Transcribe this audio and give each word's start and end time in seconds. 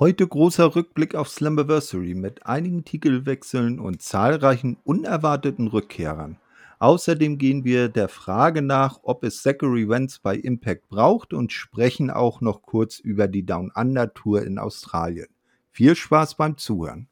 Heute 0.00 0.26
großer 0.26 0.74
Rückblick 0.74 1.14
auf 1.14 1.28
Slammiversary 1.28 2.14
mit 2.14 2.46
einigen 2.46 2.84
Titelwechseln 2.84 3.78
und 3.78 4.02
zahlreichen 4.02 4.76
unerwarteten 4.82 5.68
Rückkehrern. 5.68 6.36
Außerdem 6.80 7.38
gehen 7.38 7.64
wir 7.64 7.88
der 7.88 8.08
Frage 8.08 8.60
nach, 8.60 8.98
ob 9.04 9.22
es 9.22 9.42
Zachary 9.42 9.88
Wentz 9.88 10.18
bei 10.18 10.34
Impact 10.34 10.88
braucht 10.88 11.32
und 11.32 11.52
sprechen 11.52 12.10
auch 12.10 12.40
noch 12.40 12.62
kurz 12.62 12.98
über 12.98 13.28
die 13.28 13.46
Down 13.46 13.70
Under 13.72 14.12
Tour 14.12 14.42
in 14.42 14.58
Australien. 14.58 15.28
Viel 15.70 15.94
Spaß 15.94 16.34
beim 16.34 16.58
Zuhören. 16.58 17.06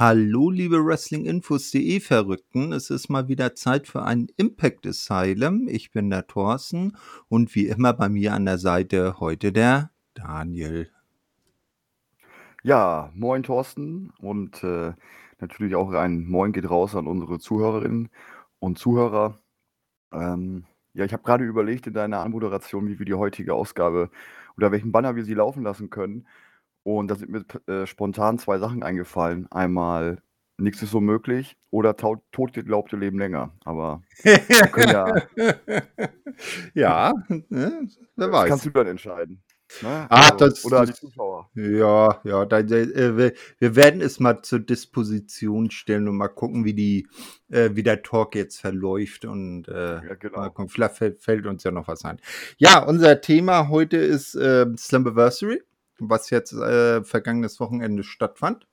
Hallo, 0.00 0.48
liebe 0.48 0.86
Wrestlinginfos.de 0.86 1.98
Verrückten. 1.98 2.72
Es 2.72 2.88
ist 2.88 3.08
mal 3.08 3.26
wieder 3.26 3.56
Zeit 3.56 3.88
für 3.88 4.04
ein 4.04 4.28
Impact 4.36 4.86
Asylum. 4.86 5.66
Ich 5.66 5.90
bin 5.90 6.08
der 6.08 6.28
Thorsten 6.28 6.96
und 7.28 7.52
wie 7.56 7.66
immer 7.66 7.94
bei 7.94 8.08
mir 8.08 8.32
an 8.32 8.44
der 8.44 8.58
Seite 8.58 9.18
heute 9.18 9.50
der 9.50 9.90
Daniel. 10.14 10.88
Ja, 12.62 13.10
moin 13.12 13.42
Thorsten 13.42 14.12
und 14.20 14.62
äh, 14.62 14.92
natürlich 15.40 15.74
auch 15.74 15.90
ein 15.90 16.28
Moin 16.28 16.52
geht 16.52 16.70
raus 16.70 16.94
an 16.94 17.08
unsere 17.08 17.40
Zuhörerinnen 17.40 18.08
und 18.60 18.78
Zuhörer. 18.78 19.40
Ähm, 20.12 20.64
ja, 20.94 21.06
ich 21.06 21.12
habe 21.12 21.24
gerade 21.24 21.42
überlegt 21.42 21.88
in 21.88 21.94
deiner 21.94 22.20
Anmoderation, 22.20 22.86
wie 22.86 23.00
wir 23.00 23.06
die 23.06 23.14
heutige 23.14 23.52
Ausgabe 23.52 24.10
oder 24.56 24.70
welchen 24.70 24.92
Banner 24.92 25.16
wir 25.16 25.24
sie 25.24 25.34
laufen 25.34 25.64
lassen 25.64 25.90
können. 25.90 26.24
Und 26.96 27.08
da 27.08 27.16
sind 27.16 27.30
mir 27.30 27.44
äh, 27.66 27.86
spontan 27.86 28.38
zwei 28.38 28.58
Sachen 28.58 28.82
eingefallen. 28.82 29.46
Einmal 29.50 30.22
nichts 30.56 30.82
ist 30.82 30.90
so 30.90 31.00
möglich 31.00 31.56
oder 31.70 31.96
tot, 31.96 32.20
totgeglaubte 32.32 32.96
leben 32.96 33.18
länger. 33.18 33.52
Aber 33.64 34.02
ja, 34.24 35.14
ja, 36.74 37.12
ne, 37.28 37.88
wer 38.16 38.26
das 38.28 38.32
weiß. 38.32 38.48
kannst 38.48 38.64
du 38.66 38.70
dann 38.70 38.86
entscheiden. 38.86 39.42
Ne? 39.82 40.06
Ah, 40.08 40.30
Also, 40.30 40.36
das, 40.46 40.64
oder 40.64 40.86
die 40.86 40.94
Zuschauer. 40.94 41.50
ja, 41.54 42.20
ja, 42.24 42.46
da, 42.46 42.58
äh, 42.60 43.34
wir, 43.58 43.76
werden 43.76 44.00
es 44.00 44.18
mal 44.18 44.40
zur 44.40 44.60
Disposition 44.60 45.70
stellen 45.70 46.08
und 46.08 46.16
mal 46.16 46.28
gucken, 46.28 46.64
wie 46.64 46.72
die, 46.72 47.06
äh, 47.50 47.70
wie 47.74 47.82
der 47.82 48.02
Talk 48.02 48.34
jetzt 48.34 48.62
verläuft 48.62 49.26
und 49.26 49.68
äh, 49.68 49.96
Ja, 49.96 50.14
genau. 50.14 50.42
gucken, 50.48 50.70
vielleicht 50.70 50.96
fällt, 50.96 51.20
fällt 51.20 51.46
uns 51.46 51.64
ja 51.64 51.70
noch 51.70 51.86
was 51.86 52.06
ein. 52.06 52.18
Ja, 52.56 52.82
unser 52.82 53.20
Thema 53.20 53.68
heute 53.68 53.98
ist 53.98 54.34
äh, 54.36 54.64
Slammiversary, 54.78 55.60
was 55.98 56.30
jetzt 56.30 56.52
äh, 56.52 57.02
vergangenes 57.04 57.60
Wochenende 57.60 58.02
stattfand. 58.02 58.66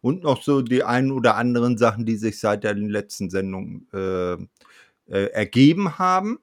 Und 0.00 0.22
noch 0.22 0.42
so 0.42 0.60
die 0.60 0.84
ein 0.84 1.10
oder 1.10 1.36
anderen 1.36 1.78
Sachen, 1.78 2.04
die 2.04 2.16
sich 2.16 2.38
seit 2.38 2.62
der 2.64 2.74
letzten 2.74 3.30
Sendung 3.30 3.86
äh, 3.92 4.34
äh, 4.34 5.30
ergeben 5.32 5.98
haben. 5.98 6.38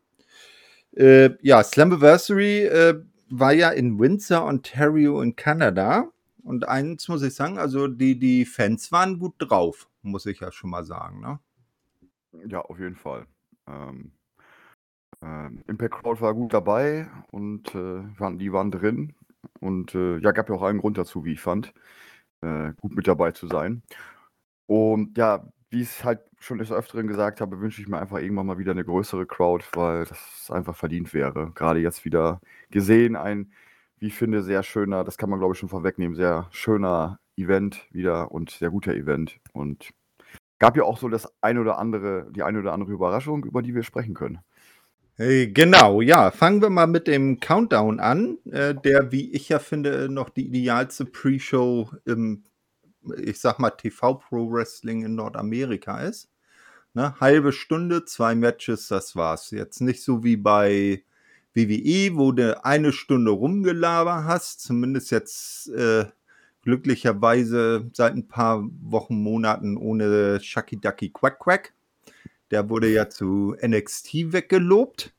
Äh, 0.95 1.31
ja, 1.41 1.63
Slammiversary 1.63 2.65
äh, 2.65 3.03
war 3.29 3.53
ja 3.53 3.69
in 3.69 3.99
Windsor, 3.99 4.45
Ontario 4.45 5.21
in 5.21 5.35
Kanada. 5.35 6.11
Und 6.43 6.67
eins 6.67 7.07
muss 7.07 7.21
ich 7.21 7.35
sagen, 7.35 7.59
also 7.59 7.87
die, 7.87 8.17
die 8.17 8.45
Fans 8.45 8.91
waren 8.91 9.19
gut 9.19 9.35
drauf, 9.37 9.87
muss 10.01 10.25
ich 10.25 10.39
ja 10.39 10.51
schon 10.51 10.71
mal 10.71 10.83
sagen. 10.83 11.21
Ne? 11.21 11.39
Ja, 12.47 12.61
auf 12.61 12.79
jeden 12.79 12.95
Fall. 12.95 13.27
Ähm, 13.67 14.11
ähm, 15.21 15.63
Impact 15.67 15.93
Crowd 15.93 16.21
war 16.21 16.33
gut 16.33 16.53
dabei 16.53 17.07
und 17.31 17.75
äh, 17.75 18.19
waren, 18.19 18.39
die 18.39 18.51
waren 18.51 18.71
drin. 18.71 19.13
Und 19.59 19.95
äh, 19.95 20.17
ja, 20.19 20.31
gab 20.31 20.49
ja 20.49 20.55
auch 20.55 20.63
einen 20.63 20.79
Grund 20.79 20.97
dazu, 20.97 21.25
wie 21.25 21.33
ich 21.33 21.41
fand, 21.41 21.73
äh, 22.41 22.73
gut 22.81 22.95
mit 22.95 23.07
dabei 23.07 23.31
zu 23.31 23.47
sein. 23.47 23.83
Und 24.67 25.17
ja, 25.17 25.47
wie 25.69 25.81
ich 25.81 25.89
es 25.89 26.03
halt 26.03 26.21
schon 26.39 26.57
des 26.57 26.71
Öfteren 26.71 27.07
gesagt 27.07 27.41
habe, 27.41 27.61
wünsche 27.61 27.81
ich 27.81 27.87
mir 27.87 27.99
einfach 27.99 28.19
irgendwann 28.19 28.47
mal 28.47 28.57
wieder 28.57 28.71
eine 28.71 28.85
größere 28.85 29.25
Crowd, 29.25 29.65
weil 29.73 30.05
das 30.05 30.49
einfach 30.51 30.75
verdient 30.75 31.13
wäre. 31.13 31.51
Gerade 31.55 31.79
jetzt 31.79 32.05
wieder 32.05 32.41
gesehen, 32.71 33.15
ein, 33.15 33.51
wie 33.99 34.07
ich 34.07 34.15
finde, 34.15 34.43
sehr 34.43 34.63
schöner, 34.63 35.03
das 35.03 35.17
kann 35.17 35.29
man 35.29 35.39
glaube 35.39 35.53
ich 35.53 35.59
schon 35.59 35.69
vorwegnehmen, 35.69 36.15
sehr 36.15 36.47
schöner 36.51 37.19
Event 37.37 37.87
wieder 37.91 38.31
und 38.31 38.51
sehr 38.51 38.69
guter 38.71 38.93
Event. 38.93 39.39
Und 39.53 39.91
gab 40.59 40.77
ja 40.77 40.83
auch 40.83 40.97
so 40.97 41.09
das 41.09 41.27
ein 41.41 41.57
oder 41.57 41.77
andere, 41.79 42.31
die 42.31 42.43
eine 42.43 42.59
oder 42.59 42.73
andere 42.73 42.91
Überraschung, 42.91 43.45
über 43.45 43.61
die 43.61 43.75
wir 43.75 43.83
sprechen 43.83 44.13
können. 44.13 44.39
Hey, 45.23 45.51
Genau, 45.51 46.01
ja. 46.01 46.31
Fangen 46.31 46.63
wir 46.63 46.71
mal 46.71 46.87
mit 46.87 47.05
dem 47.05 47.39
Countdown 47.39 47.99
an, 47.99 48.39
äh, 48.51 48.73
der, 48.73 49.11
wie 49.11 49.31
ich 49.33 49.49
ja 49.49 49.59
finde, 49.59 50.09
noch 50.09 50.29
die 50.29 50.47
idealste 50.47 51.05
Pre-Show 51.05 51.91
im, 52.05 52.43
ich 53.17 53.39
sag 53.39 53.59
mal, 53.59 53.69
TV-Pro-Wrestling 53.69 55.05
in 55.05 55.13
Nordamerika 55.13 55.99
ist. 55.99 56.31
Ne? 56.95 57.13
Halbe 57.19 57.53
Stunde, 57.53 58.03
zwei 58.05 58.33
Matches, 58.33 58.87
das 58.87 59.15
war's. 59.15 59.51
Jetzt 59.51 59.79
nicht 59.79 60.01
so 60.01 60.23
wie 60.23 60.37
bei 60.37 61.03
WWE, 61.53 62.17
wo 62.17 62.31
du 62.31 62.65
eine 62.65 62.91
Stunde 62.91 63.29
rumgelaber 63.29 64.25
hast, 64.25 64.61
zumindest 64.61 65.11
jetzt 65.11 65.69
äh, 65.69 66.05
glücklicherweise 66.63 67.91
seit 67.93 68.15
ein 68.15 68.27
paar 68.27 68.67
Wochen, 68.81 69.21
Monaten 69.21 69.77
ohne 69.77 70.39
Shucky 70.41 70.77
Ducky 70.81 71.11
Quack 71.11 71.37
Quack. 71.37 71.73
Der 72.51 72.69
wurde 72.69 72.89
ja 72.89 73.09
zu 73.09 73.55
NXT 73.65 74.33
weggelobt. 74.33 75.13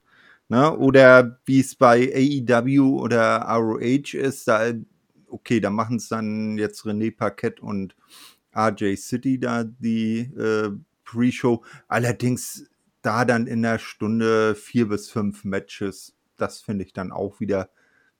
Ne? 0.48 0.76
Oder 0.76 1.41
wie 1.47 1.60
es 1.60 1.75
bei 1.75 2.12
AEW 2.15 3.00
oder 3.00 3.41
ROH 3.48 4.15
ist, 4.15 4.47
da, 4.48 4.72
okay, 5.28 5.60
da 5.60 5.71
machen 5.71 5.97
es 5.97 6.09
dann 6.09 6.59
jetzt 6.59 6.84
René 6.84 7.16
Paquette 7.16 7.62
und 7.62 7.97
RJ 8.54 8.97
City 8.97 9.41
da 9.41 9.65
die 9.65 10.31
äh, 10.37 10.71
Pre-Show. 11.04 11.65
Allerdings 11.88 12.69
da 13.00 13.25
dann 13.25 13.47
in 13.47 13.62
der 13.62 13.78
Stunde 13.78 14.54
vier 14.54 14.88
bis 14.88 15.10
fünf 15.10 15.44
Matches. 15.44 16.15
Das 16.37 16.60
finde 16.60 16.84
ich 16.84 16.92
dann 16.92 17.12
auch 17.12 17.41
wieder 17.41 17.71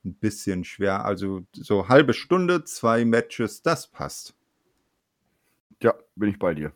ein 0.05 0.15
bisschen 0.15 0.65
schwer. 0.65 1.05
Also 1.05 1.43
so 1.53 1.89
halbe 1.89 2.15
Stunde, 2.15 2.65
zwei 2.65 3.05
Matches, 3.05 3.63
das 3.63 3.87
passt. 3.87 4.35
Ja, 5.83 5.95
bin 6.17 6.31
ich 6.31 6.39
bei 6.39 6.55
dir. 6.55 6.73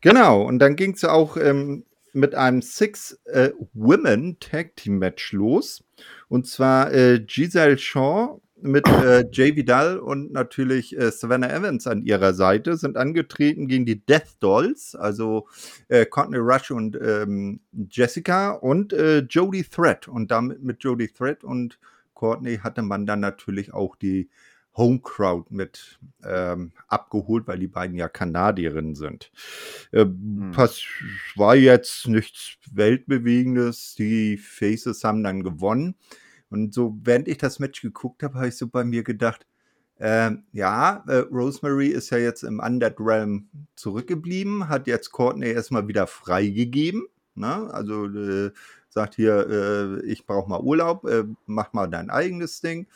Genau, 0.00 0.42
und 0.42 0.58
dann 0.58 0.74
ging 0.76 0.94
es 0.94 1.04
auch 1.04 1.36
ähm, 1.36 1.84
mit 2.12 2.34
einem 2.34 2.62
Six-Women-Tag-Team-Match 2.62 5.32
los. 5.32 5.84
Und 6.28 6.46
zwar 6.46 6.92
äh, 6.92 7.20
Giselle 7.20 7.78
Shaw 7.78 8.40
mit 8.60 8.88
äh, 8.88 9.24
Jay 9.30 9.54
Vidal 9.54 9.98
und 9.98 10.32
natürlich 10.32 10.98
äh, 10.98 11.12
Savannah 11.12 11.50
Evans 11.50 11.86
an 11.86 12.02
ihrer 12.02 12.34
Seite 12.34 12.76
sind 12.76 12.96
angetreten 12.96 13.68
gegen 13.68 13.86
die 13.86 14.04
Death 14.04 14.36
Dolls, 14.40 14.96
also 14.96 15.46
äh, 15.88 16.06
Courtney 16.06 16.38
Rush 16.38 16.72
und 16.72 16.98
ähm, 17.00 17.60
Jessica 17.90 18.50
und 18.50 18.92
äh, 18.92 19.20
Jodie 19.20 19.64
Threat. 19.64 20.08
Und 20.08 20.30
damit 20.30 20.62
mit 20.62 20.82
Jodie 20.82 21.08
Threat 21.08 21.44
und 21.44 21.78
Courtney 22.14 22.58
hatte 22.58 22.82
man 22.82 23.06
dann 23.06 23.20
natürlich 23.20 23.72
auch 23.72 23.94
die 23.94 24.28
Home 24.78 25.00
Crowd 25.00 25.52
mit 25.54 25.98
ähm, 26.24 26.72
abgeholt, 26.86 27.46
weil 27.46 27.58
die 27.58 27.68
beiden 27.68 27.96
ja 27.96 28.08
Kanadierinnen 28.08 28.94
sind. 28.94 29.30
Äh, 29.92 30.06
Hm. 30.06 30.52
pass 30.54 30.82
war 31.36 31.56
jetzt 31.56 32.06
nichts 32.06 32.56
Weltbewegendes. 32.72 33.94
Die 33.96 34.38
Faces 34.38 35.04
haben 35.04 35.22
dann 35.22 35.42
gewonnen. 35.42 35.96
Und 36.48 36.72
so, 36.72 36.96
während 37.02 37.28
ich 37.28 37.38
das 37.38 37.58
Match 37.58 37.82
geguckt 37.82 38.22
habe, 38.22 38.36
habe 38.36 38.48
ich 38.48 38.56
so 38.56 38.68
bei 38.68 38.84
mir 38.84 39.02
gedacht, 39.02 39.46
ähm, 40.00 40.44
ja, 40.52 41.04
äh, 41.08 41.16
Rosemary 41.30 41.88
ist 41.88 42.10
ja 42.10 42.18
jetzt 42.18 42.44
im 42.44 42.60
Undead 42.60 42.94
Realm 43.00 43.48
zurückgeblieben, 43.74 44.68
hat 44.68 44.86
jetzt 44.86 45.10
Courtney 45.10 45.48
erstmal 45.50 45.88
wieder 45.88 46.06
freigegeben. 46.06 47.08
Ne? 47.34 47.68
Also 47.72 48.06
äh, 48.06 48.52
sagt 48.88 49.16
hier, 49.16 49.46
äh, 49.48 50.06
ich 50.06 50.24
brauche 50.24 50.48
mal 50.48 50.60
Urlaub, 50.60 51.04
äh, 51.04 51.24
mach 51.46 51.72
mal 51.72 51.88
dein 51.88 52.10
eigenes 52.10 52.60
Ding 52.60 52.86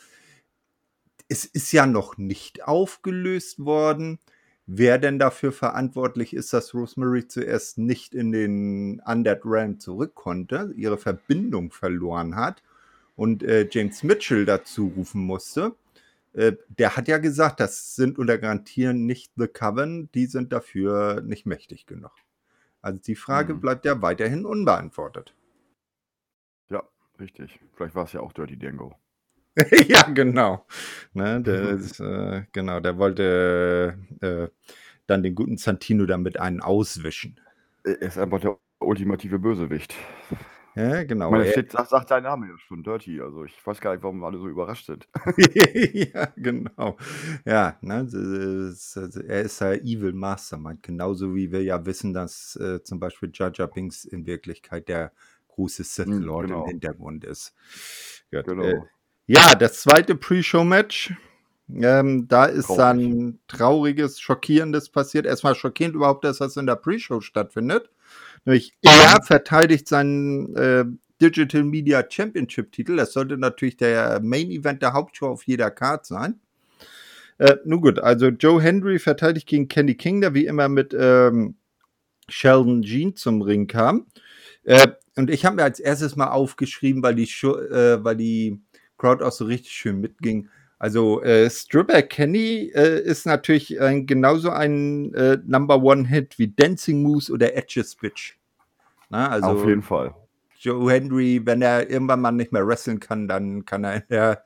es 1.29 1.45
ist 1.45 1.71
ja 1.71 1.85
noch 1.85 2.17
nicht 2.17 2.63
aufgelöst 2.67 3.63
worden. 3.65 4.19
Wer 4.65 4.97
denn 4.97 5.19
dafür 5.19 5.51
verantwortlich 5.51 6.33
ist, 6.33 6.53
dass 6.53 6.73
Rosemary 6.73 7.27
zuerst 7.27 7.77
nicht 7.77 8.15
in 8.15 8.31
den 8.31 9.01
Undead 9.05 9.41
Realm 9.45 9.79
zurück 9.79 10.15
konnte, 10.15 10.71
ihre 10.75 10.97
Verbindung 10.97 11.71
verloren 11.71 12.35
hat 12.37 12.63
und 13.15 13.43
äh, 13.43 13.67
James 13.69 14.03
Mitchell 14.03 14.45
dazu 14.45 14.87
rufen 14.95 15.21
musste, 15.21 15.75
äh, 16.33 16.53
der 16.69 16.95
hat 16.97 17.07
ja 17.09 17.17
gesagt, 17.19 17.59
das 17.59 17.95
sind 17.95 18.17
unter 18.19 18.37
Garantieren 18.37 19.05
nicht 19.05 19.33
The 19.35 19.47
Coven, 19.47 20.09
die 20.13 20.27
sind 20.27 20.53
dafür 20.53 21.21
nicht 21.21 21.45
mächtig 21.45 21.85
genug. 21.85 22.13
Also 22.81 22.99
die 22.99 23.15
Frage 23.15 23.53
Hm. 23.53 23.61
bleibt 23.61 23.85
ja 23.85 24.01
weiterhin 24.01 24.45
unbeantwortet. 24.45 25.35
Ja, 26.69 26.83
richtig. 27.19 27.59
Vielleicht 27.73 27.95
war 27.95 28.03
es 28.05 28.11
ja 28.13 28.19
auch 28.21 28.33
Dirty 28.33 28.57
Dango. 28.57 28.97
ja, 29.87 30.01
genau. 30.03 30.65
Ne, 31.13 31.41
der 31.41 31.69
ist, 31.71 31.99
äh, 31.99 32.43
genau, 32.51 32.79
der 32.79 32.97
wollte 32.97 33.97
äh, 34.21 34.47
dann 35.07 35.23
den 35.23 35.35
guten 35.35 35.57
Santino 35.57 36.05
damit 36.05 36.39
einen 36.39 36.61
auswischen. 36.61 37.39
Er 37.83 38.01
ist 38.01 38.17
einfach 38.17 38.39
der 38.39 38.57
ultimative 38.79 39.39
Bösewicht. 39.39 39.93
Ja, 40.75 41.03
genau. 41.03 41.29
Meine, 41.29 41.45
steht, 41.51 41.71
sagt, 41.71 41.89
sagt 41.89 42.09
dein 42.09 42.23
Name 42.23 42.47
ja 42.47 42.57
schon, 42.57 42.81
Dirty. 42.83 43.21
Also 43.21 43.43
ich 43.43 43.55
weiß 43.65 43.79
gar 43.79 43.93
nicht, 43.93 44.01
warum 44.01 44.23
alle 44.23 44.39
so 44.39 44.47
überrascht 44.47 44.87
sind. 44.87 45.07
ja, 45.93 46.25
genau. 46.35 46.97
Ja, 47.45 47.77
ne, 47.81 47.93
also 47.93 49.21
er 49.21 49.41
ist 49.41 49.61
der 49.61 49.83
Evil 49.83 50.13
Mastermind, 50.13 50.81
genauso 50.81 51.35
wie 51.35 51.51
wir 51.51 51.61
ja 51.63 51.85
wissen, 51.85 52.13
dass 52.13 52.55
äh, 52.55 52.81
zum 52.81 52.99
Beispiel 52.99 53.29
Jar 53.33 53.51
Binks 53.67 54.03
in 54.05 54.25
Wirklichkeit 54.25 54.87
der 54.87 55.11
große 55.49 55.83
Sith 55.83 56.07
Hm, 56.07 56.23
Lord 56.23 56.47
genau. 56.47 56.63
im 56.63 56.69
Hintergrund 56.71 57.23
ist. 57.23 57.53
Gut, 58.31 58.45
Genau. 58.45 58.63
äh, 58.63 58.81
ja, 59.27 59.55
das 59.55 59.81
zweite 59.81 60.15
Pre-Show-Match. 60.15 61.13
Ähm, 61.73 62.27
da 62.27 62.45
ist 62.45 62.67
Traurig. 62.67 62.77
dann 62.77 63.39
trauriges, 63.47 64.19
schockierendes 64.19 64.89
passiert. 64.89 65.25
Erstmal 65.25 65.55
schockierend 65.55 65.95
überhaupt, 65.95 66.23
dass 66.25 66.39
das 66.39 66.57
in 66.57 66.65
der 66.65 66.75
Pre-Show 66.75 67.21
stattfindet. 67.21 67.89
Nämlich 68.45 68.73
er 68.81 69.21
verteidigt 69.23 69.87
seinen 69.87 70.55
äh, 70.55 70.85
Digital 71.21 71.63
Media 71.63 72.03
Championship 72.07 72.71
Titel. 72.71 72.97
Das 72.97 73.13
sollte 73.13 73.37
natürlich 73.37 73.77
der 73.77 74.19
Main 74.21 74.51
Event 74.51 74.81
der 74.81 74.93
Hauptshow 74.93 75.27
auf 75.27 75.43
jeder 75.43 75.71
Card 75.71 76.05
sein. 76.05 76.41
Äh, 77.37 77.55
nun 77.65 77.81
gut, 77.81 77.99
also 77.99 78.27
Joe 78.27 78.61
Hendry 78.61 78.99
verteidigt 78.99 79.47
gegen 79.47 79.67
Kenny 79.67 79.95
King, 79.95 80.21
der 80.21 80.33
wie 80.33 80.45
immer 80.45 80.67
mit 80.69 80.95
ähm, 80.97 81.55
Sheldon 82.27 82.83
Jean 82.83 83.15
zum 83.15 83.41
Ring 83.41 83.67
kam. 83.67 84.07
Äh, 84.63 84.87
und 85.15 85.29
ich 85.29 85.45
habe 85.45 85.55
mir 85.55 85.63
als 85.63 85.79
erstes 85.79 86.15
mal 86.15 86.29
aufgeschrieben, 86.29 87.01
weil 87.03 87.15
die, 87.15 87.27
Show, 87.27 87.57
äh, 87.57 88.03
weil 88.03 88.17
die 88.17 88.61
Crowd 89.03 89.21
auch 89.21 89.33
so 89.33 89.45
richtig 89.45 89.73
schön 89.73 89.99
mitging. 89.99 90.47
Also 90.79 91.21
äh, 91.23 91.49
Stripper 91.49 92.03
Kenny 92.03 92.71
äh, 92.73 93.01
ist 93.01 93.25
natürlich 93.25 93.81
ein, 93.81 94.05
genauso 94.05 94.49
ein 94.49 95.13
äh, 95.13 95.39
Number 95.45 95.81
One 95.83 96.07
Hit 96.07 96.39
wie 96.39 96.47
Dancing 96.47 97.03
Moose 97.03 97.31
oder 97.31 97.53
Edge's 97.53 97.95
Bitch. 97.95 98.37
Na, 99.09 99.29
also 99.29 99.47
Auf 99.47 99.67
jeden 99.67 99.81
Fall. 99.81 100.15
Joe 100.57 100.89
Henry, 100.89 101.41
wenn 101.43 101.61
er 101.61 101.89
irgendwann 101.89 102.21
mal 102.21 102.31
nicht 102.31 102.53
mehr 102.53 102.65
wresteln 102.65 103.01
kann, 103.01 103.27
dann 103.27 103.65
kann 103.65 103.83
er 103.83 103.95
in 103.95 104.03
der, 104.09 104.43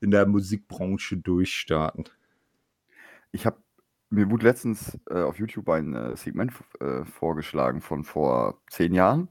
in 0.00 0.10
der 0.10 0.26
Musikbranche 0.26 1.18
durchstarten. 1.18 2.04
Ich 3.30 3.44
habe 3.44 3.58
mir 4.08 4.30
wurde 4.30 4.46
letztens 4.46 4.98
äh, 5.10 5.20
auf 5.20 5.38
YouTube 5.38 5.68
ein 5.68 5.94
äh, 5.94 6.16
Segment 6.16 6.52
äh, 6.80 7.04
vorgeschlagen 7.04 7.82
von 7.82 8.04
vor 8.04 8.58
zehn 8.70 8.94
Jahren. 8.94 9.28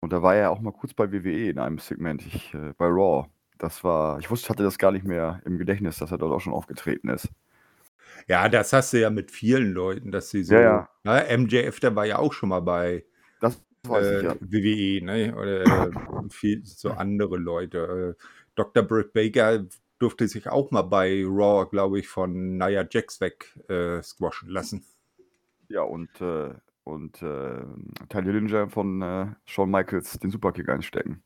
Und 0.00 0.12
da 0.12 0.20
war 0.20 0.34
er 0.34 0.50
auch 0.50 0.60
mal 0.60 0.72
kurz 0.72 0.92
bei 0.92 1.10
WWE 1.10 1.48
in 1.48 1.58
einem 1.58 1.78
Segment, 1.78 2.26
ich, 2.26 2.52
äh, 2.52 2.74
bei 2.76 2.84
Raw. 2.86 3.30
Das 3.64 3.82
war, 3.82 4.18
ich 4.18 4.30
wusste, 4.30 4.50
hatte 4.50 4.62
das 4.62 4.76
gar 4.76 4.92
nicht 4.92 5.06
mehr 5.06 5.40
im 5.46 5.56
Gedächtnis, 5.56 5.96
dass 5.96 6.12
er 6.12 6.18
dort 6.18 6.34
auch 6.34 6.40
schon 6.40 6.52
aufgetreten 6.52 7.08
ist. 7.08 7.30
Ja, 8.28 8.46
das 8.50 8.74
hast 8.74 8.92
du 8.92 9.00
ja 9.00 9.08
mit 9.08 9.30
vielen 9.30 9.72
Leuten, 9.72 10.12
dass 10.12 10.28
sie 10.28 10.44
so. 10.44 10.54
Ja, 10.54 10.60
ja. 10.60 10.88
Na, 11.02 11.22
MJF, 11.34 11.80
der 11.80 11.96
war 11.96 12.04
ja 12.04 12.18
auch 12.18 12.34
schon 12.34 12.50
mal 12.50 12.60
bei 12.60 13.06
Das 13.40 13.64
weiß 13.84 14.06
äh, 14.06 14.18
ich 14.18 14.24
ja. 14.24 14.34
WWE, 14.38 15.02
ne? 15.02 15.34
Oder 15.34 15.62
äh, 15.62 15.90
viel, 16.30 16.62
so 16.66 16.90
andere 16.90 17.38
Leute. 17.38 18.16
Äh, 18.18 18.24
Dr. 18.54 18.82
Britt 18.82 19.14
Baker 19.14 19.64
durfte 19.98 20.28
sich 20.28 20.46
auch 20.46 20.70
mal 20.70 20.82
bei 20.82 21.24
Raw, 21.26 21.66
glaube 21.70 21.98
ich, 21.98 22.08
von 22.08 22.58
Nia 22.58 22.86
Jax 22.90 23.22
weg 23.22 23.58
äh, 23.70 24.02
squashen 24.02 24.50
lassen. 24.50 24.84
Ja, 25.68 25.80
und, 25.80 26.20
äh, 26.20 26.52
und 26.82 27.22
äh, 27.22 27.64
Ty 28.10 28.22
Dillinger 28.24 28.68
von 28.68 29.00
äh, 29.00 29.26
Shawn 29.46 29.70
Michaels 29.70 30.18
den 30.18 30.30
Superkick 30.30 30.68
einstecken. 30.68 31.22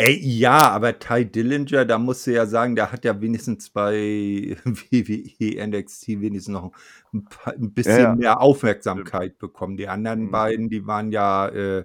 Ey, 0.00 0.16
ja, 0.20 0.70
aber 0.70 0.98
Ty 1.00 1.24
Dillinger, 1.26 1.84
da 1.84 1.98
musst 1.98 2.24
du 2.28 2.32
ja 2.32 2.46
sagen, 2.46 2.76
der 2.76 2.92
hat 2.92 3.04
ja 3.04 3.20
wenigstens 3.20 3.70
bei 3.70 4.56
WWE 4.64 5.66
NXT 5.66 6.08
wenigstens 6.20 6.52
noch 6.52 6.72
ein, 7.12 7.24
paar, 7.24 7.54
ein 7.54 7.72
bisschen 7.74 7.98
ja. 8.02 8.14
mehr 8.14 8.40
Aufmerksamkeit 8.40 9.38
bekommen. 9.38 9.76
Die 9.76 9.88
anderen 9.88 10.26
Mhm. 10.26 10.30
beiden, 10.30 10.68
die 10.70 10.86
waren 10.86 11.10
ja 11.10 11.48
äh, 11.48 11.84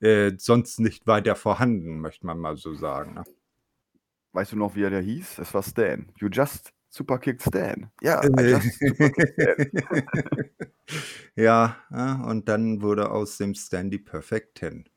äh, 0.00 0.32
sonst 0.38 0.80
nicht 0.80 1.06
weiter 1.06 1.36
vorhanden, 1.36 2.00
möchte 2.00 2.26
man 2.26 2.38
mal 2.40 2.56
so 2.56 2.74
sagen. 2.74 3.14
Ne? 3.14 3.24
Weißt 4.32 4.52
du 4.52 4.56
noch, 4.56 4.74
wie 4.74 4.82
er 4.82 4.90
der 4.90 5.02
hieß? 5.02 5.38
Es 5.38 5.54
war 5.54 5.62
Stan. 5.62 6.10
You 6.18 6.28
just 6.32 6.72
Superkicked 6.88 7.42
Stan. 7.42 7.90
Ja, 8.02 8.22
I 8.24 8.28
Äh. 8.38 8.50
just 8.50 8.78
Superkicked 8.80 9.32
Stan. 9.40 9.72
ja, 11.36 11.76
ja, 11.90 12.22
und 12.24 12.48
dann 12.48 12.82
wurde 12.82 13.10
aus 13.10 13.36
dem 13.38 13.54
Stan 13.54 13.90
die 13.90 13.98
Perfect 13.98 14.56
Ten. 14.56 14.88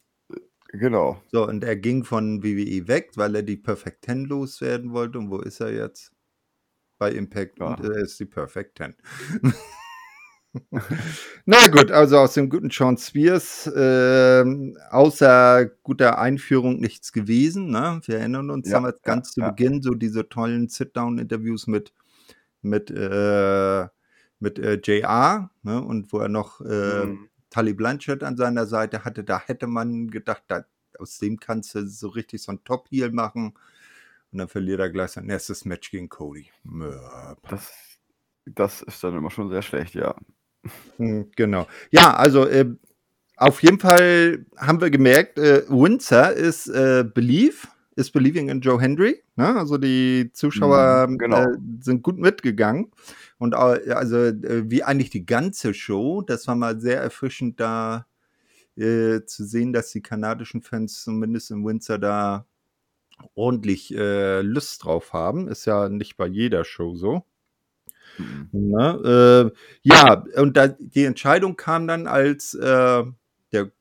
Genau. 0.79 1.21
So, 1.31 1.47
und 1.47 1.63
er 1.63 1.75
ging 1.75 2.03
von 2.03 2.43
WWE 2.43 2.87
weg, 2.87 3.11
weil 3.15 3.35
er 3.35 3.43
die 3.43 3.57
Perfect 3.57 4.03
Ten 4.03 4.25
loswerden 4.25 4.91
wollte. 4.93 5.19
Und 5.19 5.29
wo 5.29 5.39
ist 5.39 5.59
er 5.59 5.71
jetzt? 5.73 6.11
Bei 6.97 7.11
Impact 7.11 7.59
Ja. 7.59 7.73
und 7.75 7.83
er 7.83 7.97
ist 7.97 8.19
die 8.19 8.25
Perfect 8.25 8.75
Ten. 8.77 8.95
Na 11.45 11.67
gut, 11.67 11.91
also 11.91 12.17
aus 12.17 12.33
dem 12.33 12.49
guten 12.49 12.69
Sean 12.71 12.97
Spears, 12.97 13.69
ähm, 13.75 14.77
außer 14.89 15.65
guter 15.83 16.17
Einführung 16.17 16.79
nichts 16.79 17.11
gewesen. 17.11 17.71
Ne? 17.71 17.99
Wir 18.05 18.19
erinnern 18.19 18.49
uns 18.49 18.69
Ja, 18.69 18.75
damals 18.77 18.99
ja, 19.05 19.13
ganz 19.13 19.33
zu 19.33 19.41
ja. 19.41 19.49
Beginn 19.49 19.81
so 19.81 19.93
diese 19.95 20.29
tollen 20.29 20.69
Sit-Down-Interviews 20.69 21.67
mit, 21.67 21.93
mit, 22.61 22.89
äh, 22.89 23.87
mit 24.39 24.57
äh, 24.59 24.79
JR 24.81 25.51
ne? 25.63 25.81
und 25.83 26.13
wo 26.13 26.19
er 26.19 26.29
noch 26.29 26.61
äh, 26.61 27.05
Mhm. 27.05 27.29
Tully 27.55 27.73
Blanchard 27.73 28.21
an 28.23 28.35
seiner 28.35 28.65
Seite 28.65 29.05
hatte, 29.05 29.23
da 29.23 29.39
hätte 29.39 29.65
man 29.67 30.09
gedacht, 30.09 30.43
da, 30.47 30.65
aus 30.99 31.19
dem 31.19 31.39
kannst 31.39 31.73
du 31.73 31.87
so 31.87 32.09
richtig 32.09 32.41
so 32.41 32.51
ein 32.51 32.63
Top-Heel 32.65 33.11
machen. 33.11 33.53
Und 34.31 34.39
dann 34.39 34.49
verliert 34.49 34.81
er 34.81 34.89
gleich 34.89 35.11
sein 35.11 35.29
erstes 35.29 35.63
Match 35.63 35.89
gegen 35.89 36.09
Cody. 36.09 36.49
Das, 37.49 37.71
das 38.45 38.81
ist 38.81 39.01
dann 39.01 39.15
immer 39.15 39.31
schon 39.31 39.49
sehr 39.49 39.61
schlecht, 39.61 39.95
ja. 39.95 40.15
Hm, 40.97 41.31
Genau. 41.37 41.65
Ja, 41.91 42.13
also 42.15 42.45
äh, 42.45 42.65
auf 43.37 43.63
jeden 43.63 43.79
Fall 43.79 44.45
haben 44.57 44.81
wir 44.81 44.89
gemerkt, 44.89 45.39
äh, 45.39 45.63
Windsor 45.69 46.31
ist 46.31 46.67
äh, 46.67 47.05
Believe, 47.05 47.67
ist 47.95 48.11
Believing 48.11 48.49
in 48.49 48.59
Joe 48.59 48.81
Hendry. 48.81 49.23
Ne? 49.37 49.55
Also 49.55 49.77
die 49.77 50.31
Zuschauer 50.33 51.07
Mhm, 51.07 51.17
genau. 51.17 51.43
äh, 51.43 51.57
sind 51.81 52.03
gut 52.03 52.17
mitgegangen. 52.17 52.91
Und 53.37 53.53
äh, 53.53 53.91
also 53.91 54.17
äh, 54.17 54.69
wie 54.69 54.83
eigentlich 54.83 55.09
die 55.09 55.25
ganze 55.25 55.73
Show, 55.73 56.21
das 56.21 56.47
war 56.47 56.55
mal 56.55 56.79
sehr 56.79 57.01
erfrischend 57.01 57.59
da 57.59 58.07
äh, 58.77 59.21
zu 59.25 59.45
sehen, 59.45 59.73
dass 59.73 59.91
die 59.91 60.01
kanadischen 60.01 60.61
Fans 60.61 61.03
zumindest 61.03 61.51
in 61.51 61.65
Windsor 61.65 61.97
da 61.97 62.45
ordentlich 63.33 63.95
äh, 63.95 64.41
Lust 64.41 64.83
drauf 64.83 65.13
haben. 65.13 65.47
Ist 65.47 65.65
ja 65.65 65.89
nicht 65.89 66.17
bei 66.17 66.27
jeder 66.27 66.65
Show 66.65 66.95
so. 66.95 67.25
Mhm. 68.17 68.49
Ne? 68.51 69.51
Äh, 69.53 69.57
ja, 69.83 70.23
und 70.37 70.55
da, 70.57 70.67
die 70.67 71.03
Entscheidung 71.03 71.55
kam 71.55 71.87
dann, 71.87 72.07
als 72.07 72.53
äh, 72.53 73.03
der 73.51 73.71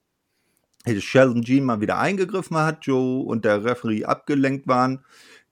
Sheldon 1.00 1.42
Jean 1.42 1.64
mal 1.64 1.80
wieder 1.80 1.98
eingegriffen 1.98 2.56
hat, 2.56 2.86
Joe 2.86 3.24
und 3.24 3.44
der 3.44 3.64
Referee 3.64 4.04
abgelenkt 4.04 4.66
waren. 4.66 5.04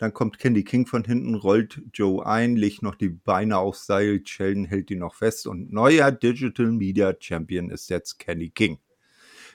Dann 0.03 0.13
kommt 0.13 0.41
Candy 0.41 0.65
King 0.65 0.85
von 0.85 1.05
hinten, 1.05 1.37
rollt 1.37 1.81
Joe 1.95 2.27
ein, 2.27 2.57
legt 2.57 2.83
noch 2.83 2.97
die 2.97 3.09
Beine 3.09 3.59
aufs 3.59 3.87
Seil, 3.87 4.21
Sheldon 4.27 4.65
hält 4.65 4.89
die 4.89 4.97
noch 4.97 5.15
fest 5.15 5.47
und 5.47 5.73
neuer 5.73 6.11
Digital 6.11 6.73
Media 6.73 7.15
Champion 7.17 7.71
ist 7.71 7.89
jetzt 7.89 8.19
Kenny 8.19 8.51
King. 8.51 8.81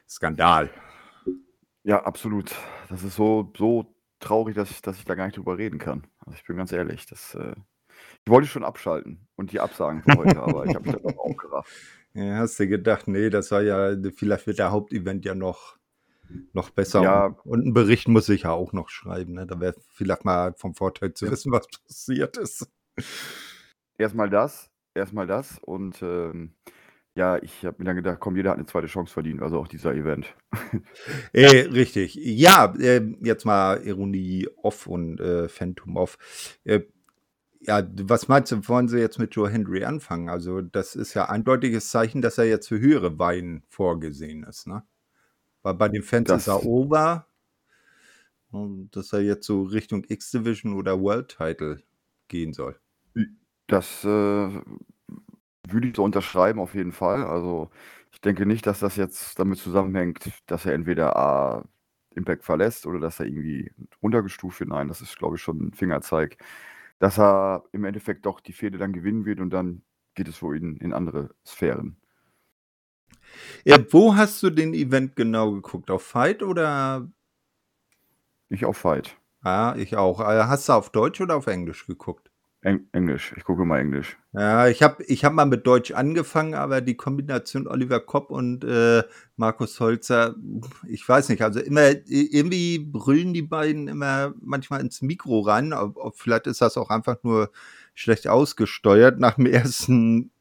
Skandal. 0.07 0.69
Ja, 1.83 2.01
absolut. 2.05 2.55
Das 2.87 3.03
ist 3.03 3.17
so, 3.17 3.51
so 3.57 3.93
traurig, 4.21 4.55
dass 4.55 4.71
ich, 4.71 4.81
dass 4.81 4.97
ich 4.97 5.03
da 5.03 5.15
gar 5.15 5.25
nicht 5.25 5.35
drüber 5.35 5.57
reden 5.57 5.79
kann. 5.79 6.07
Also 6.19 6.37
ich 6.37 6.45
bin 6.45 6.55
ganz 6.55 6.71
ehrlich, 6.71 7.05
das, 7.07 7.35
äh, 7.35 7.55
ich 8.23 8.31
wollte 8.31 8.47
schon 8.47 8.63
abschalten 8.63 9.27
und 9.35 9.51
die 9.51 9.59
absagen 9.59 10.01
für 10.01 10.17
heute, 10.17 10.41
aber 10.41 10.65
ich 10.65 10.75
habe 10.75 10.85
mich 10.85 10.93
dann 10.93 11.13
doch 11.13 11.17
aufgerafft. 11.25 11.73
Ja, 12.13 12.37
hast 12.37 12.57
du 12.57 12.69
gedacht, 12.69 13.09
nee, 13.09 13.29
das 13.29 13.51
war 13.51 13.63
ja, 13.63 13.93
vielleicht 14.15 14.47
wird 14.47 14.59
der 14.59 14.71
Hauptevent 14.71 15.25
ja 15.25 15.35
noch, 15.35 15.76
noch 16.53 16.69
besser. 16.69 17.03
Ja. 17.03 17.25
Und, 17.25 17.37
und 17.45 17.61
einen 17.61 17.73
Bericht 17.73 18.07
muss 18.07 18.29
ich 18.29 18.43
ja 18.43 18.51
auch 18.51 18.73
noch 18.73 18.89
schreiben. 18.89 19.33
Ne? 19.33 19.45
Da 19.45 19.59
wäre 19.59 19.75
vielleicht 19.89 20.25
mal 20.25 20.53
vom 20.57 20.75
Vorteil 20.75 21.13
zu 21.13 21.29
wissen, 21.29 21.51
was 21.51 21.67
passiert 21.87 22.37
ist. 22.37 22.69
Erstmal 23.97 24.29
das, 24.29 24.69
erstmal 24.93 25.27
das 25.27 25.59
und 25.59 26.01
ähm, 26.01 26.53
ja, 27.17 27.41
ich 27.41 27.65
habe 27.65 27.77
mir 27.79 27.85
dann 27.85 27.95
gedacht, 27.95 28.19
komm, 28.19 28.35
jeder 28.35 28.51
hat 28.51 28.57
eine 28.57 28.67
zweite 28.67 28.85
Chance 28.85 29.11
verdient, 29.11 29.41
also 29.41 29.57
auch 29.57 29.67
dieser 29.67 29.93
Event. 29.93 30.35
Äh, 31.33 31.67
richtig. 31.71 32.15
Ja, 32.15 32.73
äh, 32.79 33.01
jetzt 33.21 33.45
mal 33.45 33.81
Ironie 33.83 34.47
off 34.61 34.87
und 34.87 35.19
äh, 35.19 35.47
Phantom 35.49 35.97
off. 35.97 36.17
Äh, 36.63 36.81
ja, 37.61 37.83
was 38.03 38.27
meinst 38.27 38.51
du, 38.51 38.67
wollen 38.67 38.87
sie 38.87 38.99
jetzt 38.99 39.19
mit 39.19 39.35
Joe 39.35 39.49
Hendry 39.49 39.83
anfangen? 39.83 40.29
Also, 40.29 40.61
das 40.61 40.95
ist 40.95 41.15
ja 41.15 41.27
eindeutiges 41.29 41.89
Zeichen, 41.89 42.21
dass 42.21 42.37
er 42.37 42.45
jetzt 42.45 42.67
für 42.67 42.79
höhere 42.79 43.17
Weinen 43.17 43.63
vorgesehen 43.67 44.43
ist, 44.43 44.67
ne? 44.67 44.83
Weil 45.67 45.73
bei 45.73 45.89
den 45.89 46.01
Fans 46.01 46.29
Das- 46.29 46.43
ist 46.43 46.47
er 46.47 46.65
over. 46.65 47.27
Und 48.51 48.95
dass 48.95 49.11
er 49.11 49.19
jetzt 49.19 49.45
so 49.45 49.63
Richtung 49.63 50.05
X-Division 50.07 50.73
oder 50.75 51.01
World 51.01 51.27
Title 51.37 51.83
gehen 52.29 52.53
soll. 52.53 52.79
Das 53.67 54.05
äh, 54.05 54.07
würde 54.07 54.61
ich 55.89 55.93
so 55.97 56.05
unterschreiben, 56.05 56.61
auf 56.61 56.73
jeden 56.73 56.93
Fall. 56.93 57.25
Also 57.25 57.69
ich 58.13 58.21
denke 58.21 58.45
nicht, 58.45 58.65
dass 58.65 58.79
das 58.79 58.95
jetzt 58.95 59.37
damit 59.39 59.57
zusammenhängt, 59.59 60.31
dass 60.45 60.65
er 60.65 60.73
entweder 60.73 61.17
A, 61.17 61.65
Impact 62.15 62.45
verlässt 62.45 62.85
oder 62.85 62.99
dass 63.01 63.19
er 63.19 63.25
irgendwie 63.25 63.69
runtergestuft 64.01 64.61
wird. 64.61 64.69
Nein, 64.69 64.87
das 64.87 65.01
ist, 65.01 65.17
glaube 65.17 65.35
ich, 65.35 65.41
schon 65.41 65.67
ein 65.67 65.73
Fingerzeig, 65.73 66.37
dass 66.99 67.19
er 67.19 67.65
im 67.73 67.83
Endeffekt 67.83 68.25
doch 68.25 68.39
die 68.39 68.53
Fehde 68.53 68.77
dann 68.77 68.93
gewinnen 68.93 69.25
wird 69.25 69.41
und 69.41 69.49
dann 69.49 69.81
geht 70.15 70.29
es 70.29 70.41
wohl 70.41 70.55
in, 70.55 70.77
in 70.77 70.93
andere 70.93 71.35
Sphären. 71.45 71.97
Ja, 73.65 73.77
wo 73.91 74.15
hast 74.15 74.41
du 74.43 74.49
den 74.49 74.73
Event 74.73 75.15
genau 75.15 75.51
geguckt? 75.51 75.91
Auf 75.91 76.03
Fight 76.03 76.43
oder? 76.43 77.09
Ich 78.49 78.65
auf 78.65 78.77
Fight. 78.77 79.17
Ja, 79.43 79.75
ich 79.75 79.95
auch. 79.95 80.19
Äh, 80.19 80.43
hast 80.45 80.69
du 80.69 80.73
auf 80.73 80.89
Deutsch 80.89 81.21
oder 81.21 81.35
auf 81.35 81.47
Englisch 81.47 81.85
geguckt? 81.85 82.31
Eng 82.61 82.87
Englisch. 82.91 83.33
Ich 83.37 83.43
gucke 83.43 83.65
mal 83.65 83.79
Englisch. 83.79 84.17
Ja, 84.33 84.67
ich 84.67 84.81
habe 84.81 85.03
ich 85.03 85.23
hab 85.23 85.33
mal 85.33 85.45
mit 85.45 85.67
Deutsch 85.67 85.91
angefangen, 85.91 86.55
aber 86.55 86.81
die 86.81 86.97
Kombination 86.97 87.67
Oliver 87.67 87.99
Kopp 87.99 88.31
und 88.31 88.63
äh, 88.63 89.03
Markus 89.35 89.79
Holzer, 89.79 90.35
ich 90.87 91.07
weiß 91.07 91.29
nicht, 91.29 91.43
also 91.43 91.59
immer 91.59 91.91
irgendwie 92.07 92.79
brüllen 92.79 93.33
die 93.33 93.43
beiden 93.43 93.87
immer 93.87 94.33
manchmal 94.41 94.81
ins 94.81 95.01
Mikro 95.01 95.41
rein. 95.41 95.71
Ob, 95.71 95.97
ob, 95.97 96.17
vielleicht 96.17 96.47
ist 96.47 96.61
das 96.61 96.77
auch 96.77 96.89
einfach 96.89 97.17
nur 97.21 97.51
schlecht 97.93 98.27
ausgesteuert. 98.27 99.19
Nach 99.19 99.35
dem 99.35 99.45
ersten 99.45 100.31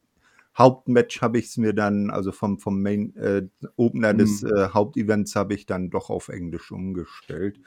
Hauptmatch 0.57 1.21
habe 1.21 1.37
ich 1.37 1.45
es 1.45 1.57
mir 1.57 1.73
dann, 1.73 2.09
also 2.09 2.31
vom, 2.31 2.59
vom 2.59 2.81
Main 2.81 3.15
äh, 3.15 3.47
Opener 3.75 4.13
mhm. 4.13 4.17
des 4.17 4.43
äh, 4.43 4.69
Hauptevents 4.73 5.35
habe 5.35 5.53
ich 5.53 5.65
dann 5.65 5.89
doch 5.89 6.09
auf 6.09 6.29
Englisch 6.29 6.71
umgestellt. 6.71 7.59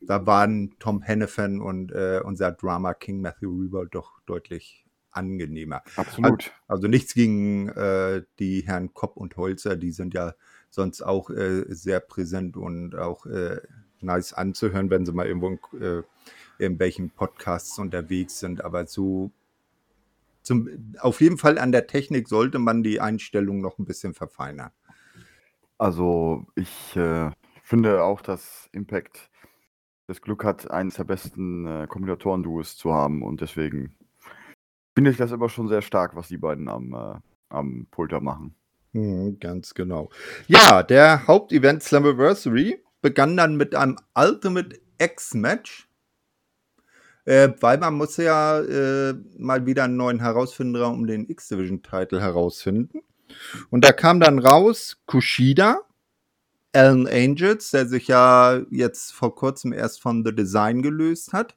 Da 0.00 0.26
waren 0.26 0.74
Tom 0.78 1.02
Hennefan 1.02 1.60
und 1.60 1.92
äh, 1.92 2.20
unser 2.24 2.52
Drama 2.52 2.94
King 2.94 3.20
Matthew 3.20 3.60
Reber 3.60 3.86
doch 3.86 4.20
deutlich 4.24 4.86
angenehmer. 5.10 5.82
Absolut. 5.96 6.30
Also, 6.32 6.50
also 6.68 6.88
nichts 6.88 7.14
gegen 7.14 7.68
äh, 7.68 8.22
die 8.38 8.62
Herren 8.62 8.94
Kopp 8.94 9.16
und 9.16 9.36
Holzer, 9.36 9.76
die 9.76 9.92
sind 9.92 10.14
ja 10.14 10.34
sonst 10.70 11.02
auch 11.02 11.30
äh, 11.30 11.64
sehr 11.68 12.00
präsent 12.00 12.56
und 12.56 12.94
auch 12.94 13.26
äh, 13.26 13.60
nice 14.00 14.32
anzuhören, 14.32 14.88
wenn 14.88 15.04
sie 15.04 15.12
mal 15.12 15.26
irgendwo 15.26 15.48
in, 15.48 15.82
äh, 15.82 16.02
in 16.58 16.78
welchen 16.78 17.10
Podcasts 17.10 17.78
unterwegs 17.78 18.38
sind. 18.38 18.64
Aber 18.64 18.86
so 18.86 19.32
zum, 20.42 20.94
auf 21.00 21.20
jeden 21.20 21.38
Fall 21.38 21.58
an 21.58 21.72
der 21.72 21.86
Technik 21.86 22.28
sollte 22.28 22.58
man 22.58 22.82
die 22.82 23.00
Einstellung 23.00 23.60
noch 23.60 23.78
ein 23.78 23.84
bisschen 23.84 24.14
verfeinern. 24.14 24.70
Also 25.78 26.46
ich 26.56 26.96
äh, 26.96 27.30
finde 27.62 28.02
auch, 28.02 28.20
dass 28.20 28.68
Impact 28.72 29.30
das 30.06 30.20
Glück 30.20 30.44
hat, 30.44 30.70
eines 30.70 30.94
der 30.94 31.04
besten 31.04 31.66
äh, 31.66 31.86
Kombinatoren-Duos 31.86 32.76
zu 32.76 32.92
haben 32.92 33.22
und 33.22 33.40
deswegen 33.40 33.94
finde 34.94 35.12
ich 35.12 35.16
das 35.16 35.32
immer 35.32 35.48
schon 35.48 35.68
sehr 35.68 35.82
stark, 35.82 36.16
was 36.16 36.28
die 36.28 36.36
beiden 36.36 36.68
am, 36.68 36.92
äh, 36.92 37.20
am 37.48 37.86
Pulter 37.90 38.20
machen. 38.20 38.54
Mhm, 38.92 39.38
ganz 39.38 39.72
genau. 39.74 40.10
Ja, 40.48 40.82
der 40.82 41.26
Hauptevent 41.26 41.82
Slammiversary 41.82 42.82
begann 43.00 43.36
dann 43.36 43.56
mit 43.56 43.74
einem 43.74 43.96
Ultimate 44.14 44.80
X-Match 44.98 45.88
äh, 47.24 47.50
weil 47.60 47.78
man 47.78 47.94
muss 47.94 48.16
ja 48.16 48.60
äh, 48.60 49.14
mal 49.38 49.66
wieder 49.66 49.84
einen 49.84 49.96
neuen 49.96 50.20
Herausfinder 50.20 50.88
um 50.88 51.06
den 51.06 51.28
X-Division-Title 51.28 52.20
herausfinden. 52.20 53.02
Und 53.70 53.84
da 53.84 53.92
kam 53.92 54.20
dann 54.20 54.38
raus 54.38 55.00
Kushida, 55.06 55.80
Alan 56.72 57.06
Angels, 57.08 57.70
der 57.70 57.86
sich 57.86 58.08
ja 58.08 58.60
jetzt 58.70 59.12
vor 59.12 59.34
kurzem 59.34 59.72
erst 59.72 60.00
von 60.00 60.24
The 60.24 60.34
Design 60.34 60.82
gelöst 60.82 61.32
hat 61.32 61.56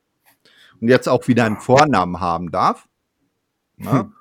und 0.81 0.87
jetzt 0.87 1.07
auch 1.07 1.27
wieder 1.27 1.45
einen 1.45 1.59
Vornamen 1.59 2.19
haben 2.19 2.51
darf. 2.51 2.87
Hm. 3.77 4.13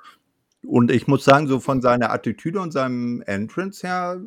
Und 0.65 0.91
ich 0.91 1.09
muss 1.09 1.25
sagen, 1.25 1.49
so 1.49 1.61
von 1.61 1.81
seiner 1.81 2.13
Attitüde 2.13 2.61
und 2.61 2.73
seinem 2.73 3.23
Entrance 3.23 3.87
her 3.87 4.21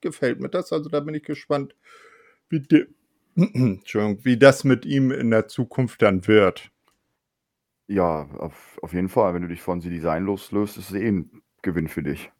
gefällt 0.00 0.40
mir 0.40 0.48
das. 0.48 0.72
Also 0.72 0.88
da 0.88 1.00
bin 1.00 1.14
ich 1.14 1.24
gespannt, 1.24 1.74
wie, 2.48 2.60
de 2.60 2.86
Entschuldigung, 3.36 4.24
wie 4.24 4.36
das 4.36 4.64
mit 4.64 4.84
ihm 4.84 5.10
in 5.10 5.30
der 5.30 5.48
Zukunft 5.48 6.02
dann 6.02 6.26
wird. 6.26 6.70
Ja, 7.86 8.28
auf, 8.38 8.78
auf 8.82 8.92
jeden 8.92 9.08
Fall. 9.08 9.34
Wenn 9.34 9.42
du 9.42 9.48
dich 9.48 9.62
von 9.62 9.80
sie 9.80 9.90
Design 9.90 10.24
loslöst, 10.24 10.76
ist 10.76 10.90
es 10.90 10.96
eh 10.96 11.08
ein 11.08 11.42
Gewinn 11.62 11.88
für 11.88 12.02
dich. 12.02 12.30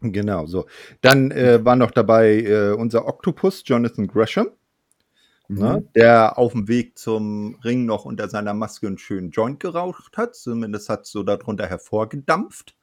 Genau, 0.00 0.46
so. 0.46 0.66
Dann 1.02 1.30
äh, 1.30 1.62
war 1.64 1.76
noch 1.76 1.90
dabei 1.90 2.40
äh, 2.40 2.70
unser 2.70 3.06
Octopus, 3.06 3.62
Jonathan 3.66 4.06
Gresham, 4.06 4.48
mhm. 5.48 5.58
ne, 5.58 5.88
der 5.94 6.38
auf 6.38 6.52
dem 6.52 6.68
Weg 6.68 6.96
zum 6.96 7.56
Ring 7.62 7.84
noch 7.84 8.06
unter 8.06 8.28
seiner 8.28 8.54
Maske 8.54 8.86
einen 8.86 8.98
schönen 8.98 9.30
Joint 9.30 9.60
geraucht 9.60 10.16
hat. 10.16 10.34
Zumindest 10.34 10.88
hat 10.88 11.02
es 11.02 11.10
so 11.10 11.22
darunter 11.22 11.66
hervorgedampft. 11.66 12.74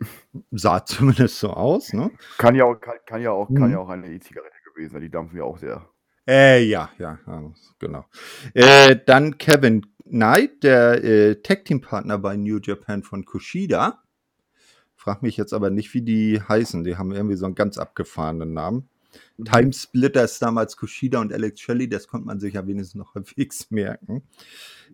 Sah 0.50 0.84
zumindest 0.84 1.38
so 1.38 1.50
aus. 1.50 1.92
Ne? 1.92 2.10
Kann 2.38 2.54
ja 2.54 2.64
auch, 2.64 2.80
kann, 2.80 2.96
kann 3.04 3.20
ja 3.20 3.32
auch, 3.32 3.50
mhm. 3.50 3.54
kann 3.56 3.70
ja 3.70 3.78
auch 3.78 3.90
eine 3.90 4.10
E-Zigarette 4.10 4.56
gewesen 4.72 4.92
sein. 4.92 5.02
Die 5.02 5.10
dampfen 5.10 5.36
ja 5.36 5.44
auch 5.44 5.58
sehr. 5.58 5.86
Äh, 6.26 6.64
ja, 6.64 6.90
ja, 6.98 7.18
genau. 7.78 8.04
Äh, 8.54 8.96
dann 9.06 9.38
Kevin 9.38 9.86
Knight, 10.04 10.62
der 10.62 11.02
äh, 11.02 11.36
Tag-Team-Partner 11.36 12.18
bei 12.18 12.36
New 12.36 12.58
Japan 12.62 13.02
von 13.02 13.24
Kushida. 13.24 14.02
Frag 14.94 15.22
mich 15.22 15.36
jetzt 15.36 15.52
aber 15.52 15.70
nicht, 15.70 15.94
wie 15.94 16.02
die 16.02 16.40
heißen. 16.40 16.84
Die 16.84 16.96
haben 16.96 17.12
irgendwie 17.12 17.36
so 17.36 17.46
einen 17.46 17.56
ganz 17.56 17.76
abgefahrenen 17.76 18.52
Namen. 18.52 18.88
Mhm. 19.36 19.44
Timesplitters 19.44 20.38
damals 20.38 20.76
Kushida 20.76 21.20
und 21.20 21.32
Alex 21.32 21.60
Shelley, 21.60 21.88
das 21.88 22.06
konnte 22.06 22.26
man 22.26 22.40
sich 22.40 22.54
ja 22.54 22.66
wenigstens 22.66 22.94
noch 22.94 23.14
fix 23.24 23.70
merken. 23.70 24.22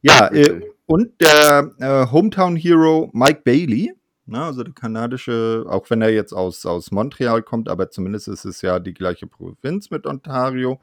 Ja, 0.02 0.28
äh, 0.32 0.60
und 0.86 1.20
der 1.20 1.74
äh, 1.78 2.10
Hometown 2.10 2.56
Hero 2.56 3.10
Mike 3.12 3.42
Bailey, 3.44 3.92
ne, 4.28 4.44
also 4.44 4.62
der 4.62 4.74
kanadische, 4.74 5.64
auch 5.68 5.88
wenn 5.90 6.02
er 6.02 6.10
jetzt 6.10 6.32
aus, 6.32 6.66
aus 6.66 6.90
Montreal 6.90 7.42
kommt, 7.42 7.68
aber 7.68 7.90
zumindest 7.90 8.28
ist 8.28 8.44
es 8.44 8.62
ja 8.62 8.78
die 8.78 8.94
gleiche 8.94 9.26
Provinz 9.26 9.90
mit 9.90 10.06
Ontario. 10.06 10.80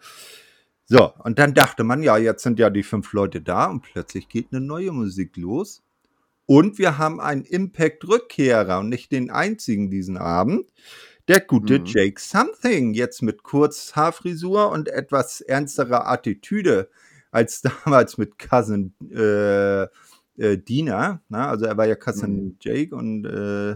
So, 0.85 1.13
und 1.23 1.39
dann 1.39 1.53
dachte 1.53 1.83
man, 1.83 2.03
ja, 2.03 2.17
jetzt 2.17 2.43
sind 2.43 2.59
ja 2.59 2.69
die 2.69 2.83
fünf 2.83 3.13
Leute 3.13 3.41
da 3.41 3.65
und 3.67 3.81
plötzlich 3.81 4.29
geht 4.29 4.47
eine 4.51 4.61
neue 4.61 4.91
Musik 4.91 5.35
los. 5.37 5.81
Und 6.45 6.77
wir 6.77 6.97
haben 6.99 7.19
einen 7.19 7.43
Impact-Rückkehrer 7.43 8.79
und 8.79 8.89
nicht 8.89 9.11
den 9.11 9.31
einzigen 9.31 9.89
diesen 9.89 10.17
Abend. 10.17 10.71
Der 11.27 11.39
gute 11.39 11.79
mhm. 11.79 11.85
Jake 11.85 12.21
Something, 12.21 12.93
jetzt 12.93 13.23
mit 13.23 13.41
Kurzhaarfrisur 13.41 14.69
und 14.69 14.89
etwas 14.89 15.41
ernsterer 15.41 16.07
Attitüde 16.07 16.87
als 17.31 17.61
damals 17.83 18.19
mit 18.19 18.37
Cousin 18.37 18.93
äh, 19.09 19.87
äh, 20.37 20.57
Dina. 20.57 21.21
Na? 21.29 21.49
Also 21.49 21.65
er 21.65 21.77
war 21.77 21.87
ja 21.87 21.95
Cousin 21.95 22.45
mhm. 22.45 22.57
Jake 22.59 22.95
und 22.95 23.25
äh, 23.25 23.75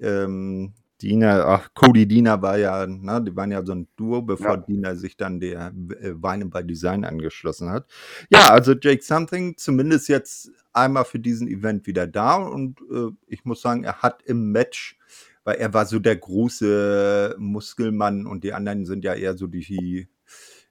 ähm, 0.00 0.72
Dina, 1.02 1.44
ach, 1.46 1.74
Cody 1.74 2.06
Dina 2.06 2.40
war 2.40 2.58
ja, 2.58 2.86
na, 2.86 3.18
die 3.18 3.34
waren 3.34 3.50
ja 3.50 3.64
so 3.64 3.72
ein 3.72 3.88
Duo, 3.96 4.22
bevor 4.22 4.50
ja. 4.50 4.56
Dina 4.58 4.94
sich 4.94 5.16
dann 5.16 5.40
der 5.40 5.72
äh, 6.00 6.12
Weine 6.14 6.46
bei 6.46 6.62
Design 6.62 7.04
angeschlossen 7.04 7.70
hat. 7.70 7.90
Ja, 8.30 8.50
also 8.50 8.72
Jake 8.80 9.02
Something 9.02 9.56
zumindest 9.56 10.08
jetzt 10.08 10.52
einmal 10.72 11.04
für 11.04 11.18
diesen 11.18 11.48
Event 11.48 11.88
wieder 11.88 12.06
da 12.06 12.36
und 12.36 12.80
äh, 12.82 13.08
ich 13.26 13.44
muss 13.44 13.62
sagen, 13.62 13.82
er 13.82 14.00
hat 14.02 14.22
im 14.22 14.52
Match, 14.52 14.96
weil 15.42 15.56
er 15.56 15.74
war 15.74 15.86
so 15.86 15.98
der 15.98 16.16
große 16.16 17.34
Muskelmann 17.36 18.26
und 18.26 18.44
die 18.44 18.52
anderen 18.52 18.86
sind 18.86 19.02
ja 19.02 19.14
eher 19.14 19.36
so 19.36 19.48
die 19.48 20.08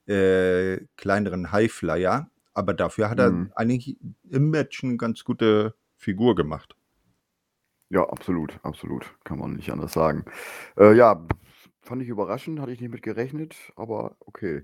äh, 0.08 0.78
kleineren 0.96 1.52
Highflyer, 1.52 2.31
aber 2.54 2.74
dafür 2.74 3.10
hat 3.10 3.20
er 3.20 3.32
mhm. 3.32 3.52
eigentlich 3.56 3.98
im 4.30 4.50
Match 4.50 4.84
eine 4.84 4.98
ganz 4.98 5.24
gute 5.24 5.76
Figur 5.98 6.36
gemacht. 6.36 6.76
Ja, 7.90 8.08
absolut, 8.08 8.60
absolut. 8.64 9.14
Kann 9.24 9.40
man 9.40 9.54
nicht 9.54 9.72
anders 9.72 9.94
sagen. 9.94 10.26
Äh, 10.78 10.94
ja, 10.94 11.28
fand 11.82 12.02
ich 12.02 12.08
überraschend, 12.08 12.60
hatte 12.60 12.72
ich 12.72 12.80
nicht 12.80 12.92
mit 12.92 13.02
gerechnet, 13.02 13.56
aber 13.76 14.16
okay. 14.22 14.64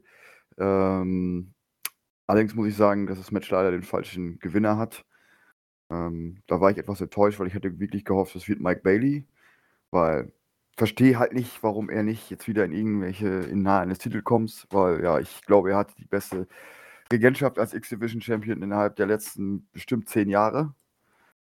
Ähm, 0.58 1.54
allerdings 2.26 2.56
muss 2.56 2.68
ich 2.68 2.76
sagen, 2.76 3.08
dass 3.08 3.18
das 3.18 3.32
Match 3.32 3.50
leider 3.50 3.72
den 3.72 3.84
falschen 3.84 4.40
Gewinner 4.40 4.78
hat. 4.78 5.06
Ähm, 5.90 6.42
da 6.48 6.62
war 6.62 6.72
ich 6.72 6.78
etwas 6.78 7.02
enttäuscht, 7.02 7.40
weil 7.40 7.48
ich 7.48 7.54
hätte 7.54 7.80
wirklich 7.80 8.06
gehofft, 8.06 8.36
es 8.36 8.48
wird 8.48 8.62
Mike 8.62 8.82
Bailey, 8.82 9.26
weil 9.92 10.32
verstehe 10.78 11.18
halt 11.18 11.34
nicht, 11.34 11.64
warum 11.64 11.90
er 11.90 12.04
nicht 12.04 12.30
jetzt 12.30 12.48
wieder 12.48 12.64
in 12.64 12.72
irgendwelche 12.72 13.28
in 13.28 13.64
nahe 13.64 13.82
eines 13.82 13.98
Titels 14.00 14.24
kommt, 14.24 14.68
weil 14.70 15.04
ja, 15.04 15.20
ich 15.20 15.42
glaube, 15.42 15.72
er 15.72 15.78
hat 15.78 15.98
die 15.98 16.06
beste 16.06 16.48
Regentschaft 17.12 17.60
als 17.60 17.74
X-Division 17.74 18.22
Champion 18.22 18.62
innerhalb 18.62 18.96
der 18.96 19.06
letzten 19.06 19.68
bestimmt 19.72 20.10
zehn 20.10 20.30
Jahre. 20.30 20.74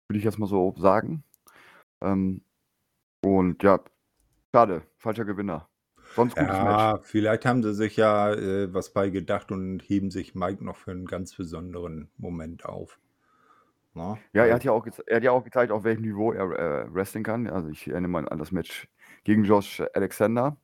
Würde 0.09 0.19
ich 0.19 0.25
jetzt 0.25 0.38
mal 0.38 0.47
so 0.47 0.75
sagen. 0.79 1.23
Ähm, 2.00 2.43
und 3.23 3.62
ja, 3.62 3.81
schade, 4.55 4.83
falscher 4.97 5.25
Gewinner. 5.25 5.69
Sonst 6.17 6.35
gutes 6.35 6.57
ja, 6.57 6.93
Match. 6.95 7.07
vielleicht 7.07 7.47
haben 7.47 7.62
sie 7.62 7.75
sich 7.75 7.97
ja 7.97 8.33
äh, 8.33 8.73
was 8.75 8.93
bei 8.93 9.11
gedacht 9.11 9.52
und 9.52 9.81
heben 9.81 10.11
sich 10.11 10.35
Mike 10.35 10.64
noch 10.64 10.76
für 10.76 10.90
einen 10.90 11.07
ganz 11.07 11.35
besonderen 11.37 12.11
Moment 12.17 12.64
auf. 12.64 12.99
Na? 13.95 14.19
Ja, 14.33 14.45
er 14.45 14.55
hat 14.55 14.64
ja, 14.64 14.73
auch 14.73 14.87
er 15.07 15.17
hat 15.17 15.23
ja 15.23 15.31
auch 15.31 15.45
gezeigt, 15.45 15.71
auf 15.71 15.85
welchem 15.85 16.02
Niveau 16.02 16.33
er 16.33 16.50
äh, 16.50 16.95
wrestling 16.95 17.23
kann. 17.23 17.47
Also 17.47 17.69
ich 17.69 17.88
erinnere 17.88 18.11
mal 18.11 18.29
an 18.29 18.38
das 18.38 18.50
Match 18.50 18.88
gegen 19.25 19.45
Josh 19.45 19.83
Alexander 19.95 20.57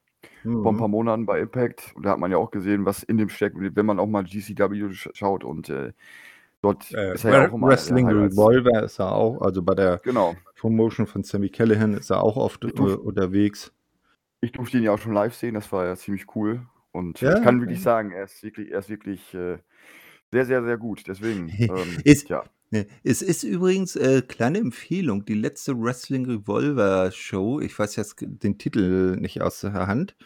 mhm. 0.44 0.62
vor 0.62 0.72
ein 0.72 0.78
paar 0.78 0.88
mhm. 0.88 0.92
Monaten 0.92 1.26
bei 1.26 1.40
Impact. 1.40 1.92
Und 1.94 2.04
da 2.06 2.10
hat 2.10 2.18
man 2.18 2.30
ja 2.30 2.36
auch 2.36 2.50
gesehen, 2.50 2.84
was 2.84 3.02
in 3.02 3.16
dem 3.18 3.28
steckt, 3.28 3.56
wenn 3.58 3.86
man 3.86 3.98
auch 3.98 4.06
mal 4.06 4.24
GCW 4.24 4.90
schaut 4.92 5.44
und 5.44 5.68
äh, 5.68 5.92
Dort 6.62 6.92
äh, 6.94 7.14
ist 7.14 7.24
er 7.24 7.32
ja 7.32 7.48
auch 7.48 7.54
immer 7.54 7.68
Wrestling 7.68 8.08
Revolver 8.08 8.82
ist 8.82 8.98
er 8.98 9.12
auch, 9.12 9.40
also 9.40 9.62
bei 9.62 9.74
der 9.74 9.98
genau. 10.02 10.34
Promotion 10.58 11.06
von 11.06 11.22
Sammy 11.22 11.48
Callahan 11.48 11.94
ist 11.94 12.10
er 12.10 12.22
auch 12.22 12.36
oft 12.36 12.64
durf, 12.64 12.96
unterwegs. 12.96 13.72
Ich 14.40 14.52
durfte 14.52 14.78
ihn 14.78 14.84
ja 14.84 14.92
auch 14.92 14.98
schon 14.98 15.12
live 15.12 15.34
sehen, 15.34 15.54
das 15.54 15.70
war 15.70 15.86
ja 15.86 15.94
ziemlich 15.96 16.34
cool. 16.34 16.62
Und 16.92 17.20
Ja, 17.20 17.36
ich 17.36 17.44
kann 17.44 17.60
wirklich 17.60 17.78
okay. 17.78 17.84
sagen, 17.84 18.10
er 18.10 18.24
ist 18.24 18.42
wirklich, 18.42 18.72
er 18.72 18.78
ist 18.78 18.88
wirklich 18.88 19.34
äh, 19.34 19.58
sehr, 20.32 20.46
sehr, 20.46 20.64
sehr 20.64 20.78
gut. 20.78 21.04
Deswegen, 21.06 21.48
ähm, 21.58 21.98
Ist, 22.04 22.30
ja. 22.30 22.42
Ne, 22.70 22.86
es 23.04 23.22
ist 23.22 23.42
übrigens 23.42 23.96
äh, 23.96 24.22
kleine 24.22 24.58
Empfehlung, 24.58 25.24
die 25.24 25.34
letzte 25.34 25.78
Wrestling 25.80 26.26
Revolver 26.26 27.10
Show, 27.12 27.60
ich 27.60 27.78
weiß 27.78 27.96
jetzt 27.96 28.16
den 28.20 28.58
Titel 28.58 29.16
nicht 29.16 29.42
aus 29.42 29.60
der 29.60 29.72
Hand, 29.72 30.16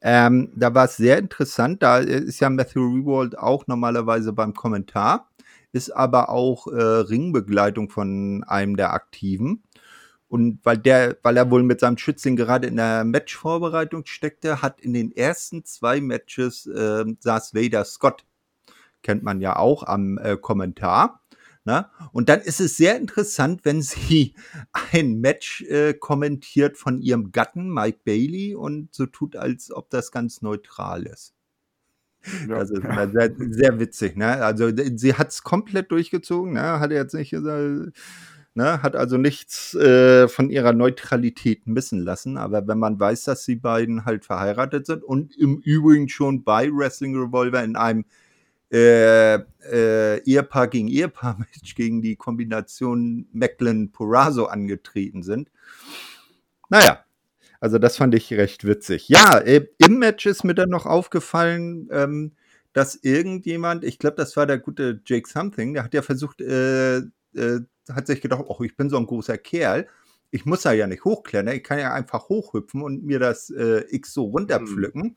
ähm, 0.00 0.52
da 0.56 0.74
war 0.74 0.86
es 0.86 0.96
sehr 0.96 1.18
interessant, 1.18 1.82
da 1.82 1.98
ist 1.98 2.40
ja 2.40 2.50
Matthew 2.50 2.80
Rewald 2.80 3.38
auch 3.38 3.66
normalerweise 3.66 4.32
beim 4.32 4.54
Kommentar, 4.54 5.30
ist 5.72 5.90
aber 5.90 6.30
auch 6.30 6.66
äh, 6.68 6.80
Ringbegleitung 6.80 7.90
von 7.90 8.44
einem 8.44 8.76
der 8.76 8.92
Aktiven. 8.92 9.62
Und 10.28 10.58
weil 10.64 10.78
der, 10.78 11.16
weil 11.22 11.36
er 11.36 11.50
wohl 11.50 11.62
mit 11.62 11.80
seinem 11.80 11.98
Schützling 11.98 12.34
gerade 12.34 12.66
in 12.66 12.76
der 12.76 13.04
Matchvorbereitung 13.04 14.06
steckte, 14.06 14.60
hat 14.60 14.80
in 14.80 14.92
den 14.92 15.12
ersten 15.12 15.64
zwei 15.64 16.00
Matches 16.00 16.66
äh, 16.66 17.04
saß 17.20 17.54
Vader 17.54 17.84
Scott. 17.84 18.24
Kennt 19.02 19.22
man 19.22 19.40
ja 19.40 19.56
auch 19.56 19.84
am 19.84 20.18
äh, 20.18 20.36
Kommentar. 20.36 21.20
Ne? 21.66 21.84
Und 22.12 22.28
dann 22.28 22.40
ist 22.40 22.60
es 22.60 22.76
sehr 22.76 22.96
interessant, 22.96 23.64
wenn 23.64 23.82
sie 23.82 24.34
ein 24.92 25.20
Match 25.20 25.62
äh, 25.62 25.94
kommentiert 25.94 26.78
von 26.78 27.02
ihrem 27.02 27.32
Gatten, 27.32 27.68
Mike 27.74 27.98
Bailey, 28.04 28.54
und 28.54 28.94
so 28.94 29.06
tut, 29.06 29.34
als 29.34 29.72
ob 29.72 29.90
das 29.90 30.12
ganz 30.12 30.42
neutral 30.42 31.02
ist. 31.02 31.34
Ja. 32.48 32.60
Das 32.60 32.70
ist 32.70 32.82
sehr, 33.12 33.34
sehr 33.36 33.80
witzig. 33.80 34.16
Ne? 34.16 34.44
Also 34.44 34.70
sie 34.94 35.14
hat 35.14 35.30
es 35.30 35.42
komplett 35.42 35.90
durchgezogen, 35.90 36.52
ne? 36.52 36.78
hat 36.78 36.92
jetzt 36.92 37.14
nicht 37.14 37.30
gesagt, 37.30 37.92
ne? 38.54 38.82
hat 38.84 38.94
also 38.94 39.16
nichts 39.16 39.74
äh, 39.74 40.28
von 40.28 40.50
ihrer 40.50 40.72
Neutralität 40.72 41.66
missen 41.66 41.98
lassen. 41.98 42.36
Aber 42.36 42.68
wenn 42.68 42.78
man 42.78 43.00
weiß, 43.00 43.24
dass 43.24 43.44
die 43.44 43.56
beiden 43.56 44.04
halt 44.04 44.24
verheiratet 44.24 44.86
sind 44.86 45.02
und 45.02 45.36
im 45.36 45.58
Übrigen 45.58 46.08
schon 46.08 46.44
bei 46.44 46.70
Wrestling 46.70 47.16
Revolver 47.16 47.64
in 47.64 47.74
einem 47.74 48.04
äh, 48.70 49.34
äh, 49.34 50.22
Ehepaar 50.24 50.68
gegen 50.68 50.88
Ehepaar-Match 50.88 51.74
gegen 51.76 52.02
die 52.02 52.16
Kombination 52.16 53.28
Macklin-Porazo 53.32 54.46
angetreten 54.46 55.22
sind. 55.22 55.50
Naja, 56.68 57.04
also 57.60 57.78
das 57.78 57.96
fand 57.96 58.14
ich 58.14 58.32
recht 58.32 58.64
witzig. 58.64 59.08
Ja, 59.08 59.38
äh, 59.38 59.66
im 59.78 59.98
Match 59.98 60.26
ist 60.26 60.44
mir 60.44 60.54
dann 60.54 60.70
noch 60.70 60.86
aufgefallen, 60.86 61.88
ähm, 61.92 62.32
dass 62.72 62.96
irgendjemand, 62.96 63.84
ich 63.84 63.98
glaube, 63.98 64.16
das 64.16 64.36
war 64.36 64.46
der 64.46 64.58
gute 64.58 65.00
Jake 65.06 65.28
Something, 65.28 65.74
der 65.74 65.84
hat 65.84 65.94
ja 65.94 66.02
versucht, 66.02 66.40
äh, 66.40 66.98
äh, 66.98 67.60
hat 67.88 68.06
sich 68.06 68.20
gedacht, 68.20 68.44
oh, 68.46 68.62
ich 68.62 68.76
bin 68.76 68.90
so 68.90 68.98
ein 68.98 69.06
großer 69.06 69.38
Kerl, 69.38 69.86
ich 70.30 70.44
muss 70.44 70.62
da 70.62 70.72
ja 70.72 70.86
nicht 70.86 71.04
hochklettern, 71.04 71.54
ich 71.54 71.64
kann 71.64 71.78
ja 71.78 71.94
einfach 71.94 72.28
hochhüpfen 72.28 72.82
und 72.82 73.04
mir 73.04 73.18
das 73.18 73.48
äh, 73.50 73.84
X 73.88 74.12
so 74.12 74.24
runterpflücken. 74.24 75.16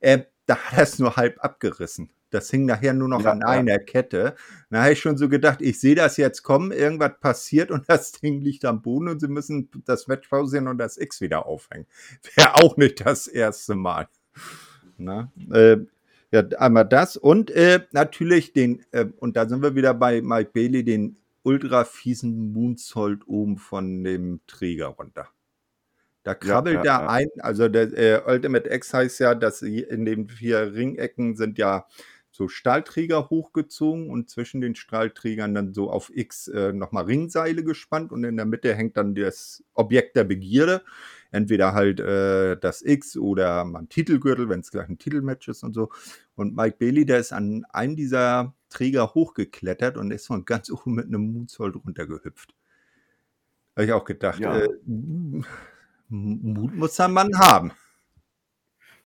Mhm. 0.00 0.24
Da 0.46 0.56
hat 0.56 0.76
er 0.76 0.82
es 0.82 0.98
nur 0.98 1.16
halb 1.16 1.42
abgerissen. 1.42 2.10
Das 2.34 2.50
hing 2.50 2.66
nachher 2.66 2.92
nur 2.94 3.08
noch 3.08 3.22
Ja, 3.22 3.30
an 3.30 3.40
ja. 3.40 3.46
einer 3.46 3.78
Kette. 3.78 4.34
Da 4.68 4.82
habe 4.82 4.92
ich 4.92 5.00
schon 5.00 5.16
so 5.16 5.28
gedacht, 5.28 5.62
ich 5.62 5.78
sehe 5.78 5.94
das 5.94 6.16
jetzt 6.16 6.42
kommen, 6.42 6.72
irgendwas 6.72 7.12
passiert 7.20 7.70
und 7.70 7.84
das 7.88 8.10
Ding 8.12 8.40
liegt 8.40 8.64
am 8.64 8.82
Boden 8.82 9.08
und 9.08 9.20
sie 9.20 9.28
müssen 9.28 9.70
das 9.84 10.08
Match 10.08 10.28
pausieren 10.28 10.66
und 10.66 10.78
das 10.78 10.98
X 10.98 11.20
wieder 11.20 11.46
aufhängen. 11.46 11.86
Wäre 12.34 12.56
auch 12.56 12.76
nicht 12.76 13.06
das 13.06 13.28
erste 13.28 13.76
Mal. 13.76 14.08
Na, 14.98 15.30
äh, 15.52 15.76
ja, 16.32 16.40
einmal 16.58 16.86
das 16.86 17.16
und 17.16 17.52
äh, 17.52 17.80
natürlich 17.92 18.52
den, 18.52 18.84
äh, 18.90 19.06
und 19.18 19.36
da 19.36 19.48
sind 19.48 19.62
wir 19.62 19.76
wieder 19.76 19.94
bei 19.94 20.20
Mike 20.20 20.50
Bailey, 20.52 20.82
den 20.82 21.16
ultra 21.44 21.84
fiesen 21.84 22.52
Moonsault 22.52 23.28
oben 23.28 23.58
von 23.58 24.02
dem 24.02 24.40
Träger 24.48 24.86
runter. 24.86 25.28
Da 26.24 26.34
krabbelt 26.34 26.84
ja, 26.84 26.98
er 26.98 27.02
ja. 27.02 27.08
ein, 27.08 27.28
also 27.38 27.68
der 27.68 27.92
äh, 27.92 28.22
Ultimate 28.26 28.68
X 28.72 28.94
heißt 28.94 29.20
ja, 29.20 29.34
dass 29.34 29.60
sie 29.60 29.80
in 29.80 30.04
den 30.06 30.26
vier 30.26 30.72
Ringecken 30.74 31.36
sind 31.36 31.58
ja 31.58 31.86
so 32.34 32.48
Stahlträger 32.48 33.30
hochgezogen 33.30 34.10
und 34.10 34.28
zwischen 34.28 34.60
den 34.60 34.74
Stahlträgern 34.74 35.54
dann 35.54 35.72
so 35.72 35.88
auf 35.88 36.10
X 36.12 36.48
äh, 36.48 36.72
nochmal 36.72 37.04
Ringseile 37.04 37.62
gespannt 37.62 38.10
und 38.10 38.24
in 38.24 38.36
der 38.36 38.44
Mitte 38.44 38.74
hängt 38.74 38.96
dann 38.96 39.14
das 39.14 39.62
Objekt 39.72 40.16
der 40.16 40.24
Begierde. 40.24 40.82
Entweder 41.30 41.74
halt 41.74 42.00
äh, 42.00 42.56
das 42.56 42.82
X 42.82 43.16
oder 43.16 43.64
mal 43.64 43.82
ein 43.82 43.88
Titelgürtel, 43.88 44.48
wenn 44.48 44.58
es 44.60 44.72
gleich 44.72 44.88
ein 44.88 44.98
Titelmatch 44.98 45.46
ist 45.46 45.62
und 45.62 45.74
so. 45.74 45.90
Und 46.34 46.56
Mike 46.56 46.78
Bailey, 46.80 47.06
der 47.06 47.20
ist 47.20 47.32
an 47.32 47.64
einem 47.70 47.94
dieser 47.94 48.52
Träger 48.68 49.14
hochgeklettert 49.14 49.96
und 49.96 50.10
ist 50.10 50.26
von 50.26 50.44
ganz 50.44 50.72
oben 50.72 50.96
mit 50.96 51.06
einem 51.06 51.32
Moonsault 51.32 51.76
runtergehüpft. 51.76 52.52
Habe 53.76 53.84
ich 53.86 53.92
auch 53.92 54.04
gedacht, 54.04 54.40
Ja. 54.40 54.58
äh, 54.58 54.68
Mut 56.08 56.74
muss 56.74 56.98
ein 56.98 57.12
Mann 57.12 57.38
haben. 57.38 57.70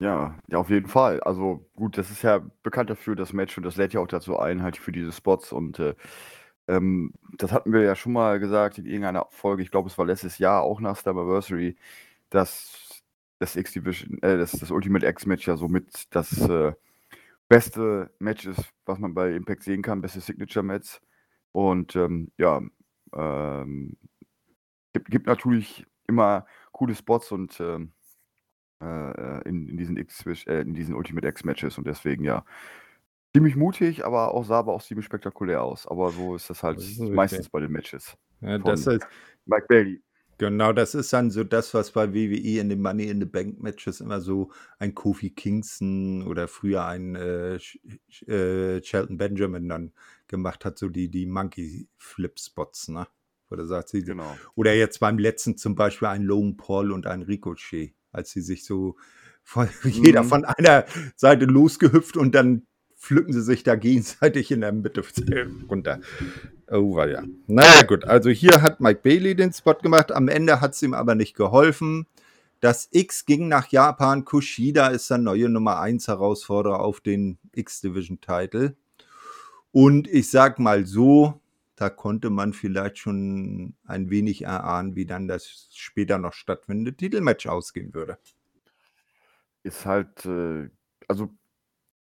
Ja, 0.01 0.37
ja, 0.47 0.59
auf 0.59 0.69
jeden 0.69 0.87
Fall. 0.87 1.19
Also 1.21 1.67
gut, 1.75 1.97
das 1.97 2.11
ist 2.11 2.21
ja 2.21 2.39
bekannt 2.61 2.89
dafür, 2.91 3.15
das 3.15 3.33
Match, 3.33 3.57
und 3.57 3.63
das 3.63 3.77
lädt 3.77 3.93
ja 3.93 3.99
auch 3.99 4.07
dazu 4.07 4.37
ein, 4.37 4.61
halt 4.61 4.77
für 4.77 4.91
diese 4.91 5.11
Spots. 5.11 5.51
Und 5.51 5.79
äh, 5.79 5.95
ähm, 6.67 7.13
das 7.37 7.51
hatten 7.51 7.73
wir 7.73 7.81
ja 7.81 7.95
schon 7.95 8.13
mal 8.13 8.39
gesagt 8.39 8.77
in 8.77 8.85
irgendeiner 8.85 9.27
Folge, 9.31 9.63
ich 9.63 9.71
glaube, 9.71 9.89
es 9.89 9.97
war 9.97 10.05
letztes 10.05 10.37
Jahr, 10.37 10.61
auch 10.63 10.79
nach 10.81 10.97
Slammiversary, 10.97 11.77
dass 12.29 13.03
das 13.39 13.55
X-Division, 13.55 14.21
äh, 14.23 14.37
das, 14.37 14.51
das 14.53 14.71
Ultimate 14.71 15.07
X-Match 15.07 15.47
ja 15.47 15.57
somit 15.57 16.07
das 16.15 16.47
äh, 16.49 16.73
beste 17.49 18.11
Match 18.19 18.45
ist, 18.47 18.61
was 18.85 18.99
man 18.99 19.13
bei 19.15 19.33
Impact 19.35 19.63
sehen 19.63 19.81
kann, 19.83 20.01
beste 20.01 20.21
Signature-Match. 20.21 21.01
Und 21.53 21.95
ähm, 21.95 22.31
ja, 22.37 22.61
ähm, 23.15 23.97
gibt, 24.93 25.09
gibt 25.11 25.27
natürlich 25.27 25.85
immer 26.07 26.45
coole 26.71 26.95
Spots 26.95 27.31
und 27.31 27.59
ähm, 27.59 27.93
äh, 28.81 29.47
in, 29.47 29.67
in 29.67 29.77
diesen 29.77 29.97
X 29.97 30.25
äh, 30.25 30.61
in 30.61 30.73
diesen 30.73 30.95
Ultimate 30.95 31.27
X 31.27 31.43
Matches 31.43 31.77
und 31.77 31.87
deswegen 31.87 32.23
ja 32.23 32.43
ziemlich 33.33 33.55
mutig, 33.55 34.05
aber 34.05 34.33
auch 34.33 34.45
sah 34.45 34.59
aber 34.59 34.73
auch 34.73 34.83
ziemlich 34.83 35.05
spektakulär 35.05 35.61
aus. 35.61 35.87
Aber 35.87 36.11
so 36.11 36.35
ist 36.35 36.49
das 36.49 36.63
halt 36.63 36.77
Das 36.77 36.85
ist 36.85 36.99
meistens 36.99 37.49
bei 37.49 37.59
den 37.59 37.71
Matches. 37.71 38.17
Ja, 38.41 38.57
das 38.57 38.87
ist, 38.87 39.05
Mike 39.45 39.65
Bailey. 39.67 40.01
genau, 40.37 40.73
das 40.73 40.95
ist 40.95 41.11
dann 41.13 41.31
so 41.31 41.43
das, 41.43 41.73
was 41.73 41.91
bei 41.91 42.13
WWE 42.13 42.59
in 42.59 42.69
den 42.69 42.81
Money 42.81 43.05
in 43.05 43.19
the 43.19 43.25
Bank 43.25 43.61
Matches 43.61 44.01
immer 44.01 44.21
so 44.21 44.51
ein 44.79 44.93
Kofi 44.93 45.31
Kingston 45.31 46.25
oder 46.27 46.47
früher 46.47 46.85
ein 46.85 47.15
äh, 47.15 47.55
äh, 48.25 48.83
Shelton 48.83 49.17
Benjamin 49.17 49.69
dann 49.69 49.91
gemacht 50.27 50.65
hat, 50.65 50.77
so 50.77 50.89
die, 50.89 51.09
die 51.09 51.25
Monkey 51.25 51.87
Flip 51.97 52.39
Spots, 52.39 52.89
ne? 52.89 53.07
Wo 53.49 53.55
du 53.55 53.65
sagst, 53.65 53.89
sie, 53.89 54.03
Genau. 54.03 54.35
Oder 54.55 54.73
jetzt 54.73 54.99
beim 54.99 55.17
letzten 55.17 55.57
zum 55.57 55.75
Beispiel 55.75 56.09
ein 56.09 56.23
Logan 56.23 56.57
Paul 56.57 56.91
und 56.91 57.07
ein 57.07 57.21
Ricochet, 57.21 57.93
als 58.11 58.31
sie 58.31 58.41
sich 58.41 58.65
so 58.65 58.95
von, 59.43 59.67
jeder 59.83 60.23
Mhm. 60.23 60.27
von 60.27 60.45
einer 60.45 60.85
Seite 61.15 61.45
losgehüpft 61.45 62.17
und 62.17 62.33
dann 62.35 62.63
pflücken 62.97 63.31
sie 63.33 63.43
sich 63.43 63.63
da 63.63 63.75
gegenseitig 63.75 64.51
in 64.51 64.61
der 64.61 64.71
Mitte 64.71 65.03
runter. 65.69 65.99
Oh, 66.69 66.95
war 66.95 67.07
ja. 67.07 67.23
Naja, 67.45 67.83
gut. 67.83 68.03
Also 68.05 68.29
hier 68.29 68.61
hat 68.61 68.81
Mike 68.81 69.01
Bailey 69.03 69.35
den 69.35 69.53
Spot 69.53 69.75
gemacht. 69.75 70.11
Am 70.11 70.27
Ende 70.27 70.59
hat 70.59 70.73
es 70.73 70.81
ihm 70.81 70.93
aber 70.93 71.15
nicht 71.15 71.35
geholfen. 71.35 72.07
Das 72.59 72.89
X 72.91 73.25
ging 73.25 73.47
nach 73.47 73.67
Japan. 73.69 74.25
Kushida 74.25 74.87
ist 74.87 75.09
der 75.11 75.19
neue 75.19 75.47
Nummer 75.47 75.79
1 75.79 76.07
Herausforderer 76.07 76.79
auf 76.79 76.99
den 76.99 77.37
X-Division-Title. 77.53 78.75
Und 79.71 80.07
ich 80.07 80.31
sag 80.31 80.57
mal 80.59 80.85
so, 80.85 81.39
da 81.77 81.91
konnte 81.91 82.31
man 82.31 82.53
vielleicht 82.53 82.97
schon 82.97 83.75
ein 83.85 84.09
wenig 84.09 84.41
erahnen, 84.43 84.95
wie 84.95 85.05
dann 85.05 85.27
das 85.27 85.69
später 85.71 86.17
noch 86.17 86.33
stattfindende 86.33 86.95
Titelmatch 86.95 87.45
ausgehen 87.45 87.93
würde. 87.93 88.17
Ist 89.63 89.85
halt, 89.85 90.25
äh, 90.25 90.69
also 91.07 91.29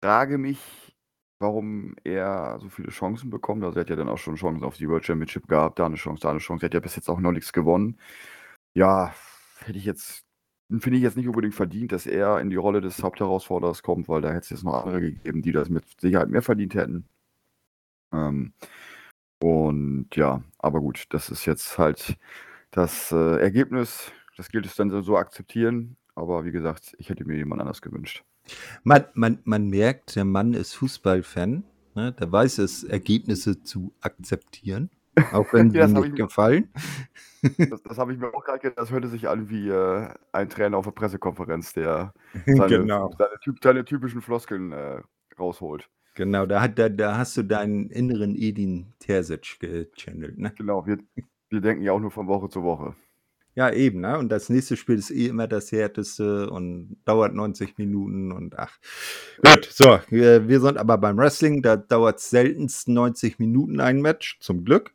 frage 0.03 0.39
mich, 0.39 0.59
warum 1.41 1.95
er 2.05 2.59
so 2.61 2.71
viele 2.71 2.91
Chancen 2.91 3.29
bekommt. 3.29 3.63
Also 3.63 3.79
er 3.79 3.83
hat 3.83 3.91
ja 3.91 3.97
dann 3.97 4.09
auch 4.09 4.19
schon 4.19 4.37
Chancen 4.37 4.65
auf 4.65 4.79
die 4.79 4.89
World 4.89 5.05
Championship 5.05 5.47
gehabt, 5.47 5.79
da 5.79 5.87
eine 5.87 5.97
Chance, 5.97 6.23
da 6.23 6.31
eine 6.31 6.39
Chance. 6.39 6.65
Er 6.65 6.69
hat 6.69 6.75
ja 6.75 6.81
bis 6.81 6.97
jetzt 6.97 7.11
auch 7.11 7.21
noch 7.21 7.33
nichts 7.33 7.53
gewonnen. 7.53 7.99
Ja, 8.75 9.15
hätte 9.59 9.79
ich 9.79 9.85
jetzt, 9.85 10.25
finde 10.71 10.97
ich 10.97 11.03
jetzt 11.03 11.19
nicht 11.19 11.29
unbedingt 11.29 11.55
verdient, 11.55 11.93
dass 11.93 12.07
er 12.07 12.41
in 12.41 12.49
die 12.51 12.57
Rolle 12.57 12.81
des 12.81 13.03
Hauptherausforderers 13.03 13.83
kommt, 13.83 14.09
weil 14.09 14.23
da 14.23 14.29
hätte 14.31 14.41
es 14.41 14.51
jetzt 14.51 14.65
noch 14.65 14.75
andere 14.75 15.03
gegeben, 15.03 15.43
die 15.43 15.53
das 15.53 15.69
mit 15.69 15.85
Sicherheit 16.01 16.31
mehr 16.31 16.43
verdient 16.43 16.75
hätten. 16.75 17.07
Ähm, 18.13 18.55
und 19.43 20.09
ja, 20.15 20.43
aber 20.59 20.81
gut, 20.81 21.05
das 21.11 21.31
ist 21.31 21.47
jetzt 21.47 21.79
halt 21.79 22.17
das 22.71 23.13
äh, 23.13 23.41
Ergebnis. 23.41 24.13
Das 24.37 24.49
gilt 24.49 24.67
es 24.67 24.75
dann 24.77 24.91
so- 25.03 25.17
akzeptieren. 25.17 25.97
Aber 26.15 26.45
wie 26.45 26.51
gesagt, 26.53 26.95
ich 26.99 27.09
hätte 27.09 27.25
mir 27.25 27.37
jemand 27.37 27.61
anders 27.61 27.81
gewünscht. 27.83 28.25
Man, 28.83 29.05
man, 29.15 29.39
man 29.45 29.69
merkt, 29.69 30.17
der 30.17 30.25
Mann 30.25 30.55
ist 30.55 30.75
Fußballfan. 30.75 31.65
Ne? 31.95 32.13
Der 32.13 32.31
weiß 32.31 32.59
es, 32.59 32.85
Ergebnisse 32.85 33.63
zu 33.63 33.93
akzeptieren, 34.01 34.91
auch 35.33 35.53
wenn 35.53 35.71
Ja, 35.71 35.87
nicht 35.87 36.17
gefallen. 36.17 36.69
Das, 37.57 37.83
das 37.83 37.97
habe 37.97 38.13
ich 38.13 38.19
mir 38.19 38.35
auch 38.35 38.45
gerade 38.45 38.59
gedacht. 38.59 38.77
Das 38.79 38.91
hörte 38.91 39.09
sich 39.09 39.27
an 39.27 39.49
wie 39.49 39.71
äh, 39.71 40.11
ein 40.31 40.51
Trainer 40.51 40.77
auf 40.77 40.85
der 40.85 40.91
Pressekonferenz, 40.93 41.73
der 41.73 42.13
seine, 42.47 42.67
genau, 42.81 43.15
seine, 43.17 43.57
seine 43.63 43.85
typischen 43.87 44.21
Floskeln 44.21 44.73
äh, 44.73 45.01
rausholt. 45.39 45.89
Genau. 46.15 46.47
Da, 46.47 46.61
hat, 46.61 46.79
da, 46.79 46.89
da 46.89 47.17
hast 47.17 47.37
du 47.37 47.43
deinen 47.43 47.91
inneren 47.91 48.37
Edin 48.37 48.93
Terzic 48.99 49.59
gechannelt. 49.61 50.39
Ne? 50.39 50.53
Genau, 50.57 50.87
wir, 50.87 50.99
wir 51.49 51.61
denken 51.61 51.83
ja 51.83 51.93
auch 51.93 52.01
nur 52.01 52.11
von 52.11 52.27
Woche 52.27 52.49
zu 52.49 52.63
Woche. 52.63 52.95
Ja, 53.57 53.73
eben, 53.73 54.01
ne? 54.01 54.17
Und 54.17 54.31
das 54.31 54.49
nächste 54.49 54.77
Spiel 54.77 54.95
ist 54.95 55.11
eh 55.11 55.27
immer 55.27 55.49
das 55.49 55.73
härteste 55.73 56.49
und 56.51 56.97
dauert 57.05 57.35
90 57.35 57.79
Minuten 57.79 58.31
und 58.31 58.57
ach. 58.59 58.79
Gut, 59.45 59.69
so, 59.71 59.99
wir, 60.09 60.49
wir 60.49 60.61
sind 60.61 60.79
aber 60.79 60.99
beim 60.99 61.19
Wrestling, 61.19 61.61
da 61.61 61.77
dauert 61.77 62.21
seltenst 62.21 62.89
90 62.89 63.41
Minuten 63.41 63.81
ein 63.81 64.01
Match, 64.01 64.39
zum 64.41 64.65
Glück. 64.65 64.95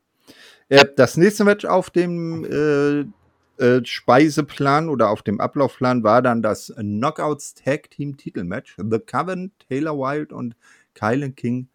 Äh, 0.69 0.85
das 0.95 1.17
nächste 1.17 1.43
Match 1.43 1.65
auf 1.65 1.89
dem 1.89 2.45
äh, 2.45 3.05
äh, 3.63 3.85
Speiseplan 3.85 4.89
oder 4.89 5.09
auf 5.09 5.21
dem 5.21 5.39
Ablaufplan 5.39 6.03
war 6.03 6.21
dann 6.21 6.41
das 6.41 6.73
Knockouts 6.75 7.55
Tag 7.55 7.89
Team 7.91 8.17
Titelmatch. 8.17 8.77
The 8.77 8.99
Coven, 8.99 9.51
Taylor 9.67 9.97
Wilde 9.97 10.33
und 10.33 10.55
Kylan 10.95 11.35
King 11.35 11.69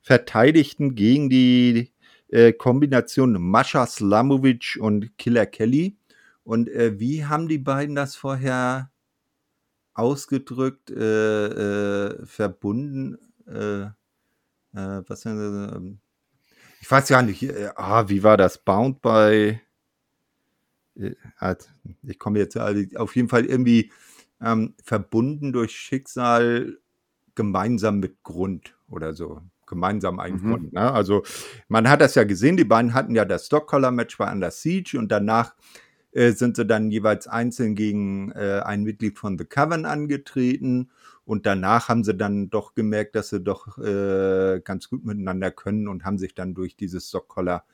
verteidigten 0.00 0.94
gegen 0.94 1.28
die 1.28 1.92
äh, 2.28 2.52
Kombination 2.52 3.40
Mascha 3.40 3.86
Slamovic 3.86 4.78
und 4.80 5.16
Killer 5.18 5.46
Kelly. 5.46 5.96
Und 6.44 6.68
äh, 6.68 6.98
wie 6.98 7.24
haben 7.26 7.48
die 7.48 7.58
beiden 7.58 7.94
das 7.94 8.16
vorher 8.16 8.90
ausgedrückt, 9.94 10.90
äh, 10.90 12.06
äh, 12.06 12.26
verbunden? 12.26 13.18
Äh, 13.46 13.82
äh, 14.72 15.02
was 15.06 15.20
denn, 15.22 16.00
ich 16.80 16.90
weiß 16.90 17.08
gar 17.08 17.22
nicht, 17.22 17.44
ah, 17.76 18.08
wie 18.08 18.22
war 18.22 18.36
das? 18.36 18.58
Bound 18.58 19.02
by. 19.02 19.60
ich 20.94 22.18
komme 22.18 22.38
jetzt 22.38 22.56
auf 22.56 23.16
jeden 23.16 23.28
Fall 23.28 23.44
irgendwie 23.44 23.92
ähm, 24.40 24.74
verbunden 24.82 25.52
durch 25.52 25.76
Schicksal 25.76 26.79
gemeinsam 27.40 28.00
mit 28.00 28.22
Grund 28.22 28.76
oder 28.88 29.14
so 29.14 29.40
gemeinsam 29.66 30.18
einen 30.18 30.42
mhm. 30.42 30.50
Grund. 30.50 30.72
Ne? 30.74 30.92
Also 30.92 31.22
man 31.68 31.88
hat 31.88 32.02
das 32.02 32.14
ja 32.16 32.24
gesehen, 32.24 32.58
die 32.58 32.64
beiden 32.64 32.92
hatten 32.92 33.14
ja 33.14 33.24
das 33.24 33.46
Stockcollar-Match 33.46 34.18
bei 34.18 34.30
Under 34.30 34.50
Siege 34.50 34.98
und 34.98 35.10
danach 35.10 35.54
äh, 36.12 36.32
sind 36.32 36.56
sie 36.56 36.66
dann 36.66 36.90
jeweils 36.90 37.26
einzeln 37.28 37.74
gegen 37.74 38.32
äh, 38.32 38.60
ein 38.64 38.82
Mitglied 38.82 39.18
von 39.18 39.38
The 39.38 39.44
Coven 39.44 39.86
angetreten 39.86 40.90
und 41.24 41.46
danach 41.46 41.88
haben 41.88 42.04
sie 42.04 42.14
dann 42.14 42.50
doch 42.50 42.74
gemerkt, 42.74 43.14
dass 43.14 43.30
sie 43.30 43.40
doch 43.40 43.78
äh, 43.78 44.60
ganz 44.62 44.90
gut 44.90 45.04
miteinander 45.04 45.50
können 45.50 45.88
und 45.88 46.04
haben 46.04 46.18
sich 46.18 46.34
dann 46.34 46.52
durch 46.52 46.76
dieses 46.76 47.08
Stockcollar 47.08 47.64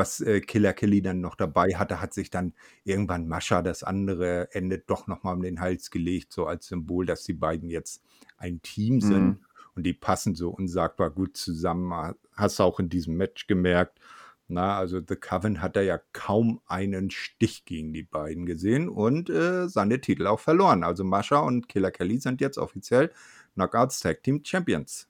was 0.00 0.20
äh, 0.22 0.40
Killer 0.40 0.72
Kelly 0.72 1.02
dann 1.02 1.20
noch 1.20 1.34
dabei 1.34 1.74
hatte, 1.76 2.00
hat 2.00 2.14
sich 2.14 2.30
dann 2.30 2.54
irgendwann 2.84 3.28
Mascha 3.28 3.60
das 3.60 3.82
andere 3.82 4.48
Ende 4.52 4.78
doch 4.78 5.06
nochmal 5.06 5.34
um 5.34 5.42
den 5.42 5.60
Hals 5.60 5.90
gelegt, 5.90 6.32
so 6.32 6.46
als 6.46 6.68
Symbol, 6.68 7.04
dass 7.04 7.22
die 7.24 7.34
beiden 7.34 7.68
jetzt 7.68 8.02
ein 8.38 8.62
Team 8.62 9.02
sind. 9.02 9.24
Mhm. 9.24 9.44
Und 9.76 9.84
die 9.84 9.92
passen 9.92 10.34
so 10.34 10.50
unsagbar 10.50 11.10
gut 11.10 11.36
zusammen. 11.36 12.14
Hast 12.32 12.58
du 12.58 12.62
auch 12.62 12.80
in 12.80 12.88
diesem 12.88 13.16
Match 13.16 13.46
gemerkt. 13.46 14.00
Na, 14.48 14.76
also 14.76 15.00
The 15.06 15.16
Coven 15.16 15.62
hat 15.62 15.76
da 15.76 15.82
ja 15.82 16.00
kaum 16.12 16.60
einen 16.66 17.10
Stich 17.10 17.66
gegen 17.66 17.92
die 17.92 18.02
beiden 18.02 18.46
gesehen 18.46 18.88
und 18.88 19.30
äh, 19.30 19.68
seine 19.68 20.00
Titel 20.00 20.26
auch 20.26 20.40
verloren. 20.40 20.82
Also 20.82 21.04
Mascha 21.04 21.38
und 21.38 21.68
Killer 21.68 21.92
Kelly 21.92 22.18
sind 22.18 22.40
jetzt 22.40 22.58
offiziell 22.58 23.12
Knockouts 23.54 24.00
Tag 24.00 24.22
Team 24.22 24.40
Champions. 24.42 25.08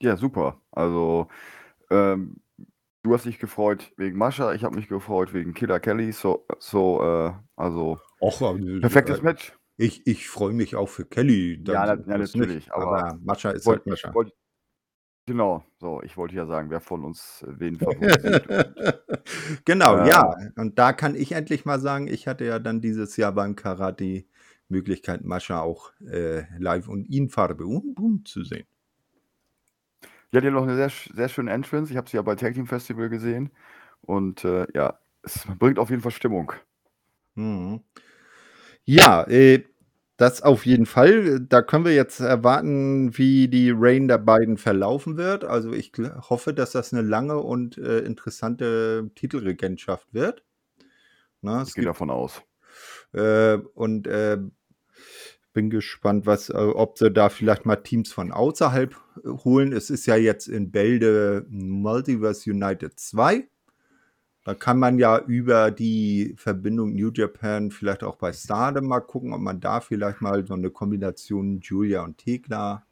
Ja, 0.00 0.16
super. 0.16 0.60
Also 0.72 1.28
ähm, 1.90 2.40
du 3.02 3.14
hast 3.14 3.26
dich 3.26 3.38
gefreut 3.38 3.92
wegen 3.96 4.16
Mascha, 4.16 4.52
ich 4.54 4.64
habe 4.64 4.76
mich 4.76 4.88
gefreut 4.88 5.32
wegen 5.32 5.54
Killer 5.54 5.80
Kelly. 5.80 6.12
So, 6.12 6.46
so 6.58 7.02
äh, 7.02 7.32
also 7.56 7.98
Och, 8.20 8.40
äh, 8.40 8.80
perfektes 8.80 9.20
äh, 9.20 9.22
Match. 9.22 9.52
Ich, 9.76 10.06
ich 10.06 10.28
freue 10.28 10.52
mich 10.52 10.76
auch 10.76 10.88
für 10.88 11.04
Kelly. 11.04 11.62
Ja, 11.66 11.96
na, 11.96 12.02
ja 12.06 12.18
natürlich. 12.18 12.54
Nicht, 12.54 12.72
aber, 12.72 13.04
aber 13.04 13.18
Mascha 13.22 13.50
ist 13.50 13.66
wollt, 13.66 13.80
halt 13.80 13.86
Mascha. 13.86 14.14
Wollt, 14.14 14.32
genau, 15.26 15.64
so, 15.78 16.02
ich 16.02 16.16
wollte 16.16 16.36
ja 16.36 16.46
sagen, 16.46 16.70
wer 16.70 16.80
von 16.80 17.04
uns 17.04 17.42
äh, 17.42 17.58
wen 17.58 17.76
favorisiert. 17.78 19.64
genau, 19.64 19.96
äh, 19.96 20.08
ja. 20.08 20.36
Und 20.56 20.78
da 20.78 20.92
kann 20.92 21.14
ich 21.14 21.32
endlich 21.32 21.64
mal 21.64 21.80
sagen, 21.80 22.06
ich 22.06 22.28
hatte 22.28 22.44
ja 22.44 22.58
dann 22.58 22.80
dieses 22.80 23.16
Jahr 23.16 23.32
beim 23.32 23.56
Karate 23.56 24.24
Möglichkeit, 24.68 25.24
Mascha 25.24 25.60
auch 25.60 25.92
äh, 26.00 26.44
live 26.58 26.88
und 26.88 27.04
ihn 27.06 27.28
Farbe 27.28 27.66
und 27.66 27.94
Boom 27.94 28.24
zu 28.24 28.42
sehen. 28.44 28.66
Ja, 30.34 30.40
die 30.40 30.46
hat 30.46 30.54
noch 30.54 30.62
eine 30.62 30.76
sehr, 30.76 30.90
sehr 31.14 31.28
schöne 31.28 31.50
Entrance. 31.52 31.90
Ich 31.92 31.96
habe 31.98 32.08
sie 32.08 32.16
ja 32.16 32.22
bei 32.22 32.34
Tag 32.36 32.54
Team 32.54 32.66
Festival 32.66 33.10
gesehen. 33.10 33.50
Und 34.00 34.44
äh, 34.44 34.66
ja, 34.74 34.98
es 35.22 35.46
bringt 35.58 35.78
auf 35.78 35.90
jeden 35.90 36.00
Fall 36.02 36.10
Stimmung. 36.12 36.52
Mhm. 37.36 37.82
Ja, 38.86 39.22
äh, 39.28 39.64
das 40.16 40.42
auf 40.42 40.66
jeden 40.66 40.86
Fall. 40.86 41.40
Da 41.40 41.62
können 41.62 41.84
wir 41.84 41.94
jetzt 41.94 42.20
erwarten, 42.20 43.16
wie 43.16 43.48
die 43.48 43.70
Reign 43.74 44.08
der 44.08 44.18
beiden 44.18 44.56
verlaufen 44.56 45.16
wird. 45.16 45.44
Also 45.44 45.72
ich 45.72 45.92
hoffe, 46.30 46.52
dass 46.54 46.72
das 46.72 46.92
eine 46.92 47.02
lange 47.02 47.38
und 47.38 47.78
äh, 47.78 48.00
interessante 48.00 49.10
Titelregentschaft 49.14 50.12
wird. 50.12 50.44
Na, 51.42 51.62
ich 51.62 51.74
gehe 51.74 51.84
davon 51.84 52.10
aus. 52.10 52.42
Äh, 53.14 53.56
und 53.74 54.06
äh, 54.08 54.38
bin 55.52 55.70
gespannt, 55.70 56.26
was, 56.26 56.48
äh, 56.48 56.54
ob 56.54 56.98
sie 56.98 57.10
da 57.10 57.28
vielleicht 57.28 57.66
mal 57.66 57.76
Teams 57.76 58.12
von 58.12 58.32
außerhalb 58.32 58.94
äh, 59.24 59.28
holen. 59.28 59.72
Es 59.72 59.90
ist 59.90 60.06
ja 60.06 60.16
jetzt 60.16 60.48
in 60.48 60.70
Bälde 60.70 61.46
Multiverse 61.48 62.50
United 62.50 62.98
2. 62.98 63.48
Da 64.44 64.54
kann 64.54 64.78
man 64.78 64.98
ja 64.98 65.20
über 65.20 65.70
die 65.70 66.34
Verbindung 66.36 66.94
New 66.94 67.12
Japan 67.14 67.70
vielleicht 67.70 68.02
auch 68.02 68.16
bei 68.16 68.32
Stardom 68.32 68.86
mal 68.86 69.00
gucken, 69.00 69.32
ob 69.32 69.40
man 69.40 69.60
da 69.60 69.80
vielleicht 69.80 70.20
mal 70.20 70.44
so 70.46 70.54
eine 70.54 70.70
Kombination 70.70 71.60
Julia 71.60 72.02
und 72.02 72.18
Tekla 72.18 72.84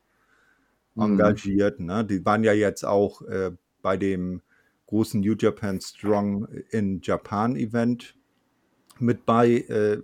mhm. 0.94 1.02
engagiert. 1.02 1.80
Ne? 1.80 2.04
Die 2.04 2.24
waren 2.24 2.44
ja 2.44 2.52
jetzt 2.52 2.84
auch 2.84 3.22
äh, 3.22 3.50
bei 3.82 3.96
dem 3.96 4.42
großen 4.86 5.20
New 5.20 5.34
Japan 5.36 5.80
Strong 5.80 6.46
in 6.70 7.00
Japan 7.02 7.56
Event 7.56 8.14
mit 8.98 9.26
bei. 9.26 9.48
Äh, 9.48 10.02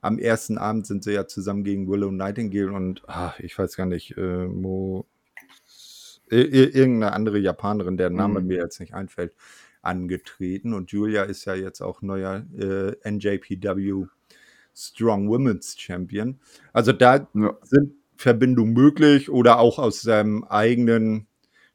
am 0.00 0.18
ersten 0.18 0.58
Abend 0.58 0.86
sind 0.86 1.04
sie 1.04 1.12
ja 1.12 1.26
zusammen 1.26 1.64
gegen 1.64 1.88
Willow 1.88 2.10
Nightingale 2.10 2.72
und 2.72 3.02
ach, 3.06 3.38
ich 3.40 3.58
weiß 3.58 3.76
gar 3.76 3.86
nicht, 3.86 4.16
äh, 4.16 4.46
Mo, 4.46 5.06
irgendeine 6.30 7.12
andere 7.12 7.38
Japanerin, 7.38 7.96
der 7.96 8.10
Name 8.10 8.40
mhm. 8.40 8.46
mir 8.46 8.58
jetzt 8.58 8.80
nicht 8.80 8.94
einfällt 8.94 9.34
angetreten. 9.82 10.74
Und 10.74 10.92
Julia 10.92 11.24
ist 11.24 11.44
ja 11.44 11.54
jetzt 11.54 11.80
auch 11.80 12.02
neuer 12.02 12.44
äh, 12.56 13.10
NJPW 13.10 14.06
Strong 14.74 15.28
Women's 15.28 15.78
Champion. 15.78 16.40
Also 16.72 16.92
da 16.92 17.28
ja. 17.34 17.58
sind 17.62 17.94
Verbindungen 18.16 18.72
möglich 18.72 19.30
oder 19.30 19.58
auch 19.58 19.78
aus 19.78 20.02
seinem 20.02 20.44
eigenen 20.44 21.26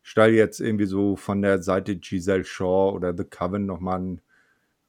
Stall 0.01 0.31
jetzt 0.31 0.59
irgendwie 0.59 0.85
so 0.85 1.15
von 1.15 1.41
der 1.41 1.61
Seite 1.61 1.97
Giselle 1.97 2.45
Shaw 2.45 2.93
oder 2.93 3.15
The 3.17 3.23
Coven 3.23 3.65
nochmal 3.65 3.99
ein 3.99 4.21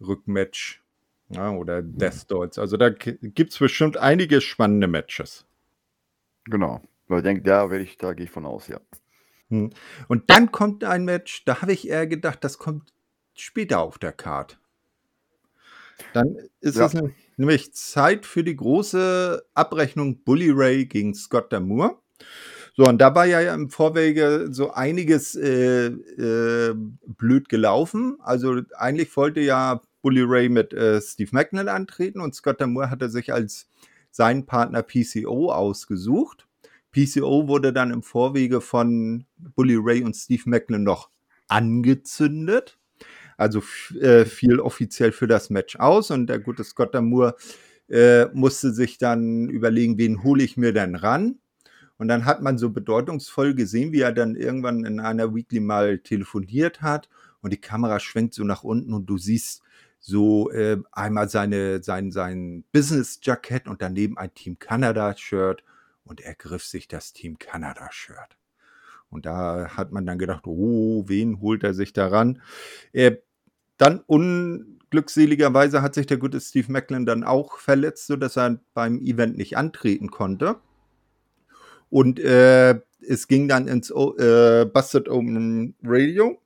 Rückmatch 0.01 0.83
ja, 1.29 1.51
oder 1.51 1.83
Death 1.83 2.31
Dolls. 2.31 2.59
Also 2.59 2.77
da 2.77 2.91
gibt 2.91 3.53
es 3.53 3.59
bestimmt 3.59 3.97
einige 3.97 4.41
spannende 4.41 4.87
Matches. 4.87 5.45
Genau. 6.45 6.81
Ich 7.09 7.23
denke, 7.23 7.43
da 7.43 7.71
werde 7.71 7.85
ich, 7.85 7.99
da 7.99 8.13
gehe 8.13 8.25
ich 8.25 8.31
von 8.31 8.47
aus, 8.47 8.69
ja. 8.69 8.81
Hm. 9.49 9.71
Und 10.09 10.31
dann 10.31 10.51
kommt 10.51 10.85
ein 10.85 11.05
Match, 11.05 11.45
da 11.45 11.63
habe 11.63 11.73
ich 11.73 11.89
eher 11.89 12.07
gedacht, 12.07 12.43
das 12.43 12.59
kommt 12.59 12.93
später 13.35 13.81
auf 13.81 13.99
der 13.99 14.13
Card. 14.13 14.59
Dann 16.13 16.37
ist 16.61 16.77
ja. 16.77 16.87
es 16.87 16.95
nämlich 17.37 17.75
Zeit 17.75 18.27
für 18.27 18.45
die 18.45 18.57
große 18.57 19.45
Abrechnung 19.55 20.23
Bully 20.25 20.51
Ray 20.51 20.87
gegen 20.87 21.15
Scott 21.15 21.53
Damour. 21.53 22.03
So, 22.77 22.85
und 22.85 22.99
da 22.99 23.15
war 23.15 23.25
ja 23.25 23.55
im 23.55 23.71
Vorwege 23.71 24.49
so 24.51 24.73
einiges 24.73 25.35
äh, 25.35 25.87
äh, 25.87 26.75
blöd 27.07 27.49
gelaufen. 27.49 28.19
Also 28.21 28.61
eigentlich 28.77 29.17
wollte 29.17 29.41
ja 29.41 29.81
Bully 30.07 30.23
Ray 30.23 30.49
mit 30.49 30.73
äh, 30.73 31.01
Steve 31.01 31.31
Macklin 31.33 31.67
antreten 31.67 32.21
und 32.21 32.33
Scott 32.33 32.61
Damour 32.61 32.91
hatte 32.91 33.11
sich 33.11 33.33
als 33.33 33.69
seinen 34.13 34.47
Partner 34.47 34.85
PCO 34.85 35.51
ausgesucht. 35.51 36.47
PCO 36.93 37.49
wurde 37.49 37.73
dann 37.73 37.91
im 37.91 38.05
Vorwege 38.05 38.61
von 38.61 39.25
Bully 39.57 39.75
Ray 39.77 40.05
und 40.05 40.15
Steve 40.15 40.45
Macklin 40.47 40.85
noch 40.85 41.11
angezündet. 41.49 42.79
Also 43.37 43.65
äh, 44.01 44.25
fiel 44.27 44.61
offiziell 44.61 45.11
für 45.11 45.27
das 45.27 45.51
Match 45.51 45.75
aus 45.75 46.13
und 46.13 46.29
der 46.29 46.39
gute 46.39 46.63
Scott 46.63 46.95
Damour 46.95 47.35
äh, 47.89 48.27
musste 48.27 48.73
sich 48.73 48.99
dann 48.99 49.49
überlegen, 49.49 49.99
wen 49.99 50.23
hole 50.23 50.45
ich 50.45 50.57
mir 50.57 50.73
denn 50.73 50.95
ran? 50.95 51.41
Und 51.99 52.07
dann 52.07 52.27
hat 52.27 52.43
man 52.43 52.59
so 52.59 52.71
bedeutungsvoll 52.71 53.57
gesehen, 53.57 53.91
wie 53.91 54.03
er 54.03 54.13
dann 54.13 54.37
irgendwann 54.37 54.85
in 54.85 55.01
einer 55.01 55.35
Weekly 55.35 55.59
mal 55.59 55.99
telefoniert 55.99 56.81
hat 56.81 57.09
und 57.41 57.53
die 57.53 57.61
Kamera 57.61 57.99
schwenkt 57.99 58.35
so 58.35 58.45
nach 58.45 58.63
unten 58.63 58.93
und 58.93 59.07
du 59.07 59.19
siehst 59.19 59.63
so 60.07 60.53
äh, 60.53 60.79
einmal 60.93 61.29
seine, 61.29 61.83
sein, 61.83 62.13
sein 62.13 62.63
Business-Jackett 62.71 63.67
und 63.67 63.83
daneben 63.83 64.17
ein 64.17 64.33
Team 64.35 64.57
Canada-Shirt 64.57 65.65
und 66.05 66.21
er 66.21 66.37
griff 66.37 66.63
sich 66.63 66.87
das 66.87 67.13
Team 67.13 67.41
Canada-Shirt. 67.41 68.37
Und 69.11 69.27
da 69.27 69.71
hat 69.77 69.91
man 69.91 70.07
dann 70.07 70.19
gedacht, 70.19 70.47
oh, 70.47 71.03
wen 71.09 71.41
holt 71.41 71.65
er 71.65 71.75
sich 71.75 71.93
daran? 71.93 72.41
Er 72.93 73.19
dann 73.79 73.99
unglückseligerweise 74.07 75.83
hat 75.83 75.97
sich 75.97 76.07
der 76.07 76.19
gute 76.19 76.41
Steve 76.41 76.71
Macklin 76.71 77.05
dann 77.05 77.25
auch 77.25 77.59
verletzt, 77.59 78.07
sodass 78.07 78.37
er 78.37 78.61
beim 78.75 79.01
Event 79.01 79.37
nicht 79.37 79.57
antreten 79.57 80.13
konnte. 80.13 80.55
Und 81.91 82.21
äh, 82.21 82.79
es 83.01 83.27
ging 83.27 83.49
dann 83.49 83.67
ins 83.67 83.91
äh, 83.91 84.67
Busted 84.73 85.09
Open 85.09 85.75
Radio. 85.83 86.41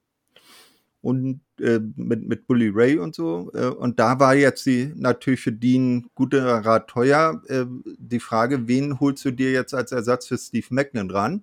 Und 1.02 1.40
äh, 1.58 1.80
mit, 1.96 2.28
mit 2.28 2.46
Bully 2.46 2.70
Ray 2.74 2.98
und 2.98 3.14
so. 3.14 3.50
Äh, 3.54 3.66
und 3.66 3.98
da 3.98 4.20
war 4.20 4.34
jetzt 4.34 4.66
die 4.66 4.92
natürlich 4.96 5.40
für 5.40 5.52
Dean 5.52 6.10
guter 6.14 6.44
Rat 6.44 6.88
teuer. 6.88 7.42
Äh, 7.48 7.64
die 7.98 8.20
Frage, 8.20 8.68
wen 8.68 9.00
holst 9.00 9.24
du 9.24 9.30
dir 9.30 9.52
jetzt 9.52 9.74
als 9.74 9.92
Ersatz 9.92 10.26
für 10.26 10.38
Steve 10.38 10.66
Macklin 10.70 11.10
ran? 11.10 11.42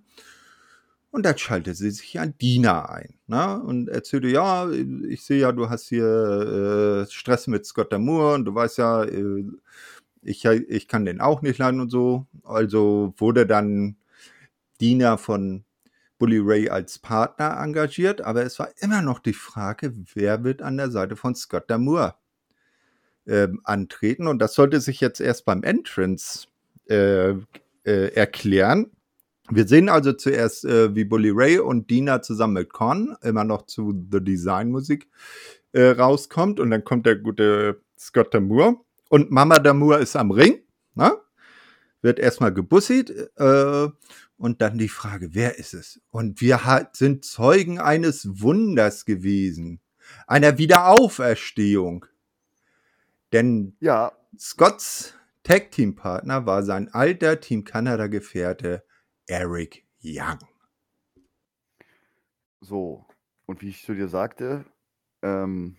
Und 1.09 1.25
dann 1.25 1.37
schaltet 1.37 1.77
sie 1.77 1.89
sich 1.89 2.19
an 2.19 2.35
Dina 2.39 2.89
ein 2.89 3.15
ne? 3.27 3.59
und 3.63 3.87
erzählte, 3.87 4.27
ja, 4.27 4.69
ich 4.69 5.23
sehe 5.23 5.39
ja, 5.39 5.51
du 5.51 5.69
hast 5.69 5.87
hier 5.87 7.05
äh, 7.07 7.11
Stress 7.11 7.47
mit 7.47 7.65
Scott 7.65 7.91
Damour 7.91 8.35
und 8.35 8.45
du 8.45 8.53
weißt 8.53 8.77
ja, 8.77 9.03
äh, 9.03 9.45
ich, 10.21 10.45
ich 10.45 10.87
kann 10.87 11.05
den 11.05 11.21
auch 11.21 11.41
nicht 11.41 11.57
leiden 11.57 11.79
und 11.79 11.89
so. 11.89 12.27
Also 12.43 13.13
wurde 13.17 13.47
dann 13.47 13.95
Dina 14.81 15.17
von 15.17 15.63
Bully 16.17 16.39
Ray 16.39 16.69
als 16.69 16.99
Partner 16.99 17.59
engagiert, 17.61 18.21
aber 18.21 18.43
es 18.43 18.57
war 18.59 18.69
immer 18.79 19.01
noch 19.01 19.19
die 19.19 19.33
Frage, 19.33 19.93
wer 20.13 20.43
wird 20.43 20.61
an 20.61 20.77
der 20.77 20.89
Seite 20.89 21.15
von 21.15 21.35
Scott 21.35 21.69
Damour 21.69 22.15
äh, 23.25 23.47
antreten. 23.63 24.27
Und 24.27 24.39
das 24.39 24.53
sollte 24.53 24.79
sich 24.81 24.99
jetzt 24.99 25.19
erst 25.19 25.45
beim 25.45 25.63
Entrance 25.63 26.47
äh, 26.89 27.31
äh, 27.83 28.13
erklären. 28.15 28.91
Wir 29.49 29.67
sehen 29.67 29.89
also 29.89 30.11
zuerst, 30.13 30.65
äh, 30.65 30.93
wie 30.95 31.05
Bully 31.05 31.31
Ray 31.33 31.59
und 31.59 31.89
Dina 31.89 32.21
zusammen 32.21 32.53
mit 32.53 32.73
Con 32.73 33.15
immer 33.21 33.43
noch 33.43 33.65
zu 33.65 34.07
The 34.11 34.21
Design 34.21 34.71
Musik 34.71 35.07
äh, 35.71 35.89
rauskommt. 35.89 36.59
Und 36.59 36.71
dann 36.71 36.83
kommt 36.83 37.05
der 37.05 37.15
gute 37.17 37.81
Scott 37.97 38.33
Damour. 38.33 38.83
Und 39.09 39.31
Mama 39.31 39.59
Damour 39.59 39.99
ist 39.99 40.15
am 40.15 40.31
Ring. 40.31 40.59
Na? 40.95 41.09
Ne? 41.09 41.17
Wird 42.01 42.19
erstmal 42.19 42.53
gebussit. 42.53 43.31
Und 44.37 44.61
dann 44.61 44.77
die 44.77 44.89
Frage, 44.89 45.33
wer 45.33 45.57
ist 45.57 45.73
es? 45.73 45.99
Und 46.11 46.41
wir 46.41 46.89
sind 46.93 47.25
Zeugen 47.25 47.79
eines 47.79 48.41
Wunders 48.41 49.05
gewesen, 49.05 49.81
einer 50.27 50.57
Wiederauferstehung. 50.57 52.05
Denn 53.33 53.75
ja. 53.79 54.11
Scotts 54.37 55.15
Tag 55.41 55.71
Team 55.71 55.95
Partner 55.95 56.45
war 56.45 56.61
sein 56.61 56.89
alter 56.93 57.39
Team 57.39 57.63
Canada 57.63 58.07
Gefährte 58.07 58.83
Eric 59.25 59.85
Young. 60.03 60.37
So, 62.61 63.05
und 63.45 63.61
wie 63.61 63.69
ich 63.69 63.83
zu 63.83 63.95
dir 63.95 64.09
sagte, 64.09 64.65
ähm, 65.23 65.77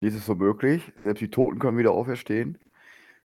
ist 0.00 0.14
es 0.14 0.24
so 0.24 0.34
möglich, 0.34 0.92
selbst 1.02 1.20
die 1.20 1.30
Toten 1.30 1.58
können 1.58 1.76
wieder 1.76 1.90
auferstehen 1.90 2.58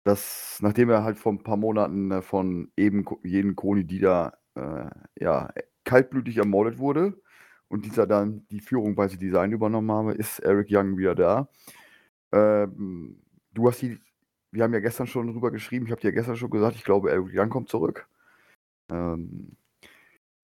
dass 0.04 0.58
nachdem 0.60 0.90
er 0.90 1.04
halt 1.04 1.18
vor 1.18 1.32
ein 1.32 1.42
paar 1.42 1.56
Monaten 1.56 2.10
äh, 2.10 2.22
von 2.22 2.70
eben 2.76 3.04
jeden 3.22 3.56
Koni 3.56 3.84
Dida 3.84 4.34
äh, 4.54 4.90
ja, 5.18 5.52
kaltblütig 5.84 6.38
ermordet 6.38 6.78
wurde 6.78 7.20
und 7.68 7.84
dieser 7.84 8.06
dann 8.06 8.46
die 8.50 8.60
Führung 8.60 8.94
bei 8.94 9.08
The 9.08 9.18
Design 9.18 9.52
übernommen 9.52 9.90
habe, 9.90 10.12
ist 10.12 10.40
Eric 10.40 10.68
Young 10.70 10.96
wieder 10.96 11.14
da. 11.14 11.48
Ähm, 12.32 13.22
du 13.52 13.68
hast 13.68 13.82
die, 13.82 13.98
wir 14.50 14.64
haben 14.64 14.74
ja 14.74 14.80
gestern 14.80 15.06
schon 15.06 15.28
drüber 15.32 15.50
geschrieben, 15.50 15.86
ich 15.86 15.92
habe 15.92 16.00
dir 16.00 16.12
gestern 16.12 16.36
schon 16.36 16.50
gesagt, 16.50 16.76
ich 16.76 16.84
glaube, 16.84 17.10
Eric 17.10 17.32
Young 17.34 17.50
kommt 17.50 17.68
zurück. 17.68 18.08
Ähm, 18.90 19.56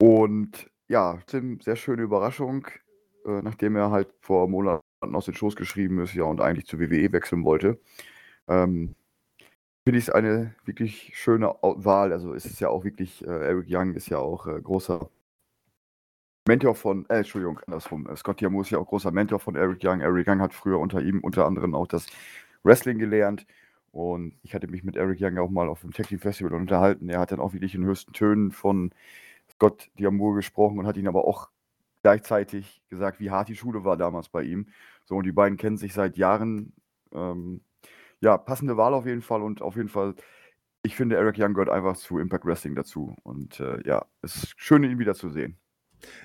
und 0.01 0.69
ja, 0.87 1.19
Tim, 1.27 1.59
sehr 1.61 1.75
schöne 1.75 2.03
Überraschung, 2.03 2.67
äh, 3.25 3.41
nachdem 3.41 3.75
er 3.75 3.91
halt 3.91 4.13
vor 4.21 4.47
Monaten 4.47 4.81
aus 5.01 5.25
den 5.25 5.35
Schoß 5.35 5.55
geschrieben 5.55 5.99
ist, 6.01 6.13
ja, 6.15 6.23
und 6.23 6.41
eigentlich 6.41 6.65
zur 6.65 6.79
WWE 6.79 7.11
wechseln 7.11 7.43
wollte. 7.43 7.79
Ähm, 8.47 8.95
finde 9.89 9.97
ich 9.97 10.07
es 10.07 10.13
eine 10.13 10.53
wirklich 10.65 11.13
schöne 11.15 11.47
Wahl. 11.63 12.13
Also 12.13 12.35
es 12.35 12.45
ist 12.45 12.59
ja 12.59 12.69
auch 12.69 12.83
wirklich, 12.83 13.25
äh, 13.25 13.31
Eric 13.31 13.65
Young 13.71 13.95
ist 13.95 14.07
ja 14.07 14.19
auch 14.19 14.45
äh, 14.45 14.61
großer 14.61 15.09
Mentor 16.47 16.75
von, 16.75 17.09
äh, 17.09 17.17
Entschuldigung, 17.17 17.59
andersrum. 17.65 18.07
Äh, 18.07 18.15
Scott 18.15 18.39
Diamond 18.39 18.67
ist 18.67 18.69
ja 18.69 18.77
auch 18.77 18.85
großer 18.85 19.09
Mentor 19.09 19.39
von 19.39 19.55
Eric 19.55 19.79
Young. 19.83 20.01
Eric 20.01 20.27
Young 20.27 20.41
hat 20.41 20.53
früher 20.53 20.77
unter 20.77 21.01
ihm 21.01 21.21
unter 21.21 21.47
anderem 21.47 21.73
auch 21.73 21.87
das 21.87 22.05
Wrestling 22.61 22.99
gelernt. 22.99 23.47
Und 23.91 24.35
ich 24.43 24.53
hatte 24.53 24.67
mich 24.67 24.83
mit 24.83 24.95
Eric 24.95 25.17
Young 25.21 25.39
auch 25.39 25.49
mal 25.49 25.67
auf 25.67 25.81
dem 25.81 25.91
Tech 25.91 26.05
Team 26.05 26.19
Festival 26.19 26.53
unterhalten. 26.53 27.09
Er 27.09 27.19
hat 27.19 27.31
dann 27.31 27.39
auch 27.39 27.53
wirklich 27.53 27.73
in 27.73 27.83
höchsten 27.83 28.13
Tönen 28.13 28.51
von 28.51 28.91
Scott 29.51 29.89
Diamond 29.97 30.35
gesprochen 30.35 30.77
und 30.77 30.85
hat 30.85 30.97
ihn 30.97 31.07
aber 31.07 31.25
auch 31.25 31.49
gleichzeitig 32.03 32.83
gesagt, 32.89 33.19
wie 33.19 33.31
hart 33.31 33.49
die 33.49 33.55
Schule 33.55 33.83
war 33.85 33.97
damals 33.97 34.29
bei 34.29 34.43
ihm. 34.43 34.67
So, 35.05 35.15
und 35.15 35.25
die 35.25 35.31
beiden 35.31 35.57
kennen 35.57 35.77
sich 35.77 35.95
seit 35.95 36.15
Jahren. 36.15 36.73
Ähm, 37.11 37.61
ja, 38.21 38.37
passende 38.37 38.77
Wahl 38.77 38.93
auf 38.93 39.05
jeden 39.05 39.21
Fall 39.21 39.41
und 39.41 39.61
auf 39.61 39.75
jeden 39.75 39.89
Fall, 39.89 40.15
ich 40.83 40.95
finde, 40.95 41.17
Eric 41.17 41.37
Young 41.37 41.53
gehört 41.53 41.69
einfach 41.69 41.97
zu 41.97 42.19
Impact 42.19 42.45
Wrestling 42.45 42.75
dazu. 42.75 43.15
Und 43.23 43.59
äh, 43.59 43.79
ja, 43.85 44.05
es 44.21 44.35
ist 44.43 44.53
schön, 44.57 44.83
ihn 44.83 44.99
wiederzusehen. 44.99 45.57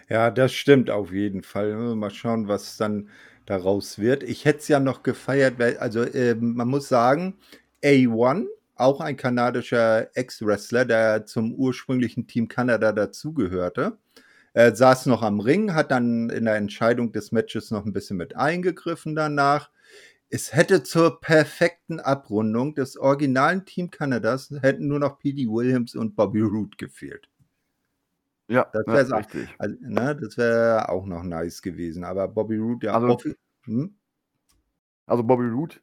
Ja, 0.09 0.31
das 0.31 0.53
stimmt 0.53 0.91
auf 0.91 1.13
jeden 1.13 1.43
Fall. 1.43 1.75
Mal 1.97 2.11
schauen, 2.11 2.49
was 2.49 2.77
dann 2.77 3.09
daraus 3.47 3.99
wird. 3.99 4.23
Ich 4.23 4.45
hätte 4.45 4.61
es 4.61 4.69
ja 4.69 4.81
noch 4.81 5.03
gefeiert, 5.03 5.59
weil, 5.59 5.77
also 5.79 6.03
äh, 6.03 6.35
man 6.35 6.69
muss 6.69 6.89
sagen, 6.89 7.37
A1, 7.83 8.47
auch 8.77 9.01
ein 9.01 9.17
kanadischer 9.17 10.09
Ex-Wrestler, 10.17 10.85
der 10.85 11.27
zum 11.27 11.55
ursprünglichen 11.55 12.27
Team 12.27 12.49
Kanada 12.49 12.93
dazugehörte, 12.93 13.99
äh, 14.55 14.75
saß 14.75 15.07
noch 15.07 15.23
am 15.23 15.41
Ring, 15.41 15.75
hat 15.75 15.91
dann 15.91 16.31
in 16.31 16.45
der 16.47 16.57
Entscheidung 16.57 17.13
des 17.13 17.33
Matches 17.33 17.71
noch 17.71 17.85
ein 17.85 17.93
bisschen 17.93 18.17
mit 18.17 18.37
eingegriffen 18.37 19.15
danach 19.15 19.71
es 20.35 20.53
hätte 20.53 20.83
zur 20.83 21.21
perfekten 21.21 22.01
Abrundung 22.01 22.75
des 22.75 22.97
originalen 22.97 23.65
Team 23.67 23.93
Kanadas 23.93 24.51
hätten 24.63 24.89
nur 24.89 24.99
noch 24.99 25.21
P.D. 25.21 25.47
Williams 25.47 25.95
und 25.95 26.17
Bobby 26.17 26.41
Roode 26.41 26.77
gefehlt. 26.77 27.31
Ja, 28.49 28.69
das 28.73 28.85
wäre 28.85 29.09
ja, 29.09 29.17
richtig. 29.19 29.49
Also, 29.59 29.77
ne, 29.79 30.17
das 30.21 30.37
wäre 30.37 30.89
auch 30.89 31.07
noch 31.07 31.23
nice 31.23 31.63
gewesen. 31.63 32.03
Aber 32.03 32.27
Bobby 32.27 32.57
Roode, 32.57 32.89
ja. 32.89 32.95
Also, 32.95 33.17
hm? 33.63 33.97
also 35.07 35.23
Bobby 35.23 35.45
Roode 35.45 35.77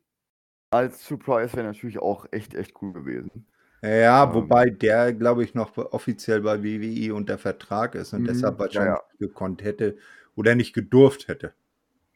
als 0.71 1.05
Surprise 1.05 1.55
wäre 1.55 1.67
natürlich 1.67 1.99
auch 1.99 2.25
echt, 2.31 2.53
echt 2.53 2.73
cool 2.81 2.91
gewesen. 2.91 3.47
Ja, 3.81 4.25
ähm, 4.25 4.33
wobei 4.33 4.69
der, 4.69 5.13
glaube 5.13 5.45
ich, 5.45 5.53
noch 5.53 5.77
offiziell 5.77 6.41
bei 6.41 6.61
WWE 6.61 7.15
unter 7.15 7.37
Vertrag 7.37 7.95
ist 7.95 8.11
und 8.11 8.25
deshalb 8.25 8.59
wahrscheinlich 8.59 8.95
ja, 8.97 9.01
ja. 9.19 9.27
gekonnt 9.27 9.63
hätte 9.63 9.95
oder 10.35 10.55
nicht 10.55 10.73
gedurft 10.73 11.29
hätte. 11.29 11.53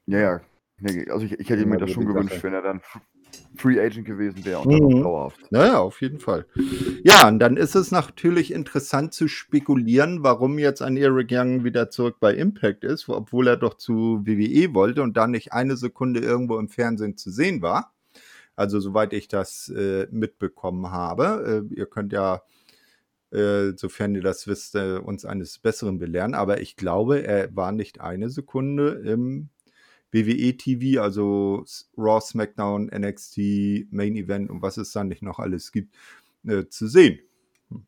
Ja, 0.05 0.19
ja, 0.19 0.41
also 1.09 1.25
ich, 1.25 1.39
ich 1.39 1.49
hätte 1.49 1.65
mir 1.65 1.77
das 1.77 1.91
schon 1.91 2.05
gewünscht, 2.05 2.33
Sache. 2.33 2.43
wenn 2.43 2.53
er 2.53 2.61
dann 2.61 2.81
Free 3.55 3.79
Agent 3.79 4.05
gewesen 4.05 4.45
wäre 4.45 4.59
und 4.59 4.73
mhm. 4.73 4.89
dann 4.89 5.01
dauerhaft. 5.01 5.51
Naja, 5.51 5.79
auf 5.79 6.01
jeden 6.01 6.19
Fall. 6.19 6.45
Ja, 7.03 7.27
und 7.27 7.39
dann 7.39 7.57
ist 7.57 7.75
es 7.75 7.91
natürlich 7.91 8.51
interessant 8.51 9.13
zu 9.13 9.27
spekulieren, 9.27 10.23
warum 10.23 10.59
jetzt 10.59 10.81
ein 10.81 10.97
Eric 10.97 11.29
Young 11.31 11.63
wieder 11.63 11.89
zurück 11.89 12.17
bei 12.19 12.33
Impact 12.33 12.83
ist, 12.83 13.07
obwohl 13.09 13.47
er 13.47 13.57
doch 13.57 13.75
zu 13.75 14.25
WWE 14.25 14.73
wollte 14.73 15.01
und 15.01 15.15
da 15.15 15.27
nicht 15.27 15.53
eine 15.53 15.77
Sekunde 15.77 16.19
irgendwo 16.19 16.57
im 16.59 16.69
Fernsehen 16.69 17.17
zu 17.17 17.31
sehen 17.31 17.61
war. 17.61 17.93
Also 18.55 18.79
soweit 18.79 19.13
ich 19.13 19.27
das 19.27 19.69
äh, 19.69 20.07
mitbekommen 20.11 20.91
habe. 20.91 21.65
Äh, 21.71 21.75
ihr 21.75 21.85
könnt 21.87 22.13
ja, 22.13 22.41
äh, 23.31 23.73
sofern 23.75 24.15
ihr 24.15 24.21
das 24.21 24.47
wisst, 24.47 24.75
äh, 24.75 24.97
uns 24.97 25.25
eines 25.25 25.59
Besseren 25.59 25.99
belehren. 25.99 26.33
Aber 26.35 26.61
ich 26.61 26.77
glaube, 26.77 27.25
er 27.25 27.53
war 27.55 27.71
nicht 27.71 27.99
eine 27.99 28.29
Sekunde 28.29 29.01
im 29.05 29.49
WWE 30.15 30.57
TV, 30.57 31.01
also 31.01 31.65
Raw, 31.97 32.21
SmackDown, 32.21 32.87
NXT, 32.87 33.91
Main 33.91 34.15
Event 34.15 34.49
und 34.49 34.61
was 34.61 34.77
es 34.77 34.91
dann 34.91 35.09
nicht 35.09 35.21
noch 35.21 35.39
alles 35.39 35.71
gibt, 35.71 35.95
äh, 36.47 36.65
zu 36.67 36.87
sehen. 36.87 37.19
Hm. 37.69 37.85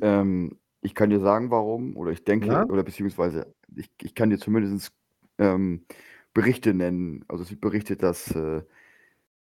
Ähm, 0.00 0.58
ich 0.80 0.94
kann 0.94 1.10
dir 1.10 1.20
sagen, 1.20 1.50
warum, 1.50 1.96
oder 1.96 2.12
ich 2.12 2.24
denke, 2.24 2.46
ja? 2.46 2.64
oder 2.64 2.84
beziehungsweise 2.84 3.52
ich, 3.74 3.90
ich 4.00 4.14
kann 4.14 4.30
dir 4.30 4.38
zumindest 4.38 4.92
ähm, 5.38 5.84
Berichte 6.32 6.74
nennen. 6.74 7.24
Also 7.28 7.42
es 7.42 7.50
wird 7.50 7.60
berichtet, 7.60 8.02
dass 8.02 8.30
äh, 8.30 8.62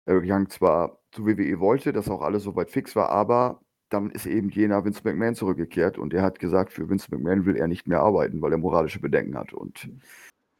Eric 0.05 0.23
Young 0.27 0.49
zwar 0.49 0.99
zu 1.11 1.25
WWE 1.25 1.59
wollte, 1.59 1.93
dass 1.93 2.09
auch 2.09 2.21
alles 2.21 2.43
soweit 2.43 2.71
fix 2.71 2.95
war, 2.95 3.09
aber 3.09 3.61
dann 3.89 4.09
ist 4.09 4.25
eben 4.25 4.49
jener 4.49 4.83
Vince 4.83 5.01
McMahon 5.03 5.35
zurückgekehrt 5.35 5.97
und 5.97 6.13
er 6.13 6.23
hat 6.23 6.39
gesagt, 6.39 6.73
für 6.73 6.89
Vince 6.89 7.07
McMahon 7.11 7.45
will 7.45 7.55
er 7.55 7.67
nicht 7.67 7.87
mehr 7.87 8.01
arbeiten, 8.01 8.41
weil 8.41 8.51
er 8.51 8.57
moralische 8.57 8.99
Bedenken 8.99 9.37
hat. 9.37 9.53
Und. 9.53 9.89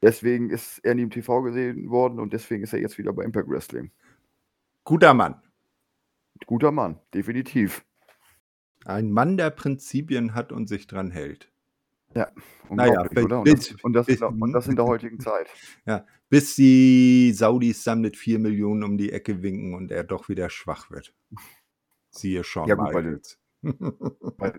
Deswegen 0.05 0.51
ist 0.51 0.77
er 0.83 0.93
nie 0.93 1.01
im 1.01 1.09
TV 1.09 1.41
gesehen 1.41 1.89
worden 1.89 2.19
und 2.19 2.31
deswegen 2.31 2.61
ist 2.61 2.73
er 2.73 2.79
jetzt 2.79 2.99
wieder 2.99 3.11
bei 3.11 3.23
Impact 3.23 3.49
Wrestling. 3.49 3.89
Guter 4.83 5.15
Mann. 5.15 5.41
Guter 6.45 6.71
Mann, 6.71 6.99
definitiv. 7.11 7.83
Ein 8.85 9.09
Mann, 9.09 9.35
der 9.35 9.49
Prinzipien 9.49 10.35
hat 10.35 10.51
und 10.51 10.69
sich 10.69 10.85
dran 10.85 11.09
hält. 11.09 11.51
Ja, 12.13 12.31
naja, 12.69 13.03
oder? 13.15 13.39
Und, 13.39 13.45
bis, 13.45 13.69
das, 13.69 13.83
und, 13.83 13.93
das, 13.93 14.05
bis, 14.05 14.21
und 14.21 14.53
das 14.53 14.67
in 14.67 14.75
der 14.75 14.85
heutigen 14.85 15.19
Zeit. 15.19 15.49
Ja, 15.87 16.05
bis 16.29 16.53
die 16.53 17.33
Saudis 17.33 17.83
dann 17.83 18.01
mit 18.01 18.15
4 18.15 18.37
Millionen 18.37 18.83
um 18.83 18.99
die 18.99 19.11
Ecke 19.11 19.41
winken 19.41 19.73
und 19.73 19.91
er 19.91 20.03
doch 20.03 20.29
wieder 20.29 20.51
schwach 20.51 20.91
wird. 20.91 21.15
Siehe 22.11 22.43
schon. 22.43 22.67
Ja, 22.67 22.75
gut, 22.75 22.93
bei 22.93 23.19
bei, 24.37 24.53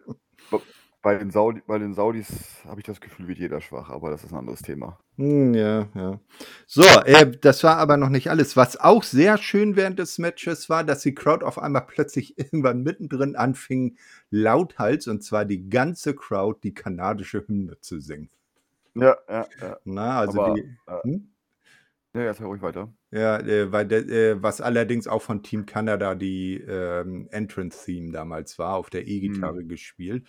bei 1.06 1.16
den, 1.16 1.30
Saudi, 1.30 1.62
bei 1.64 1.78
den 1.78 1.94
Saudis 1.94 2.26
habe 2.66 2.80
ich 2.80 2.84
das 2.84 3.00
Gefühl, 3.00 3.28
wird 3.28 3.38
jeder 3.38 3.60
schwach, 3.60 3.90
aber 3.90 4.10
das 4.10 4.24
ist 4.24 4.32
ein 4.32 4.38
anderes 4.40 4.60
Thema. 4.60 4.98
Hm, 5.14 5.54
ja, 5.54 5.86
ja. 5.94 6.18
So, 6.66 6.82
äh, 6.82 7.30
das 7.30 7.62
war 7.62 7.76
aber 7.76 7.96
noch 7.96 8.08
nicht 8.08 8.28
alles. 8.28 8.56
Was 8.56 8.76
auch 8.76 9.04
sehr 9.04 9.38
schön 9.38 9.76
während 9.76 10.00
des 10.00 10.18
Matches 10.18 10.68
war, 10.68 10.82
dass 10.82 11.02
die 11.02 11.14
Crowd 11.14 11.44
auf 11.44 11.60
einmal 11.60 11.86
plötzlich 11.86 12.36
irgendwann 12.38 12.82
mittendrin 12.82 13.36
anfing, 13.36 13.96
lauthals, 14.30 15.06
und 15.06 15.22
zwar 15.22 15.44
die 15.44 15.70
ganze 15.70 16.12
Crowd, 16.16 16.58
die 16.64 16.74
kanadische 16.74 17.46
Hymne 17.46 17.78
zu 17.80 18.00
singen. 18.00 18.28
Ja, 18.96 19.16
ja, 19.28 19.46
ja. 19.60 19.76
Na, 19.84 20.18
also 20.18 20.42
aber, 20.42 20.54
die, 20.54 20.62
äh, 20.88 21.02
hm? 21.04 21.28
Ja, 22.16 22.22
ja, 22.22 22.32
ruhig 22.32 22.62
weiter. 22.62 22.90
Ja, 23.10 23.38
äh, 23.40 23.70
weil 23.70 23.86
der, 23.86 24.08
äh, 24.08 24.42
was 24.42 24.62
allerdings 24.62 25.06
auch 25.06 25.20
von 25.20 25.42
Team 25.42 25.66
Canada 25.66 26.14
die 26.14 26.54
ähm, 26.54 27.28
Entrance-Theme 27.30 28.10
damals 28.10 28.58
war, 28.58 28.76
auf 28.76 28.88
der 28.88 29.06
E-Gitarre 29.06 29.62
Mhm. 29.62 29.68
gespielt. 29.68 30.26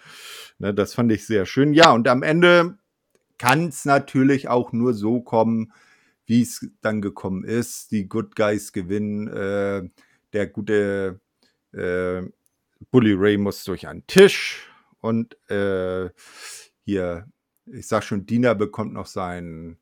Ne, 0.59 0.73
das 0.73 0.93
fand 0.93 1.13
ich 1.13 1.25
sehr 1.25 1.45
schön. 1.45 1.73
Ja, 1.73 1.93
und 1.93 2.07
am 2.09 2.23
Ende 2.23 2.77
kann 3.37 3.69
es 3.69 3.85
natürlich 3.85 4.49
auch 4.49 4.73
nur 4.73 4.93
so 4.93 5.21
kommen, 5.21 5.71
wie 6.25 6.41
es 6.41 6.69
dann 6.81 7.01
gekommen 7.01 7.45
ist. 7.45 7.91
Die 7.91 8.09
Good 8.09 8.35
Guys 8.35 8.73
gewinnen. 8.73 9.27
Äh, 9.29 9.89
der 10.33 10.47
gute 10.47 11.21
äh, 11.71 12.21
Bully 12.91 13.13
Ray 13.13 13.37
muss 13.37 13.63
durch 13.63 13.87
einen 13.87 14.05
Tisch 14.07 14.69
und 14.99 15.37
hier, 16.83 17.27
ich 17.65 17.87
sag 17.87 18.03
schon, 18.03 18.25
Dina 18.25 18.53
bekommt 18.53 18.93
noch 18.93 19.07
seinen, 19.07 19.77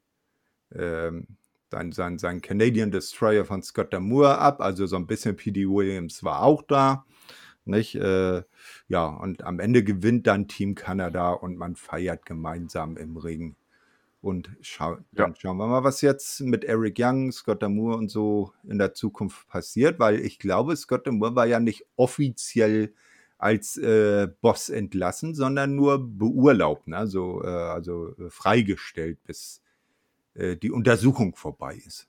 ähm, 0.73 1.27
sein, 1.71 1.91
sein, 1.91 2.17
sein 2.19 2.41
Canadian 2.41 2.91
Destroyer 2.91 3.45
von 3.45 3.63
Scott 3.63 3.93
Damour 3.93 4.39
ab. 4.39 4.61
Also 4.61 4.85
so 4.85 4.95
ein 4.95 5.07
bisschen 5.07 5.35
P.D. 5.35 5.67
Williams 5.67 6.23
war 6.23 6.43
auch 6.43 6.61
da. 6.63 7.05
Nicht? 7.65 7.95
Äh, 7.95 8.43
ja, 8.87 9.05
und 9.07 9.43
am 9.43 9.59
Ende 9.59 9.83
gewinnt 9.83 10.27
dann 10.27 10.47
Team 10.47 10.75
Kanada 10.75 11.31
und 11.31 11.57
man 11.57 11.75
feiert 11.75 12.25
gemeinsam 12.25 12.97
im 12.97 13.17
Ring. 13.17 13.55
Und 14.21 14.49
schau, 14.61 14.97
dann 15.15 15.33
Ja. 15.33 15.35
schauen 15.35 15.57
wir 15.57 15.67
mal, 15.67 15.83
was 15.83 16.01
jetzt 16.01 16.41
mit 16.41 16.63
Eric 16.63 16.95
Young, 16.99 17.31
Scott 17.31 17.61
Damour 17.61 17.97
und 17.97 18.09
so 18.09 18.53
in 18.67 18.79
der 18.79 18.93
Zukunft 18.95 19.47
passiert, 19.47 19.99
weil 19.99 20.19
ich 20.19 20.39
glaube, 20.39 20.75
Scott 20.75 21.05
Damour 21.07 21.35
war 21.35 21.45
ja 21.45 21.59
nicht 21.59 21.85
offiziell 21.95 22.93
als 23.37 23.77
äh, 23.77 24.27
Boss 24.41 24.69
entlassen, 24.69 25.35
sondern 25.35 25.75
nur 25.75 25.99
beurlaubt, 25.99 26.87
ne? 26.87 27.05
so, 27.07 27.43
äh, 27.43 27.47
also 27.47 28.15
äh, 28.17 28.29
freigestellt, 28.29 29.19
bis 29.25 29.61
die 30.35 30.71
Untersuchung 30.71 31.35
vorbei 31.35 31.75
ist. 31.75 32.07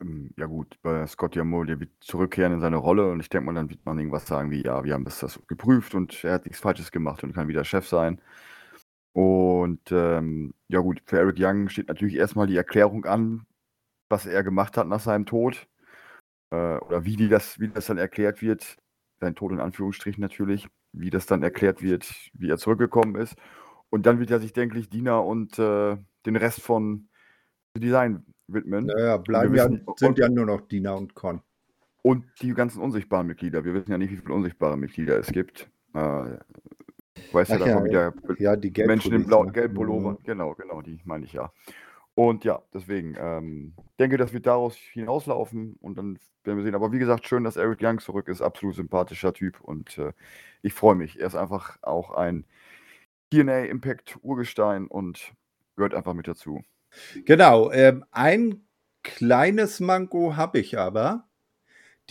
Ähm, 0.00 0.30
ja 0.36 0.46
gut, 0.46 0.78
bei 0.82 1.06
Scott 1.06 1.36
Yamol, 1.36 1.66
der 1.66 1.80
wird 1.80 1.90
zurückkehren 2.00 2.52
in 2.52 2.60
seine 2.60 2.76
Rolle 2.76 3.10
und 3.10 3.20
ich 3.20 3.28
denke 3.28 3.46
mal, 3.46 3.54
dann 3.54 3.70
wird 3.70 3.84
man 3.84 3.98
irgendwas 3.98 4.26
sagen 4.26 4.50
wie, 4.50 4.64
ja, 4.64 4.84
wir 4.84 4.94
haben 4.94 5.04
das, 5.04 5.20
das 5.20 5.40
geprüft 5.46 5.94
und 5.94 6.24
er 6.24 6.34
hat 6.34 6.44
nichts 6.44 6.60
Falsches 6.60 6.90
gemacht 6.92 7.22
und 7.24 7.34
kann 7.34 7.48
wieder 7.48 7.64
Chef 7.64 7.86
sein. 7.88 8.20
Und 9.12 9.90
ähm, 9.90 10.54
ja 10.68 10.80
gut, 10.80 11.02
für 11.04 11.18
Eric 11.18 11.36
Young 11.40 11.68
steht 11.68 11.88
natürlich 11.88 12.14
erstmal 12.16 12.46
die 12.46 12.56
Erklärung 12.56 13.04
an, 13.04 13.46
was 14.08 14.26
er 14.26 14.44
gemacht 14.44 14.76
hat 14.76 14.86
nach 14.88 15.00
seinem 15.00 15.26
Tod. 15.26 15.66
Äh, 16.50 16.78
oder 16.78 17.04
wie, 17.04 17.16
die 17.16 17.28
das, 17.28 17.58
wie 17.58 17.68
das 17.68 17.86
dann 17.86 17.98
erklärt 17.98 18.42
wird. 18.42 18.76
Sein 19.20 19.34
Tod 19.34 19.52
in 19.52 19.60
Anführungsstrichen 19.60 20.20
natürlich. 20.20 20.68
Wie 20.92 21.10
das 21.10 21.26
dann 21.26 21.42
erklärt 21.42 21.82
wird, 21.82 22.30
wie 22.34 22.48
er 22.48 22.58
zurückgekommen 22.58 23.16
ist. 23.16 23.36
Und 23.90 24.06
dann 24.06 24.20
wird 24.20 24.30
er 24.30 24.40
sich, 24.40 24.52
denke 24.52 24.78
ich, 24.78 24.88
Dina 24.88 25.18
und 25.18 25.58
äh, 25.58 25.96
den 26.28 26.36
Rest 26.36 26.62
von 26.62 27.08
Design 27.76 28.24
widmen. 28.46 28.86
Naja, 28.86 29.16
bleiben 29.16 29.52
wir 29.54 29.70
ja, 29.70 29.94
sind 29.96 30.18
ja 30.18 30.28
nur 30.28 30.46
noch 30.46 30.62
Dina 30.62 30.92
und 30.92 31.14
Con. 31.14 31.40
Und 32.02 32.24
die 32.40 32.54
ganzen 32.54 32.80
unsichtbaren 32.80 33.26
Mitglieder. 33.26 33.64
Wir 33.64 33.74
wissen 33.74 33.90
ja 33.90 33.98
nicht, 33.98 34.10
wie 34.10 34.16
viele 34.16 34.34
unsichtbare 34.34 34.76
Mitglieder 34.76 35.18
es 35.18 35.28
gibt. 35.28 35.68
Äh, 35.94 35.98
weißt 37.32 37.52
Ach 37.52 37.58
ja, 37.60 37.66
ja, 37.66 37.66
davon 37.66 37.84
wieder 37.84 38.12
Ja, 38.38 38.56
die 38.56 38.70
Menschen 38.84 39.12
in 39.12 39.22
Geldpolice, 39.22 39.26
blau, 39.26 39.44
ne? 39.44 39.52
gelben 39.52 39.74
Pullover. 39.74 40.12
Mhm. 40.12 40.18
Genau, 40.24 40.54
genau, 40.54 40.82
die 40.82 41.00
meine 41.04 41.24
ich 41.24 41.32
ja. 41.32 41.52
Und 42.14 42.44
ja, 42.44 42.60
deswegen 42.74 43.16
ähm, 43.18 43.74
denke, 43.98 44.16
das 44.16 44.32
wird 44.32 44.46
daraus 44.46 44.76
hinauslaufen 44.76 45.76
und 45.80 45.96
dann 45.98 46.18
werden 46.44 46.56
wir 46.56 46.64
sehen. 46.64 46.74
Aber 46.74 46.92
wie 46.92 46.98
gesagt, 46.98 47.26
schön, 47.26 47.44
dass 47.44 47.56
Eric 47.56 47.80
Young 47.82 48.00
zurück 48.00 48.28
ist. 48.28 48.42
Absolut 48.42 48.74
sympathischer 48.74 49.32
Typ 49.32 49.60
und 49.60 49.98
äh, 49.98 50.12
ich 50.62 50.72
freue 50.72 50.96
mich. 50.96 51.20
Er 51.20 51.26
ist 51.26 51.36
einfach 51.36 51.78
auch 51.82 52.10
ein 52.10 52.44
TNA 53.30 53.66
Impact 53.66 54.18
Urgestein 54.22 54.86
und 54.86 55.32
gehört 55.78 55.94
einfach 55.94 56.12
mit 56.12 56.28
dazu. 56.28 56.62
Genau, 57.24 57.70
ähm, 57.72 58.04
ein 58.10 58.66
kleines 59.02 59.80
Manko 59.80 60.36
habe 60.36 60.58
ich 60.58 60.78
aber. 60.78 61.28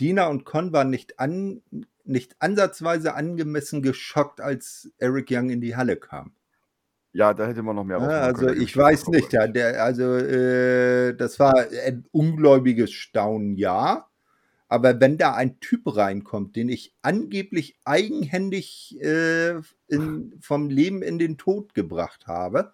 Dina 0.00 0.26
und 0.26 0.44
Con 0.44 0.72
waren 0.72 0.90
nicht, 0.90 1.20
an, 1.20 1.62
nicht 2.04 2.36
ansatzweise 2.40 3.14
angemessen 3.14 3.82
geschockt, 3.82 4.40
als 4.40 4.90
Eric 4.98 5.28
Young 5.30 5.50
in 5.50 5.60
die 5.60 5.76
Halle 5.76 5.96
kam. 5.96 6.32
Ja, 7.12 7.34
da 7.34 7.46
hätte 7.46 7.62
man 7.62 7.74
noch 7.74 7.84
mehr 7.84 7.98
Ja, 7.98 8.20
also 8.20 8.46
können, 8.46 8.60
ich 8.60 8.76
weiß 8.76 9.08
nicht, 9.08 9.32
ja, 9.32 9.46
der, 9.46 9.82
also 9.82 10.16
äh, 10.16 11.14
das 11.16 11.40
war 11.40 11.54
ein 11.86 12.06
ungläubiges 12.10 12.92
Staunen, 12.92 13.56
ja. 13.56 14.06
Aber 14.68 15.00
wenn 15.00 15.16
da 15.16 15.34
ein 15.34 15.60
Typ 15.60 15.96
reinkommt, 15.96 16.54
den 16.54 16.68
ich 16.68 16.94
angeblich 17.00 17.78
eigenhändig 17.84 19.00
äh, 19.00 19.54
in, 19.88 20.34
vom 20.40 20.68
Leben 20.68 21.02
in 21.02 21.18
den 21.18 21.38
Tod 21.38 21.74
gebracht 21.74 22.26
habe, 22.26 22.72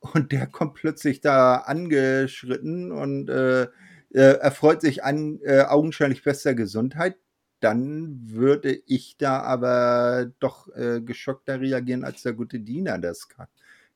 und 0.00 0.32
der 0.32 0.46
kommt 0.46 0.74
plötzlich 0.74 1.20
da 1.20 1.56
angeschritten 1.56 2.92
und 2.92 3.28
äh, 3.28 3.68
äh, 4.10 4.38
erfreut 4.38 4.80
sich 4.80 5.04
an 5.04 5.40
äh, 5.42 5.62
augenscheinlich 5.62 6.22
bester 6.22 6.54
Gesundheit, 6.54 7.16
dann 7.60 8.20
würde 8.24 8.80
ich 8.86 9.16
da 9.18 9.42
aber 9.42 10.30
doch 10.38 10.68
äh, 10.74 11.00
geschockter 11.00 11.60
reagieren, 11.60 12.04
als 12.04 12.22
der 12.22 12.32
gute 12.32 12.60
Diener 12.60 12.98
das 12.98 13.28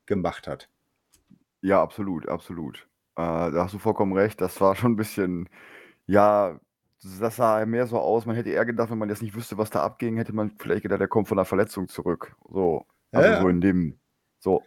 gemacht 0.05 0.47
hat. 0.47 0.69
Ja, 1.61 1.81
absolut, 1.81 2.27
absolut. 2.27 2.87
Äh, 3.15 3.21
da 3.21 3.63
hast 3.63 3.73
du 3.73 3.79
vollkommen 3.79 4.13
recht. 4.13 4.41
Das 4.41 4.59
war 4.59 4.75
schon 4.75 4.93
ein 4.93 4.97
bisschen, 4.97 5.49
ja, 6.07 6.59
das 7.19 7.37
sah 7.37 7.65
mehr 7.65 7.87
so 7.87 7.99
aus. 7.99 8.25
Man 8.25 8.35
hätte 8.35 8.49
eher 8.49 8.65
gedacht, 8.65 8.91
wenn 8.91 8.97
man 8.97 9.09
jetzt 9.09 9.21
nicht 9.21 9.35
wüsste, 9.35 9.57
was 9.57 9.69
da 9.69 9.81
abging, 9.83 10.17
hätte 10.17 10.33
man 10.33 10.51
vielleicht 10.59 10.83
gedacht, 10.83 10.99
der 10.99 11.07
kommt 11.07 11.27
von 11.27 11.37
einer 11.37 11.45
Verletzung 11.45 11.87
zurück. 11.87 12.35
So, 12.49 12.85
also 13.11 13.29
Ja, 13.29 13.39
so 13.39 13.45
ja. 13.45 13.49
in 13.49 13.61
dem, 13.61 13.99
so. 14.39 14.61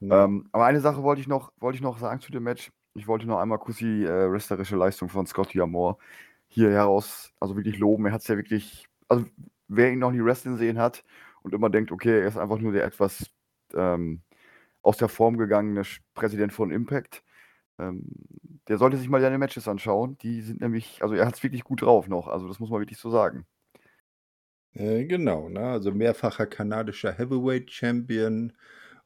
Ähm, 0.00 0.48
aber 0.52 0.66
eine 0.66 0.80
Sache 0.80 1.02
wollte 1.02 1.20
ich 1.20 1.28
noch, 1.28 1.52
wollte 1.58 1.76
ich 1.76 1.82
noch 1.82 1.98
sagen 1.98 2.20
zu 2.20 2.30
dem 2.32 2.42
Match. 2.42 2.70
Ich 2.94 3.06
wollte 3.06 3.26
noch 3.26 3.38
einmal 3.38 3.58
kurz 3.58 3.78
die 3.78 4.04
äh, 4.04 4.30
wrestlerische 4.30 4.76
Leistung 4.76 5.08
von 5.08 5.26
Scotty 5.26 5.60
Amore 5.60 5.96
hier 6.48 6.70
heraus, 6.70 7.32
also 7.40 7.56
wirklich 7.56 7.78
loben. 7.78 8.06
Er 8.06 8.12
hat 8.12 8.22
es 8.22 8.28
ja 8.28 8.36
wirklich, 8.36 8.86
also 9.08 9.26
wer 9.68 9.92
ihn 9.92 9.98
noch 9.98 10.12
nie 10.12 10.24
wrestling 10.24 10.56
sehen 10.56 10.78
hat 10.78 11.04
und 11.42 11.54
immer 11.54 11.70
denkt, 11.70 11.92
okay, 11.92 12.20
er 12.20 12.28
ist 12.28 12.38
einfach 12.38 12.58
nur 12.58 12.72
der 12.72 12.84
etwas 12.84 13.30
ähm, 13.74 14.22
aus 14.82 14.96
der 14.96 15.08
Form 15.08 15.36
gegangene 15.36 15.82
Präsident 16.14 16.52
von 16.52 16.70
Impact, 16.70 17.24
ähm, 17.78 18.04
der 18.68 18.78
sollte 18.78 18.96
sich 18.96 19.08
mal 19.08 19.20
seine 19.20 19.38
Matches 19.38 19.68
anschauen. 19.68 20.16
Die 20.18 20.40
sind 20.42 20.60
nämlich, 20.60 21.02
also 21.02 21.14
er 21.14 21.26
hat 21.26 21.34
es 21.34 21.42
wirklich 21.42 21.64
gut 21.64 21.82
drauf 21.82 22.08
noch. 22.08 22.28
Also 22.28 22.48
das 22.48 22.58
muss 22.58 22.70
man 22.70 22.80
wirklich 22.80 22.98
so 22.98 23.10
sagen. 23.10 23.46
Äh, 24.72 25.04
genau, 25.04 25.48
ne? 25.48 25.60
also 25.60 25.92
mehrfacher 25.92 26.46
kanadischer 26.46 27.12
Heavyweight 27.12 27.70
Champion. 27.70 28.52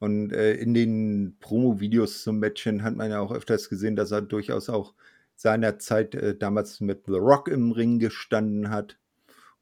Und 0.00 0.32
äh, 0.32 0.54
in 0.54 0.74
den 0.74 1.36
Promo-Videos 1.40 2.24
zum 2.24 2.40
Matchen 2.40 2.82
hat 2.84 2.96
man 2.96 3.10
ja 3.12 3.20
auch 3.20 3.32
öfters 3.32 3.68
gesehen, 3.70 3.96
dass 3.96 4.12
er 4.12 4.22
durchaus 4.22 4.70
auch 4.70 4.94
seinerzeit 5.36 6.14
äh, 6.16 6.36
damals 6.36 6.80
mit 6.80 7.04
The 7.06 7.14
Rock 7.14 7.48
im 7.48 7.72
Ring 7.72 8.00
gestanden 8.00 8.70
hat. 8.70 8.98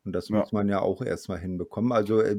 Und 0.04 0.12
das 0.14 0.30
Ja. 0.30 0.40
muss 0.40 0.52
man 0.52 0.68
ja 0.68 0.80
auch 0.80 1.02
erstmal 1.02 1.38
hinbekommen. 1.40 1.92
Also, 1.92 2.20
äh, 2.22 2.38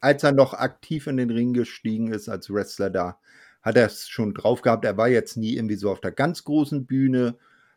als 0.00 0.22
er 0.22 0.32
noch 0.32 0.54
aktiv 0.54 1.06
in 1.06 1.16
den 1.16 1.30
Ring 1.30 1.52
gestiegen 1.54 2.12
ist 2.12 2.28
als 2.28 2.50
Wrestler, 2.52 2.90
da 2.90 3.18
hat 3.62 3.76
er 3.76 3.86
es 3.86 4.08
schon 4.08 4.34
drauf 4.34 4.60
gehabt. 4.62 4.84
Er 4.84 4.96
war 4.96 5.08
jetzt 5.08 5.36
nie 5.36 5.56
irgendwie 5.56 5.76
so 5.76 5.90
auf 5.90 6.00
der 6.00 6.12
ganz 6.12 6.44
großen 6.44 6.84
Bühne, 6.86 7.36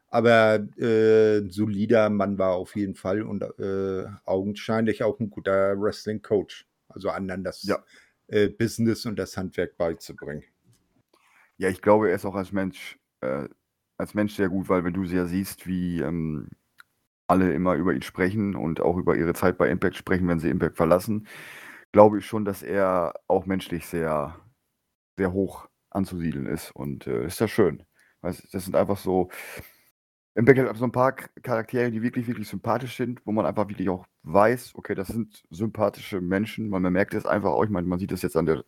aber 0.10 0.66
äh, 0.78 1.40
ein 1.40 1.50
solider 1.50 2.10
Mann 2.10 2.38
war 2.38 2.54
auf 2.56 2.76
jeden 2.76 2.96
Fall 2.96 3.22
und 3.22 3.44
äh, 3.60 4.06
augenscheinlich 4.26 5.04
auch 5.04 5.20
ein 5.20 5.30
guter 5.30 5.80
Wrestling-Coach. 5.80 6.68
Also 6.90 7.10
anderen 7.10 7.44
das 7.44 7.64
Ja. 7.64 7.84
Äh, 8.28 8.50
Business 8.50 9.06
und 9.06 9.18
das 9.18 9.38
Handwerk 9.38 9.78
beizubringen. 9.78 10.44
Ja, 11.58 11.70
ich 11.70 11.82
glaube, 11.82 12.10
er 12.10 12.16
ist 12.16 12.26
auch 12.26 12.36
als 12.36 12.52
Mensch, 12.52 13.00
äh, 13.22 13.48
als 13.98 14.13
Mensch 14.13 14.36
sehr 14.36 14.50
gut, 14.50 14.70
weil 14.70 14.84
wenn 14.84 14.94
du 14.94 15.06
sehr 15.06 15.26
siehst, 15.26 15.66
wie 15.66 16.02
ähm, 16.02 16.50
alle 17.28 17.54
immer 17.54 17.76
über 17.76 17.94
ihn 17.94 18.02
sprechen 18.02 18.56
und 18.56 18.80
auch 18.82 18.98
über 18.98 19.16
ihre 19.16 19.34
Zeit 19.34 19.58
bei 19.58 19.70
Impact 19.70 19.96
sprechen, 19.96 20.28
wenn 20.28 20.40
sie 20.40 20.50
Impact 20.50 20.78
verlassen, 20.78 21.28
glaube 21.92 22.20
ich 22.20 22.26
schon, 22.26 22.46
dass 22.46 22.63
er 22.63 23.13
auch 23.28 23.46
menschlich 23.46 23.86
sehr, 23.88 24.40
sehr 25.18 25.34
hoch 25.34 25.68
anzusiedeln 25.90 26.46
ist. 26.46 26.72
Und 26.72 27.08
äh, 27.08 27.26
ist 27.26 27.42
das 27.42 27.52
schön. 27.52 27.84
Das 28.22 28.38
sind 28.38 28.76
einfach 28.76 28.98
so. 28.98 29.30
Impact 30.36 30.60
hat 30.60 30.78
so 30.78 30.86
ein 30.86 30.92
paar 30.92 31.13
Charaktere, 31.13 31.92
die 31.92 32.04
wirklich, 32.04 32.28
wirklich 32.28 32.48
sympathisch 32.48 32.96
sind, 32.96 33.26
wo 33.26 33.32
man 33.32 33.46
einfach 33.46 33.68
wirklich 33.68 33.90
auch 33.90 34.06
weiß, 34.32 34.74
okay, 34.76 34.96
das 34.96 35.08
sind 35.08 35.44
sympathische 35.50 36.22
Menschen. 36.22 36.70
Man 36.70 36.84
merkt 36.84 37.13
es 37.13 37.26
einfach 37.26 37.52
auch, 37.52 37.63
ich 37.63 37.70
meine, 37.70 37.88
man 37.88 38.00
sieht 38.00 38.12
es 38.12 38.22
jetzt 38.22 38.38
an 38.38 38.46
der 38.46 38.63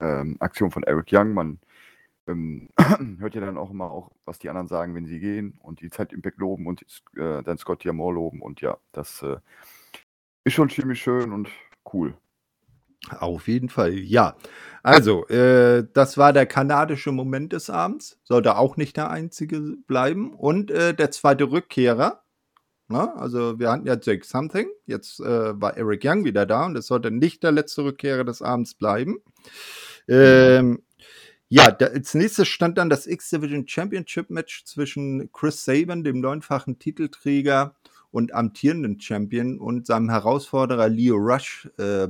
ähm, 0.00 0.36
Aktion 0.40 0.70
von 0.70 0.82
Eric 0.82 1.08
Young, 1.12 1.34
man 1.34 1.58
ähm, 2.26 2.68
hört 3.18 3.34
ja 3.34 3.40
dann 3.40 3.58
auch 3.58 3.70
immer 3.70 3.90
auch, 3.90 4.10
was 4.24 4.38
die 4.38 4.48
anderen 4.48 4.68
sagen, 4.68 4.94
wenn 4.94 5.06
sie 5.06 5.20
gehen 5.20 5.58
und 5.62 5.80
die 5.80 5.90
Zeit 5.90 6.12
Impact 6.12 6.38
loben 6.38 6.66
und 6.66 6.82
äh, 7.16 7.42
dann 7.42 7.58
Scott 7.58 7.84
Diamore 7.84 8.14
loben 8.14 8.42
und 8.42 8.60
ja, 8.60 8.78
das 8.92 9.22
äh, 9.22 9.36
ist 10.44 10.54
schon 10.54 10.70
ziemlich 10.70 11.00
schön 11.00 11.32
und 11.32 11.48
cool. 11.92 12.14
Auf 13.18 13.48
jeden 13.48 13.68
Fall, 13.68 13.94
ja. 13.94 14.36
Also, 14.82 15.26
äh, 15.28 15.86
das 15.92 16.18
war 16.18 16.32
der 16.32 16.46
kanadische 16.46 17.12
Moment 17.12 17.52
des 17.52 17.70
Abends. 17.70 18.18
Sollte 18.24 18.56
auch 18.56 18.76
nicht 18.76 18.96
der 18.96 19.10
einzige 19.10 19.60
bleiben. 19.86 20.34
Und 20.34 20.70
äh, 20.70 20.94
der 20.94 21.10
zweite 21.10 21.50
Rückkehrer. 21.50 22.22
Ne? 22.88 23.14
Also, 23.16 23.58
wir 23.58 23.70
hatten 23.70 23.86
ja 23.86 23.96
Jake 24.00 24.24
Something. 24.24 24.68
Jetzt 24.86 25.20
äh, 25.20 25.60
war 25.60 25.76
Eric 25.76 26.02
Young 26.04 26.24
wieder 26.24 26.46
da 26.46 26.66
und 26.66 26.76
es 26.76 26.86
sollte 26.86 27.10
nicht 27.10 27.42
der 27.42 27.52
letzte 27.52 27.84
Rückkehrer 27.84 28.24
des 28.24 28.42
Abends 28.42 28.74
bleiben. 28.74 29.18
Ähm, 30.08 30.82
Ja, 31.50 31.70
da, 31.70 31.86
als 31.86 32.12
nächstes 32.14 32.46
stand 32.48 32.76
dann 32.76 32.90
das 32.90 33.06
X-Division 33.06 33.66
Championship 33.66 34.28
Match 34.28 34.64
zwischen 34.66 35.30
Chris 35.32 35.64
Sabin, 35.64 36.04
dem 36.04 36.20
neunfachen 36.20 36.78
Titelträger 36.78 37.74
und 38.10 38.34
amtierenden 38.34 39.00
Champion, 39.00 39.58
und 39.58 39.86
seinem 39.86 40.10
Herausforderer 40.10 40.88
Leo 40.90 41.16
Rush 41.16 41.70
äh, 41.78 42.08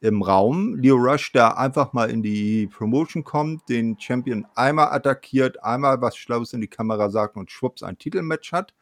im 0.00 0.22
Raum. 0.22 0.76
Leo 0.76 0.96
Rush, 0.96 1.32
der 1.32 1.58
einfach 1.58 1.92
mal 1.92 2.10
in 2.10 2.22
die 2.22 2.66
Promotion 2.66 3.24
kommt, 3.24 3.68
den 3.68 4.00
Champion 4.00 4.46
einmal 4.54 4.88
attackiert, 4.92 5.62
einmal 5.62 6.00
was 6.00 6.16
Schlaues 6.16 6.54
in 6.54 6.62
die 6.62 6.68
Kamera 6.68 7.10
sagt 7.10 7.36
und 7.36 7.50
schwupps 7.50 7.82
ein 7.82 7.98
Titelmatch 7.98 8.52
hat. 8.52 8.72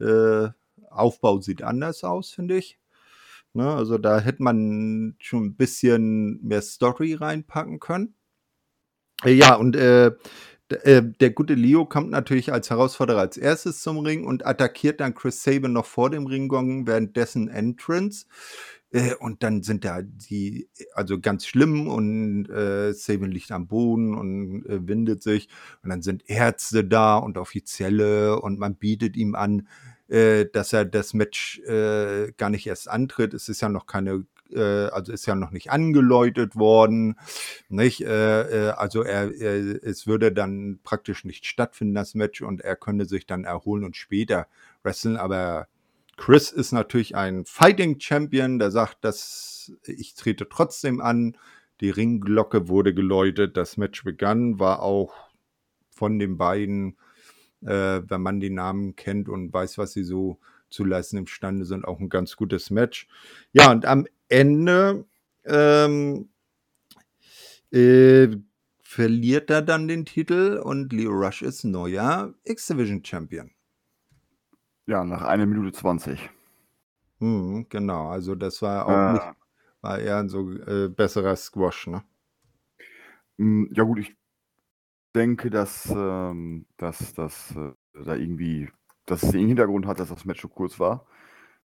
Äh, 0.00 0.48
Aufbau 0.90 1.40
sieht 1.40 1.62
anders 1.62 2.04
aus, 2.04 2.30
finde 2.30 2.56
ich. 2.56 2.78
Ne, 3.54 3.74
also 3.74 3.98
da 3.98 4.20
hätte 4.20 4.42
man 4.42 5.16
schon 5.18 5.46
ein 5.46 5.56
bisschen 5.56 6.40
mehr 6.42 6.62
Story 6.62 7.14
reinpacken 7.14 7.80
können. 7.80 8.14
Äh, 9.24 9.32
ja, 9.32 9.54
und 9.54 9.76
äh, 9.76 10.12
äh, 10.68 11.02
der 11.02 11.30
gute 11.30 11.54
Leo 11.54 11.86
kommt 11.86 12.10
natürlich 12.10 12.52
als 12.52 12.70
Herausforderer 12.70 13.20
als 13.20 13.36
erstes 13.36 13.82
zum 13.82 13.98
Ring 13.98 14.24
und 14.24 14.46
attackiert 14.46 15.00
dann 15.00 15.14
Chris 15.14 15.42
Sabin 15.42 15.72
noch 15.72 15.86
vor 15.86 16.10
dem 16.10 16.26
Ringgong 16.26 16.86
während 16.86 17.16
dessen 17.16 17.48
Entrance. 17.48 18.26
Äh, 18.90 19.14
und 19.14 19.42
dann 19.42 19.62
sind 19.62 19.84
da 19.84 20.02
die, 20.02 20.68
also 20.94 21.20
ganz 21.20 21.46
schlimm 21.46 21.88
und 21.88 22.48
äh, 22.48 22.92
Sabin 22.92 23.30
liegt 23.30 23.52
am 23.52 23.66
Boden 23.66 24.14
und 24.14 24.66
äh, 24.66 24.86
windet 24.86 25.22
sich. 25.22 25.48
Und 25.82 25.90
dann 25.90 26.02
sind 26.02 26.28
Ärzte 26.28 26.84
da 26.84 27.16
und 27.16 27.38
Offizielle 27.38 28.40
und 28.40 28.58
man 28.58 28.76
bietet 28.76 29.16
ihm 29.16 29.34
an, 29.34 29.68
äh, 30.08 30.46
dass 30.46 30.72
er 30.72 30.84
das 30.84 31.14
Match 31.14 31.60
äh, 31.60 32.32
gar 32.36 32.50
nicht 32.50 32.66
erst 32.66 32.88
antritt. 32.88 33.34
Es 33.34 33.48
ist 33.48 33.60
ja 33.60 33.68
noch 33.68 33.86
keine 33.86 34.24
äh, 34.52 34.86
also 34.86 35.12
ist 35.12 35.26
ja 35.26 35.34
noch 35.34 35.50
nicht 35.50 35.70
angeläutet 35.70 36.56
worden, 36.56 37.16
nicht? 37.68 38.00
Äh, 38.02 38.68
äh, 38.68 38.70
also 38.70 39.02
er, 39.02 39.34
er, 39.34 39.84
es 39.84 40.06
würde 40.06 40.32
dann 40.32 40.80
praktisch 40.82 41.24
nicht 41.24 41.46
stattfinden, 41.46 41.94
das 41.94 42.14
Match, 42.14 42.42
und 42.42 42.62
er 42.62 42.76
könnte 42.76 43.06
sich 43.06 43.26
dann 43.26 43.44
erholen 43.44 43.84
und 43.84 43.96
später 43.96 44.46
wresteln, 44.82 45.16
aber 45.16 45.68
Chris 46.18 46.50
ist 46.50 46.72
natürlich 46.72 47.14
ein 47.14 47.44
Fighting 47.46 47.98
Champion, 48.00 48.58
der 48.58 48.70
sagt, 48.70 49.04
dass 49.04 49.72
ich 49.84 50.14
trete 50.14 50.48
trotzdem 50.48 51.00
an. 51.00 51.38
Die 51.80 51.90
Ringglocke 51.90 52.68
wurde 52.68 52.92
geläutet, 52.92 53.56
das 53.56 53.76
Match 53.76 54.02
begann, 54.02 54.58
war 54.58 54.82
auch 54.82 55.14
von 55.90 56.18
den 56.18 56.36
beiden, 56.36 56.98
äh, 57.62 58.02
wenn 58.04 58.20
man 58.20 58.40
die 58.40 58.50
Namen 58.50 58.96
kennt 58.96 59.28
und 59.28 59.52
weiß, 59.52 59.78
was 59.78 59.92
sie 59.92 60.02
so 60.02 60.38
zu 60.68 60.84
leisten 60.84 61.18
imstande 61.18 61.64
sind, 61.64 61.86
auch 61.86 62.00
ein 62.00 62.08
ganz 62.08 62.36
gutes 62.36 62.70
Match. 62.70 63.06
Ja, 63.52 63.70
und 63.70 63.86
am 63.86 64.06
Ende 64.28 65.06
ähm, 65.44 66.30
äh, 67.70 68.28
verliert 68.82 69.50
er 69.50 69.62
dann 69.62 69.86
den 69.86 70.04
Titel 70.04 70.60
und 70.62 70.92
Leo 70.92 71.12
Rush 71.12 71.42
ist 71.42 71.62
neuer 71.62 72.34
X-Division 72.44 73.04
Champion. 73.04 73.52
Ja, 74.88 75.04
nach 75.04 75.20
einer 75.20 75.44
Minute 75.44 75.70
20. 75.76 76.30
Hm, 77.20 77.66
genau, 77.68 78.08
also 78.08 78.34
das 78.34 78.62
war 78.62 78.86
auch 78.86 78.90
äh, 78.90 79.12
nicht, 79.12 79.34
war 79.82 79.98
eher 79.98 80.16
ein 80.16 80.30
so 80.30 80.50
äh, 80.50 80.88
besserer 80.88 81.36
Squash, 81.36 81.88
ne? 81.88 82.04
Hm, 83.38 83.68
ja 83.70 83.82
gut, 83.82 83.98
ich 83.98 84.16
denke, 85.14 85.50
dass, 85.50 85.92
ähm, 85.94 86.64
dass, 86.78 87.12
dass 87.12 87.54
äh, 87.54 87.72
da 88.02 88.14
irgendwie, 88.14 88.70
dass 89.04 89.22
es 89.22 89.32
den 89.32 89.46
Hintergrund 89.46 89.86
hat, 89.86 90.00
dass 90.00 90.08
das 90.08 90.24
Match 90.24 90.40
so 90.40 90.48
kurz 90.48 90.80
war. 90.80 91.04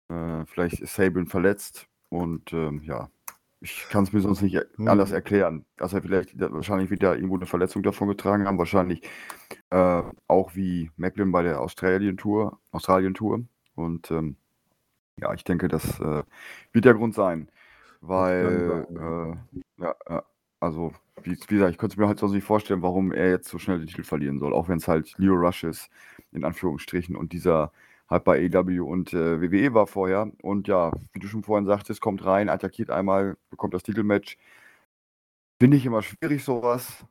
Äh, 0.09 0.45
vielleicht 0.45 0.81
ist 0.81 0.95
Sabin 0.95 1.27
verletzt 1.27 1.89
und 2.11 2.53
ähm, 2.53 2.83
ja, 2.83 3.09
ich 3.61 3.87
kann 3.89 4.05
es 4.05 4.13
mir 4.13 4.21
sonst 4.21 4.43
nicht 4.43 4.57
hm. 4.77 4.89
anders 4.89 5.13
erklären, 5.13 5.65
dass 5.77 5.93
er 5.93 6.03
vielleicht 6.03 6.39
wahrscheinlich 6.39 6.91
wieder 6.91 7.15
irgendwo 7.15 7.37
eine 7.37 7.47
Verletzung 7.47 7.83
davon 7.83 8.09
getragen 8.09 8.47
haben. 8.47 8.59
Wahrscheinlich 8.59 9.03
äh, 9.71 10.03
auch 10.29 10.55
wie 10.55 10.91
Macklin 10.97 11.33
bei 11.33 11.43
der 11.43 11.61
Australien-Tour. 11.61 12.59
Australien 12.71 13.15
-Tour. 13.15 13.45
Und 13.75 14.11
ähm, 14.11 14.37
ja, 15.19 15.33
ich 15.35 15.45
denke, 15.45 15.69
das 15.69 15.99
äh, 16.01 16.23
wird 16.73 16.85
der 16.85 16.95
Grund 16.95 17.15
sein. 17.15 17.51
Weil, 18.01 18.87
äh, 19.79 19.83
ja, 19.83 20.23
also, 20.61 20.93
wie, 21.23 21.33
wie, 21.33 21.55
gesagt, 21.55 21.73
ich 21.73 21.79
könnte 21.79 21.95
es 21.95 21.97
mir 21.97 22.07
halt 22.07 22.19
sonst 22.19 22.33
nicht 22.33 22.45
vorstellen, 22.45 22.83
warum 22.83 23.13
er 23.13 23.31
jetzt 23.31 23.49
so 23.49 23.59
schnell 23.59 23.79
den 23.79 23.89
Titel 23.89 24.05
verlieren 24.05 24.39
soll. 24.39 24.53
Auch 24.53 24.69
wenn 24.69 24.79
es 24.79 24.89
halt 24.89 25.15
Leo 25.19 25.35
Rush 25.35 25.65
ist, 25.65 25.89
in 26.33 26.45
Anführungsstrichen. 26.45 27.17
Und 27.17 27.33
dieser 27.33 27.73
halt 28.09 28.25
bei 28.25 28.49
AEW 28.53 28.85
und 28.85 29.13
äh, 29.13 29.41
WWE 29.41 29.75
war 29.75 29.87
vorher. 29.87 30.31
Und 30.43 30.69
ja, 30.69 30.93
wie 31.13 31.19
du 31.19 31.29
schon 31.29 31.43
vorhin 31.43 31.67
sagtest, 31.67 32.01
kommt 32.01 32.25
rein, 32.25 32.49
attackiert 32.49 32.91
einmal, 32.91 33.37
bekommt 33.51 33.75
das 33.75 33.83
Titelmatch. 33.83 34.37
Finde 35.61 35.77
ich 35.77 35.87
immer 35.87 36.03
schwierig, 36.03 36.45
sowas. 36.45 37.05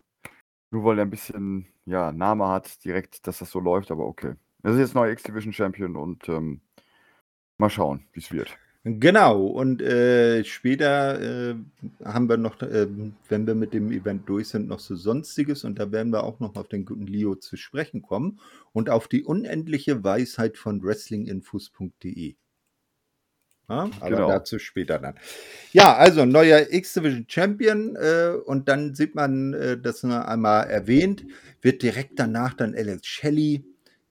Nur 0.72 0.84
weil 0.84 1.00
er 1.00 1.06
ein 1.06 1.10
bisschen 1.10 1.68
ja, 1.86 2.12
Name 2.12 2.48
hat, 2.48 2.84
direkt, 2.84 3.28
dass 3.28 3.40
das 3.40 3.52
so 3.52 3.60
läuft, 3.60 3.92
aber 3.92 4.06
okay. 4.06 4.36
Er 4.64 4.72
ist 4.72 4.80
jetzt 4.80 4.96
neuer 4.96 5.12
X-Division 5.12 5.54
Champion 5.54 5.96
und 5.96 6.28
ähm, 6.30 6.62
mal 7.58 7.70
schauen, 7.70 8.08
wie 8.14 8.20
es 8.20 8.32
wird. 8.32 8.58
Genau, 8.88 9.48
und 9.48 9.82
äh, 9.82 10.44
später 10.44 11.20
äh, 11.20 11.56
haben 12.04 12.30
wir 12.30 12.38
noch, 12.38 12.62
äh, 12.62 12.86
wenn 13.30 13.48
wir 13.48 13.56
mit 13.56 13.74
dem 13.74 13.92
Event 13.92 14.30
durch 14.30 14.50
sind, 14.50 14.68
noch 14.68 14.80
so 14.80 14.96
Sonstiges 14.96 15.64
und 15.64 15.80
da 15.80 15.92
werden 15.92 16.14
wir 16.14 16.24
auch 16.24 16.40
noch 16.40 16.56
auf 16.56 16.68
den 16.68 16.86
guten 16.86 17.08
Leo 17.08 17.34
zu 17.34 17.58
sprechen 17.58 18.04
kommen 18.04 18.40
und 18.74 18.92
auf 18.92 19.08
die 19.08 19.24
unendliche 19.24 20.04
Weisheit 20.04 20.60
von 20.60 20.84
wrestlinginfos.de. 20.84 22.36
Ja, 23.68 23.90
aber 24.00 24.10
genau. 24.10 24.28
dazu 24.28 24.60
später 24.60 25.00
dann. 25.00 25.16
Ja, 25.72 25.96
also 25.96 26.24
neuer 26.26 26.68
X-Division 26.72 27.26
Champion 27.28 27.96
äh, 27.96 28.34
und 28.46 28.70
dann 28.70 28.94
sieht 28.94 29.16
man, 29.16 29.56
äh, 29.56 29.80
das 29.80 30.04
einmal 30.04 30.68
erwähnt, 30.68 31.26
wird 31.64 31.82
direkt 31.82 32.20
danach 32.20 32.54
dann 32.54 32.76
Alex 32.76 33.08
Shelley 33.08 33.66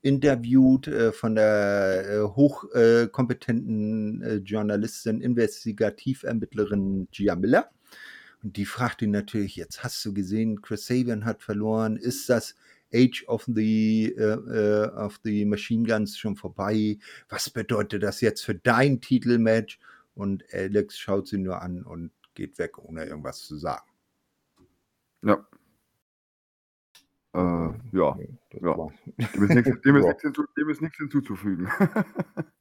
interviewt 0.04 0.86
äh, 0.86 1.10
von 1.12 1.34
der 1.34 2.04
äh, 2.06 2.20
hochkompetenten 2.20 4.22
äh, 4.22 4.36
Journalistin, 4.36 5.22
Investigativermittlerin 5.22 7.08
Gia 7.10 7.34
Miller. 7.34 7.70
Und 8.42 8.58
die 8.58 8.66
fragt 8.66 9.00
ihn 9.00 9.12
natürlich, 9.12 9.56
jetzt 9.56 9.82
hast 9.82 10.04
du 10.04 10.12
gesehen, 10.12 10.60
Chris 10.60 10.86
Sabian 10.86 11.24
hat 11.24 11.42
verloren, 11.42 11.96
ist 11.96 12.28
das 12.28 12.54
Age 12.92 13.24
of 13.26 13.44
the, 13.46 14.14
uh, 14.18 14.90
of 14.94 15.18
the 15.24 15.46
Machine 15.46 15.88
Guns 15.88 16.18
schon 16.18 16.36
vorbei? 16.36 16.98
Was 17.30 17.48
bedeutet 17.48 18.02
das 18.02 18.20
jetzt 18.20 18.44
für 18.44 18.54
dein 18.54 19.00
Titelmatch? 19.00 19.78
Und 20.14 20.44
Alex 20.52 20.98
schaut 20.98 21.28
sie 21.28 21.38
nur 21.38 21.62
an 21.62 21.82
und 21.82 22.10
geht 22.34 22.58
weg, 22.58 22.76
ohne 22.78 23.06
irgendwas 23.06 23.40
zu 23.40 23.56
sagen. 23.56 23.90
Ja, 25.22 25.46
äh, 27.34 27.96
ja, 27.96 28.16
ja. 28.60 28.88
Dem 29.34 29.42
ist 29.42 29.54
nichts, 29.54 29.80
dem 29.80 29.96
ist 29.96 30.06
nichts, 30.06 30.22
hinzu, 30.22 30.44
dem 30.56 30.70
ist 30.70 30.80
nichts 30.80 30.98
hinzuzufügen. 30.98 31.68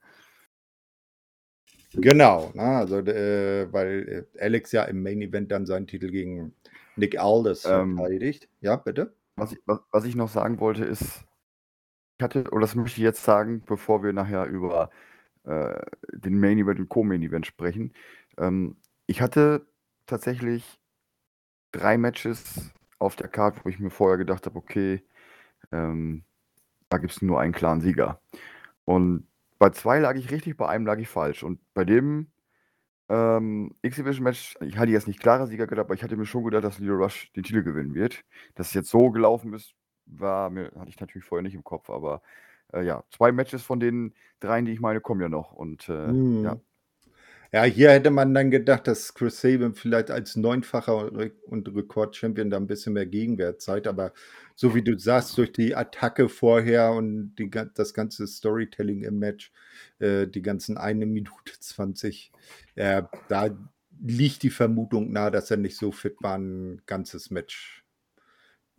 genau, 1.94 2.52
na, 2.56 2.80
also 2.80 2.98
äh, 2.98 3.72
weil 3.72 4.28
äh, 4.36 4.44
Alex 4.44 4.72
ja 4.72 4.84
im 4.86 5.04
Main 5.04 5.22
Event 5.22 5.52
dann 5.52 5.68
seinen 5.68 5.86
Titel 5.86 6.10
gegen 6.10 6.56
Nick 6.96 7.20
Aldis 7.20 7.66
ähm, 7.66 7.98
verteidigt. 7.98 8.50
Ja, 8.62 8.76
bitte. 8.76 9.14
Was 9.36 9.52
ich, 9.52 9.60
was, 9.66 9.80
was 9.92 10.06
ich 10.06 10.16
noch 10.16 10.30
sagen 10.30 10.60
wollte 10.60 10.86
ist, 10.86 11.24
ich 12.18 12.24
hatte, 12.24 12.50
oder 12.52 12.62
das 12.62 12.76
möchte 12.76 13.00
ich 13.00 13.04
jetzt 13.04 13.24
sagen, 13.24 13.64
bevor 13.66 14.04
wir 14.04 14.14
nachher 14.14 14.46
über 14.46 14.90
äh, 15.44 15.82
den 16.14 16.40
Main 16.40 16.58
Event 16.58 16.80
und 16.80 16.90
Co-Main 16.90 17.22
Event 17.22 17.46
sprechen. 17.46 17.94
Ähm, 18.38 18.78
ich 19.06 19.22
hatte 19.22 19.68
tatsächlich 20.08 20.80
drei 21.72 21.98
Matches 21.98 22.72
auf 23.04 23.16
der 23.16 23.28
Karte, 23.28 23.62
wo 23.64 23.70
ich 23.70 23.80
mir 23.80 23.90
vorher 23.90 24.18
gedacht 24.18 24.46
habe, 24.46 24.58
okay, 24.58 25.04
ähm, 25.72 26.24
da 26.90 26.98
gibt 26.98 27.14
es 27.14 27.22
nur 27.22 27.40
einen 27.40 27.54
klaren 27.54 27.82
Sieger. 27.82 28.22
Und 28.86 29.28
bei 29.60 29.70
zwei 29.72 30.00
lag 30.00 30.16
ich 30.16 30.32
richtig, 30.32 30.58
bei 30.58 30.68
einem 30.68 30.86
lag 30.86 31.00
ich 31.00 31.08
falsch. 31.08 31.44
Und 31.44 31.60
bei 31.74 31.86
dem 31.86 32.28
ähm, 33.10 33.76
Exhibition-Match, 33.82 34.58
ich 34.62 34.78
hatte 34.78 34.92
jetzt 34.92 35.08
nicht 35.08 35.20
klarer 35.20 35.48
Sieger 35.48 35.68
gedacht, 35.68 35.86
aber 35.86 35.94
ich 35.94 36.04
hatte 36.04 36.18
mir 36.18 36.26
schon 36.26 36.44
gedacht, 36.44 36.64
dass 36.64 36.80
Leo 36.80 36.96
Rush 36.96 37.32
den 37.34 37.44
Titel 37.44 37.64
gewinnen 37.64 37.94
wird. 37.94 38.24
Dass 38.56 38.68
es 38.68 38.74
jetzt 38.74 38.90
so 38.90 39.10
gelaufen 39.12 39.54
ist, 39.54 39.74
war 40.06 40.50
mir, 40.50 40.72
hatte 40.78 40.90
ich 40.90 41.00
natürlich 41.00 41.26
vorher 41.26 41.44
nicht 41.44 41.56
im 41.56 41.64
Kopf, 41.64 41.90
aber 41.90 42.22
äh, 42.74 42.84
ja, 42.84 43.04
zwei 43.12 43.32
Matches 43.32 43.64
von 43.64 43.80
den 43.80 44.14
dreien, 44.40 44.66
die 44.66 44.74
ich 44.74 44.80
meine, 44.82 45.02
kommen 45.02 45.22
ja 45.22 45.30
noch. 45.30 45.54
Und 45.54 45.88
äh, 45.90 46.08
mhm. 46.08 46.44
ja, 46.44 46.58
ja, 47.54 47.66
hier 47.66 47.92
hätte 47.92 48.10
man 48.10 48.34
dann 48.34 48.50
gedacht, 48.50 48.88
dass 48.88 49.14
Chris 49.14 49.40
Sabin 49.40 49.76
vielleicht 49.76 50.10
als 50.10 50.36
neunfacher 50.36 51.12
und 51.46 51.76
Rekordchampion 51.76 52.50
da 52.50 52.58
ein 52.58 52.66
bisschen 52.66 52.94
mehr 52.94 53.06
Gegenwert 53.06 53.62
zeigt, 53.62 53.86
aber 53.86 54.12
so 54.56 54.74
wie 54.74 54.82
du 54.82 54.98
sagst, 54.98 55.38
durch 55.38 55.52
die 55.52 55.76
Attacke 55.76 56.30
vorher 56.30 56.94
und 56.94 57.36
die, 57.36 57.52
das 57.76 57.94
ganze 57.94 58.26
Storytelling 58.26 59.04
im 59.04 59.20
Match, 59.20 59.52
äh, 60.00 60.26
die 60.26 60.42
ganzen 60.42 60.80
eine 60.80 61.06
Minute 61.06 61.54
20, 61.60 62.32
äh, 62.74 63.04
da 63.28 63.56
liegt 64.02 64.42
die 64.42 64.50
Vermutung 64.50 65.12
nahe, 65.12 65.30
dass 65.30 65.52
er 65.52 65.58
nicht 65.58 65.78
so 65.78 65.92
fit 65.92 66.16
war, 66.22 66.40
ein 66.40 66.82
ganzes 66.88 67.30
Match 67.30 67.86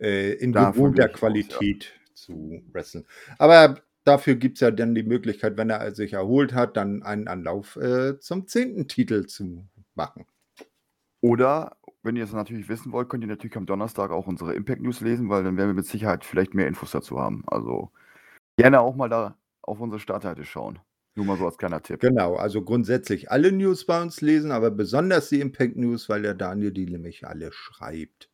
äh, 0.01 0.33
in 0.33 0.51
gewohnter 0.51 1.07
Qualität 1.07 1.93
aus, 2.13 2.27
ja. 2.27 2.35
zu 2.35 2.63
wresteln. 2.73 3.05
Aber 3.37 3.81
dafür 4.05 4.35
gibt 4.35 4.57
es 4.57 4.61
ja 4.61 4.71
dann 4.71 4.95
die 4.95 5.03
Möglichkeit, 5.03 5.57
wenn 5.57 5.69
er 5.69 5.93
sich 5.93 6.13
erholt 6.13 6.53
hat, 6.53 6.77
dann 6.77 7.03
einen 7.03 7.27
Anlauf 7.27 7.75
äh, 7.75 8.19
zum 8.19 8.47
zehnten 8.47 8.87
Titel 8.87 9.25
zu 9.25 9.67
machen. 9.95 10.25
Oder 11.21 11.77
wenn 12.03 12.15
ihr 12.15 12.23
es 12.23 12.33
natürlich 12.33 12.69
wissen 12.69 12.91
wollt, 12.91 13.09
könnt 13.09 13.23
ihr 13.23 13.27
natürlich 13.27 13.57
am 13.57 13.65
Donnerstag 13.65 14.11
auch 14.11 14.27
unsere 14.27 14.53
Impact 14.53 14.81
News 14.81 15.01
lesen, 15.01 15.27
weil 15.27 15.43
dann 15.43 15.57
werden 15.57 15.69
wir 15.69 15.73
mit 15.73 15.87
Sicherheit 15.87 16.23
vielleicht 16.23 16.53
mehr 16.53 16.67
Infos 16.67 16.91
dazu 16.91 17.19
haben. 17.19 17.43
Also 17.47 17.91
gerne 18.57 18.79
auch 18.79 18.95
mal 18.95 19.09
da 19.09 19.37
auf 19.63 19.79
unsere 19.79 19.99
Startseite 19.99 20.45
schauen. 20.45 20.79
Nur 21.15 21.25
mal 21.25 21.37
so 21.37 21.45
als 21.45 21.57
kleiner 21.57 21.81
Tipp. 21.81 22.01
Genau, 22.01 22.35
also 22.35 22.61
grundsätzlich 22.61 23.31
alle 23.31 23.51
News 23.51 23.85
bei 23.85 24.01
uns 24.01 24.21
lesen, 24.21 24.51
aber 24.51 24.69
besonders 24.69 25.29
die 25.29 25.39
Impact 25.39 25.77
News, 25.77 26.09
weil 26.09 26.21
der 26.21 26.35
Daniel 26.35 26.71
die 26.71 26.85
nämlich 26.85 27.25
alle 27.25 27.51
schreibt. 27.53 28.29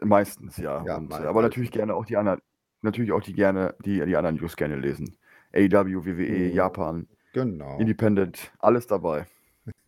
Meistens, 0.00 0.58
ja. 0.58 0.84
Ja, 0.86 0.98
Und, 0.98 1.12
aber 1.12 1.42
natürlich 1.42 1.72
gerne 1.72 1.94
auch 1.94 2.04
die 2.04 2.16
anderen, 2.16 2.40
natürlich 2.82 3.12
auch 3.12 3.22
die 3.22 3.32
gerne, 3.34 3.74
die, 3.84 4.04
die 4.04 4.16
anderen 4.16 4.36
News 4.36 4.56
gerne 4.56 4.76
lesen. 4.76 5.16
AW, 5.54 6.04
WWE, 6.04 6.48
Mhm. 6.50 6.54
Japan, 6.54 7.08
Genau. 7.32 7.78
Independent, 7.78 8.52
alles 8.58 8.86
dabei. 8.86 9.26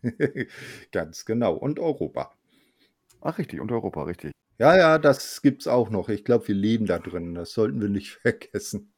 Ganz 0.92 1.24
genau. 1.24 1.54
Und 1.54 1.78
Europa. 1.78 2.34
Ach, 3.22 3.38
richtig, 3.38 3.60
und 3.60 3.72
Europa, 3.72 4.02
richtig. 4.04 4.32
Ja, 4.58 4.76
ja, 4.76 4.98
das 4.98 5.40
gibt's 5.42 5.66
auch 5.66 5.90
noch. 5.90 6.08
Ich 6.10 6.24
glaube, 6.24 6.48
wir 6.48 6.54
leben 6.54 6.86
da 6.86 6.98
drin. 6.98 7.34
Das 7.34 7.52
sollten 7.52 7.80
wir 7.80 7.88
nicht 7.88 8.10
vergessen. 8.22 8.92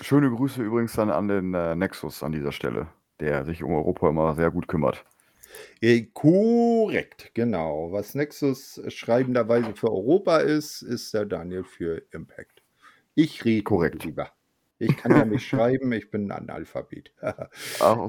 Schöne 0.00 0.30
Grüße 0.30 0.62
übrigens 0.62 0.94
dann 0.94 1.10
an 1.10 1.28
den 1.28 1.52
äh, 1.54 1.74
Nexus 1.76 2.22
an 2.22 2.32
dieser 2.32 2.52
Stelle, 2.52 2.88
der 3.20 3.44
sich 3.44 3.62
um 3.62 3.72
Europa 3.72 4.08
immer 4.08 4.34
sehr 4.34 4.50
gut 4.50 4.68
kümmert. 4.68 5.04
Äh, 5.80 6.06
korrekt, 6.12 7.32
genau. 7.34 7.92
Was 7.92 8.14
Nexus 8.14 8.80
schreibenderweise 8.88 9.74
für 9.74 9.90
Europa 9.90 10.38
ist, 10.38 10.82
ist 10.82 11.12
der 11.14 11.26
Daniel 11.26 11.64
für 11.64 12.02
Impact. 12.12 12.59
Ich 13.14 13.44
rede 13.44 13.62
Korrekt. 13.64 14.04
lieber. 14.04 14.30
Ich 14.78 14.96
kann 14.96 15.12
ja 15.12 15.24
nicht 15.26 15.46
schreiben, 15.46 15.92
ich 15.92 16.10
bin 16.10 16.30
ein 16.30 16.48
Analphabet. 16.48 17.12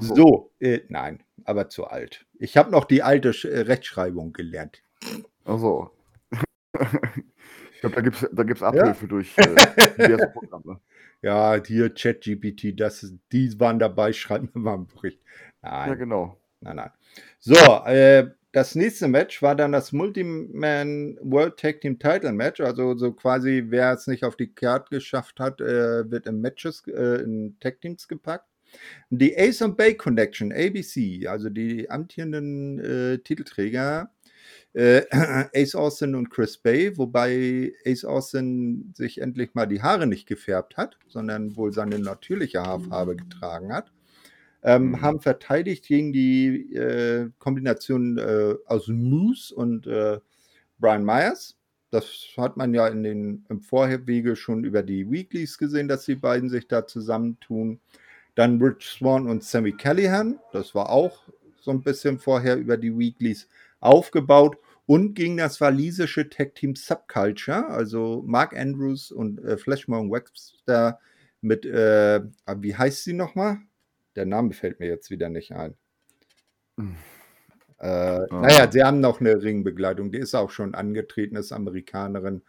so, 0.00 0.52
äh, 0.60 0.80
nein, 0.88 1.22
aber 1.44 1.68
zu 1.68 1.86
alt. 1.86 2.24
Ich 2.38 2.56
habe 2.56 2.70
noch 2.70 2.84
die 2.86 3.02
alte 3.02 3.32
Sch- 3.32 3.48
äh, 3.48 3.60
Rechtschreibung 3.60 4.32
gelernt. 4.32 4.82
Ach 5.44 5.58
so. 5.58 5.90
ich 7.74 7.80
glaube, 7.80 7.96
da 7.96 8.00
gibt 8.00 8.22
es 8.22 8.28
da 8.32 8.42
gibt's 8.44 8.62
Abhilfe 8.62 9.06
durch 9.06 9.36
äh, 9.38 9.54
diverse 9.98 10.28
Programme. 10.28 10.80
Ja, 11.24 11.62
hier 11.64 11.94
ChatGPT, 11.94 12.80
das, 12.80 13.12
die 13.30 13.60
waren 13.60 13.78
dabei, 13.78 14.12
schreiben 14.12 14.50
wir 14.54 14.60
mal 14.60 14.74
einen 14.74 14.86
Bericht. 14.88 15.20
Nein, 15.60 15.90
Ja, 15.90 15.94
genau. 15.94 16.36
Nein, 16.60 16.74
nein. 16.74 16.90
So, 17.38 17.54
äh, 17.86 18.28
das 18.52 18.74
nächste 18.74 19.08
Match 19.08 19.40
war 19.40 19.56
dann 19.56 19.72
das 19.72 19.92
Multiman 19.92 21.18
World 21.22 21.58
Tag 21.58 21.80
Team 21.80 21.98
Title 21.98 22.32
Match. 22.32 22.60
Also 22.60 22.96
so 22.96 23.12
quasi, 23.12 23.64
wer 23.68 23.92
es 23.92 24.06
nicht 24.06 24.24
auf 24.24 24.36
die 24.36 24.52
Karte 24.52 24.90
geschafft 24.90 25.40
hat, 25.40 25.60
äh, 25.60 26.10
wird 26.10 26.26
in 26.26 26.40
Matches, 26.40 26.82
äh, 26.86 27.22
in 27.22 27.56
Tag 27.60 27.80
Teams 27.80 28.06
gepackt. 28.06 28.46
Die 29.10 29.36
Ace 29.36 29.62
und 29.62 29.76
Bay 29.76 29.94
Connection, 29.94 30.52
ABC, 30.52 31.26
also 31.26 31.50
die 31.50 31.90
amtierenden 31.90 32.78
äh, 32.78 33.18
Titelträger, 33.18 34.10
äh, 34.74 35.02
Ace 35.54 35.74
Austin 35.74 36.14
und 36.14 36.30
Chris 36.30 36.56
Bay, 36.58 36.96
wobei 36.96 37.72
Ace 37.86 38.04
Austin 38.04 38.92
sich 38.94 39.20
endlich 39.20 39.54
mal 39.54 39.66
die 39.66 39.82
Haare 39.82 40.06
nicht 40.06 40.26
gefärbt 40.26 40.76
hat, 40.76 40.98
sondern 41.08 41.56
wohl 41.56 41.72
seine 41.72 41.98
natürliche 41.98 42.62
Haarfarbe 42.62 43.16
getragen 43.16 43.72
hat 43.72 43.92
ähm, 44.62 44.92
Mhm. 44.92 45.02
haben 45.02 45.20
verteidigt 45.20 45.86
gegen 45.86 46.12
die 46.12 46.74
äh, 46.74 47.30
Kombination 47.38 48.18
äh, 48.18 48.54
aus 48.66 48.88
Moose 48.88 49.54
und 49.54 49.86
äh, 49.86 50.18
Brian 50.78 51.04
Myers. 51.04 51.56
Das 51.90 52.06
hat 52.38 52.56
man 52.56 52.72
ja 52.74 52.88
in 52.88 53.02
den, 53.02 53.44
im 53.50 53.60
Vorwege 53.60 54.34
schon 54.36 54.64
über 54.64 54.82
die 54.82 55.10
Weeklies 55.10 55.58
gesehen, 55.58 55.88
dass 55.88 56.04
die 56.06 56.14
beiden 56.16 56.48
sich 56.50 56.66
da 56.68 56.86
zusammentun. 56.86 57.80
Dann 58.34 58.60
Rich 58.62 58.86
Swan 58.98 59.28
und 59.28 59.44
Sammy 59.44 59.72
Callahan. 59.72 60.38
Das 60.52 60.74
war 60.74 60.90
auch 60.90 61.22
so 61.60 61.70
ein 61.70 61.82
bisschen 61.82 62.18
vorher 62.18 62.56
über 62.56 62.76
die 62.78 62.96
Weeklies 62.98 63.48
aufgebaut. 63.80 64.56
Und 64.86 65.14
gegen 65.14 65.36
das 65.36 65.60
walisische 65.60 66.28
Tech-Team 66.28 66.74
Subculture, 66.76 67.68
also 67.68 68.22
Mark 68.26 68.56
Andrews 68.56 69.12
und 69.12 69.42
äh, 69.44 69.56
Flashmore 69.56 70.10
Webster 70.10 70.98
mit, 71.40 71.64
äh, 71.66 72.20
wie 72.58 72.74
heißt 72.74 73.04
sie 73.04 73.12
nochmal? 73.12 73.58
Der 74.16 74.26
Name 74.26 74.52
fällt 74.52 74.80
mir 74.80 74.88
jetzt 74.88 75.10
wieder 75.10 75.28
nicht 75.28 75.52
ein. 75.52 75.74
Hm. 76.78 76.96
Äh, 77.78 77.86
Ah. 77.86 78.26
Naja, 78.30 78.70
sie 78.70 78.82
haben 78.82 79.00
noch 79.00 79.20
eine 79.20 79.42
Ringbegleitung. 79.42 80.12
Die 80.12 80.18
ist 80.18 80.34
auch 80.34 80.50
schon 80.50 80.74
angetreten, 80.74 81.36
ist 81.36 81.50
Amerikanerin. 81.52 82.42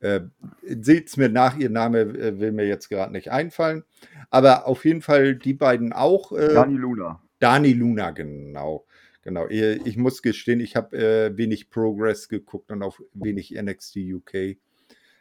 Äh, 0.00 0.22
Seht's 0.62 1.16
mir 1.16 1.28
nach, 1.28 1.56
ihr 1.56 1.70
Name 1.70 2.00
äh, 2.00 2.40
will 2.40 2.50
mir 2.52 2.66
jetzt 2.66 2.88
gerade 2.88 3.12
nicht 3.12 3.30
einfallen. 3.30 3.84
Aber 4.30 4.66
auf 4.66 4.84
jeden 4.84 5.00
Fall 5.00 5.36
die 5.36 5.54
beiden 5.54 5.92
auch. 5.92 6.32
Äh, 6.32 6.54
Dani 6.54 6.76
Luna. 6.76 7.22
Dani 7.38 7.72
Luna, 7.72 8.10
genau. 8.10 8.84
Genau. 9.22 9.46
Ich, 9.48 9.96
muss 9.96 10.20
gestehen, 10.20 10.60
ich 10.60 10.76
habe 10.76 10.98
äh, 10.98 11.38
wenig 11.38 11.70
Progress 11.70 12.28
geguckt 12.28 12.70
und 12.70 12.82
auch 12.82 12.98
wenig 13.14 13.52
NXT 13.52 13.96
UK. 13.96 14.56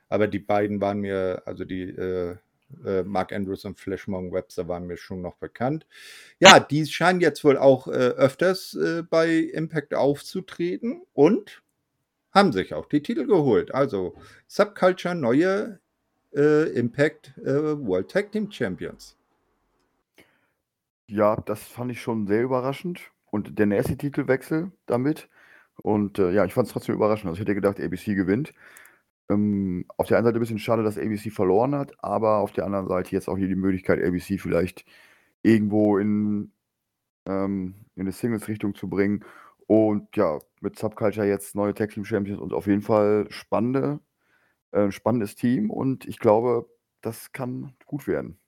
Aber 0.10 0.28
die 0.28 0.40
beiden 0.40 0.82
waren 0.82 1.00
mir, 1.00 1.44
also 1.46 1.64
die 1.64 1.90
äh, 2.86 3.04
Mark 3.04 3.32
Andrews 3.32 3.66
und 3.66 3.80
Flashmong 3.80 4.32
Webster 4.32 4.68
waren 4.68 4.88
mir 4.88 4.98
schon 4.98 5.22
noch 5.22 5.36
bekannt. 5.36 5.86
Ja, 6.40 6.60
die 6.60 6.86
scheinen 6.86 7.22
jetzt 7.22 7.44
wohl 7.44 7.58
auch 7.58 7.88
äh, 7.88 7.92
öfters 7.92 8.74
äh, 8.76 9.04
bei 9.04 9.36
Impact 9.36 9.94
aufzutreten 9.94 11.02
und 11.14 11.64
haben 12.32 12.52
sich 12.52 12.74
auch 12.74 12.88
die 12.88 13.04
Titel 13.04 13.26
geholt. 13.28 13.74
Also 13.74 14.16
Subculture 14.48 15.16
neue 15.16 15.80
äh, 16.36 16.70
Impact 16.72 17.38
äh, 17.38 17.78
World 17.78 18.10
Tag 18.10 18.32
Team 18.32 18.52
Champions. 18.52 19.16
Ja, 21.08 21.36
das 21.36 21.64
fand 21.64 21.92
ich 21.92 22.02
schon 22.02 22.28
sehr 22.28 22.42
überraschend. 22.42 23.02
Und 23.30 23.58
der 23.58 23.66
nächste 23.66 23.98
Titelwechsel 23.98 24.72
damit. 24.86 25.28
Und 25.82 26.20
äh, 26.20 26.32
ja, 26.32 26.46
ich 26.46 26.54
fand 26.54 26.68
es 26.68 26.74
trotzdem 26.74 26.96
überraschend. 26.96 27.30
Also 27.30 27.36
ich 27.36 27.42
hätte 27.42 27.56
gedacht, 27.56 27.80
ABC 27.80 28.16
gewinnt. 28.16 28.54
Ähm, 29.30 29.86
auf 29.98 30.08
der 30.08 30.18
einen 30.18 30.26
Seite 30.26 30.38
ein 30.40 30.42
bisschen 30.42 30.60
schade, 30.60 30.84
dass 30.84 30.98
ABC 30.98 31.30
verloren 31.32 31.76
hat, 31.76 31.94
aber 32.04 32.40
auf 32.40 32.52
der 32.52 32.66
anderen 32.66 32.88
Seite 32.88 33.12
jetzt 33.12 33.28
auch 33.30 33.38
hier 33.38 33.48
die 33.48 33.56
Möglichkeit, 33.56 34.04
ABC 34.04 34.38
vielleicht 34.38 34.86
irgendwo 35.44 35.98
in, 35.98 36.52
ähm, 37.28 37.76
in 37.96 38.02
eine 38.04 38.12
Singles-Richtung 38.12 38.76
zu 38.76 38.90
bringen. 38.90 39.26
Und 39.68 40.16
ja, 40.18 40.40
mit 40.62 40.78
Subculture 40.80 41.28
jetzt 41.28 41.56
neue 41.56 41.74
Tag 41.74 41.92
Team 41.92 42.06
Champions 42.06 42.40
und 42.42 42.54
auf 42.54 42.68
jeden 42.68 42.82
Fall 42.82 43.28
spannende, 43.32 44.00
äh, 44.72 44.92
spannendes 44.92 45.36
Team. 45.36 45.72
Und 45.72 46.08
ich 46.08 46.20
glaube, 46.20 46.70
das 47.02 47.32
kann 47.34 47.74
gut 47.86 48.08
werden. 48.08 48.40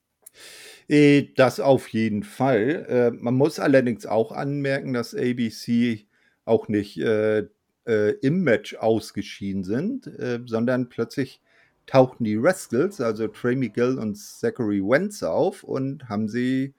Äh, 0.87 1.33
Das 1.35 1.59
auf 1.59 1.87
jeden 1.89 2.23
Fall. 2.23 2.85
Äh, 2.89 3.11
Man 3.11 3.35
muss 3.35 3.59
allerdings 3.59 4.05
auch 4.05 4.31
anmerken, 4.31 4.93
dass 4.93 5.15
ABC 5.15 6.07
auch 6.45 6.67
nicht 6.67 6.97
äh, 6.99 7.47
äh, 7.87 8.11
im 8.21 8.43
Match 8.43 8.75
ausgeschieden 8.75 9.63
sind, 9.63 10.07
äh, 10.07 10.39
sondern 10.45 10.89
plötzlich 10.89 11.41
tauchten 11.85 12.23
die 12.23 12.35
Rascals, 12.37 12.99
also 13.01 13.27
Trey 13.27 13.55
Miguel 13.55 13.99
und 13.99 14.15
Zachary 14.17 14.81
Wentz 14.81 15.23
auf 15.23 15.63
und 15.63 16.09
haben 16.09 16.27
sie 16.29 16.73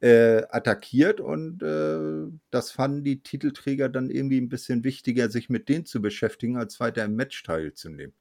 äh, 0.00 0.42
attackiert 0.50 1.20
und 1.20 1.62
äh, 1.62 2.32
das 2.50 2.70
fanden 2.72 3.04
die 3.04 3.22
Titelträger 3.22 3.88
dann 3.88 4.10
irgendwie 4.10 4.40
ein 4.40 4.48
bisschen 4.48 4.84
wichtiger, 4.84 5.30
sich 5.30 5.50
mit 5.50 5.68
denen 5.68 5.86
zu 5.86 6.00
beschäftigen, 6.02 6.56
als 6.56 6.80
weiter 6.80 7.04
im 7.04 7.16
Match 7.16 7.42
teilzunehmen. 7.42 8.14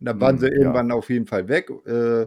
Und 0.00 0.06
dann 0.06 0.20
waren 0.20 0.38
Hm, 0.38 0.38
sie 0.38 0.48
ja. 0.56 0.72
irgendwann 0.72 0.90
auf 0.92 1.10
jeden 1.10 1.26
Fall 1.26 1.48
weg 1.48 1.70
äh, 1.86 2.26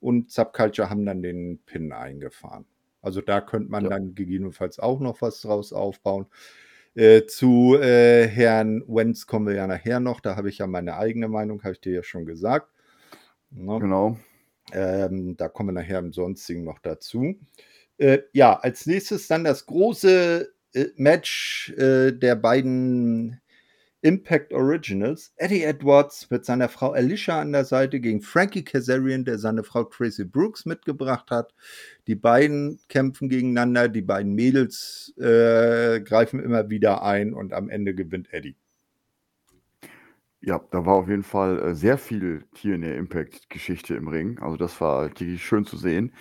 und 0.00 0.30
Subculture 0.30 0.90
haben 0.90 1.04
dann 1.06 1.22
den 1.22 1.58
Pin 1.66 1.92
eingefahren. 1.92 2.66
Also 3.02 3.20
da 3.20 3.40
könnte 3.40 3.70
man 3.70 3.84
Ja. 3.84 3.90
dann 3.90 4.14
gegebenenfalls 4.14 4.78
auch 4.78 5.00
noch 5.00 5.22
was 5.22 5.40
draus 5.42 5.72
aufbauen. 5.72 6.26
Äh, 6.96 7.26
zu 7.26 7.76
äh, 7.78 8.26
Herrn 8.26 8.82
Wenz 8.88 9.26
kommen 9.26 9.48
wir 9.48 9.54
ja 9.54 9.66
nachher 9.66 10.00
noch. 10.00 10.20
Da 10.20 10.34
habe 10.34 10.48
ich 10.48 10.58
ja 10.58 10.66
meine 10.66 10.96
eigene 10.96 11.28
Meinung, 11.28 11.62
habe 11.62 11.74
ich 11.74 11.80
dir 11.82 11.92
ja 11.92 12.02
schon 12.02 12.24
gesagt. 12.24 12.72
Ne? 13.50 13.78
Genau. 13.78 14.18
Ähm, 14.72 15.36
da 15.36 15.48
kommen 15.48 15.68
wir 15.68 15.82
nachher 15.82 15.98
im 15.98 16.14
Sonstigen 16.14 16.64
noch 16.64 16.78
dazu. 16.78 17.36
Äh, 17.98 18.20
ja, 18.32 18.58
als 18.58 18.86
nächstes 18.86 19.28
dann 19.28 19.44
das 19.44 19.66
große 19.66 20.50
äh, 20.72 20.86
Match 20.96 21.70
äh, 21.76 22.12
der 22.12 22.34
beiden 22.34 23.42
Impact 24.02 24.52
Originals. 24.52 25.32
Eddie 25.36 25.64
Edwards 25.64 26.28
mit 26.30 26.44
seiner 26.44 26.68
Frau 26.68 26.92
Alicia 26.92 27.40
an 27.40 27.52
der 27.52 27.64
Seite 27.64 28.00
gegen 28.00 28.20
Frankie 28.20 28.64
Kazarian, 28.64 29.24
der 29.24 29.38
seine 29.38 29.64
Frau 29.64 29.84
Tracy 29.84 30.24
Brooks 30.24 30.66
mitgebracht 30.66 31.30
hat. 31.30 31.54
Die 32.06 32.14
beiden 32.14 32.78
kämpfen 32.88 33.28
gegeneinander, 33.28 33.88
die 33.88 34.02
beiden 34.02 34.34
Mädels 34.34 35.14
äh, 35.18 36.00
greifen 36.00 36.40
immer 36.40 36.70
wieder 36.70 37.02
ein 37.02 37.32
und 37.32 37.52
am 37.52 37.68
Ende 37.68 37.94
gewinnt 37.94 38.32
Eddie. 38.32 38.56
Ja, 40.40 40.60
da 40.70 40.86
war 40.86 40.94
auf 40.94 41.08
jeden 41.08 41.24
Fall 41.24 41.58
äh, 41.58 41.74
sehr 41.74 41.98
viel 41.98 42.44
TNA 42.54 42.92
Impact-Geschichte 42.94 43.94
im 43.96 44.06
Ring. 44.08 44.38
Also 44.38 44.56
das 44.56 44.80
war 44.80 45.04
wirklich 45.06 45.44
schön 45.44 45.64
zu 45.64 45.76
sehen. 45.76 46.12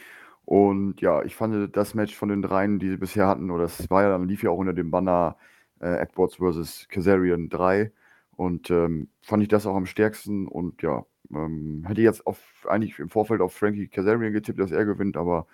Und 0.46 1.02
ja, 1.02 1.24
ich 1.24 1.36
fand 1.36 1.76
das 1.76 1.94
Match 1.94 2.16
von 2.16 2.30
den 2.30 2.42
dreien, 2.42 2.80
die 2.80 2.90
sie 2.90 2.98
bisher 2.98 3.28
hatten, 3.28 3.52
oder 3.52 3.64
das 3.64 3.90
war 3.90 4.04
ja 4.04 4.16
lief 4.18 4.44
ja 4.44 4.52
auch 4.52 4.58
unter 4.58 4.74
dem 4.74 4.92
Banner 4.92 5.38
äh, 5.80 5.98
Edwards 6.00 6.36
vs. 6.36 6.88
Kazarian 6.90 7.50
3. 7.50 7.92
Und 8.36 8.70
ähm, 8.70 9.10
fand 9.22 9.44
ich 9.44 9.50
das 9.50 9.66
auch 9.66 9.76
am 9.76 9.86
stärksten. 9.86 10.48
Und 10.48 10.82
ja, 10.82 11.06
ähm, 11.34 11.84
hätte 11.88 12.02
jetzt 12.02 12.26
auf, 12.28 12.40
eigentlich 12.68 13.00
im 13.00 13.10
Vorfeld 13.10 13.42
auf 13.42 13.54
Frankie 13.54 13.88
Kazarian 13.88 14.34
getippt, 14.34 14.60
dass 14.60 14.72
er 14.72 14.86
gewinnt, 14.86 15.18
aber 15.18 15.48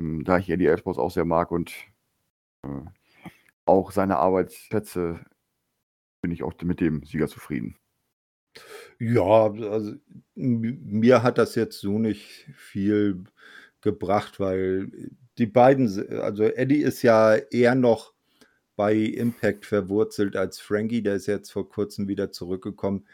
ähm, 0.00 0.24
da 0.24 0.38
ich 0.38 0.48
Eddie 0.48 0.66
Edwards 0.66 0.98
auch 0.98 1.10
sehr 1.10 1.24
mag 1.24 1.50
und 1.50 1.72
äh, 2.64 2.82
auch 3.66 3.92
seine 3.92 4.16
Arbeit 4.18 4.52
schätze, 4.52 5.20
bin 6.22 6.32
ich 6.32 6.42
auch 6.42 6.54
mit 6.62 6.80
dem 6.80 7.04
Sieger 7.04 7.28
zufrieden. 7.28 7.76
Ja, 8.98 9.52
also 9.52 9.94
mir 10.34 11.22
hat 11.22 11.38
das 11.38 11.54
jetzt 11.54 11.78
so 11.80 11.98
nicht 11.98 12.48
viel 12.56 13.24
gebracht, 13.80 14.40
weil 14.40 14.90
die 15.38 15.46
beiden, 15.46 15.88
also 16.20 16.42
Eddie 16.42 16.82
ist 16.82 17.02
ja 17.02 17.36
eher 17.36 17.74
noch 17.74 18.12
bei 18.80 18.94
Impact 18.94 19.66
verwurzelt 19.66 20.36
als 20.36 20.58
Frankie, 20.58 21.02
der 21.02 21.16
ist 21.16 21.26
jetzt 21.26 21.52
vor 21.52 21.68
kurzem 21.68 22.08
wieder 22.08 22.32
zurückgekommen. 22.32 23.04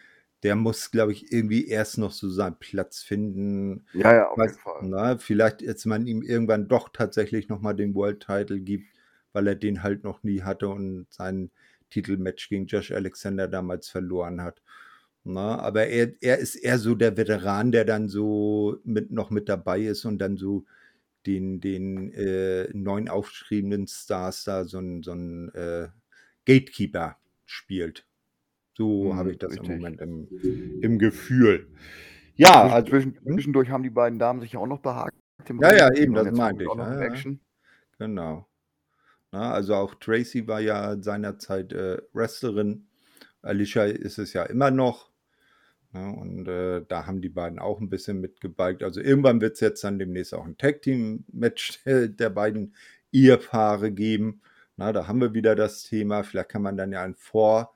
Der 0.45 0.55
muss, 0.55 0.93
glaube 0.93 1.11
ich, 1.11 1.33
irgendwie 1.33 1.67
erst 1.67 1.99
noch 1.99 2.13
so 2.13 2.31
seinen 2.31 2.57
Platz 2.61 3.03
finden. 3.03 3.85
Ja, 3.93 4.15
ja, 4.15 4.29
auf 4.29 4.39
jeden 4.39 4.55
Fall. 4.55 4.79
Na, 4.83 5.19
vielleicht 5.19 5.63
jetzt 5.63 5.85
man 5.85 6.07
ihm 6.07 6.23
irgendwann 6.23 6.69
doch 6.69 6.91
tatsächlich 6.93 7.49
nochmal 7.49 7.75
den 7.75 7.97
World 7.97 8.21
Title 8.21 8.61
gibt, 8.61 8.87
weil 9.33 9.49
er 9.49 9.57
den 9.57 9.83
halt 9.83 10.05
noch 10.05 10.23
nie 10.23 10.43
hatte 10.43 10.69
und 10.69 11.09
sein 11.11 11.51
Titelmatch 11.91 12.49
gegen 12.49 12.67
Josh 12.67 12.93
Alexander 12.93 13.49
damals 13.49 13.89
verloren 13.89 14.43
hat. 14.43 14.63
Na, 15.25 15.59
aber 15.59 15.89
er, 15.89 16.13
er 16.21 16.39
ist 16.39 16.55
eher 16.55 16.79
so 16.79 16.95
der 16.95 17.17
Veteran, 17.17 17.73
der 17.73 17.85
dann 17.85 18.09
so 18.09 18.77
mit, 18.85 19.11
noch 19.11 19.31
mit 19.31 19.49
dabei 19.49 19.81
ist 19.81 20.05
und 20.05 20.19
dann 20.19 20.37
so 20.37 20.65
den, 21.27 21.61
den 21.61 22.13
äh, 22.13 22.69
neuen 22.73 23.09
aufgeschriebenen 23.09 23.87
Stars 23.87 24.45
da 24.45 24.65
so 24.65 24.79
ein, 24.79 25.03
so 25.03 25.13
ein 25.13 25.53
äh, 25.55 25.89
Gatekeeper 26.45 27.17
spielt. 27.45 28.07
So 28.77 29.11
hm, 29.11 29.17
habe 29.17 29.33
ich 29.33 29.39
das 29.39 29.53
richtig. 29.53 29.69
im 29.69 29.77
Moment 29.77 30.01
im, 30.01 30.29
im 30.83 30.99
Gefühl. 30.99 31.69
Ja, 32.37 32.69
also, 32.69 32.91
Zwischen, 32.91 33.19
hm? 33.25 33.35
zwischendurch 33.35 33.71
haben 33.71 33.83
die 33.83 33.91
beiden 33.91 34.19
Damen 34.19 34.41
sich 34.41 34.53
ja 34.53 34.61
auch 34.61 34.67
noch 34.67 34.81
behagt. 34.81 35.15
Ja, 35.61 35.75
ja, 35.75 35.93
eben, 35.95 36.15
das 36.15 36.31
meinte 36.33 36.65
ich. 36.65 36.75
Ja, 36.75 37.05
ja. 37.05 37.15
Genau. 37.99 38.49
Na, 39.33 39.53
also 39.53 39.75
auch 39.75 39.95
Tracy 39.95 40.47
war 40.47 40.61
ja 40.61 41.01
seinerzeit 41.01 41.73
äh, 41.73 41.99
Wrestlerin. 42.13 42.89
Alicia 43.43 43.85
ist 43.85 44.19
es 44.19 44.33
ja 44.33 44.43
immer 44.45 44.71
noch. 44.71 45.11
Ja, 45.97 46.11
und 46.11 46.47
äh, 46.47 46.85
da 46.87 47.07
haben 47.07 47.23
die 47.23 47.31
beiden 47.31 47.59
auch 47.59 47.81
ein 47.81 47.89
bisschen 47.89 48.21
mitgebalgt. 48.21 48.83
Also 48.83 49.01
irgendwann 49.01 49.41
wird 49.41 49.55
es 49.55 49.61
jetzt 49.61 49.83
dann 49.83 49.99
demnächst 49.99 50.35
auch 50.35 50.45
ein 50.45 50.59
Tag-Team-Match 50.59 51.81
der 51.87 52.31
beiden 52.31 52.75
Ehepaare 53.13 53.91
geben. 53.93 54.43
Na, 54.77 54.93
da 54.93 55.07
haben 55.09 55.23
wir 55.23 55.33
wieder 55.33 55.55
das 55.55 55.85
Thema. 55.85 56.23
Vielleicht 56.23 56.51
kann 56.51 56.61
man 56.63 56.77
dann 56.77 56.93
ja 56.93 57.03
ein 57.03 57.15
Vor, 57.15 57.75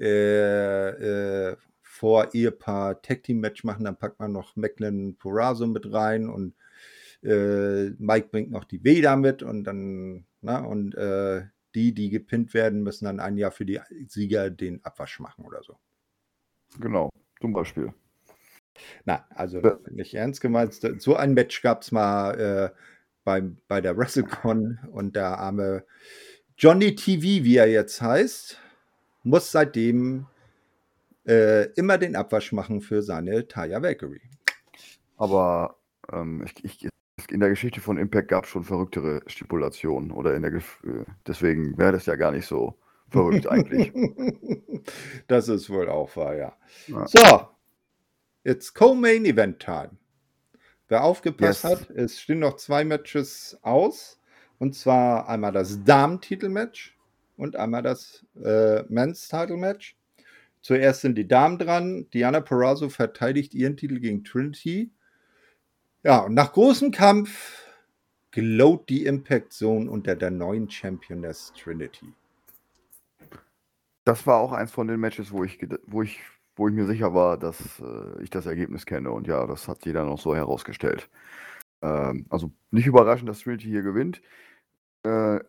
äh, 0.00 1.50
äh, 1.50 1.56
Vor-Ehepaar 1.82 3.02
Tag-Team-Match 3.02 3.64
machen. 3.64 3.84
Dann 3.84 3.98
packt 3.98 4.18
man 4.18 4.32
noch 4.32 4.56
Macklin 4.56 5.16
Porazo 5.18 5.66
mit 5.66 5.92
rein 5.92 6.30
und 6.30 6.54
äh, 7.22 7.90
Mike 7.98 8.28
bringt 8.30 8.50
noch 8.50 8.64
die 8.64 8.82
Veda 8.82 9.16
mit 9.16 9.42
und 9.42 9.64
dann, 9.64 10.24
na, 10.40 10.60
und 10.60 10.94
äh, 10.94 11.42
die, 11.74 11.92
die 11.92 12.08
gepinnt 12.08 12.54
werden, 12.54 12.82
müssen 12.82 13.04
dann 13.04 13.20
ein 13.20 13.36
Jahr 13.36 13.50
für 13.50 13.66
die 13.66 13.80
Sieger 14.06 14.48
den 14.48 14.82
Abwasch 14.86 15.20
machen 15.20 15.44
oder 15.44 15.62
so. 15.62 15.76
Genau. 16.80 17.10
Zum 17.40 17.52
Beispiel. 17.52 17.92
Na, 19.04 19.26
also 19.30 19.60
ja. 19.60 19.78
nicht 19.90 20.14
ernst 20.14 20.40
gemeint. 20.40 20.74
So 20.98 21.16
ein 21.16 21.34
Match 21.34 21.62
gab 21.62 21.82
es 21.82 21.92
mal 21.92 22.72
äh, 22.74 22.78
beim, 23.24 23.58
bei 23.68 23.80
der 23.80 23.96
WrestleCon 23.96 24.78
und 24.92 25.16
der 25.16 25.38
arme 25.38 25.84
Johnny 26.56 26.94
TV, 26.94 27.44
wie 27.44 27.56
er 27.56 27.68
jetzt 27.68 28.00
heißt, 28.02 28.60
muss 29.22 29.52
seitdem 29.52 30.26
äh, 31.26 31.66
immer 31.72 31.98
den 31.98 32.16
Abwasch 32.16 32.52
machen 32.52 32.80
für 32.80 33.02
seine 33.02 33.46
Taya 33.46 33.82
Valkyrie. 33.82 34.30
Aber 35.16 35.76
ähm, 36.12 36.44
ich, 36.44 36.64
ich, 36.64 36.88
in 37.30 37.40
der 37.40 37.50
Geschichte 37.50 37.80
von 37.80 37.98
Impact 37.98 38.28
gab 38.28 38.44
es 38.44 38.50
schon 38.50 38.64
verrücktere 38.64 39.22
Stipulationen 39.26 40.10
oder 40.10 40.34
in 40.34 40.42
der 40.42 40.54
äh, 40.54 40.62
deswegen 41.26 41.76
wäre 41.76 41.92
das 41.92 42.06
ja 42.06 42.16
gar 42.16 42.32
nicht 42.32 42.46
so 42.46 42.78
verrückt 43.10 43.46
eigentlich. 43.46 43.92
das 45.26 45.48
ist 45.48 45.70
wohl 45.70 45.88
auch 45.88 46.14
wahr, 46.16 46.34
ja. 46.34 46.56
ja. 46.86 47.06
So, 47.06 47.48
it's 48.44 48.72
Co-Main 48.72 49.24
Event 49.24 49.60
Time. 49.60 49.90
Wer 50.88 51.04
aufgepasst 51.04 51.64
yes. 51.64 51.72
hat, 51.72 51.90
es 51.90 52.20
stehen 52.20 52.38
noch 52.38 52.56
zwei 52.56 52.84
Matches 52.84 53.58
aus. 53.62 54.18
Und 54.58 54.74
zwar 54.74 55.28
einmal 55.28 55.52
das 55.52 55.84
Damen-Titel-Match 55.84 56.96
und 57.36 57.54
einmal 57.54 57.82
das 57.82 58.24
äh, 58.42 58.82
Men's-Title-Match. 58.88 59.96
Zuerst 60.60 61.02
sind 61.02 61.14
die 61.14 61.28
Damen 61.28 61.58
dran. 61.58 62.08
Diana 62.12 62.40
Perazzo 62.40 62.88
verteidigt 62.88 63.54
ihren 63.54 63.76
Titel 63.76 64.00
gegen 64.00 64.24
Trinity. 64.24 64.90
Ja, 66.02 66.20
und 66.20 66.34
nach 66.34 66.52
großem 66.52 66.90
Kampf 66.90 67.64
glowt 68.32 68.88
die 68.88 69.04
Impact 69.04 69.52
Zone 69.52 69.88
unter 69.88 70.16
der 70.16 70.30
neuen 70.30 70.68
Championess 70.68 71.52
Trinity. 71.56 72.12
Das 74.08 74.26
war 74.26 74.38
auch 74.38 74.52
eins 74.52 74.72
von 74.72 74.88
den 74.88 75.00
Matches, 75.00 75.32
wo 75.32 75.44
ich, 75.44 75.58
wo 75.86 76.00
ich, 76.00 76.20
wo 76.56 76.66
ich 76.66 76.74
mir 76.74 76.86
sicher 76.86 77.12
war, 77.12 77.36
dass 77.36 77.78
äh, 77.80 78.22
ich 78.22 78.30
das 78.30 78.46
Ergebnis 78.46 78.86
kenne. 78.86 79.10
Und 79.12 79.26
ja, 79.26 79.46
das 79.46 79.68
hat 79.68 79.84
jeder 79.84 80.06
noch 80.06 80.18
so 80.18 80.34
herausgestellt. 80.34 81.10
Ähm, 81.82 82.24
also 82.30 82.50
nicht 82.70 82.86
überraschend, 82.86 83.28
dass 83.28 83.40
Trinity 83.40 83.66
hier 83.66 83.82
gewinnt. 83.82 84.22
Äh, 85.04 85.40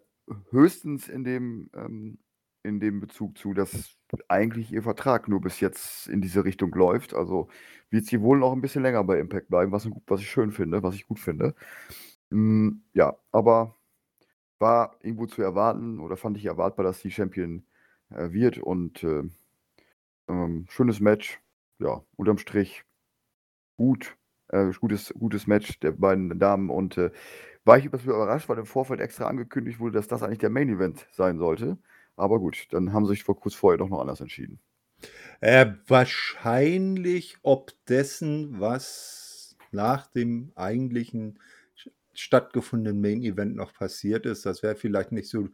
höchstens 0.51 1.07
in 1.07 1.23
dem, 1.23 1.69
ähm, 1.73 2.19
in 2.63 2.81
dem 2.81 2.99
Bezug 2.99 3.37
zu, 3.37 3.53
dass 3.53 3.97
eigentlich 4.27 4.73
ihr 4.73 4.83
Vertrag 4.83 5.29
nur 5.29 5.39
bis 5.39 5.61
jetzt 5.61 6.07
in 6.07 6.21
diese 6.21 6.43
Richtung 6.43 6.73
läuft. 6.73 7.13
Also 7.13 7.49
wird 7.91 8.07
sie 8.07 8.21
wohl 8.21 8.39
noch 8.39 8.51
ein 8.51 8.61
bisschen 8.61 8.83
länger 8.83 9.05
bei 9.05 9.19
Impact 9.19 9.47
bleiben, 9.49 9.71
was, 9.71 9.89
was 10.07 10.19
ich 10.21 10.29
schön 10.29 10.51
finde, 10.51 10.83
was 10.83 10.95
ich 10.95 11.07
gut 11.07 11.19
finde. 11.19 11.55
Mm, 12.31 12.81
ja, 12.93 13.17
aber 13.31 13.77
war 14.59 14.97
irgendwo 15.01 15.27
zu 15.27 15.41
erwarten 15.41 15.99
oder 16.01 16.17
fand 16.17 16.37
ich 16.37 16.45
erwartbar, 16.45 16.83
dass 16.85 17.01
die 17.01 17.11
Champion 17.11 17.63
wird. 18.09 18.57
Und 18.57 19.03
äh, 19.03 19.23
ähm, 20.27 20.65
schönes 20.69 20.99
Match. 20.99 21.39
Ja, 21.79 22.03
unterm 22.15 22.37
Strich 22.37 22.83
gut. 23.77 24.15
Äh, 24.49 24.71
gutes, 24.79 25.13
gutes 25.17 25.47
Match 25.47 25.79
der 25.79 25.91
beiden 25.91 26.39
Damen. 26.39 26.69
Und 26.69 26.97
äh, 26.97 27.11
war 27.65 27.77
ich 27.77 27.85
etwas 27.85 28.03
überrascht, 28.03 28.49
weil 28.49 28.57
im 28.57 28.65
Vorfeld 28.65 28.99
extra 28.99 29.27
angekündigt 29.27 29.79
wurde, 29.79 29.93
dass 29.93 30.07
das 30.07 30.23
eigentlich 30.23 30.39
der 30.39 30.49
Main 30.49 30.69
Event 30.69 31.07
sein 31.11 31.37
sollte. 31.37 31.77
Aber 32.15 32.39
gut, 32.39 32.67
dann 32.71 32.91
haben 32.93 33.05
sie 33.05 33.11
sich 33.11 33.23
vor 33.23 33.39
kurz 33.39 33.53
vorher 33.53 33.77
doch 33.77 33.89
noch 33.89 34.01
anders 34.01 34.21
entschieden. 34.21 34.59
Äh, 35.39 35.73
wahrscheinlich 35.87 37.37
ob 37.43 37.73
dessen, 37.85 38.59
was 38.59 39.55
nach 39.71 40.07
dem 40.07 40.51
eigentlichen 40.55 41.39
stattgefundenen 42.13 42.99
Main 42.99 43.21
Event 43.21 43.55
noch 43.55 43.73
passiert 43.73 44.25
ist. 44.25 44.45
Das 44.45 44.63
wäre 44.63 44.75
vielleicht 44.75 45.11
nicht 45.11 45.29
so 45.29 45.47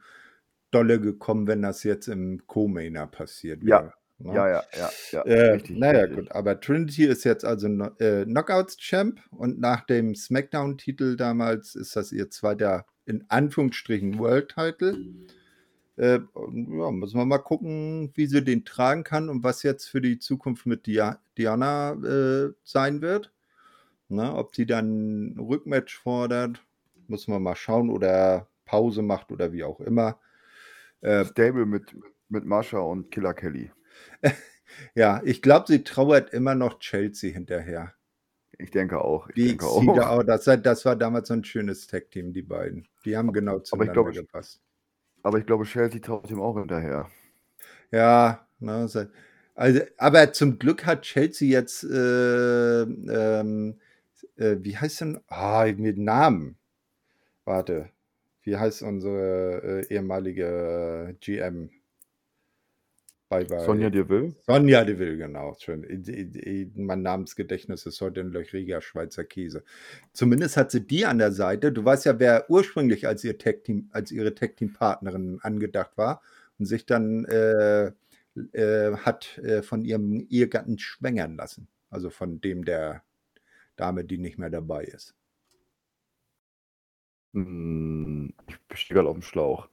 dolle 0.76 1.00
gekommen, 1.00 1.48
wenn 1.48 1.62
das 1.62 1.84
jetzt 1.84 2.08
im 2.08 2.46
Co-Mainer 2.48 3.08
passiert 3.08 3.66
wäre. 3.66 3.86
Ja. 3.86 3.94
Ne? 4.18 4.34
Ja, 4.34 4.48
ja, 4.48 4.64
ja, 4.78 4.90
ja. 5.12 5.22
Äh, 5.24 5.52
richtig, 5.52 5.78
naja, 5.78 6.02
richtig. 6.02 6.18
gut. 6.18 6.32
Aber 6.32 6.60
Trinity 6.60 7.06
ist 7.06 7.26
jetzt 7.26 7.44
also 7.44 7.68
äh, 8.00 8.24
Knockouts-Champ 8.26 9.20
und 9.32 9.60
nach 9.60 9.86
dem 9.86 10.16
SmackDown-Titel 10.16 11.18
damals 11.18 11.76
ist 11.76 11.96
das 11.96 12.12
ihr 12.12 12.30
zweiter, 12.30 12.86
in 13.06 13.26
Anführungsstrichen, 13.28 14.18
World-Title. 14.18 14.98
Äh, 15.98 16.20
ja, 16.20 16.92
müssen 16.92 17.18
wir 17.18 17.26
mal 17.26 17.40
gucken, 17.40 18.12
wie 18.16 18.28
sie 18.28 18.44
den 18.44 18.64
tragen 18.66 19.04
kann 19.04 19.30
und 19.30 19.44
was 19.44 19.64
jetzt 19.64 19.86
für 19.86 20.02
die 20.02 20.20
Zukunft 20.20 20.66
mit 20.66 20.86
Dia 20.86 21.20
Diana 21.38 21.94
äh, 21.94 22.54
sein 22.64 23.02
wird. 23.02 23.32
Na, 24.08 24.32
ne, 24.32 24.36
ob 24.36 24.56
sie 24.56 24.66
dann 24.66 25.34
ein 25.34 25.40
Rückmatch 25.40 25.98
fordert, 25.98 26.62
müssen 27.08 27.34
wir 27.34 27.40
mal 27.40 27.56
schauen 27.56 27.90
oder 27.90 28.48
Pause 28.66 29.02
macht 29.02 29.32
oder 29.32 29.52
wie 29.52 29.64
auch 29.64 29.80
immer. 29.80 30.20
Äh, 31.06 31.24
Stable 31.26 31.68
mit, 31.68 31.95
mit 32.30 32.45
Mascha 32.45 32.80
und 32.80 33.12
Killer 33.12 33.36
Kelly. 33.36 33.72
ja, 34.95 35.22
ich 35.24 35.43
glaube, 35.43 35.66
sie 35.68 35.84
trauert 35.84 36.32
immer 36.34 36.56
noch 36.56 36.80
Chelsea 36.80 37.32
hinterher. 37.32 37.93
Ich 38.58 38.72
denke 38.72 38.99
auch. 39.03 39.30
Ich 39.30 39.36
die 39.36 39.47
denke 39.49 39.68
auch. 39.68 39.86
auch 39.99 40.24
das, 40.24 40.45
das, 40.45 40.84
war 40.84 40.95
damals 40.95 41.28
so 41.28 41.36
ein 41.36 41.43
schönes 41.43 41.86
Tag-Team, 41.86 42.34
die 42.34 42.41
beiden. 42.41 42.88
Die 43.06 43.16
haben 43.16 43.32
genau 43.34 43.60
zueinander 43.60 43.91
aber 43.91 44.12
glaube, 44.12 44.20
gepasst. 44.20 44.64
Aber 45.22 45.38
ich 45.38 45.45
glaube, 45.45 45.66
Chelsea 45.66 46.01
traut 46.01 46.32
ihm 46.32 46.41
auch 46.41 46.58
hinterher. 46.58 47.08
Ja, 47.91 48.47
ne, 48.58 48.89
also, 49.53 49.82
aber 49.97 50.34
zum 50.34 50.58
Glück 50.58 50.88
hat 50.88 51.03
Chelsea 51.03 51.49
jetzt, 51.49 51.84
äh, 51.84 52.82
ähm, 52.82 53.80
äh, 54.38 54.56
wie 54.60 54.76
heißt 54.76 55.01
denn, 55.01 55.20
ah, 55.28 55.68
mit 55.78 55.99
Namen. 55.99 56.58
Warte, 57.43 57.91
wie 58.46 58.56
heißt 58.56 58.84
unsere 58.84 59.84
äh, 59.89 59.93
ehemalige 59.93 61.10
äh, 61.10 61.14
GM? 61.20 61.70
Bei, 63.28 63.43
bei 63.43 63.66
Sonja 63.66 63.89
Deville? 63.89 64.36
Sonja 64.46 64.86
Deville, 64.86 65.18
genau. 65.18 65.56
Schön. 65.60 65.84
Mein 66.76 67.02
Namensgedächtnis 67.02 67.88
ist 67.88 68.00
heute 68.00 68.22
ein 68.22 68.32
löchriger 68.32 68.82
Schweizer 68.82 69.24
Käse. 69.24 69.64
Zumindest 70.14 70.58
hat 70.58 70.70
sie 70.70 70.86
die 70.86 71.08
an 71.08 71.18
der 71.18 71.32
Seite. 71.32 71.72
Du 71.72 71.84
weißt 71.84 72.06
ja, 72.06 72.20
wer 72.20 72.50
ursprünglich 72.52 73.08
als, 73.08 73.24
ihr 73.24 73.39
Tech 73.39 73.64
-Team, 73.66 73.86
als 73.89 74.12
ihre 74.12 74.36
Tech-Team-Partnerin 74.36 75.39
angedacht 75.41 75.98
war 75.98 76.22
und 76.60 76.68
sich 76.68 76.86
dann 76.86 77.26
äh, 77.26 77.91
äh, 78.54 78.96
hat 78.98 79.39
äh, 79.39 79.64
von 79.64 79.84
ihrem 79.84 80.28
Ehegatten 80.30 80.78
schwängern 80.78 81.36
lassen. 81.36 81.68
Also 81.89 82.12
von 82.12 82.41
dem 82.41 82.64
der 82.64 83.04
Dame, 83.76 84.06
die 84.06 84.20
nicht 84.20 84.38
mehr 84.38 84.52
dabei 84.52 84.84
ist. 84.84 85.16
Hm, 87.36 88.34
ich 88.72 88.80
stehe 88.80 88.96
gerade 88.96 89.10
auf 89.10 89.18
dem 89.18 89.22
Schlauch. 89.22 89.68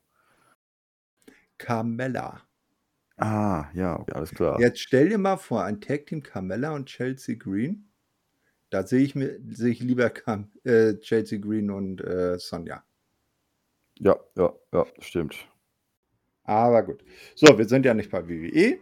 Carmella. 1.58 2.42
Ah, 3.16 3.66
ja, 3.72 4.00
okay, 4.00 4.12
alles 4.12 4.30
klar. 4.30 4.58
Jetzt 4.60 4.80
stell 4.80 5.08
dir 5.08 5.18
mal 5.18 5.36
vor, 5.36 5.62
ein 5.62 5.80
Tag 5.80 6.06
Team 6.06 6.24
Carmella 6.24 6.74
und 6.74 6.86
Chelsea 6.86 7.36
Green. 7.36 7.88
Da 8.70 8.84
sehe 8.84 9.02
ich 9.02 9.14
mir 9.14 9.38
sehe 9.48 9.70
ich 9.70 9.80
lieber 9.80 10.10
Cam, 10.10 10.50
äh, 10.64 10.94
Chelsea 10.94 11.38
Green 11.38 11.70
und 11.70 12.00
äh, 12.00 12.36
Sonja. 12.38 12.82
Ja, 14.00 14.18
ja, 14.36 14.52
ja, 14.72 14.86
stimmt. 14.98 15.46
Aber 16.42 16.82
gut. 16.82 17.04
So, 17.36 17.56
wir 17.56 17.66
sind 17.66 17.86
ja 17.86 17.94
nicht 17.94 18.10
bei 18.10 18.28
WWE. 18.28 18.78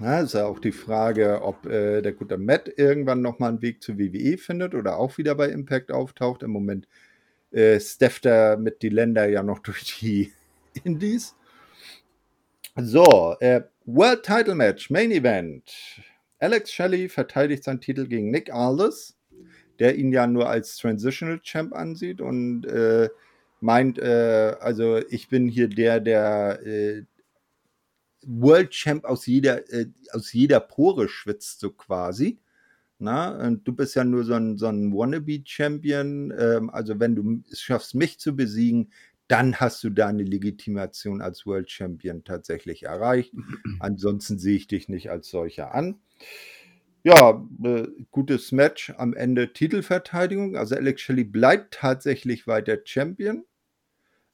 Ja, 0.00 0.20
ist 0.20 0.34
ja 0.34 0.44
auch 0.44 0.58
die 0.58 0.72
Frage, 0.72 1.40
ob 1.42 1.64
äh, 1.64 2.02
der 2.02 2.12
gute 2.12 2.36
Matt 2.36 2.70
irgendwann 2.76 3.22
nochmal 3.22 3.50
einen 3.50 3.62
Weg 3.62 3.82
zu 3.82 3.98
WWE 3.98 4.36
findet 4.36 4.74
oder 4.74 4.98
auch 4.98 5.16
wieder 5.16 5.34
bei 5.34 5.48
Impact 5.48 5.92
auftaucht. 5.92 6.42
Im 6.42 6.50
Moment 6.50 6.86
äh, 7.52 7.80
stefft 7.80 8.26
er 8.26 8.56
mit 8.56 8.82
die 8.82 8.88
Länder 8.88 9.28
ja 9.28 9.42
noch 9.42 9.58
durch 9.60 9.98
die 10.00 10.32
Indies. 10.84 11.34
So, 12.76 13.36
äh, 13.40 13.62
World 13.84 14.22
Title 14.22 14.54
Match, 14.54 14.90
Main 14.90 15.10
Event. 15.10 15.72
Alex 16.38 16.72
Shelley 16.72 17.08
verteidigt 17.08 17.64
seinen 17.64 17.80
Titel 17.80 18.06
gegen 18.06 18.30
Nick 18.30 18.52
Aldis, 18.52 19.16
der 19.78 19.96
ihn 19.96 20.12
ja 20.12 20.26
nur 20.26 20.48
als 20.48 20.76
Transitional 20.76 21.40
Champ 21.40 21.74
ansieht 21.74 22.20
und 22.20 22.64
äh, 22.66 23.08
meint, 23.60 23.98
äh, 23.98 24.56
also 24.60 24.98
ich 25.08 25.28
bin 25.28 25.48
hier 25.48 25.68
der, 25.68 26.00
der 26.00 26.64
äh, 26.64 27.04
World 28.22 28.70
Champ 28.70 29.04
aus 29.04 29.26
jeder, 29.26 29.70
äh, 29.72 29.86
aus 30.12 30.32
jeder 30.32 30.60
Pore 30.60 31.08
schwitzt, 31.08 31.60
so 31.60 31.70
quasi. 31.70 32.38
Na, 33.00 33.30
und 33.46 33.66
du 33.66 33.72
bist 33.72 33.94
ja 33.96 34.04
nur 34.04 34.24
so 34.24 34.34
ein, 34.34 34.58
so 34.58 34.66
ein 34.66 34.92
Wannabe-Champion. 34.92 36.32
Ähm, 36.38 36.70
also, 36.70 37.00
wenn 37.00 37.16
du 37.16 37.42
es 37.50 37.60
schaffst, 37.62 37.94
mich 37.94 38.20
zu 38.20 38.36
besiegen, 38.36 38.92
dann 39.26 39.56
hast 39.56 39.82
du 39.84 39.90
deine 39.90 40.22
Legitimation 40.22 41.22
als 41.22 41.46
World 41.46 41.70
Champion 41.70 42.24
tatsächlich 42.24 42.82
erreicht. 42.84 43.32
Ansonsten 43.80 44.38
sehe 44.38 44.56
ich 44.56 44.66
dich 44.66 44.88
nicht 44.88 45.10
als 45.10 45.30
solcher 45.30 45.74
an. 45.74 46.00
Ja, 47.02 47.46
äh, 47.64 47.86
gutes 48.10 48.52
Match 48.52 48.90
am 48.98 49.14
Ende 49.14 49.52
Titelverteidigung. 49.52 50.56
Also 50.56 50.76
Alex 50.76 51.00
Shelley 51.00 51.24
bleibt 51.24 51.74
tatsächlich 51.74 52.46
weiter 52.46 52.78
Champion. 52.84 53.44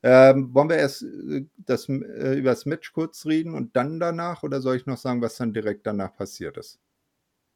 Ähm, 0.03 0.55
wollen 0.55 0.71
wir 0.71 0.77
erst 0.77 1.03
äh, 1.03 1.47
das, 1.59 1.89
äh, 1.89 2.39
über 2.39 2.51
das 2.51 2.67
Match 2.67 2.93
kurz 2.93 3.27
reden 3.27 3.55
und 3.55 3.77
dann 3.77 4.01
danach 4.01 4.43
oder 4.43 4.61
soll 4.61 4.77
ich 4.77 4.87
noch 4.87 4.99
sagen, 4.99 5.23
was 5.23 5.37
dann 5.37 5.53
direkt 5.55 5.87
danach 5.87 6.15
passiert 6.17 6.57
ist? 6.59 6.81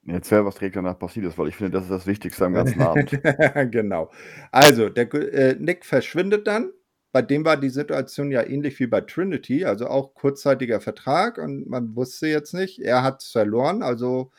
Erzähl, 0.06 0.44
was 0.44 0.54
direkt 0.54 0.76
danach 0.76 0.98
passiert 0.98 1.26
ist, 1.26 1.36
weil 1.36 1.48
ich 1.48 1.56
finde, 1.56 1.72
das 1.72 1.84
ist 1.84 1.90
das 1.90 2.06
Wichtigste 2.06 2.46
am 2.46 2.54
ganzen 2.54 2.80
Abend. 2.80 3.10
genau. 3.70 4.10
Also, 4.50 4.88
der 4.88 5.12
äh, 5.14 5.56
Nick 5.58 5.84
verschwindet 5.84 6.46
dann. 6.46 6.72
Bei 7.12 7.22
dem 7.22 7.44
war 7.44 7.56
die 7.56 7.70
Situation 7.70 8.30
ja 8.30 8.46
ähnlich 8.46 8.78
wie 8.78 8.86
bei 8.86 9.00
Trinity, 9.00 9.64
also 9.64 9.88
auch 9.88 10.14
kurzzeitiger 10.14 10.80
Vertrag 10.80 11.38
und 11.38 11.68
man 11.68 11.96
wusste 11.96 12.28
jetzt 12.28 12.54
nicht, 12.54 12.78
er 12.78 13.02
hat 13.02 13.22
es 13.22 13.32
verloren, 13.32 13.82
also 13.82 14.30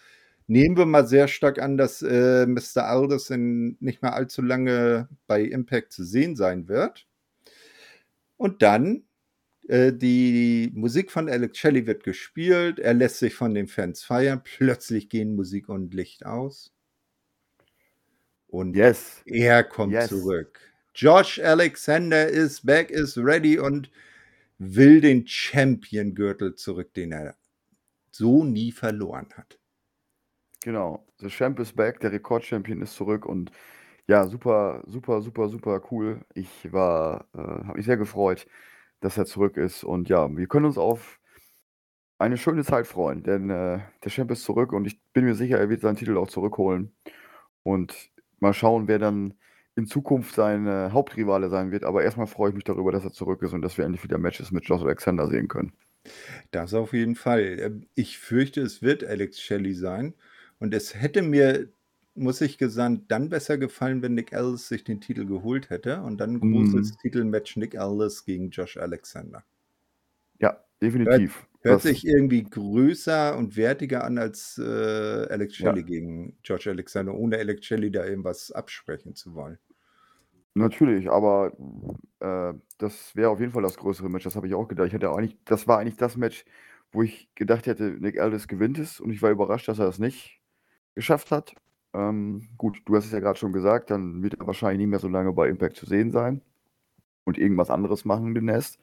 nehmen 0.47 0.77
wir 0.77 0.85
mal 0.85 1.05
sehr 1.05 1.27
stark 1.27 1.59
an, 1.59 1.77
dass 1.77 2.01
äh, 2.01 2.45
Mr. 2.45 2.85
Aldous 2.85 3.29
in 3.29 3.77
nicht 3.81 4.01
mehr 4.01 4.13
allzu 4.13 4.41
lange 4.41 5.09
bei 5.27 5.41
Impact 5.41 5.91
zu 5.91 6.03
sehen 6.03 6.35
sein 6.35 6.69
wird. 6.69 7.07
Und 8.37 8.61
dann, 8.61 9.03
äh, 9.67 9.93
die 9.93 10.71
Musik 10.73 11.11
von 11.11 11.29
Alex 11.29 11.57
Shelley 11.57 11.87
wird 11.87 12.03
gespielt, 12.03 12.79
er 12.79 12.93
lässt 12.93 13.19
sich 13.19 13.35
von 13.35 13.53
den 13.53 13.67
Fans 13.67 14.03
feiern, 14.03 14.41
plötzlich 14.43 15.09
gehen 15.09 15.35
Musik 15.35 15.69
und 15.69 15.93
Licht 15.93 16.25
aus. 16.25 16.73
Und 18.47 18.75
yes. 18.75 19.21
er 19.25 19.63
kommt 19.63 19.93
yes. 19.93 20.09
zurück. 20.09 20.59
Josh 20.93 21.39
Alexander 21.39 22.27
ist 22.27 22.65
back, 22.65 22.91
is 22.91 23.17
ready 23.17 23.57
und 23.57 23.89
will 24.57 24.99
den 24.99 25.25
Champion-Gürtel 25.25 26.55
zurück, 26.55 26.93
den 26.93 27.13
er 27.13 27.35
so 28.11 28.43
nie 28.43 28.71
verloren 28.71 29.27
hat. 29.35 29.57
Genau, 30.63 31.07
the 31.17 31.29
Champ 31.29 31.59
is 31.59 31.71
back, 31.71 32.01
der 32.01 32.11
Rekordchampion 32.11 32.81
ist 32.81 32.93
zurück 32.93 33.25
und 33.25 33.51
ja, 34.07 34.27
super, 34.27 34.83
super, 34.85 35.21
super, 35.21 35.49
super 35.49 35.81
cool. 35.89 36.19
Ich 36.35 36.71
war, 36.71 37.27
äh, 37.33 37.37
habe 37.37 37.77
mich 37.77 37.85
sehr 37.85 37.97
gefreut, 37.97 38.45
dass 39.01 39.17
er 39.17 39.25
zurück 39.25 39.57
ist. 39.57 39.83
Und 39.83 40.09
ja, 40.09 40.35
wir 40.35 40.47
können 40.47 40.65
uns 40.65 40.77
auf 40.77 41.19
eine 42.17 42.37
schöne 42.37 42.63
Zeit 42.63 42.87
freuen, 42.87 43.23
denn 43.23 43.49
äh, 43.49 43.79
der 44.03 44.11
Champ 44.11 44.31
ist 44.31 44.43
zurück 44.43 44.73
und 44.73 44.85
ich 44.85 45.01
bin 45.11 45.25
mir 45.25 45.35
sicher, 45.35 45.57
er 45.59 45.69
wird 45.69 45.81
seinen 45.81 45.95
Titel 45.95 46.17
auch 46.17 46.29
zurückholen. 46.29 46.93
Und 47.63 48.11
mal 48.39 48.53
schauen, 48.53 48.87
wer 48.87 48.99
dann 48.99 49.33
in 49.75 49.87
Zukunft 49.87 50.35
sein 50.35 50.67
äh, 50.67 50.89
Hauptrivale 50.91 51.49
sein 51.49 51.71
wird. 51.71 51.83
Aber 51.83 52.03
erstmal 52.03 52.27
freue 52.27 52.49
ich 52.49 52.55
mich 52.55 52.63
darüber, 52.63 52.91
dass 52.91 53.03
er 53.03 53.11
zurück 53.11 53.41
ist 53.41 53.53
und 53.53 53.61
dass 53.61 53.77
wir 53.77 53.85
endlich 53.85 54.03
wieder 54.03 54.17
Matches 54.17 54.51
mit 54.51 54.65
Josh 54.65 54.81
Alexander 54.81 55.27
sehen 55.27 55.47
können. 55.47 55.73
Das 56.51 56.73
auf 56.73 56.93
jeden 56.93 57.15
Fall. 57.15 57.57
Ähm, 57.59 57.87
ich 57.95 58.17
fürchte, 58.19 58.61
es 58.61 58.81
wird 58.81 59.03
Alex 59.03 59.39
Shelley 59.41 59.73
sein. 59.73 60.13
Und 60.59 60.73
es 60.73 60.93
hätte 60.95 61.21
mir 61.21 61.69
muss 62.15 62.41
ich 62.41 62.57
gesandt, 62.57 63.11
dann 63.11 63.29
besser 63.29 63.57
gefallen, 63.57 64.01
wenn 64.01 64.13
Nick 64.13 64.33
Ellis 64.33 64.67
sich 64.67 64.83
den 64.83 64.99
Titel 64.99 65.25
geholt 65.25 65.69
hätte 65.69 66.01
und 66.01 66.17
dann 66.19 66.35
ein 66.35 66.39
großes 66.39 66.91
mhm. 66.91 66.97
Titelmatch 67.01 67.57
Nick 67.57 67.75
Ellis 67.75 68.25
gegen 68.25 68.49
Josh 68.49 68.77
Alexander. 68.77 69.43
Ja, 70.39 70.63
definitiv. 70.81 71.47
Hört, 71.61 71.73
hört 71.73 71.81
sich 71.83 72.05
irgendwie 72.05 72.43
größer 72.43 73.37
und 73.37 73.55
wertiger 73.55 74.03
an 74.03 74.17
als 74.17 74.57
äh, 74.57 75.27
Alex 75.29 75.55
Shelley 75.55 75.81
ja. 75.81 75.85
gegen 75.85 76.37
Josh 76.43 76.67
Alexander, 76.67 77.13
ohne 77.13 77.37
Alex 77.37 77.65
Shelley 77.65 77.91
da 77.91 78.05
irgendwas 78.05 78.51
absprechen 78.51 79.15
zu 79.15 79.33
wollen. 79.33 79.57
Natürlich, 80.53 81.09
aber 81.09 81.53
äh, 82.19 82.53
das 82.77 83.15
wäre 83.15 83.29
auf 83.29 83.39
jeden 83.39 83.53
Fall 83.53 83.63
das 83.63 83.77
größere 83.77 84.09
Match. 84.09 84.25
Das 84.25 84.35
habe 84.35 84.47
ich 84.47 84.53
auch 84.53 84.67
gedacht. 84.67 84.87
Ich 84.87 84.93
hätte 84.93 85.09
eigentlich, 85.11 85.37
das 85.45 85.65
war 85.65 85.79
eigentlich 85.79 85.95
das 85.95 86.17
Match, 86.17 86.43
wo 86.91 87.03
ich 87.03 87.29
gedacht 87.35 87.67
hätte, 87.67 87.83
Nick 87.83 88.19
Aldis 88.19 88.49
gewinnt 88.49 88.77
es 88.77 88.99
und 88.99 89.11
ich 89.11 89.21
war 89.21 89.31
überrascht, 89.31 89.69
dass 89.69 89.79
er 89.79 89.85
das 89.85 89.97
nicht 89.97 90.41
geschafft 90.93 91.31
hat. 91.31 91.55
Ähm, 91.93 92.47
gut, 92.57 92.81
du 92.85 92.95
hast 92.95 93.05
es 93.05 93.11
ja 93.11 93.19
gerade 93.19 93.39
schon 93.39 93.53
gesagt, 93.53 93.91
dann 93.91 94.23
wird 94.23 94.35
er 94.35 94.47
wahrscheinlich 94.47 94.79
nicht 94.79 94.89
mehr 94.89 94.99
so 94.99 95.07
lange 95.09 95.33
bei 95.33 95.49
Impact 95.49 95.75
zu 95.77 95.85
sehen 95.85 96.11
sein 96.11 96.41
und 97.25 97.37
irgendwas 97.37 97.69
anderes 97.69 98.05
machen 98.05 98.33
demnächst. 98.35 98.79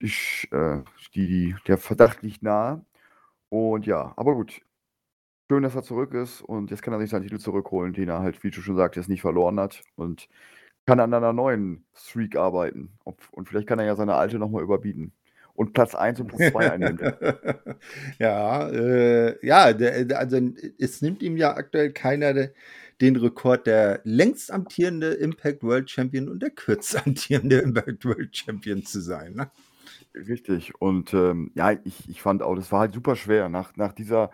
Ich, 0.00 0.48
äh, 0.52 0.82
die, 1.14 1.56
der 1.68 1.78
Verdacht 1.78 2.22
liegt 2.22 2.42
nahe. 2.42 2.84
Und 3.50 3.86
ja, 3.86 4.14
aber 4.16 4.34
gut. 4.34 4.62
Schön, 5.50 5.62
dass 5.62 5.74
er 5.74 5.82
zurück 5.82 6.14
ist 6.14 6.42
und 6.42 6.70
jetzt 6.70 6.82
kann 6.82 6.94
er 6.94 7.00
sich 7.00 7.10
seinen 7.10 7.24
Titel 7.24 7.38
zurückholen, 7.38 7.92
den 7.92 8.08
er 8.08 8.20
halt, 8.20 8.42
wie 8.44 8.50
du 8.50 8.62
schon 8.62 8.76
sagtest, 8.76 9.08
nicht 9.10 9.20
verloren 9.22 9.60
hat 9.60 9.84
und 9.96 10.28
kann 10.86 11.00
an 11.00 11.14
einer 11.14 11.32
neuen 11.34 11.86
Streak 11.94 12.36
arbeiten. 12.36 12.98
und 13.32 13.48
vielleicht 13.48 13.68
kann 13.68 13.78
er 13.78 13.86
ja 13.86 13.96
seine 13.96 14.16
alte 14.16 14.38
nochmal 14.38 14.62
überbieten 14.62 15.12
und 15.54 15.72
Platz 15.72 15.94
1 15.94 16.20
und 16.20 16.28
Platz 16.28 16.52
2 16.52 16.72
einnimmt. 16.72 17.00
ja, 18.18 18.68
äh, 18.68 19.46
ja, 19.46 19.72
der, 19.72 20.18
also 20.18 20.40
es 20.78 21.00
nimmt 21.00 21.22
ihm 21.22 21.36
ja 21.36 21.56
aktuell 21.56 21.92
keiner 21.92 22.50
den 23.00 23.16
Rekord 23.16 23.66
der 23.66 24.00
längst 24.04 24.52
amtierende 24.52 25.14
Impact 25.14 25.62
World 25.62 25.90
Champion 25.90 26.28
und 26.28 26.40
der 26.40 26.50
kürzt 26.50 26.96
amtierende 27.06 27.58
Impact 27.58 28.04
World 28.04 28.36
Champion 28.36 28.84
zu 28.84 29.00
sein. 29.00 29.34
Ne? 29.34 29.50
Richtig. 30.14 30.74
Und 30.80 31.12
ähm, 31.14 31.50
ja, 31.54 31.72
ich, 31.72 32.08
ich 32.08 32.22
fand 32.22 32.42
auch, 32.42 32.54
das 32.54 32.70
war 32.70 32.80
halt 32.80 32.94
super 32.94 33.16
schwer, 33.16 33.48
nach, 33.48 33.76
nach 33.76 33.92
dieser, 33.92 34.30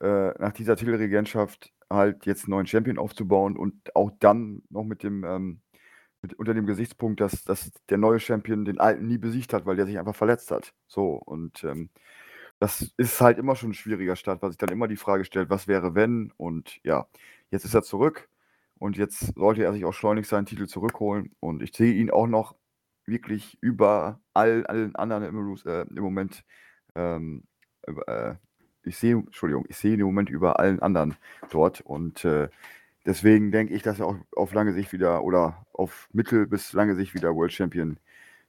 äh, 0.00 0.32
nach 0.38 0.52
dieser 0.52 0.76
Titelregentschaft 0.76 1.72
halt 1.88 2.26
jetzt 2.26 2.44
einen 2.44 2.52
neuen 2.52 2.66
Champion 2.66 2.98
aufzubauen 2.98 3.56
und 3.56 3.94
auch 3.94 4.10
dann 4.18 4.62
noch 4.70 4.84
mit 4.84 5.02
dem 5.02 5.24
ähm, 5.24 5.60
mit, 6.22 6.34
unter 6.34 6.54
dem 6.54 6.66
Gesichtspunkt, 6.66 7.20
dass, 7.20 7.44
dass 7.44 7.72
der 7.88 7.98
neue 7.98 8.20
Champion 8.20 8.64
den 8.64 8.78
alten 8.78 9.06
nie 9.06 9.18
besiegt 9.18 9.52
hat, 9.52 9.66
weil 9.66 9.76
der 9.76 9.86
sich 9.86 9.98
einfach 9.98 10.14
verletzt 10.14 10.50
hat. 10.50 10.72
So, 10.86 11.14
und 11.14 11.64
ähm, 11.64 11.90
das 12.60 12.92
ist 12.96 13.20
halt 13.20 13.38
immer 13.38 13.56
schon 13.56 13.70
ein 13.70 13.74
schwieriger 13.74 14.14
Start, 14.14 14.40
weil 14.40 14.50
sich 14.50 14.58
dann 14.58 14.70
immer 14.70 14.86
die 14.86 14.96
Frage 14.96 15.24
stellt, 15.24 15.50
was 15.50 15.66
wäre, 15.66 15.94
wenn? 15.96 16.32
Und 16.36 16.80
ja, 16.84 17.08
jetzt 17.50 17.64
ist 17.64 17.74
er 17.74 17.82
zurück 17.82 18.28
und 18.78 18.96
jetzt 18.96 19.34
sollte 19.34 19.64
er 19.64 19.72
sich 19.72 19.84
auch 19.84 19.92
schleunigst 19.92 20.30
seinen 20.30 20.46
Titel 20.46 20.66
zurückholen. 20.66 21.34
Und 21.40 21.62
ich 21.62 21.74
sehe 21.74 21.92
ihn 21.92 22.10
auch 22.10 22.28
noch 22.28 22.54
wirklich 23.04 23.58
über 23.60 24.20
all, 24.32 24.64
allen 24.66 24.94
anderen 24.94 25.24
im, 25.24 25.56
äh, 25.66 25.82
im 25.82 26.02
Moment. 26.02 26.44
Ähm, 26.94 27.42
äh, 28.06 28.34
ich 28.84 28.96
sehe, 28.96 29.14
Entschuldigung, 29.14 29.64
ich 29.68 29.76
sehe 29.76 29.94
ihn 29.94 30.00
im 30.00 30.06
Moment 30.06 30.30
über 30.30 30.58
allen 30.58 30.80
anderen 30.80 31.16
dort 31.50 31.80
und 31.80 32.24
äh, 32.24 32.48
Deswegen 33.04 33.50
denke 33.50 33.74
ich, 33.74 33.82
dass 33.82 33.98
er 33.98 34.06
auch 34.06 34.16
auf 34.36 34.52
lange 34.52 34.72
Sicht 34.72 34.92
wieder 34.92 35.24
oder 35.24 35.66
auf 35.72 36.08
mittel- 36.12 36.46
bis 36.46 36.72
lange 36.72 36.94
Sicht 36.94 37.14
wieder 37.14 37.34
World 37.34 37.52
Champion 37.52 37.98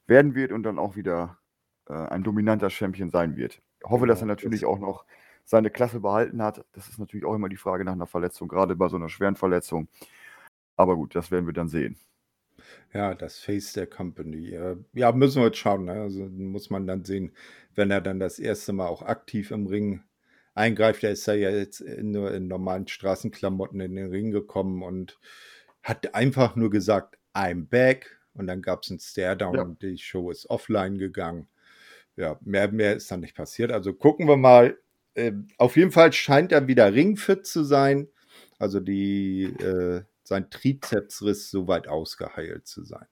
werden 0.06 0.36
wird 0.36 0.51
und 0.51 0.64
dann 0.64 0.78
auch 0.78 0.95
wieder 0.95 1.38
äh, 1.89 1.93
ein 1.93 2.24
dominanter 2.24 2.70
Champion 2.70 3.10
sein 3.10 3.36
wird. 3.36 3.62
Ich 3.84 3.89
hoffe, 3.89 4.06
dass 4.06 4.22
er 4.22 4.28
natürlich 4.28 4.66
auch 4.66 4.80
noch 4.80 5.06
seine 5.43 5.70
Klasse 5.70 5.99
behalten 5.99 6.41
hat. 6.41 6.66
Das 6.74 6.88
ist 6.88 6.99
natürlich 6.99 7.26
auch 7.26 7.34
immer 7.34 7.49
die 7.49 7.58
Frage 7.58 7.84
nach 7.84 7.93
einer 7.93 8.08
Verletzung, 8.08 8.47
gerade 8.47 8.76
bei 8.76 8.88
so 8.88 8.95
einer 8.95 9.10
schweren 9.10 9.36
Verletzung. 9.36 9.88
Aber 10.78 10.95
gut, 10.95 11.16
das 11.16 11.32
werden 11.32 11.45
wir 11.45 11.54
dann 11.54 11.68
sehen. 11.68 11.97
Ja, 12.93 13.16
das 13.16 13.39
Face 13.39 13.74
der 13.74 13.88
Company. 13.88 14.58
Ja, 14.93 15.12
müssen 15.12 15.41
wir 15.41 15.47
jetzt 15.47 15.58
schauen. 15.58 15.86
Ne? 15.86 15.93
Also 15.93 16.26
muss 16.26 16.70
man 16.70 16.88
dann 16.88 17.04
sehen, 17.04 17.34
wenn 17.76 17.91
er 17.91 18.01
dann 18.01 18.20
das 18.20 18.39
erste 18.39 18.72
Mal 18.72 18.88
auch 18.88 19.01
aktiv 19.01 19.51
im 19.51 19.68
Ring 19.68 20.01
eingreift. 20.56 21.04
Er 21.04 21.12
ist 21.12 21.26
ja 21.26 21.34
jetzt 21.34 21.82
nur 21.82 22.34
in 22.34 22.47
normalen 22.47 22.88
Straßenklamotten 22.88 23.80
in 23.80 23.95
den 23.95 24.10
Ring 24.10 24.32
gekommen 24.32 24.84
und 24.84 25.20
hat 25.82 26.16
einfach 26.16 26.56
nur 26.56 26.70
gesagt, 26.70 27.18
I'm 27.34 27.68
back. 27.68 28.20
Und 28.34 28.47
dann 28.47 28.62
gab 28.62 28.84
es 28.84 28.89
einen 28.89 28.99
Stare-Down 28.99 29.56
ja. 29.56 29.62
und 29.62 29.82
die 29.82 29.97
Show 29.97 30.32
ist 30.32 30.49
offline 30.49 30.97
gegangen. 30.97 31.47
ja, 32.16 32.38
mehr, 32.41 32.72
mehr 32.72 32.95
ist 32.95 33.12
dann 33.12 33.22
nicht 33.22 33.36
passiert. 33.36 33.72
Also 33.72 33.93
gucken 33.93 34.28
wir 34.28 34.38
mal. 34.38 34.78
Äh, 35.16 35.34
auf 35.58 35.78
jeden 35.78 35.91
Fall 35.91 36.12
scheint 36.14 36.51
er 36.51 36.68
wieder 36.68 36.93
ringfit 36.93 37.45
zu 37.45 37.64
sein. 37.64 38.08
Also 38.58 38.80
die, 38.80 39.43
äh, 39.43 40.04
sein 40.24 40.49
Trizepsriss 40.49 41.51
soweit 41.51 41.88
ausgeheilt 41.88 42.68
zu 42.68 42.84
sein. 42.84 43.06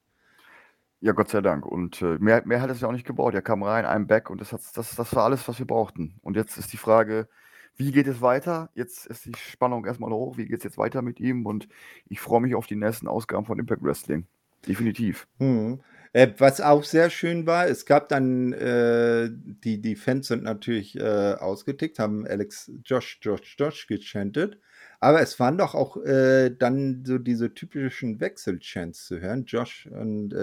Ja, 1.04 1.14
Gott 1.14 1.30
sei 1.30 1.42
Dank. 1.42 1.66
Und 1.66 2.02
äh, 2.04 2.20
mehr, 2.20 2.44
mehr 2.46 2.62
hat 2.62 2.70
es 2.70 2.82
ja 2.82 2.88
auch 2.88 2.92
nicht 2.92 3.08
gebraucht. 3.08 3.34
Er 3.34 3.42
kam 3.42 3.64
rein, 3.64 3.86
ein 3.86 4.06
Back 4.06 4.30
und 4.30 4.40
das, 4.40 4.54
hat, 4.54 4.62
das, 4.76 4.96
das 4.96 5.16
war 5.16 5.24
alles, 5.24 5.48
was 5.48 5.58
wir 5.58 5.66
brauchten. 5.66 6.20
Und 6.22 6.36
jetzt 6.36 6.58
ist 6.58 6.72
die 6.74 6.78
Frage, 6.78 7.28
wie 7.76 7.92
geht 7.92 8.06
es 8.06 8.22
weiter? 8.22 8.70
Jetzt 8.76 9.08
ist 9.08 9.26
die 9.26 9.36
Spannung 9.36 9.86
erstmal 9.86 10.12
hoch. 10.12 10.38
Wie 10.38 10.46
geht 10.46 10.60
es 10.60 10.64
jetzt 10.64 10.78
weiter 10.78 11.02
mit 11.02 11.20
ihm? 11.20 11.48
Und 11.48 11.68
ich 12.08 12.20
freue 12.20 12.42
mich 12.42 12.54
auf 12.54 12.68
die 12.68 12.76
nächsten 12.76 13.08
Ausgaben 13.08 13.46
von 13.46 13.58
Impact 13.58 13.82
Wrestling. 13.82 14.28
Definitiv. 14.68 15.28
Hm. 15.40 15.82
Äh, 16.14 16.34
was 16.38 16.62
auch 16.62 16.84
sehr 16.84 17.10
schön 17.10 17.48
war, 17.48 17.68
es 17.68 17.86
gab 17.86 18.10
dann, 18.10 18.54
äh, 18.54 19.30
die, 19.32 19.82
die 19.82 19.96
Fans 19.96 20.28
sind 20.28 20.44
natürlich 20.44 21.00
äh, 21.00 21.36
ausgetickt, 21.40 21.98
haben 21.98 22.28
Alex 22.28 22.72
Josh, 22.84 23.18
Josh, 23.22 23.56
Josh 23.58 23.88
gechantet. 23.88 24.60
Aber 25.00 25.22
es 25.22 25.40
waren 25.40 25.58
doch 25.58 25.74
auch 25.74 25.98
äh, 26.04 26.52
dann 26.52 27.04
so 27.06 27.18
diese 27.18 27.56
typischen 27.56 28.20
Wechselchants 28.20 29.06
zu 29.06 29.20
hören. 29.20 29.46
Josh 29.46 29.88
und 29.88 30.34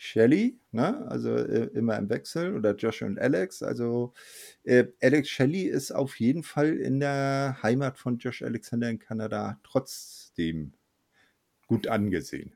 Shelly, 0.00 0.60
ne? 0.70 1.04
also 1.08 1.34
äh, 1.34 1.70
immer 1.74 1.98
im 1.98 2.08
Wechsel, 2.08 2.54
oder 2.54 2.76
Josh 2.76 3.02
und 3.02 3.18
Alex. 3.18 3.64
Also 3.64 4.14
äh, 4.62 4.84
Alex 5.02 5.28
Shelly 5.28 5.62
ist 5.64 5.90
auf 5.90 6.20
jeden 6.20 6.44
Fall 6.44 6.76
in 6.76 7.00
der 7.00 7.58
Heimat 7.64 7.98
von 7.98 8.16
Josh 8.18 8.42
Alexander 8.42 8.88
in 8.88 9.00
Kanada 9.00 9.58
trotzdem 9.64 10.72
gut 11.66 11.88
angesehen. 11.88 12.52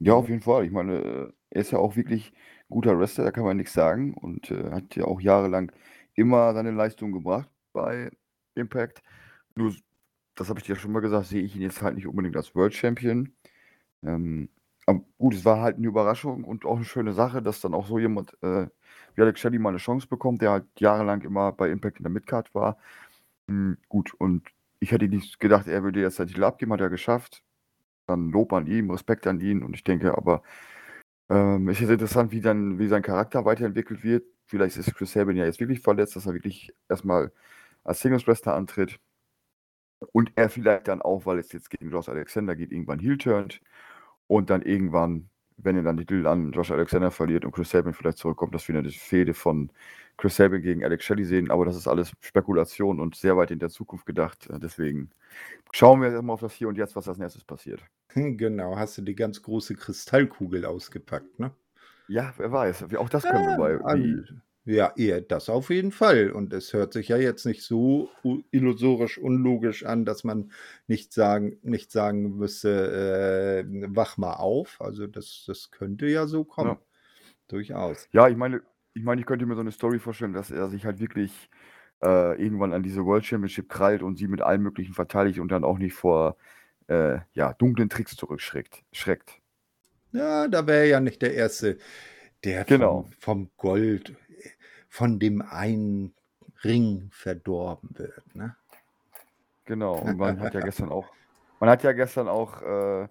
Ja, 0.00 0.14
auf 0.14 0.28
jeden 0.28 0.42
Fall. 0.42 0.66
Ich 0.66 0.72
meine, 0.72 0.98
äh, 0.98 1.32
er 1.50 1.60
ist 1.60 1.70
ja 1.70 1.78
auch 1.78 1.94
wirklich 1.94 2.32
guter 2.68 2.98
Wrestler, 2.98 3.24
da 3.24 3.30
kann 3.30 3.44
man 3.44 3.56
nichts 3.56 3.72
sagen 3.72 4.14
und 4.14 4.50
äh, 4.50 4.72
hat 4.72 4.96
ja 4.96 5.04
auch 5.04 5.20
jahrelang 5.20 5.70
immer 6.14 6.52
seine 6.52 6.72
Leistung 6.72 7.12
gebracht 7.12 7.48
bei 7.72 8.10
Impact. 8.56 9.04
Nur, 9.54 9.72
das 10.34 10.48
habe 10.48 10.58
ich 10.58 10.66
dir 10.66 10.74
schon 10.74 10.90
mal 10.90 10.98
gesagt, 10.98 11.26
sehe 11.26 11.42
ich 11.42 11.54
ihn 11.54 11.62
jetzt 11.62 11.80
halt 11.80 11.94
nicht 11.94 12.08
unbedingt 12.08 12.36
als 12.36 12.56
World 12.56 12.74
Champion. 12.74 13.32
Ähm, 14.02 14.48
aber 14.86 15.00
gut, 15.18 15.34
es 15.34 15.44
war 15.44 15.60
halt 15.60 15.76
eine 15.78 15.86
Überraschung 15.86 16.44
und 16.44 16.64
auch 16.66 16.76
eine 16.76 16.84
schöne 16.84 17.12
Sache, 17.12 17.42
dass 17.42 17.60
dann 17.60 17.74
auch 17.74 17.86
so 17.86 17.98
jemand 17.98 18.36
äh, 18.42 18.68
wie 19.14 19.22
Alex 19.22 19.40
Shelley 19.40 19.58
mal 19.58 19.70
eine 19.70 19.78
Chance 19.78 20.06
bekommt, 20.08 20.42
der 20.42 20.50
halt 20.52 20.66
jahrelang 20.78 21.22
immer 21.22 21.52
bei 21.52 21.70
Impact 21.70 21.98
in 21.98 22.04
der 22.04 22.12
Midcard 22.12 22.54
war. 22.54 22.78
Hm, 23.48 23.78
gut, 23.88 24.14
und 24.18 24.48
ich 24.80 24.92
hätte 24.92 25.08
nicht 25.08 25.40
gedacht, 25.40 25.66
er 25.68 25.82
würde 25.84 26.00
jetzt 26.00 26.18
den 26.18 26.28
Titel 26.28 26.44
abgeben, 26.44 26.72
hat 26.72 26.80
er 26.80 26.90
geschafft. 26.90 27.42
Dann 28.06 28.30
Lob 28.30 28.52
an 28.52 28.66
ihn, 28.66 28.90
Respekt 28.90 29.26
an 29.26 29.40
ihn 29.40 29.62
und 29.62 29.74
ich 29.74 29.84
denke 29.84 30.16
aber, 30.16 30.42
ähm, 31.30 31.68
es 31.68 31.80
ist 31.80 31.90
interessant, 31.90 32.32
wie 32.32 32.40
dann 32.40 32.78
wie 32.78 32.88
sein 32.88 33.02
Charakter 33.02 33.44
weiterentwickelt 33.44 34.04
wird. 34.04 34.24
Vielleicht 34.46 34.76
ist 34.76 34.94
Chris 34.94 35.12
Sabin 35.12 35.36
ja 35.36 35.46
jetzt 35.46 35.60
wirklich 35.60 35.80
verletzt, 35.80 36.16
dass 36.16 36.26
er 36.26 36.34
wirklich 36.34 36.72
erstmal 36.88 37.32
als 37.84 38.00
Singles-Wrestler 38.00 38.54
antritt 38.54 39.00
und 40.12 40.32
er 40.36 40.48
vielleicht 40.50 40.88
dann 40.88 41.02
auch, 41.02 41.26
weil 41.26 41.38
es 41.38 41.52
jetzt 41.52 41.70
gegen 41.70 41.90
Josh 41.90 42.08
Alexander 42.08 42.56
geht, 42.56 42.72
irgendwann 42.72 42.98
heel 42.98 43.18
turnt 43.18 43.60
und 44.26 44.50
dann 44.50 44.62
irgendwann, 44.62 45.28
wenn 45.56 45.76
er 45.76 45.82
dann 45.82 45.96
die 45.96 46.06
Titel 46.06 46.26
an 46.26 46.52
Josh 46.52 46.70
Alexander 46.70 47.10
verliert 47.10 47.44
und 47.44 47.52
Chris 47.52 47.70
Sabin 47.70 47.94
vielleicht 47.94 48.18
zurückkommt, 48.18 48.54
dass 48.54 48.66
wir 48.68 48.76
eine 48.76 48.88
Fehde 48.90 49.34
von 49.34 49.70
Chris 50.16 50.36
Sabin 50.36 50.62
gegen 50.62 50.84
Alex 50.84 51.04
Shelley 51.04 51.24
sehen. 51.24 51.50
Aber 51.50 51.64
das 51.64 51.76
ist 51.76 51.88
alles 51.88 52.12
Spekulation 52.20 53.00
und 53.00 53.14
sehr 53.16 53.36
weit 53.36 53.50
in 53.50 53.58
der 53.58 53.70
Zukunft 53.70 54.06
gedacht. 54.06 54.48
Deswegen 54.50 55.10
schauen 55.72 56.00
wir 56.00 56.10
erstmal 56.10 56.34
auf 56.34 56.40
das 56.40 56.54
Hier 56.54 56.68
und 56.68 56.76
Jetzt, 56.76 56.96
was 56.96 57.08
als 57.08 57.18
nächstes 57.18 57.44
passiert. 57.44 57.82
Genau, 58.14 58.76
hast 58.76 58.98
du 58.98 59.02
die 59.02 59.16
ganz 59.16 59.42
große 59.42 59.74
Kristallkugel 59.74 60.64
ausgepackt, 60.64 61.40
ne? 61.40 61.50
Ja, 62.06 62.32
wer 62.36 62.52
weiß. 62.52 62.94
Auch 62.96 63.08
das 63.08 63.22
können 63.22 63.42
ja, 63.42 63.58
wir 63.58 63.78
bei. 63.78 64.24
Ja, 64.64 64.92
eher 64.96 65.20
das 65.20 65.48
auf 65.48 65.70
jeden 65.70 65.92
Fall. 65.92 66.30
Und 66.30 66.52
es 66.52 66.72
hört 66.72 66.92
sich 66.92 67.08
ja 67.08 67.16
jetzt 67.16 67.44
nicht 67.44 67.62
so 67.62 68.10
illusorisch 68.50 69.18
unlogisch 69.18 69.84
an, 69.84 70.04
dass 70.04 70.24
man 70.24 70.52
nicht 70.86 71.12
sagen, 71.12 71.58
nicht 71.62 71.92
sagen 71.92 72.36
müsste, 72.36 73.64
äh, 73.66 73.86
wach 73.88 74.16
mal 74.16 74.34
auf. 74.34 74.80
Also 74.80 75.06
das, 75.06 75.44
das 75.46 75.70
könnte 75.70 76.06
ja 76.06 76.26
so 76.26 76.44
kommen. 76.44 76.70
Ja. 76.70 76.80
Durchaus. 77.48 78.08
Ja, 78.12 78.28
ich 78.28 78.36
meine, 78.36 78.62
ich 78.94 79.02
meine, 79.02 79.20
ich 79.20 79.26
könnte 79.26 79.44
mir 79.44 79.54
so 79.54 79.60
eine 79.60 79.72
Story 79.72 79.98
vorstellen, 79.98 80.32
dass 80.32 80.50
er 80.50 80.68
sich 80.68 80.86
halt 80.86 80.98
wirklich 80.98 81.50
äh, 82.02 82.40
irgendwann 82.42 82.72
an 82.72 82.82
diese 82.82 83.04
World 83.04 83.26
Championship 83.26 83.68
krallt 83.68 84.02
und 84.02 84.16
sie 84.16 84.28
mit 84.28 84.40
allem 84.40 84.62
Möglichen 84.62 84.94
verteidigt 84.94 85.40
und 85.40 85.52
dann 85.52 85.64
auch 85.64 85.78
nicht 85.78 85.94
vor 85.94 86.36
äh, 86.86 87.18
ja, 87.32 87.52
dunklen 87.54 87.90
Tricks 87.90 88.16
zurückschreckt. 88.16 88.82
Schreckt. 88.92 89.40
Ja, 90.12 90.48
da 90.48 90.66
wäre 90.66 90.88
ja 90.88 91.00
nicht 91.00 91.22
der 91.22 91.34
Erste, 91.34 91.78
der 92.44 92.64
genau. 92.64 93.02
vom, 93.02 93.12
vom 93.18 93.50
Gold 93.56 94.14
von 94.94 95.18
dem 95.18 95.42
einen 95.42 96.14
Ring 96.62 97.08
verdorben 97.10 97.90
wird. 97.94 98.36
Ne? 98.36 98.54
Genau, 99.64 99.98
und 99.98 100.18
man 100.18 100.38
hat 100.38 100.54
ja 100.54 100.60
gestern 100.60 100.88
auch, 100.88 101.08
man 101.58 101.68
hat 101.68 101.82
ja 101.82 101.90
gestern 101.90 102.28
auch 102.28 102.62
äh, 102.62 103.08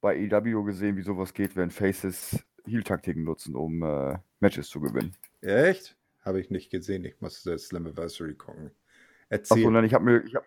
bei 0.00 0.16
EW 0.16 0.62
gesehen, 0.62 0.96
wie 0.96 1.02
sowas 1.02 1.34
geht, 1.34 1.56
wenn 1.56 1.72
Faces 1.72 2.38
Heal-Taktiken 2.66 3.24
nutzen, 3.24 3.56
um 3.56 3.82
äh, 3.82 4.16
Matches 4.38 4.68
zu 4.68 4.80
gewinnen. 4.80 5.16
Echt? 5.40 5.96
Habe 6.24 6.40
ich 6.40 6.50
nicht 6.50 6.70
gesehen. 6.70 7.04
Ich 7.04 7.20
muss 7.20 7.42
das 7.42 7.64
Slammiversary 7.64 8.34
gucken. 8.34 8.70
Erzähl. 9.28 9.58
Achso, 9.58 9.70
nein, 9.70 9.84
ich 9.84 9.92
habe 9.92 10.04
mir, 10.04 10.24
ich 10.24 10.36
habe, 10.36 10.46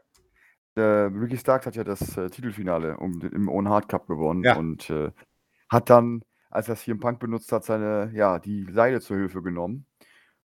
äh, 0.78 1.20
Ricky 1.20 1.38
Starks 1.38 1.66
hat 1.66 1.76
ja 1.76 1.84
das 1.84 2.16
äh, 2.18 2.30
Titelfinale 2.30 2.96
um, 2.96 3.20
im 3.22 3.50
Own 3.50 3.68
Hard 3.68 3.90
Cup 3.90 4.08
gewonnen 4.08 4.46
ja. 4.46 4.56
und 4.56 4.90
äh, 4.90 5.12
hat 5.68 5.90
dann, 5.90 6.24
als 6.50 6.70
er 6.70 6.76
es 6.76 6.82
hier 6.82 6.94
im 6.94 7.02
Punk 7.02 7.20
benutzt 7.20 7.52
hat, 7.52 7.66
seine, 7.66 8.10
ja, 8.14 8.40
die 8.40 8.72
Seile 8.72 9.02
zur 9.02 9.18
Hilfe 9.18 9.44
genommen 9.44 9.86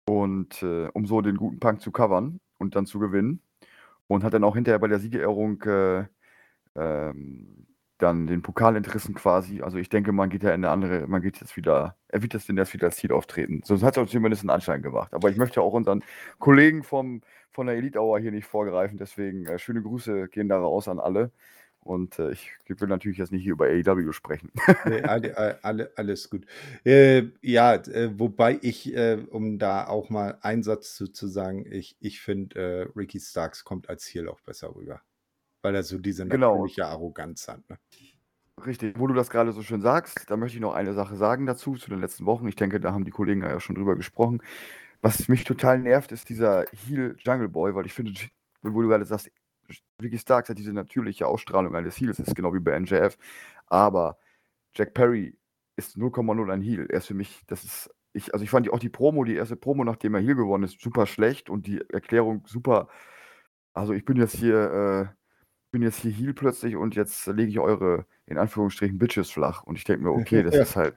und 0.07 0.62
äh, 0.62 0.88
um 0.92 1.07
so 1.07 1.20
den 1.20 1.36
guten 1.36 1.61
Punk 1.61 1.80
zu 1.80 1.92
covern 1.92 2.40
und 2.59 2.76
dann 2.76 2.86
zu 2.86 2.98
gewinnen. 2.98 3.42
Und 4.07 4.24
hat 4.24 4.34
dann 4.34 4.44
auch 4.44 4.57
hinterher 4.57 4.80
bei 4.80 4.88
der 4.88 4.98
Siegerehrung 4.98 5.62
äh, 5.62 6.05
ähm, 6.74 7.66
dann 7.98 8.26
den 8.26 8.42
Pokal 8.42 8.76
entrissen 8.76 9.14
quasi. 9.14 9.62
Also 9.62 9.78
ich 9.78 9.88
denke, 9.88 10.12
man 10.12 10.30
geht 10.30 10.42
ja 10.42 10.51
in 10.51 10.64
eine 10.64 10.70
andere, 10.70 11.07
man 11.07 11.22
geht 11.22 11.40
jetzt 11.40 11.57
wieder, 11.57 11.96
er 12.09 12.22
wird 12.22 12.34
jetzt 12.34 12.48
denn 12.48 12.57
erst 12.57 12.72
wieder 12.72 12.86
als 12.86 12.96
Ziel 12.96 13.12
auftreten. 13.12 13.61
So 13.64 13.80
hat 13.82 13.96
es 13.96 14.11
zumindest 14.11 14.42
einen 14.42 14.51
Anschein 14.51 14.82
gemacht. 14.82 15.14
Aber 15.14 15.30
ich 15.30 15.36
möchte 15.36 15.61
auch 15.62 15.72
unseren 15.72 16.03
Kollegen 16.38 16.82
vom, 16.82 17.22
von 17.51 17.66
der 17.66 17.76
Elite 17.76 18.01
Hour 18.01 18.18
hier 18.18 18.32
nicht 18.32 18.46
vorgreifen. 18.46 18.98
Deswegen 18.98 19.46
äh, 19.46 19.59
schöne 19.59 19.82
Grüße 19.82 20.28
gehen 20.28 20.48
da 20.48 20.59
raus 20.59 20.88
an 20.88 20.98
alle. 20.98 21.30
Und 21.83 22.18
äh, 22.18 22.33
ich 22.33 22.51
will 22.68 22.89
natürlich 22.89 23.18
jetzt 23.18 23.33
nicht 23.33 23.43
hier 23.43 23.53
über 23.53 23.66
AEW 23.66 24.12
sprechen. 24.12 24.53
nee, 24.85 25.03
alle, 25.03 25.64
alle, 25.64 25.91
alles 25.97 26.28
gut. 26.28 26.45
Äh, 26.85 27.28
ja, 27.41 27.74
äh, 27.74 28.18
wobei 28.18 28.59
ich, 28.61 28.95
äh, 28.95 29.24
um 29.31 29.59
da 29.59 29.87
auch 29.87 30.11
mal 30.11 30.39
einen 30.43 30.62
Satz 30.62 30.95
zu, 30.95 31.09
zu 31.09 31.26
sagen, 31.26 31.64
ich, 31.70 31.97
ich 32.01 32.20
finde, 32.20 32.61
äh, 32.61 32.99
Ricky 32.99 33.18
Starks 33.18 33.64
kommt 33.64 33.89
als 33.89 34.07
Heel 34.07 34.28
auch 34.28 34.41
besser 34.41 34.74
rüber. 34.74 35.01
Weil 35.62 35.74
er 35.74 35.83
so 35.83 35.99
diese 35.99 36.26
genau. 36.26 36.53
natürliche 36.53 36.87
Arroganz 36.87 37.49
hat. 37.49 37.68
Ne? 37.68 37.78
Richtig, 38.66 38.99
wo 38.99 39.07
du 39.07 39.14
das 39.14 39.31
gerade 39.31 39.53
so 39.53 39.62
schön 39.62 39.81
sagst, 39.81 40.31
da 40.31 40.37
möchte 40.37 40.57
ich 40.57 40.62
noch 40.62 40.74
eine 40.74 40.93
Sache 40.93 41.16
sagen 41.16 41.47
dazu, 41.47 41.76
zu 41.76 41.89
den 41.89 42.01
letzten 42.01 42.26
Wochen. 42.26 42.47
Ich 42.47 42.57
denke, 42.57 42.78
da 42.78 42.93
haben 42.93 43.05
die 43.05 43.11
Kollegen 43.11 43.43
ja 43.43 43.59
schon 43.59 43.76
drüber 43.76 43.97
gesprochen. 43.97 44.43
Was 45.01 45.28
mich 45.28 45.45
total 45.45 45.78
nervt, 45.78 46.12
ist 46.12 46.28
dieser 46.28 46.66
Heel 46.87 47.16
Jungle 47.20 47.49
Boy, 47.49 47.74
weil 47.74 47.87
ich 47.87 47.95
finde, 47.95 48.12
wo 48.62 48.83
du 48.83 48.89
gerade 48.89 49.07
sagst, 49.07 49.31
Ricky 50.03 50.18
Starks 50.18 50.49
hat 50.49 50.59
diese 50.59 50.73
natürliche 50.73 51.27
Ausstrahlung 51.27 51.75
eines 51.75 51.97
Heels, 52.01 52.18
ist 52.18 52.35
genau 52.35 52.55
wie 52.55 52.61
bei 52.61 52.79
NJF. 52.79 53.16
Aber 53.66 54.18
Jack 54.75 54.95
Perry 54.95 55.37
ist 55.77 55.97
0,0 55.97 56.53
ein 56.53 56.62
Heel. 56.62 56.87
Er 56.89 56.99
ist 56.99 57.07
für 57.07 57.14
mich, 57.14 57.43
das 57.47 57.64
ist, 57.64 57.91
ich, 58.12 58.33
also 58.33 58.45
ich 58.45 58.51
fand 58.51 58.71
auch 58.71 58.79
die 58.79 58.89
Promo, 58.89 59.25
die 59.25 59.37
erste 59.37 59.57
Promo, 59.57 59.85
nachdem 59.85 60.14
er 60.14 60.21
Heel 60.21 60.35
gewonnen 60.35 60.64
ist, 60.64 60.81
super 60.81 61.07
schlecht 61.07 61.51
und 61.51 61.66
die 61.66 61.81
Erklärung 61.91 62.43
super. 62.47 62.89
Also 63.73 63.93
ich 63.93 64.05
bin 64.05 64.16
jetzt 64.16 64.37
hier, 64.37 65.11
äh, 65.11 65.14
bin 65.71 65.83
jetzt 65.83 66.01
hier 66.01 66.11
Heel 66.11 66.35
plötzlich 66.35 66.77
und 66.77 66.95
jetzt 66.97 67.27
lege 67.27 67.51
ich 67.51 67.61
eure, 67.61 68.07
in 68.27 68.39
Anführungsstrichen, 68.39 68.99
Bitches 68.99 69.31
flach. 69.31 69.62
Und 69.62 69.79
ich 69.79 69.85
denke 69.85 70.05
mir, 70.05 70.11
okay, 70.11 70.43
das 70.43 70.57
ist 70.57 70.77
halt, 70.77 70.97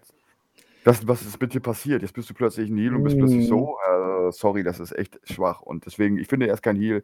das, 0.84 1.08
was 1.08 1.22
ist 1.22 1.40
mit 1.40 1.54
dir 1.54 1.62
passiert? 1.62 2.02
Jetzt 2.02 2.14
bist 2.14 2.30
du 2.30 2.34
plötzlich 2.34 2.70
ein 2.70 2.78
Heel 2.78 2.96
und 2.96 3.04
bist 3.04 3.18
plötzlich 3.18 3.48
so, 3.48 3.78
mhm. 3.88 4.28
äh, 4.28 4.32
sorry, 4.32 4.64
das 4.64 4.80
ist 4.80 4.92
echt 4.92 5.20
schwach. 5.24 5.62
Und 5.62 5.86
deswegen, 5.86 6.18
ich 6.18 6.28
finde, 6.28 6.48
er 6.48 6.56
ist 6.56 6.64
kein 6.64 6.76
Heel. 6.76 7.04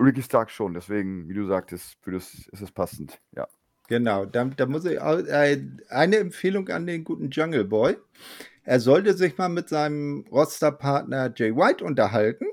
Ricky 0.00 0.22
Stark 0.22 0.50
schon, 0.50 0.74
deswegen, 0.74 1.28
wie 1.28 1.34
du 1.34 1.46
sagtest, 1.46 1.96
für 2.02 2.12
das 2.12 2.34
ist 2.34 2.60
es 2.60 2.70
passend, 2.70 3.18
ja. 3.34 3.46
Genau, 3.88 4.24
da, 4.24 4.44
da 4.44 4.66
muss 4.66 4.84
ich 4.84 5.00
auch, 5.00 5.18
äh, 5.18 5.62
eine 5.88 6.16
Empfehlung 6.16 6.68
an 6.68 6.86
den 6.86 7.04
guten 7.04 7.30
Jungle 7.30 7.64
Boy. 7.64 7.96
Er 8.64 8.80
sollte 8.80 9.14
sich 9.14 9.38
mal 9.38 9.48
mit 9.48 9.68
seinem 9.68 10.24
Rosterpartner 10.30 11.32
Jay 11.36 11.54
White 11.54 11.84
unterhalten, 11.84 12.46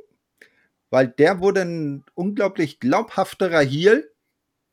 weil 0.92 1.08
der 1.08 1.40
wurde 1.40 1.62
ein 1.62 2.04
unglaublich 2.14 2.80
glaubhafterer 2.80 3.62
Heel, 3.62 4.12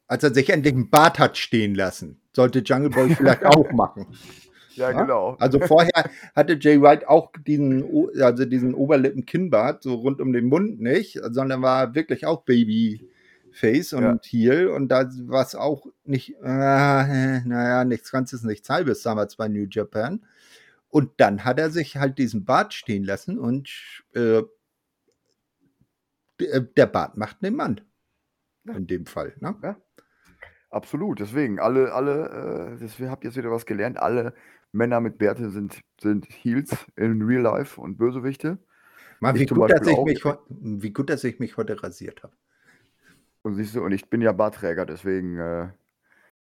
als 0.07 0.23
er 0.23 0.35
sich 0.35 0.51
endlich 0.51 0.75
einen 0.75 0.91
Bart 0.91 1.19
hat 1.19 1.39
stehen 1.39 1.75
lassen. 1.75 2.21
Sollte 2.35 2.59
Jungle 2.59 2.91
Boy 2.91 3.15
vielleicht 3.17 3.47
auch 3.47 3.73
machen. 3.73 4.07
Ja, 4.75 4.91
ja, 4.91 5.03
genau. 5.03 5.37
Also 5.39 5.61
vorher 5.61 6.11
hatte 6.35 6.59
Jay 6.61 6.81
White 6.81 7.09
auch 7.09 7.33
diesen, 7.47 7.85
also 8.21 8.45
diesen 8.45 8.75
Oberlippen-Kinnbart, 8.75 9.83
so 9.83 9.95
rund 9.95 10.21
um 10.21 10.33
den 10.33 10.47
Mund 10.47 10.81
nicht, 10.81 11.21
sondern 11.31 11.63
war 11.63 11.95
wirklich 11.95 12.27
auch 12.27 12.45
Babyface 12.45 13.93
und 13.93 14.03
ja. 14.03 14.19
Heel. 14.23 14.69
Und 14.69 14.89
da 14.89 15.09
war 15.27 15.43
es 15.43 15.55
auch 15.55 15.87
nicht, 16.05 16.37
äh, 16.43 16.45
naja, 16.45 17.85
nichts 17.85 18.13
Ganzes, 18.13 18.43
nichts 18.43 18.69
Halbes 18.69 19.03
damals 19.03 19.37
bei 19.37 19.49
New 19.49 19.67
Japan. 19.69 20.25
Und 20.89 21.13
dann 21.19 21.45
hat 21.45 21.59
er 21.59 21.71
sich 21.71 21.97
halt 21.97 22.19
diesen 22.19 22.45
Bart 22.45 22.75
stehen 22.75 23.05
lassen 23.05 23.39
und 23.39 23.71
äh, 24.15 24.43
äh 26.39 26.63
der 26.77 26.87
Bart 26.87 27.17
macht 27.17 27.43
den 27.43 27.55
Mann. 27.55 27.81
In 28.67 28.87
dem 28.87 29.07
Fall. 29.07 29.35
Ne? 29.41 29.57
Ja. 29.63 29.77
Absolut. 30.71 31.19
Deswegen, 31.19 31.59
alle, 31.59 31.93
alle, 31.93 32.77
äh, 32.77 32.81
das, 32.81 32.99
habt 33.11 33.25
jetzt 33.25 33.37
wieder 33.37 33.51
was 33.51 33.67
gelernt, 33.67 33.99
alle 33.99 34.35
Männer 34.73 35.01
mit 35.01 35.19
Bärte 35.19 35.51
sind, 35.51 35.81
sind 36.01 36.27
Heels 36.27 36.77
in 36.97 37.23
Real 37.23 37.43
Life 37.43 37.81
und 37.81 37.99
Bösewichte. 37.99 38.59
Mann, 39.21 39.39
wie, 39.39 39.47
gut, 39.47 39.71
dass 39.71 39.87
ich 39.87 39.99
mich, 39.99 40.25
wie 40.49 40.93
gut, 40.93 41.11
dass 41.11 41.25
ich 41.25 41.39
mich 41.39 41.57
heute 41.57 41.83
rasiert 41.83 42.23
habe. 42.23 42.33
Und 43.43 43.55
siehst 43.55 43.75
du, 43.75 43.83
und 43.83 43.93
ich 43.93 44.09
bin 44.09 44.21
ja 44.23 44.33
Bartträger, 44.33 44.87
deswegen 44.87 45.39
äh, 45.39 45.69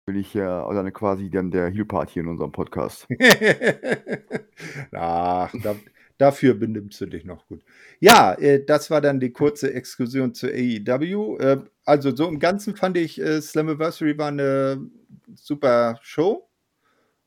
bin 0.05 0.15
ich 0.15 0.33
ja 0.33 0.71
dann 0.73 0.91
quasi 0.93 1.29
dann 1.29 1.51
der 1.51 1.69
Heel-Part 1.69 2.09
hier 2.09 2.23
in 2.23 2.29
unserem 2.29 2.51
Podcast. 2.51 3.07
Ach, 4.91 5.53
da, 5.63 5.75
dafür 6.17 6.55
benimmst 6.55 6.99
du 7.01 7.05
dich 7.05 7.25
noch 7.25 7.47
gut. 7.47 7.63
Ja, 7.99 8.33
äh, 8.33 8.63
das 8.63 8.89
war 8.91 9.01
dann 9.01 9.19
die 9.19 9.31
kurze 9.31 9.73
Exkursion 9.73 10.33
zur 10.33 10.49
AEW. 10.49 11.37
Äh, 11.37 11.61
also 11.85 12.15
so 12.15 12.27
im 12.27 12.39
Ganzen 12.39 12.75
fand 12.75 12.97
ich, 12.97 13.19
äh, 13.19 13.41
Slammiversary 13.41 14.17
war 14.17 14.27
eine 14.29 14.89
super 15.35 15.99
Show. 16.01 16.47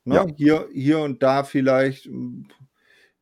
Ne? 0.07 0.15
Ja. 0.15 0.27
Hier, 0.37 0.69
hier 0.73 1.01
und 1.01 1.23
da 1.23 1.45
vielleicht 1.45 2.09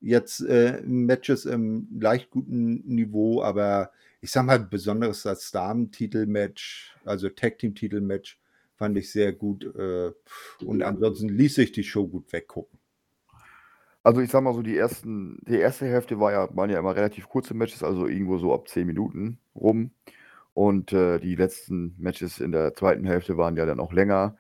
jetzt 0.01 0.41
äh, 0.41 0.83
Matches 0.85 1.47
im 1.47 1.89
leicht 1.99 2.31
guten 2.31 2.87
Niveau, 2.87 3.43
aber 3.43 3.91
ich 4.21 4.31
sag 4.31 4.45
mal, 4.45 4.59
besonderes 4.59 5.23
das 5.23 5.51
Damen-Titel-Match, 5.51 6.97
also 7.05 7.29
Tag-Team-Titel-Match, 7.29 8.39
fand 8.77 8.99
ich 8.99 9.11
sehr 9.11 9.33
gut. 9.33 9.65
Äh, 9.77 10.13
und 10.65 10.83
ansonsten 10.83 11.29
ließ 11.29 11.55
sich 11.55 11.73
die 11.73 11.85
Show 11.85 12.07
gut 12.07 12.33
weggucken. 12.33 12.79
Also 14.03 14.21
ich 14.21 14.31
sag 14.31 14.43
mal 14.43 14.53
so, 14.53 14.61
die 14.61 14.77
ersten, 14.77 15.39
die 15.49 15.57
erste 15.57 15.87
Hälfte 15.87 16.21
war 16.21 16.33
ja, 16.33 16.55
waren 16.55 16.69
ja 16.69 16.79
immer 16.79 16.95
relativ 16.95 17.29
kurze 17.29 17.55
Matches, 17.55 17.83
also 17.83 18.07
irgendwo 18.07 18.37
so 18.37 18.53
ab 18.53 18.69
10 18.69 18.87
Minuten 18.87 19.39
rum. 19.55 19.91
Und 20.53 20.93
äh, 20.93 21.19
die 21.19 21.35
letzten 21.35 21.95
Matches 21.99 22.41
in 22.41 22.53
der 22.53 22.75
zweiten 22.75 23.07
Hälfte 23.07 23.39
waren 23.39 23.57
ja 23.57 23.65
dann 23.65 23.81
auch 23.81 23.93
länger. 23.93 24.37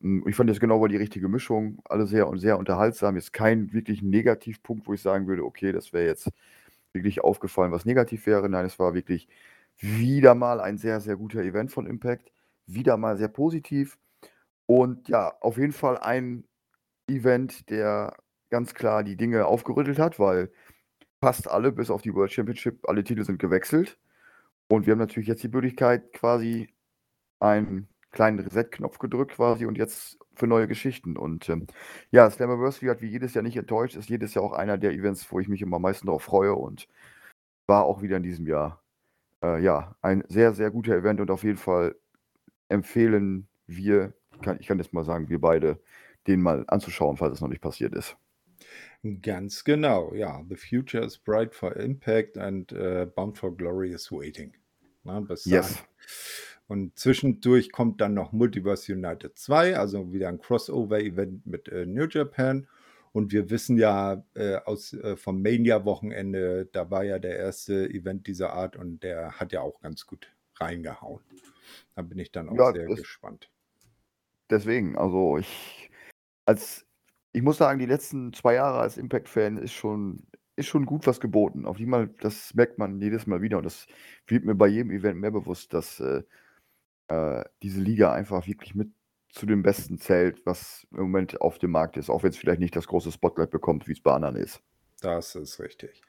Hm, 0.00 0.24
ich 0.28 0.36
fand 0.36 0.50
das 0.50 0.60
genau 0.60 0.80
war 0.80 0.88
die 0.88 0.96
richtige 0.96 1.28
Mischung, 1.28 1.80
alle 1.84 2.06
sehr 2.06 2.28
und 2.28 2.38
sehr 2.38 2.58
unterhaltsam. 2.58 3.16
Jetzt 3.16 3.32
kein 3.32 3.72
wirklich 3.72 4.02
Negativpunkt, 4.02 4.86
wo 4.86 4.94
ich 4.94 5.02
sagen 5.02 5.26
würde, 5.26 5.44
okay, 5.44 5.72
das 5.72 5.92
wäre 5.92 6.06
jetzt 6.06 6.30
wirklich 6.92 7.22
aufgefallen, 7.22 7.72
was 7.72 7.84
negativ 7.84 8.26
wäre. 8.26 8.48
Nein, 8.48 8.66
es 8.66 8.78
war 8.78 8.94
wirklich 8.94 9.28
wieder 9.78 10.34
mal 10.34 10.60
ein 10.60 10.78
sehr, 10.78 11.00
sehr 11.00 11.16
guter 11.16 11.40
Event 11.42 11.72
von 11.72 11.86
Impact. 11.86 12.32
Wieder 12.66 12.96
mal 12.96 13.16
sehr 13.16 13.28
positiv. 13.28 13.98
Und 14.66 15.08
ja, 15.08 15.34
auf 15.40 15.58
jeden 15.58 15.72
Fall 15.72 15.98
ein 15.98 16.44
Event, 17.08 17.68
der 17.70 18.16
ganz 18.50 18.74
klar 18.74 19.02
die 19.04 19.16
Dinge 19.16 19.46
aufgerüttelt 19.46 19.98
hat, 19.98 20.18
weil 20.18 20.50
fast 21.20 21.48
alle, 21.50 21.72
bis 21.72 21.90
auf 21.90 22.02
die 22.02 22.14
World 22.14 22.32
Championship, 22.32 22.88
alle 22.88 23.04
Titel 23.04 23.24
sind 23.24 23.38
gewechselt. 23.38 23.98
Und 24.68 24.86
wir 24.86 24.92
haben 24.92 24.98
natürlich 25.00 25.28
jetzt 25.28 25.42
die 25.42 25.48
Möglichkeit, 25.48 26.12
quasi 26.12 26.68
einen 27.40 27.88
kleinen 28.14 28.38
Reset-Knopf 28.38 28.98
gedrückt 28.98 29.32
quasi 29.32 29.66
und 29.66 29.76
jetzt 29.76 30.18
für 30.34 30.46
neue 30.46 30.66
Geschichten. 30.66 31.16
Und 31.16 31.48
ähm, 31.48 31.66
ja, 32.10 32.30
Slammiversary 32.30 32.86
hat 32.86 33.02
wie 33.02 33.08
jedes 33.08 33.34
Jahr 33.34 33.42
nicht 33.42 33.56
enttäuscht, 33.56 33.96
ist 33.96 34.08
jedes 34.08 34.34
Jahr 34.34 34.44
auch 34.44 34.52
einer 34.52 34.78
der 34.78 34.92
Events, 34.92 35.30
wo 35.30 35.40
ich 35.40 35.48
mich 35.48 35.60
immer 35.60 35.76
am 35.76 35.82
meisten 35.82 36.06
darauf 36.06 36.22
freue 36.22 36.54
und 36.54 36.88
war 37.66 37.84
auch 37.84 38.02
wieder 38.02 38.16
in 38.16 38.22
diesem 38.22 38.46
Jahr. 38.46 38.82
Äh, 39.42 39.62
ja, 39.62 39.96
ein 40.00 40.24
sehr, 40.28 40.54
sehr 40.54 40.70
guter 40.70 40.94
Event 40.94 41.20
und 41.20 41.30
auf 41.30 41.44
jeden 41.44 41.58
Fall 41.58 41.94
empfehlen 42.68 43.46
wir, 43.66 44.14
kann, 44.42 44.58
ich 44.60 44.66
kann 44.66 44.78
jetzt 44.78 44.92
mal 44.92 45.04
sagen, 45.04 45.28
wir 45.28 45.40
beide, 45.40 45.80
den 46.26 46.40
mal 46.40 46.64
anzuschauen, 46.68 47.16
falls 47.16 47.34
es 47.34 47.40
noch 47.40 47.48
nicht 47.48 47.60
passiert 47.60 47.94
ist. 47.94 48.16
Ganz 49.20 49.64
genau, 49.64 50.14
ja. 50.14 50.42
The 50.48 50.56
future 50.56 51.04
is 51.04 51.18
bright 51.18 51.54
for 51.54 51.76
impact 51.76 52.38
and 52.38 52.72
uh, 52.72 53.04
bound 53.04 53.36
for 53.36 53.54
glory 53.54 53.92
is 53.92 54.10
waiting. 54.10 54.54
Na, 55.02 55.20
bis 55.20 55.44
yes. 55.44 55.84
Und 56.66 56.98
zwischendurch 56.98 57.72
kommt 57.72 58.00
dann 58.00 58.14
noch 58.14 58.32
Multiverse 58.32 58.92
United 58.92 59.36
2, 59.38 59.76
also 59.76 60.12
wieder 60.12 60.28
ein 60.28 60.38
Crossover-Event 60.38 61.46
mit 61.46 61.68
äh, 61.68 61.84
New 61.86 62.06
Japan. 62.08 62.66
Und 63.12 63.32
wir 63.32 63.50
wissen 63.50 63.76
ja 63.76 64.24
äh, 64.34 64.56
aus, 64.56 64.92
äh, 64.92 65.16
vom 65.16 65.42
Mania-Wochenende, 65.42 66.66
da 66.72 66.90
war 66.90 67.04
ja 67.04 67.18
der 67.18 67.36
erste 67.36 67.88
Event 67.88 68.26
dieser 68.26 68.54
Art 68.54 68.76
und 68.76 69.02
der 69.04 69.32
hat 69.38 69.52
ja 69.52 69.60
auch 69.60 69.80
ganz 69.80 70.06
gut 70.06 70.34
reingehauen. 70.56 71.20
Da 71.94 72.02
bin 72.02 72.18
ich 72.18 72.32
dann 72.32 72.48
auch 72.48 72.56
ja, 72.56 72.72
sehr 72.72 72.86
gespannt. 72.86 73.50
Deswegen, 74.50 74.96
also 74.96 75.38
ich, 75.38 75.90
als 76.44 76.86
ich 77.32 77.42
muss 77.42 77.58
sagen, 77.58 77.78
die 77.78 77.86
letzten 77.86 78.32
zwei 78.32 78.54
Jahre 78.54 78.78
als 78.78 78.96
Impact-Fan 78.96 79.58
ist 79.58 79.72
schon, 79.72 80.26
ist 80.56 80.66
schon 80.66 80.86
gut 80.86 81.06
was 81.06 81.20
geboten. 81.20 81.66
Auf 81.66 81.78
jeden 81.78 81.90
Fall, 81.90 82.08
das 82.20 82.54
merkt 82.54 82.78
man 82.78 83.00
jedes 83.00 83.26
Mal 83.26 83.42
wieder 83.42 83.58
und 83.58 83.64
das 83.64 83.86
wird 84.26 84.44
mir 84.44 84.54
bei 84.54 84.68
jedem 84.68 84.90
Event 84.92 85.20
mehr 85.20 85.32
bewusst, 85.32 85.74
dass 85.74 86.00
äh, 86.00 86.22
äh, 87.08 87.44
diese 87.62 87.80
Liga 87.80 88.12
einfach 88.12 88.46
wirklich 88.46 88.74
mit 88.74 88.90
zu 89.34 89.46
den 89.46 89.62
Besten 89.62 89.98
zählt, 89.98 90.44
was 90.46 90.86
im 90.92 90.98
Moment 90.98 91.40
auf 91.40 91.58
dem 91.58 91.72
Markt 91.72 91.96
ist, 91.96 92.08
auch 92.08 92.22
wenn 92.22 92.30
es 92.30 92.36
vielleicht 92.36 92.60
nicht 92.60 92.76
das 92.76 92.86
große 92.86 93.10
Spotlight 93.10 93.50
bekommt, 93.50 93.88
wie 93.88 93.92
es 93.92 94.00
bei 94.00 94.12
anderen 94.12 94.36
ist. 94.36 94.60
Das 95.00 95.34
ist 95.34 95.58
richtig. 95.58 96.02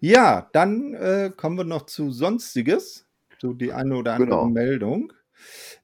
Ja, 0.00 0.48
dann 0.52 0.94
äh, 0.94 1.30
kommen 1.36 1.58
wir 1.58 1.64
noch 1.64 1.84
zu 1.84 2.10
Sonstiges, 2.10 3.06
so 3.38 3.52
die 3.52 3.72
eine 3.72 3.96
oder 3.96 4.14
andere 4.14 4.28
genau. 4.28 4.46
Meldung. 4.46 5.12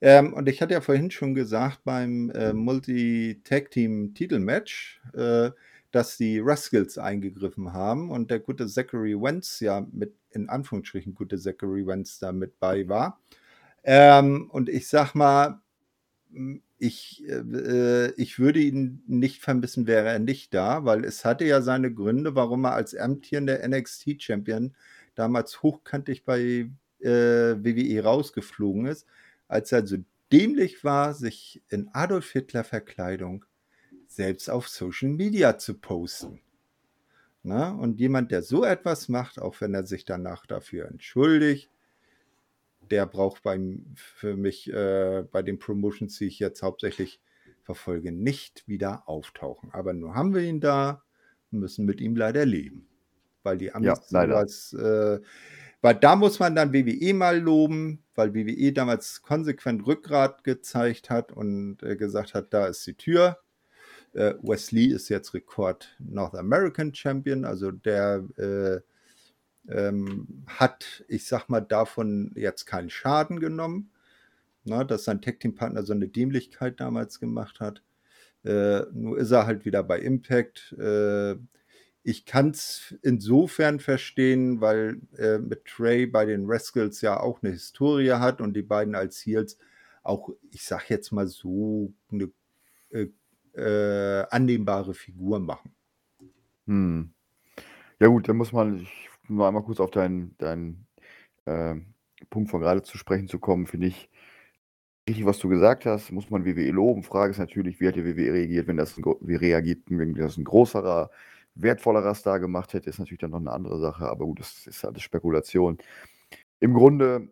Ähm, 0.01 0.33
und 0.33 0.49
ich 0.49 0.63
hatte 0.63 0.75
ja 0.75 0.81
vorhin 0.81 1.11
schon 1.11 1.35
gesagt 1.35 1.81
beim 1.85 2.31
äh, 2.31 2.55
Multi-Tag-Team-Titelmatch, 2.55 5.03
äh, 5.15 5.51
dass 5.93 6.17
die 6.17 6.41
Rascals 6.41 6.99
eingegriffen 6.99 7.73
haben 7.73 8.11
und 8.11 8.29
der 8.31 8.41
gute 8.41 8.67
Zachary 8.67 9.15
Wentz 9.15 9.61
ja 9.61 9.87
mit, 9.93 10.15
in 10.31 10.49
Anführungsstrichen, 10.49 11.15
gute 11.15 11.39
Zachary 11.39 11.87
Wentz 11.87 12.19
da 12.19 12.33
mit 12.33 12.59
bei 12.59 12.89
war. 12.89 13.21
Ähm, 13.87 14.51
und 14.51 14.69
ich 14.69 14.89
sag 14.89 15.15
mal, 15.15 15.61
ich, 16.79 17.25
äh, 17.29 18.11
ich 18.21 18.39
würde 18.41 18.59
ihn 18.59 19.03
nicht 19.07 19.41
vermissen, 19.41 19.87
wäre 19.87 20.09
er 20.09 20.19
nicht 20.19 20.53
da, 20.53 20.85
weil 20.85 21.05
es 21.05 21.25
hatte 21.25 21.45
ja 21.45 21.63
seine 21.63 21.95
Gründe, 21.95 22.35
warum 22.35 22.65
er 22.65 22.75
als 22.75 22.97
amtierender 22.97 23.67
NXT-Champion 23.67 24.75
damals 25.15 25.63
hochkantig 25.63 26.25
bei 26.25 26.69
äh, 27.01 27.09
WWE 27.09 28.03
rausgeflogen 28.03 28.87
ist, 28.87 29.07
als 29.47 29.71
er 29.71 29.87
so 29.87 29.99
dämlich 30.33 30.83
war, 30.83 31.15
sich 31.15 31.63
in 31.69 31.89
Adolf 31.93 32.33
Hitler-Verkleidung 32.33 33.45
selbst 34.09 34.51
auf 34.51 34.69
Social 34.69 35.11
Media 35.11 35.59
zu 35.59 35.75
posten. 35.75 36.41
Na, 37.45 37.71
und 37.71 38.01
jemand, 38.01 38.33
der 38.33 38.43
so 38.43 38.65
etwas 38.65 39.09
macht, 39.09 39.39
auch 39.39 39.61
wenn 39.61 39.73
er 39.73 39.87
sich 39.87 40.05
danach 40.05 40.47
dafür 40.47 40.89
entschuldigt, 40.89 41.71
der 42.91 43.07
braucht 43.07 43.43
beim, 43.43 43.85
für 43.95 44.37
mich 44.37 44.73
äh, 44.73 45.25
bei 45.31 45.43
den 45.43 45.59
Promotions, 45.59 46.19
die 46.19 46.27
ich 46.27 46.39
jetzt 46.39 46.63
hauptsächlich 46.63 47.21
verfolge, 47.63 48.13
nicht 48.13 48.67
wieder 48.67 49.09
auftauchen. 49.09 49.71
Aber 49.73 49.93
nur 49.93 50.15
haben 50.15 50.35
wir 50.35 50.43
ihn 50.43 50.61
da, 50.61 51.03
müssen 51.51 51.85
mit 51.85 52.01
ihm 52.01 52.17
leider 52.17 52.47
leben. 52.47 52.89
Weil 53.43 53.59
die 53.59 53.73
Amis 53.73 53.89
ja, 53.89 54.01
leider. 54.11 54.35
Was, 54.37 54.73
äh, 54.73 55.21
weil 55.81 55.95
da 55.95 56.17
muss 56.17 56.39
man 56.39 56.55
dann 56.55 56.73
WWE 56.73 57.15
mal 57.15 57.39
loben, 57.39 58.03
weil 58.15 58.35
WWE 58.35 58.73
damals 58.73 59.23
konsequent 59.23 59.87
Rückgrat 59.87 60.43
gezeigt 60.43 61.11
hat 61.11 61.33
und 61.33 61.83
äh, 61.83 61.97
gesagt 61.97 62.35
hat, 62.35 62.53
da 62.53 62.67
ist 62.67 62.87
die 62.87 62.95
Tür. 62.95 63.39
Äh, 64.13 64.35
Wesley 64.43 64.87
ist 64.87 65.09
jetzt 65.09 65.35
Rekord 65.35 65.95
North 65.99 66.35
American 66.35 66.95
Champion, 66.95 67.45
also 67.45 67.71
der 67.71 68.25
äh, 68.37 68.81
ähm, 69.69 70.45
hat, 70.47 71.05
ich 71.09 71.27
sag 71.27 71.49
mal, 71.49 71.61
davon 71.61 72.33
jetzt 72.35 72.67
keinen 72.67 72.91
Schaden 72.91 73.41
genommen, 73.41 73.91
na, 74.65 74.85
dass 74.85 75.05
sein 75.05 75.23
Tech-Team-Partner 75.23 75.83
so 75.85 75.93
eine 75.93 76.09
Dämlichkeit 76.09 76.81
damals 76.81 77.21
gemacht 77.21 77.61
hat. 77.61 77.83
Äh, 78.45 78.83
nur 78.93 79.19
ist 79.19 79.31
er 79.31 79.47
halt 79.47 79.65
wieder 79.65 79.83
bei 79.83 79.99
Impact. 79.99 80.75
Äh, 80.79 81.37
ich 82.03 82.25
kann 82.25 82.51
es 82.51 82.95
insofern 83.03 83.81
verstehen, 83.81 84.61
weil 84.61 85.01
äh, 85.19 85.39
mit 85.39 85.65
Trey 85.65 86.07
bei 86.07 86.25
den 86.25 86.45
Rascals 86.47 87.01
ja 87.01 87.19
auch 87.19 87.43
eine 87.43 87.53
Historie 87.53 88.13
hat 88.13 88.41
und 88.41 88.55
die 88.55 88.63
beiden 88.63 88.95
als 88.95 89.25
Heels 89.27 89.59
auch, 90.05 90.31
ich 90.53 90.65
sag 90.65 90.89
jetzt 90.89 91.11
mal 91.11 91.27
so, 91.27 91.93
eine 92.13 92.31
äh, 92.91 93.09
äh, 93.61 94.27
annehmbare 94.31 94.95
Figur 94.95 95.41
machen. 95.41 95.75
Hm. 96.67 97.13
Ja 97.99 98.07
gut, 98.09 98.29
da 98.29 98.35
muss 98.35 98.53
man, 98.53 98.81
ich 98.81 99.09
nur 99.29 99.47
einmal 99.47 99.63
kurz 99.63 99.81
auf 99.81 99.91
deinen, 99.91 100.37
deinen 100.39 100.87
äh, 101.47 101.77
Punkt 102.31 102.51
von 102.51 102.61
gerade 102.61 102.83
zu 102.83 102.99
sprechen 102.99 103.29
zu 103.29 103.39
kommen, 103.39 103.67
finde 103.67 103.89
ich 103.89 104.09
richtig, 105.09 105.27
was 105.27 105.39
du 105.39 105.49
gesagt 105.49 105.87
hast, 105.87 106.13
muss 106.13 106.31
man 106.31 106.45
WWE 106.45 106.71
loben. 106.71 107.03
Frage 107.03 107.31
ist 107.31 107.39
natürlich, 107.39 107.81
wie 107.81 107.89
hat 107.89 107.97
die 107.97 108.05
WWE 108.05 108.33
reagiert, 108.33 108.67
wenn 108.67 108.77
das 108.77 108.97
ein, 108.97 109.05
wie 109.21 109.37
reagiert, 109.37 109.83
wenn 109.87 110.15
das 110.15 110.37
ein 110.37 110.45
größerer, 110.45 111.11
wertvollerer 111.55 112.15
Star 112.15 112.41
gemacht 112.41 112.75
hätte, 112.75 112.91
ist 112.91 112.99
natürlich 112.99 113.21
dann 113.21 113.31
noch 113.31 113.39
eine 113.39 113.53
andere 113.53 113.79
Sache, 113.81 114.09
aber 114.09 114.27
gut, 114.27 114.41
das 114.41 114.67
ist 114.67 114.85
alles 114.85 115.03
Spekulation. 115.03 115.79
Im 116.61 116.75
Grunde, 116.75 117.29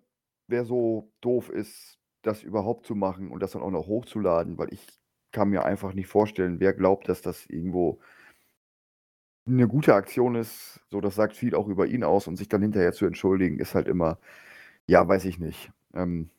wer 0.48 0.64
so 0.64 1.10
doof 1.20 1.50
ist, 1.50 1.98
das 2.22 2.42
überhaupt 2.42 2.86
zu 2.86 2.94
machen 2.94 3.30
und 3.30 3.42
das 3.42 3.52
dann 3.52 3.62
auch 3.62 3.70
noch 3.70 3.86
hochzuladen, 3.86 4.56
weil 4.58 4.72
ich 4.72 4.86
kann 5.30 5.50
mir 5.50 5.64
einfach 5.64 5.92
nicht 5.92 6.06
vorstellen, 6.06 6.60
wer 6.60 6.72
glaubt, 6.72 7.08
dass 7.08 7.20
das 7.20 7.46
irgendwo 7.46 8.00
'Ne 9.46 9.68
gute 9.68 9.94
Aktion 9.94 10.36
ist, 10.36 10.80
so 10.90 11.00
das 11.02 11.16
sagt 11.16 11.36
viel 11.36 11.54
auch 11.54 11.68
über 11.68 11.86
ihn 11.86 12.02
aus 12.02 12.26
und 12.28 12.36
sich 12.36 12.48
dann 12.48 12.62
hinterher 12.62 12.92
zu 12.92 13.04
entschuldigen, 13.06 13.58
ist 13.58 13.74
halt 13.74 13.88
immer 13.88 14.18
ja, 14.86 15.06
weiß 15.08 15.24
ich 15.26 15.38
nicht. 15.38 15.72
Ähm, 15.94 16.30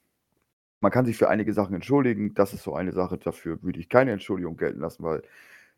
man 0.82 0.92
kann 0.92 1.06
sich 1.06 1.18
für 1.18 1.30
einige 1.30 1.54
Sachen 1.54 1.76
entschuldigen. 1.76 2.34
Das 2.36 2.54
ist 2.54 2.64
so 2.64 2.76
eine 2.76 2.94
Sache, 2.94 3.18
dafür 3.20 3.64
würde 3.64 3.80
ich 3.80 3.90
keine 3.90 4.12
Entschuldigung 4.14 4.58
gelten 4.58 4.80
lassen, 4.82 5.04
weil 5.04 5.24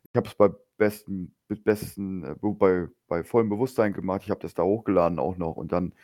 ich 0.04 0.16
habe 0.16 0.28
es 0.28 0.34
bei 0.36 0.50
besten 0.78 1.34
besten 1.64 2.24
äh, 2.24 2.36
bei 2.42 2.88
bei 3.08 3.24
vollem 3.24 3.50
Bewusstsein 3.50 3.92
gemacht. 3.94 4.22
Ich 4.24 4.30
habe 4.30 4.40
das 4.42 4.54
da 4.54 4.64
hochgeladen 4.64 5.18
auch 5.20 5.38
noch 5.38 5.56
und 5.56 5.72
dann 5.72 5.94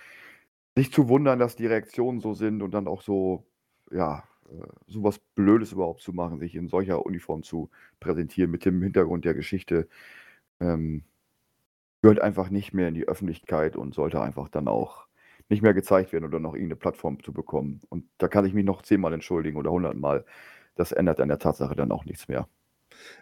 sich 0.76 0.92
zu 0.92 1.08
wundern, 1.08 1.38
dass 1.38 1.56
die 1.56 1.66
Reaktionen 1.66 2.20
so 2.20 2.34
sind 2.34 2.62
und 2.62 2.72
dann 2.72 2.88
auch 2.88 3.02
so, 3.02 3.46
ja, 3.90 4.24
äh, 4.50 4.66
so 4.86 5.02
was 5.04 5.18
Blödes 5.34 5.72
überhaupt 5.72 6.02
zu 6.02 6.12
machen, 6.12 6.38
sich 6.40 6.54
in 6.56 6.68
solcher 6.68 7.04
Uniform 7.06 7.42
zu 7.42 7.70
präsentieren 8.00 8.50
mit 8.50 8.64
dem 8.64 8.82
Hintergrund 8.82 9.24
der 9.24 9.34
Geschichte, 9.34 9.88
ähm, 10.60 11.04
gehört 12.04 12.20
einfach 12.20 12.50
nicht 12.50 12.74
mehr 12.74 12.88
in 12.88 12.94
die 12.94 13.08
Öffentlichkeit 13.08 13.76
und 13.76 13.94
sollte 13.94 14.20
einfach 14.20 14.50
dann 14.50 14.68
auch 14.68 15.06
nicht 15.48 15.62
mehr 15.62 15.72
gezeigt 15.74 16.12
werden 16.12 16.26
oder 16.26 16.38
noch 16.38 16.52
irgend 16.54 16.68
'ne 16.70 16.76
Plattform 16.76 17.22
zu 17.24 17.32
bekommen. 17.32 17.80
Und 17.88 18.04
da 18.18 18.28
kann 18.28 18.44
ich 18.44 18.52
mich 18.54 18.66
noch 18.66 18.82
zehnmal 18.82 19.14
entschuldigen 19.14 19.56
oder 19.56 19.70
hundertmal. 19.70 20.26
Das 20.76 20.92
ändert 20.92 21.18
an 21.20 21.28
der 21.28 21.38
Tatsache 21.38 21.74
dann 21.76 21.92
auch 21.92 22.04
nichts 22.04 22.28
mehr. 22.28 22.46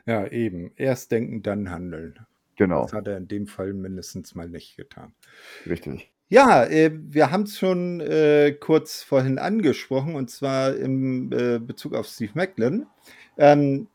Ja, 0.06 0.26
eben. 0.26 0.72
Erst 0.76 1.12
denken, 1.12 1.42
dann 1.42 1.70
handeln. 1.70 2.18
Genau. 2.56 2.82
Das 2.82 2.92
hat 2.92 3.06
er 3.06 3.16
in 3.18 3.28
dem 3.28 3.46
Fall 3.46 3.72
mindestens 3.72 4.34
mal 4.34 4.48
nicht 4.48 4.76
getan. 4.76 5.14
Richtig. 5.66 6.12
Ja, 6.30 6.64
äh, 6.64 6.90
wir 6.94 7.30
haben's 7.30 7.58
schon, 7.58 8.00
äh, 8.00 8.52
kurz 8.58 9.02
vorhin 9.02 9.38
angesprochen, 9.38 10.14
und 10.14 10.30
zwar 10.30 10.74
im, 10.76 11.30
äh, 11.32 11.58
Bezug 11.58 11.94
auf 11.94 12.06
Steve 12.06 12.32
Maclin. 12.34 12.86
Ähm, 13.36 13.88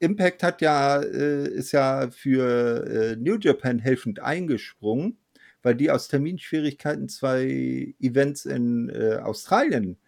Impact 0.00 0.42
hat 0.42 0.62
ja 0.62 1.00
äh, 1.02 1.48
ist 1.48 1.72
ja 1.72 2.10
für, 2.10 2.86
äh, 2.86 3.16
New 3.16 3.36
Japan 3.38 3.78
helfend 3.78 4.20
eingesprungen, 4.20 5.18
weil 5.62 5.74
die 5.76 5.90
aus 5.90 6.08
Terminschwierigkeiten 6.08 7.08
2 7.08 7.94
Events 8.00 8.46
in, 8.46 8.88
äh, 8.90 9.16
Australien 9.22 9.98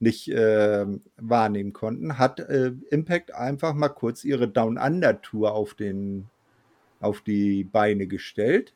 nicht, 0.00 0.30
ähm, 0.34 1.02
wahrnehmen 1.16 1.72
konnten, 1.72 2.18
hat, 2.18 2.40
äh, 2.40 2.72
Impact 2.90 3.34
einfach 3.34 3.74
mal 3.74 3.88
kurz 3.90 4.24
ihre 4.24 4.48
Down 4.48 4.78
Under 4.78 5.20
Tour 5.22 5.52
auf 5.54 5.74
den 5.74 6.30
auf 7.00 7.20
die 7.22 7.64
Beine 7.64 8.06
gestellt 8.06 8.74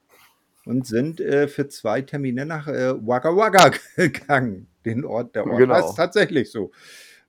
und 0.67 0.87
sind, 0.87 1.21
äh, 1.21 1.49
für 1.49 1.69
2 1.69 2.03
Termine 2.03 2.47
nach, 2.47 2.69
äh, 2.69 2.95
Wagga 3.07 3.37
Wagga 3.37 3.71
gegangen. 3.97 4.69
Den 4.85 5.05
Ort 5.05 5.35
der 5.37 5.47
Ort 5.47 5.59
Genau. 5.61 5.93
tatsächlich 5.95 6.51
so, 6.51 6.73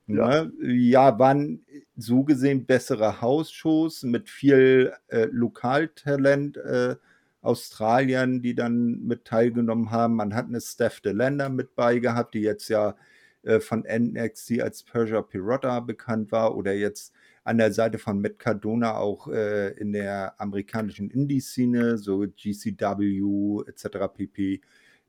Ja. 0.08 0.44
ne? 0.44 0.52
Ja, 0.62 1.18
waren 1.18 1.64
so 1.96 2.24
gesehen 2.24 2.64
bessere 2.66 3.20
House-Shows 3.20 4.04
mit 4.04 4.30
viel, 4.30 4.92
äh, 5.08 5.26
Lokaltalent, 5.30 6.56
äh, 6.56 6.96
Australiern, 7.42 8.40
die 8.42 8.54
dann 8.54 9.02
mit 9.06 9.24
teilgenommen 9.26 9.90
haben. 9.90 10.16
Man 10.16 10.34
hat 10.34 10.48
'ne 10.50 10.60
Steph 10.62 11.00
De 11.00 11.12
Lander 11.12 11.50
mit 11.50 11.74
bei 11.76 11.98
gehabt, 11.98 12.34
die 12.34 12.40
jetzt 12.40 12.68
ja, 12.70 12.96
äh, 13.42 13.60
von 13.60 13.84
NXT 13.84 14.62
als 14.62 14.82
Persia 14.82 15.20
Pirotta 15.22 15.80
bekannt 15.80 16.32
war 16.32 16.56
oder 16.56 16.72
jetzt 16.74 17.12
an 17.44 17.58
der 17.58 17.72
Seite 17.72 17.98
von 17.98 18.20
Matt 18.20 18.38
Cardona 18.38 18.96
auch, 18.96 19.28
äh, 19.28 19.68
in 19.78 19.92
der 19.92 20.40
amerikanischen 20.40 21.10
Indie-Szene, 21.10 21.98
so 21.98 22.20
GCW 22.26 23.62
et 23.68 23.78
cetera 23.78 24.08
pp., 24.08 24.60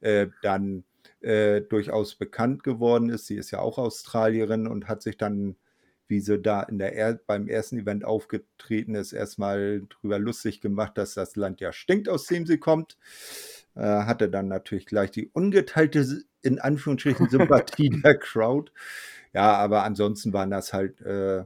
äh, 0.02 0.28
dann, 0.42 0.84
äh, 1.22 1.62
durchaus 1.62 2.16
bekannt 2.16 2.64
geworden 2.64 3.10
ist. 3.10 3.28
Sie 3.28 3.36
ist 3.36 3.52
ja 3.52 3.60
auch 3.60 3.78
Australierin 3.78 4.68
und 4.68 4.88
hat 4.88 5.02
sich 5.02 5.18
dann, 5.18 5.56
wie 6.08 6.20
sie 6.20 6.40
da 6.40 6.64
in 6.64 6.80
der 6.80 6.96
er 6.96 7.16
beim 7.16 7.48
ersten 7.48 7.78
Event 7.78 8.06
aufgetreten 8.06 8.96
ist, 8.96 9.14
erst 9.14 9.40
mal 9.40 9.84
drüber 9.90 10.20
lustig 10.20 10.62
gemacht, 10.62 10.98
dass 10.98 11.14
das 11.14 11.36
Land 11.36 11.62
ja 11.62 11.72
stinkt, 11.74 12.10
aus 12.10 12.26
dem 12.26 12.46
sie 12.46 12.58
kommt. 12.58 12.98
Äh, 13.76 13.82
hatte 13.82 14.30
dann 14.30 14.48
natürlich 14.48 14.86
gleich 14.86 15.12
die 15.12 15.28
ungeteilte 15.28 16.24
in 16.42 16.60
Anführungsstrichen 16.60 17.30
Sympathie 17.30 17.90
der 18.04 18.18
Crowd. 18.18 18.72
Ja, 19.34 19.54
aber 19.54 19.84
ansonsten 19.84 20.34
waren 20.34 20.52
das 20.52 20.74
halt, 20.74 21.02
äh, 21.02 21.44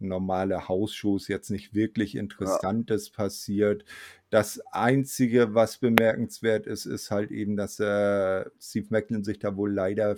normale 0.00 0.68
House-Shows, 0.68 1.28
jetzt 1.28 1.50
nicht 1.50 1.74
wirklich 1.74 2.16
Ja. 2.40 2.60
Interessantes 2.60 3.10
passiert. 3.10 3.84
Das 4.30 4.60
Einzige, 4.72 5.54
was 5.54 5.78
bemerkenswert 5.78 6.66
ist, 6.66 6.86
ist 6.86 7.10
halt 7.10 7.30
eben, 7.30 7.56
dass, 7.56 7.80
äh, 7.80 8.44
Steve 8.60 8.86
Maclin 8.90 9.24
sich 9.24 9.38
da 9.38 9.56
wohl 9.56 9.72
leider 9.72 10.16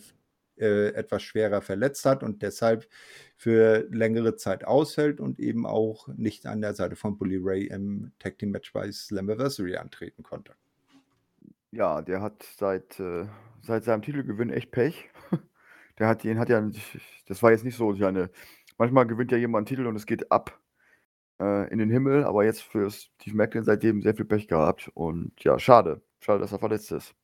äh, 0.58 0.88
etwas 0.94 1.22
schwerer 1.22 1.62
verletzt 1.62 2.04
hat 2.04 2.22
und 2.22 2.42
deshalb 2.42 2.86
für 3.36 3.86
längere 3.90 4.36
Zeit 4.36 4.64
ausfällt 4.64 5.20
und 5.20 5.38
eben 5.40 5.66
auch 5.66 6.08
nicht 6.08 6.46
an 6.46 6.60
der 6.60 6.74
Seite 6.74 6.96
von 6.96 7.16
Bully 7.18 7.38
Ray 7.42 7.66
im 7.66 8.12
Tag 8.18 8.38
Team 8.38 8.50
Match 8.50 8.72
bei 8.72 8.90
Slammiversary 8.92 9.76
antreten 9.76 10.22
konnte. 10.22 10.54
Ja, 11.72 12.02
der 12.02 12.20
hat 12.20 12.42
seit 12.42 12.98
äh, 13.00 13.26
seit 13.62 13.84
seinem 13.84 14.02
Titelgewinn 14.02 14.50
echt 14.50 14.70
Pech. 14.72 15.10
Der 15.98 16.08
hat 16.08 16.24
den 16.24 16.38
hat 16.38 16.48
ja 16.48 16.66
das 17.26 17.42
war 17.42 17.50
jetzt 17.50 17.64
nicht 17.64 17.76
so 17.76 17.94
seine 17.94 18.30
manchmal 18.80 19.06
gewinnt 19.08 19.32
ja 19.32 19.38
jemand 19.38 19.66
'n 19.68 19.70
Titel 19.70 19.86
und 19.88 19.96
es 19.96 20.06
geht 20.06 20.32
ab, 20.32 20.60
äh, 21.40 21.70
in 21.72 21.78
den 21.78 21.90
Himmel, 21.90 22.24
aber 22.24 22.44
jetzt 22.44 22.62
für 22.62 22.90
Steve 22.90 23.36
Maclin 23.36 23.64
seitdem 23.64 24.02
sehr 24.02 24.14
viel 24.16 24.26
Pech 24.26 24.48
gehabt 24.48 24.90
und 24.94 25.32
ja, 25.44 25.58
schade. 25.58 26.02
Schade, 26.20 26.40
dass 26.40 26.52
er 26.52 26.60
verletzt 26.60 26.92
ist. 26.92 27.14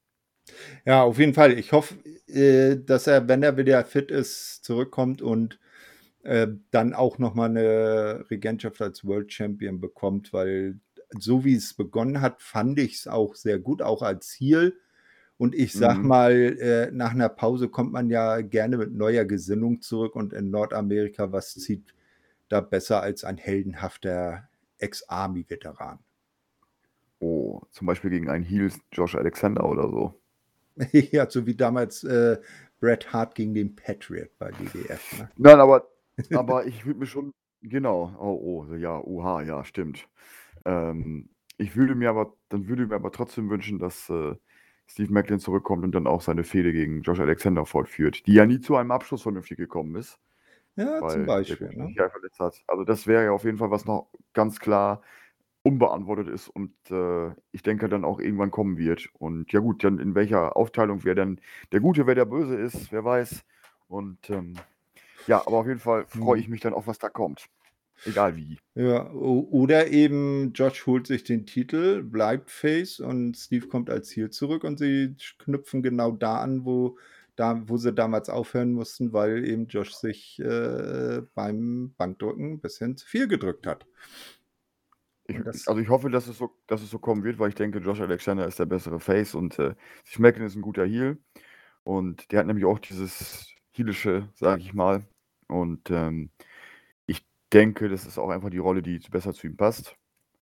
Ja, 0.86 1.02
auf 1.02 1.18
jeden 1.18 1.34
Fall. 1.34 1.58
Ich 1.58 1.72
hoffe, 1.72 1.96
äh, 2.28 2.76
dass 2.84 3.08
er, 3.08 3.26
wenn 3.26 3.42
er 3.42 3.56
wieder 3.56 3.84
fit 3.84 4.12
ist, 4.12 4.64
zurückkommt 4.64 5.20
und, 5.20 5.58
äh, 6.24 6.48
dann 6.70 6.94
auch 6.94 7.18
noch 7.18 7.34
mal 7.34 7.48
'ne 7.50 8.24
Regentschaft 8.30 8.80
als 8.82 9.04
World 9.04 9.32
Champion 9.32 9.80
bekommt, 9.80 10.32
weil 10.32 10.80
so 11.18 11.44
wie 11.44 11.56
es 11.56 11.74
begonnen 11.74 12.20
hat, 12.20 12.42
fand 12.42 12.78
ich's 12.78 13.08
auch 13.08 13.34
sehr 13.36 13.58
gut, 13.58 13.82
auch 13.82 14.02
als 14.02 14.32
Heel. 14.38 14.74
Und 15.38 15.54
ich 15.54 15.76
sage 15.76 15.98
Mhm. 15.98 16.06
mal, 16.06 16.32
äh, 16.58 16.90
nach 16.92 17.12
'ner 17.14 17.28
Pause 17.28 17.68
kommt 17.68 17.92
man 17.92 18.08
ja 18.10 18.40
gerne 18.40 18.78
mit 18.78 18.92
neuer 18.94 19.24
Gesinnung 19.26 19.82
zurück 19.82 20.16
und 20.16 20.32
in 20.32 20.50
Nordamerika, 20.50 21.32
was 21.32 21.54
zieht 21.54 21.94
da 22.48 22.60
besser 22.62 23.02
als 23.02 23.24
ein 23.24 23.36
heldenhafter 23.38 24.48
Ex-Army-Veteran? 24.78 25.98
Oh, 27.20 27.62
zum 27.72 27.86
Beispiel 27.86 28.10
gegen 28.10 28.28
einen 28.30 28.44
Heel 28.44 28.70
Josh 28.92 29.14
Alexander 29.16 29.64
oder 29.68 29.88
so. 29.90 30.20
Ja, 31.12 31.28
so 31.30 31.46
wie 31.46 31.54
damals, 31.56 32.04
äh, 32.04 32.38
Bret 32.80 33.12
Hart 33.12 33.34
gegen 33.34 33.54
den 33.54 33.74
Patriot 33.76 34.36
bei 34.38 34.56
WWF, 34.58 35.12
ne? 35.12 35.30
Nein, 35.36 35.60
aber 35.60 35.88
aber 36.32 36.66
ich 36.66 36.86
würde 36.86 37.00
mir 37.00 37.06
schon 37.06 37.32
genau. 37.62 38.14
Oh, 38.18 38.64
oh, 38.70 38.74
ja, 38.76 38.98
oha, 39.00 39.42
ja, 39.42 39.64
stimmt. 39.64 40.08
Ähm, 40.66 41.30
ich 41.58 41.76
würde 41.76 41.94
mir 41.94 42.10
aber 42.10 42.34
dann 42.50 42.68
würde 42.68 42.86
mir 42.86 42.94
aber 42.96 43.12
trotzdem 43.12 43.50
wünschen, 43.50 43.78
dass, 43.78 44.10
äh, 44.10 44.36
Steve 44.88 45.12
Maclin 45.12 45.38
zurückkommt 45.40 45.84
und 45.84 45.92
dann 45.94 46.06
auch 46.06 46.20
seine 46.22 46.44
Fehde 46.44 46.72
gegen 46.72 47.02
Josh 47.02 47.20
Alexander 47.20 47.66
fortführt, 47.66 48.26
die 48.26 48.34
ja 48.34 48.46
nie 48.46 48.60
zu 48.60 48.76
einem 48.76 48.90
Abschluss 48.92 49.22
vernünftig 49.22 49.58
gekommen 49.58 49.96
ist, 49.96 50.18
Ja, 50.76 51.06
zum 51.06 51.24
Beispiel, 51.26 51.72
ne? 51.74 51.94
ja 51.94 52.10
verletzt 52.10 52.40
hat. 52.40 52.62
Also, 52.66 52.84
das 52.84 53.06
wäre 53.06 53.24
ja 53.24 53.30
auf 53.32 53.44
jeden 53.44 53.58
Fall, 53.58 53.70
was 53.70 53.84
noch 53.86 54.10
ganz 54.32 54.60
klar 54.60 55.02
unbeantwortet 55.64 56.28
ist 56.28 56.48
und, 56.48 56.72
äh, 56.90 57.30
ich 57.52 57.62
denke, 57.62 57.88
dann 57.88 58.04
auch 58.04 58.20
irgendwann 58.20 58.50
kommen 58.52 58.78
wird. 58.78 59.08
Und 59.14 59.52
ja 59.52 59.60
gut, 59.60 59.84
dann 59.84 59.98
in 59.98 60.14
welcher 60.14 60.56
Aufteilung 60.56 61.04
wer 61.04 61.14
dann 61.16 61.40
der 61.72 61.80
Gute, 61.80 62.06
wer 62.06 62.14
der 62.16 62.26
Böse 62.26 62.56
ist, 62.56 62.92
wer 62.92 63.04
weiß. 63.04 63.44
Und, 63.88 64.30
ähm, 64.30 64.66
ja, 65.26 65.40
aber 65.46 65.58
auf 65.58 65.66
jeden 65.68 65.80
Fall 65.80 66.06
freue 66.08 66.38
Mhm. 66.38 66.40
ich 66.40 66.48
mich 66.48 66.60
dann 66.62 66.74
auf 66.74 66.86
was 66.88 66.98
da 67.00 67.10
kommt. 67.10 67.48
Egal 68.04 68.36
wie. 68.36 68.58
Ja, 68.78 69.10
oder 69.10 69.88
eben 69.90 70.52
Josh 70.52 70.84
holt 70.86 71.06
sich 71.06 71.24
den 71.24 71.46
Titel, 71.46 72.02
bleibt 72.02 72.50
Face 72.50 73.00
und 73.00 73.34
Steve 73.34 73.68
kommt 73.68 73.88
als 73.88 74.10
Heel 74.14 74.28
zurück 74.28 74.64
und 74.64 74.78
sie 74.78 75.16
knüpfen 75.38 75.82
genau 75.82 76.10
da 76.12 76.36
an, 76.42 76.66
wo 76.66 76.98
da 77.36 77.62
wo 77.68 77.78
sie 77.78 77.94
damals 77.94 78.28
aufhören 78.28 78.72
mussten, 78.74 79.14
weil 79.14 79.46
eben 79.46 79.66
Josh 79.68 79.92
sich, 79.94 80.38
äh, 80.40 81.22
beim 81.34 81.94
Bankdrücken 81.96 82.52
'n 82.56 82.60
bisschen 82.60 82.98
zu 82.98 83.06
viel 83.06 83.28
gedrückt 83.28 83.66
hat. 83.66 83.86
Ich 85.28 85.38
also, 85.66 85.80
ich 85.80 85.88
hoffe, 85.88 86.08
dass 86.10 86.28
es 86.28 86.38
so 86.38 86.50
dass 86.68 86.82
es 86.82 86.90
so 86.90 86.98
kommen 86.98 87.24
wird, 87.24 87.38
weil 87.38 87.48
ich 87.48 87.54
denke, 87.56 87.78
Josh 87.80 88.00
Alexander 88.00 88.46
ist 88.46 88.58
der 88.58 88.66
bessere 88.66 89.00
Face 89.00 89.34
und, 89.34 89.58
äh, 89.58 89.74
Maclin 90.18 90.46
ist 90.46 90.54
'n 90.56 90.62
guter 90.62 90.84
Heel. 90.86 91.18
Und 91.84 92.32
der 92.32 92.40
hat 92.40 92.46
nämlich 92.46 92.64
auch 92.66 92.78
dieses 92.78 93.54
Heelische, 93.72 94.28
sage 94.34 94.62
ich 94.62 94.74
mal. 94.74 95.06
Und, 95.48 95.90
ähm, 95.90 96.30
denke, 97.56 97.88
das 97.88 98.06
ist 98.06 98.18
auch 98.18 98.30
einfach 98.30 98.50
die 98.50 98.58
Rolle, 98.58 98.82
die 98.82 98.98
besser 99.10 99.32
zu 99.34 99.46
ihm 99.46 99.56
passt. 99.56 99.96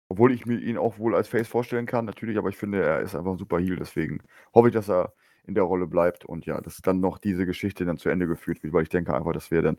Obwohl 0.08 0.32
ich 0.32 0.46
mir 0.46 0.58
ihn 0.60 0.78
auch 0.78 0.98
wohl 0.98 1.14
als 1.16 1.28
Face 1.28 1.48
vorstellen 1.48 1.86
kann, 1.86 2.04
natürlich, 2.06 2.38
aber 2.38 2.50
ich 2.50 2.56
finde, 2.58 2.82
er 2.84 3.00
ist 3.02 3.14
einfach 3.16 3.32
'n 3.32 3.38
super 3.38 3.58
Heel, 3.60 3.76
deswegen 3.76 4.20
hoffe 4.54 4.68
ich, 4.68 4.74
dass 4.74 4.90
er 4.90 5.14
in 5.46 5.54
der 5.54 5.64
Rolle 5.64 5.86
bleibt 5.88 6.24
und 6.26 6.46
ja, 6.46 6.60
dass 6.62 6.78
dann 6.82 7.00
noch 7.00 7.18
diese 7.18 7.46
Geschichte 7.46 7.84
dann 7.86 7.98
zu 7.98 8.10
Ende 8.10 8.26
geführt 8.28 8.62
wird, 8.64 8.72
weil 8.74 8.84
ich 8.84 8.90
denke 8.90 9.14
einfach, 9.14 9.32
dass 9.34 9.50
wir 9.52 9.62
dann 9.62 9.78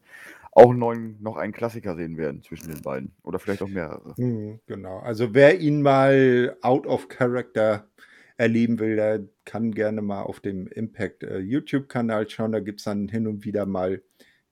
auch 0.53 0.71
'n 0.73 0.79
neuen 0.79 1.21
noch 1.21 1.37
einen 1.37 1.53
Klassiker 1.53 1.95
sehen 1.97 2.17
werden 2.17 2.43
zwischen 2.43 2.69
den 2.69 2.83
beiden 2.83 3.15
oder 3.23 3.39
vielleicht 3.39 3.63
auch 3.63 3.69
mehrere. 3.69 4.17
Mhm, 4.17 4.59
genau. 4.67 4.99
Also, 4.99 5.33
wer 5.33 5.59
ihn 5.59 5.81
mal 5.81 6.57
out 6.61 6.85
of 6.85 7.07
character 7.07 7.87
erleben 8.37 8.79
will, 8.79 8.95
der 8.95 9.23
kann 9.45 9.71
gerne 9.71 10.01
mal 10.01 10.23
auf 10.23 10.39
dem 10.41 10.67
Impact, 10.67 11.23
äh, 11.23 11.39
YouTube-Kanal 11.39 12.29
schauen. 12.29 12.51
Da 12.51 12.59
gibt's 12.59 12.83
dann 12.83 13.07
hin 13.07 13.27
und 13.27 13.45
wieder 13.45 13.65
mal 13.65 14.01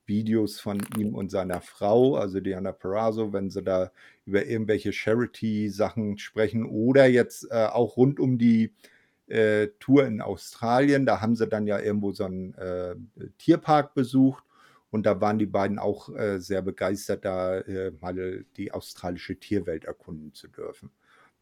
Videos 0.10 0.60
von 0.60 0.82
ihm 0.98 1.16
und 1.16 1.32
seiner 1.32 1.62
Frau, 1.62 2.18
also 2.18 2.42
Diana 2.42 2.74
Perazzo, 2.74 3.32
wenn 3.32 3.50
sie 3.50 3.64
da 3.64 3.92
über 4.26 4.46
irgendwelche 4.46 4.92
Charity-Sachen 4.92 6.18
sprechen 6.18 6.66
oder 6.66 7.06
jetzt 7.06 7.48
äh, 7.50 7.68
auch 7.68 7.96
rund 7.96 8.20
um 8.20 8.38
die 8.38 8.74
äh, 9.28 9.68
Tour 9.80 10.06
in 10.06 10.22
Australien. 10.22 11.06
Da 11.06 11.22
haben 11.22 11.36
sie 11.36 11.48
dann 11.48 11.68
ja 11.68 11.80
irgendwo 11.80 12.12
so 12.12 12.26
einen 12.26 12.54
äh, 12.56 12.96
Tierpark 13.38 13.94
besucht 13.94 14.44
und 14.92 15.06
da 15.06 15.22
waren 15.22 15.40
die 15.40 15.46
beiden 15.46 15.80
auch 15.80 16.10
äh, 16.16 16.40
sehr 16.40 16.62
begeistert, 16.62 17.24
da 17.24 17.60
äh, 17.60 17.92
mal 18.02 18.46
die 18.58 18.72
australische 18.72 19.38
Tierwelt 19.38 19.86
erkunden 19.86 20.34
zu 20.34 20.48
dürfen. 20.48 20.92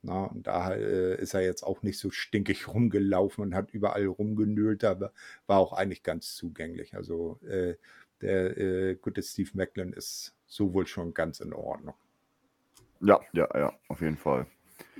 Na, 0.04 0.26
und 0.26 0.46
da 0.46 0.74
äh, 0.74 1.20
ist 1.20 1.34
er 1.34 1.42
jetzt 1.42 1.64
auch 1.64 1.82
nicht 1.82 1.98
so 1.98 2.12
stinkig 2.12 2.68
rumgelaufen 2.68 3.44
und 3.44 3.56
hat 3.56 3.72
überall 3.72 4.06
rumgenölt, 4.06 4.84
aber 4.84 5.12
war 5.48 5.58
auch 5.58 5.74
eigentlich 5.74 6.04
ganz 6.04 6.36
zugänglich. 6.36 6.96
Also 6.96 7.40
der 8.22 8.58
äh, 8.58 8.96
gute 8.96 9.22
Steve 9.22 9.52
Macklin 9.54 9.94
ist 9.94 10.36
so 10.46 10.74
wohl 10.74 10.88
schon 10.88 11.14
ganz 11.14 11.40
in 11.40 11.54
Ordnung. 11.54 11.96
Ja, 13.02 13.20
ja, 13.34 13.48
ja, 13.56 13.74
auf 13.90 14.02
jeden 14.02 14.18
Fall. 14.18 14.48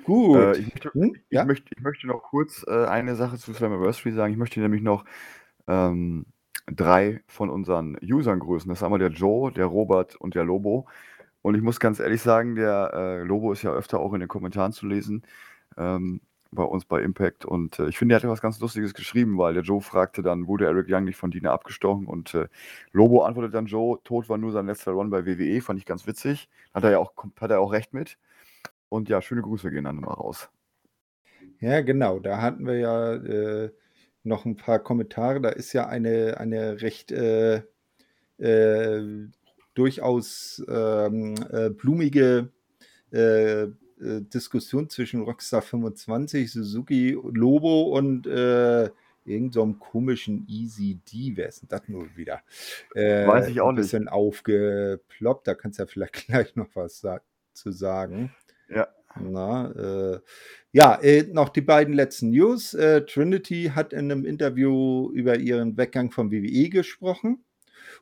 Gut. 0.04 0.38
Äh, 0.38 0.58
ich, 0.60 0.74
möchte, 0.74 0.94
Hm? 0.94 1.16
ich, 1.16 1.22
Ja? 1.30 1.46
möchte, 1.46 1.70
ich 1.76 1.82
möchte 1.82 2.08
noch 2.08 2.22
kurz 2.24 2.66
äh, 2.68 2.86
eine 2.86 3.16
Sache 3.16 3.38
zu 3.38 3.54
Slammiversary 3.54 4.14
sagen. 4.14 4.32
Ich 4.34 4.40
möchte 4.40 4.60
nämlich 4.60 4.82
noch 4.82 5.06
ähm, 5.68 6.26
drei 6.68 7.24
von 7.28 7.50
unseren 7.50 7.98
Usern 8.02 8.40
grüßen. 8.40 8.70
Das 8.70 8.80
ist 8.80 8.84
einmal 8.84 9.00
der 9.00 9.10
Joe, 9.12 9.52
der 9.52 9.66
Robert 9.66 10.16
und 10.16 10.36
der 10.36 10.44
Lobo. 10.44 10.88
Und 11.42 11.56
ich 11.56 11.62
muss 11.62 11.80
ganz 11.80 12.00
ehrlich 12.00 12.22
sagen, 12.22 12.56
der 12.56 12.92
äh, 12.94 13.24
Lobo 13.24 13.52
ist 13.52 13.64
ja 13.64 13.72
öfter 13.72 14.00
auch 14.00 14.14
in 14.14 14.20
den 14.20 14.30
Kommentaren 14.30 14.74
zu 14.74 14.86
lesen 14.88 15.24
ähm, 15.78 16.22
bei 16.52 16.64
uns 16.64 16.86
bei 16.86 17.02
Impact. 17.02 17.46
Und 17.46 17.80
äh, 17.80 17.88
ich 17.90 17.98
finde, 17.98 18.16
er 18.16 18.22
hat 18.22 18.30
was 18.30 18.42
ganz 18.42 18.60
Lustiges 18.60 18.94
geschrieben, 18.94 19.38
weil 19.38 19.54
der 19.54 19.64
Joe 19.64 19.82
fragte 19.82 20.22
dann, 20.22 20.48
wurde 20.48 20.66
Eric 20.66 20.88
Young 20.90 21.06
nicht 21.06 21.18
von 21.18 21.32
Dina 21.32 21.52
abgestochen? 21.52 22.08
Und 22.08 22.34
äh, 22.34 22.48
Lobo 22.92 23.24
antwortet 23.24 23.54
dann, 23.54 23.66
Joe, 23.66 24.00
tot 24.04 24.30
war 24.30 24.38
nur 24.38 24.52
sein 24.52 24.68
letzter 24.68 24.92
Run 24.92 25.10
bei 25.10 25.26
WWE. 25.26 25.62
Fand 25.62 25.80
ich 25.80 25.86
ganz 25.86 26.08
witzig. 26.08 26.50
Hat 26.74 26.84
er 26.84 26.92
ja 26.92 27.00
auch, 27.00 27.14
hat 27.40 27.52
er 27.52 27.60
auch 27.60 27.72
recht 27.72 27.94
mit. 27.94 28.18
Und 28.90 29.10
ja, 29.10 29.22
schöne 29.22 29.42
Grüße 29.42 29.70
gehen 29.72 29.84
dann 29.84 29.98
mal 29.98 30.14
raus. 30.14 30.50
Ja, 31.60 31.82
genau. 31.82 32.20
Da 32.20 32.42
hatten 32.42 32.66
wir 32.66 32.78
ja 32.78 33.14
äh, 33.14 33.72
noch 34.24 34.46
ein 34.46 34.56
paar 34.56 34.80
Kommentare. 34.80 35.42
Da 35.42 35.50
ist 35.50 35.74
ja 35.74 35.88
eine, 35.88 36.38
eine 36.40 36.82
recht 36.82 37.12
äh, 37.12 37.64
äh, 38.38 39.28
durchaus 39.74 40.64
ähm, 40.68 41.36
äh, 41.52 41.70
blumige 41.70 42.52
äh, 44.02 44.22
Diskussion 44.22 44.90
zwischen 44.90 45.22
Rockstar 45.22 45.62
25, 45.62 46.52
Suzuki, 46.52 47.12
Lobo 47.12 47.98
und 47.98 48.28
äh, 48.28 48.90
irgend 49.26 49.54
so 49.54 49.64
einem 49.64 49.80
komischen 49.80 50.46
Easy 50.48 51.00
D. 51.12 51.34
Wer 51.36 51.50
ist 51.50 51.62
denn 51.62 51.70
das 51.70 51.88
nur 51.88 52.08
wieder? 52.16 52.42
Äh, 52.96 53.28
Weiß 53.28 53.48
ich 53.48 53.62
auch 53.62 53.70
ein 53.70 53.76
nicht. 53.76 53.84
bisschen 53.84 54.08
aufgeploppt. 54.08 55.48
Da 55.48 55.56
kannst 55.56 55.80
du 55.80 55.84
ja 55.84 55.88
vielleicht 55.88 56.14
gleich 56.28 56.56
noch 56.56 56.70
was 56.76 57.00
sa 57.00 57.22
zu 57.54 57.72
sagen. 57.72 58.34
Ja. 58.70 58.88
Na, 59.20 59.72
äh, 59.72 60.20
ja, 60.72 60.96
äh, 61.02 61.24
noch 61.24 61.50
die 61.50 61.62
beiden 61.62 61.94
letzten 61.94 62.30
News. 62.30 62.74
Äh, 62.76 63.04
Trinity 63.06 63.72
hat 63.74 63.94
in 63.94 64.12
einem 64.12 64.26
Interview 64.26 65.12
über 65.12 65.40
ihren 65.40 65.76
Weggang 65.76 66.12
vom 66.12 66.32
WWE 66.32 66.70
gesprochen 66.70 67.44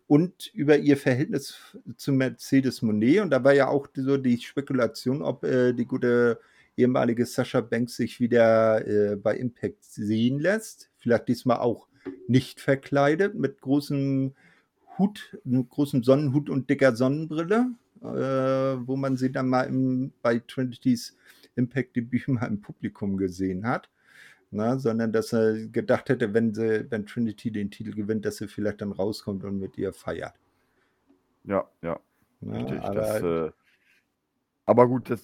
und 0.07 0.51
über 0.53 0.77
ihr 0.77 0.97
Verhältnis 0.97 1.57
zu 1.97 2.11
Mercedes 2.11 2.81
Monet. 2.81 3.21
Und 3.21 3.29
da 3.31 3.43
war 3.43 3.53
ja 3.53 3.67
auch 3.67 3.87
so 3.95 4.17
die 4.17 4.39
Spekulation, 4.39 5.21
ob 5.21 5.43
äh, 5.43 5.73
die 5.73 5.85
gute 5.85 6.39
ehemalige 6.77 7.25
Sascha 7.25 7.61
Banks 7.61 7.95
sich 7.95 8.19
wieder 8.19 8.85
äh, 8.85 9.15
bei 9.15 9.35
Impact 9.37 9.83
sehen 9.83 10.39
lässt. 10.39 10.89
Vielleicht 10.97 11.27
diesmal 11.27 11.57
auch 11.57 11.87
nicht 12.27 12.59
verkleidet 12.59 13.35
mit 13.35 13.61
großem 13.61 14.33
Hut, 14.97 15.37
einem 15.45 15.67
großen 15.67 16.03
Sonnenhut 16.03 16.49
und 16.49 16.69
dicker 16.69 16.95
Sonnenbrille, 16.95 17.71
äh, 18.01 18.05
wo 18.05 18.95
man 18.95 19.17
sie 19.17 19.31
dann 19.31 19.49
mal 19.49 19.63
im, 19.63 20.13
bei 20.21 20.39
Trinity's 20.39 21.17
Impact-Debüt 21.55 22.27
mal 22.27 22.47
im 22.47 22.61
Publikum 22.61 23.17
gesehen 23.17 23.65
hat. 23.65 23.89
Na, 24.51 24.77
sondern 24.77 25.11
dass 25.11 25.33
er 25.33 25.67
gedacht 25.67 26.09
hätte, 26.09 26.33
wenn, 26.33 26.53
sie, 26.53 26.89
wenn 26.89 27.05
Trinity 27.05 27.51
den 27.51 27.71
Titel 27.71 27.93
gewinnt, 27.93 28.25
dass 28.25 28.37
sie 28.37 28.47
vielleicht 28.47 28.81
dann 28.81 28.91
rauskommt 28.91 29.43
und 29.43 29.59
mit 29.59 29.77
ihr 29.77 29.91
feiert. 29.91 30.33
Ja, 31.43 31.69
ja, 31.81 31.99
Na, 32.41 32.57
richtig. 32.57 32.79
aber 32.81 32.95
Das, 32.95 33.21
äh, 33.21 33.51
aber 34.65 34.87
gut, 34.87 35.09
das 35.09 35.21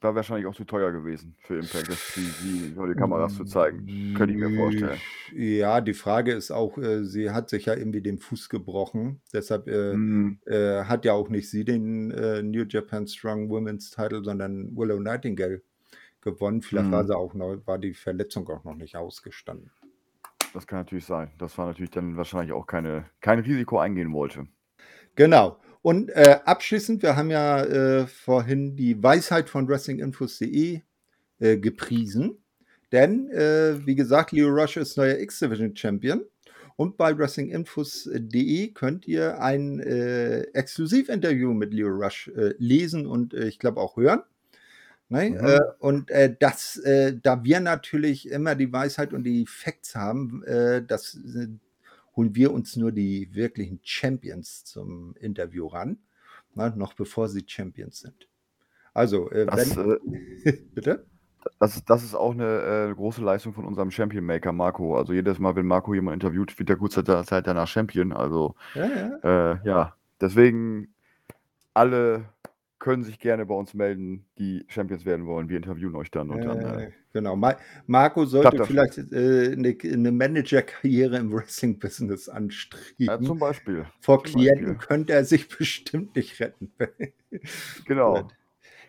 war 0.00 0.14
wahrscheinlich 0.14 0.46
auch 0.46 0.54
zu 0.54 0.64
teuer 0.64 0.92
gewesen 0.92 1.34
für 1.38 1.54
Impact, 1.54 1.88
das 1.88 2.12
die, 2.14 2.30
die, 2.42 2.74
die 2.74 2.94
Kameras 2.94 3.34
zu 3.34 3.44
zeigen. 3.44 4.14
Könnte 4.16 4.34
ich 4.34 4.40
mir 4.40 4.54
vorstellen. 4.54 4.98
Ja, 5.34 5.80
die 5.80 5.94
Frage 5.94 6.32
ist 6.32 6.50
auch, 6.50 6.78
äh, 6.78 7.04
sie 7.04 7.30
hat 7.30 7.48
sich 7.48 7.66
ja 7.66 7.74
irgendwie 7.74 8.02
den 8.02 8.18
Fuß 8.18 8.48
gebrochen. 8.48 9.20
Deshalb 9.32 9.68
äh, 9.68 9.92
äh, 9.92 10.84
hat 10.84 11.04
ja 11.04 11.12
auch 11.12 11.28
nicht 11.28 11.50
sie 11.50 11.64
den 11.64 12.10
äh, 12.10 12.42
New 12.42 12.64
Japan 12.68 13.06
Strong 13.06 13.50
Women's 13.50 13.90
Title, 13.90 14.22
sondern 14.22 14.76
Willow 14.76 15.00
Nightingale 15.00 15.62
gewonnen. 16.26 16.60
Vielleicht 16.60 16.90
war 16.90 17.02
Mhm. 17.04 17.06
sie 17.06 17.16
auch 17.16 17.32
noch, 17.34 17.56
war 17.66 17.78
die 17.78 17.94
Verletzung 17.94 18.46
auch 18.50 18.64
noch 18.64 18.74
nicht 18.74 18.96
ausgestanden. 18.96 19.70
Das 20.52 20.66
kann 20.66 20.80
natürlich 20.80 21.06
sein. 21.06 21.30
Das 21.38 21.56
war 21.56 21.66
natürlich 21.66 21.90
dann 21.90 22.16
wahrscheinlich 22.16 22.52
auch 22.52 22.66
keine, 22.66 23.06
kein 23.20 23.38
Risiko 23.38 23.78
eingehen 23.78 24.12
wollte. 24.12 24.46
Genau. 25.14 25.60
Und 25.82 26.10
äh, 26.10 26.40
abschließend, 26.44 27.02
wir 27.02 27.14
haben 27.16 27.30
ja 27.30 27.62
äh, 27.62 28.06
vorhin 28.06 28.74
die 28.76 29.00
Weisheit 29.02 29.48
von 29.48 29.68
WrestlingInfos.de 29.68 30.80
äh, 31.38 31.56
gepriesen. 31.58 32.42
Denn, 32.90 33.30
äh, 33.30 33.86
wie 33.86 33.94
gesagt, 33.94 34.32
Leo 34.32 34.48
Rush 34.48 34.76
ist 34.76 34.96
neuer 34.96 35.18
X-Division 35.18 35.76
Champion. 35.76 36.24
Und 36.76 36.96
bei 36.96 37.16
WrestlingInfos.de 37.16 38.72
könnt 38.72 39.06
ihr 39.06 39.40
ein 39.40 39.80
äh, 39.80 40.40
Exklusivinterview 40.52 41.54
mit 41.54 41.72
Leo 41.72 41.88
Rush 41.88 42.28
äh, 42.28 42.54
lesen 42.58 43.06
und 43.06 43.32
ich 43.34 43.58
glaube 43.58 43.80
auch 43.80 43.96
hören. 43.96 44.22
Ne? 45.08 45.30
Mhm. 45.30 45.36
Äh, 45.36 45.60
und 45.78 46.10
äh, 46.10 46.34
das, 46.38 46.78
äh, 46.78 47.16
da 47.20 47.44
wir 47.44 47.60
natürlich 47.60 48.28
immer 48.28 48.54
die 48.54 48.72
Weisheit 48.72 49.12
und 49.12 49.24
die 49.24 49.46
Facts 49.46 49.94
haben, 49.94 50.42
äh, 50.44 50.82
das 50.84 51.18
holen 52.16 52.34
wir 52.34 52.52
uns 52.52 52.76
nur 52.76 52.92
die 52.92 53.28
wirklichen 53.32 53.80
Champions 53.82 54.64
zum 54.64 55.14
Interview 55.20 55.66
ran, 55.66 55.98
na, 56.54 56.70
noch 56.70 56.94
bevor 56.94 57.28
sie 57.28 57.44
Champions 57.46 58.00
sind. 58.00 58.28
Also, 58.94 59.30
äh, 59.30 59.46
Das, 59.46 59.76
wenn, 59.76 60.70
bitte? 60.74 61.06
das, 61.60 61.84
das 61.84 62.02
ist 62.02 62.14
auch 62.16 62.32
eine 62.32 62.92
große 62.96 63.22
Leistung 63.22 63.52
von 63.52 63.64
unserem 63.64 63.92
Champion 63.92 64.24
Maker 64.24 64.52
Marco. 64.52 64.96
Also 64.96 65.12
jedes 65.12 65.38
Mal, 65.38 65.54
wenn 65.54 65.66
Marco 65.66 65.94
jemand 65.94 66.14
interviewt, 66.14 66.58
wird 66.58 66.70
er 66.70 66.76
kurze 66.76 67.04
Zeit 67.04 67.46
danach 67.46 67.68
Champion. 67.68 68.12
Also 68.12 68.56
Ja, 68.74 69.18
ja. 69.22 69.60
ja, 69.62 69.96
deswegen 70.20 70.92
alle 71.74 72.24
können 72.78 73.04
sich 73.04 73.18
gerne 73.18 73.46
bei 73.46 73.54
uns 73.54 73.74
melden, 73.74 74.26
die 74.38 74.64
Champions 74.68 75.04
werden 75.04 75.26
wollen. 75.26 75.48
Wir 75.48 75.56
interviewen 75.56 75.94
euch 75.96 76.10
dann 76.10 76.30
und 76.30 76.44
dann. 76.44 76.58
Äh, 76.60 76.84
Äh, 76.86 76.90
genau. 77.12 77.34
Ma 77.36 77.56
Marco 77.86 78.24
sollte 78.26 78.64
vielleicht 78.64 78.98
äh, 78.98 79.52
eine, 79.52 79.76
eine 79.82 80.12
Manager-Karriere 80.12 81.16
im 81.16 81.32
Wrestling-Business 81.32 82.26
Ja, 82.26 82.34
anstreben. 82.34 83.24
zum 83.24 83.38
Beispiel. 83.38 83.86
Vor 84.00 84.22
Zum 84.24 84.34
Klienten 84.40 84.66
Beispiel. 84.74 84.86
könnte 84.86 85.12
er 85.14 85.24
sich 85.24 85.48
bestimmt 85.58 86.14
nicht 86.16 86.38
retten. 86.40 86.72
Genau. 87.86 88.28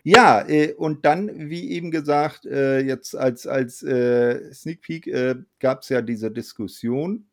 Ja, 0.04 0.46
äh, 0.48 0.72
und 0.74 1.04
dann, 1.04 1.50
wie 1.50 1.70
eben 1.70 1.90
gesagt, 1.90 2.46
äh, 2.46 2.80
jetzt 2.80 3.16
als, 3.16 3.46
als 3.46 3.82
äh, 3.82 4.52
Sneak 4.52 4.82
Peek 4.82 5.10
gab 5.58 5.82
es 5.82 5.88
ja 5.88 6.02
diese 6.02 6.30
Diskussion, 6.30 7.26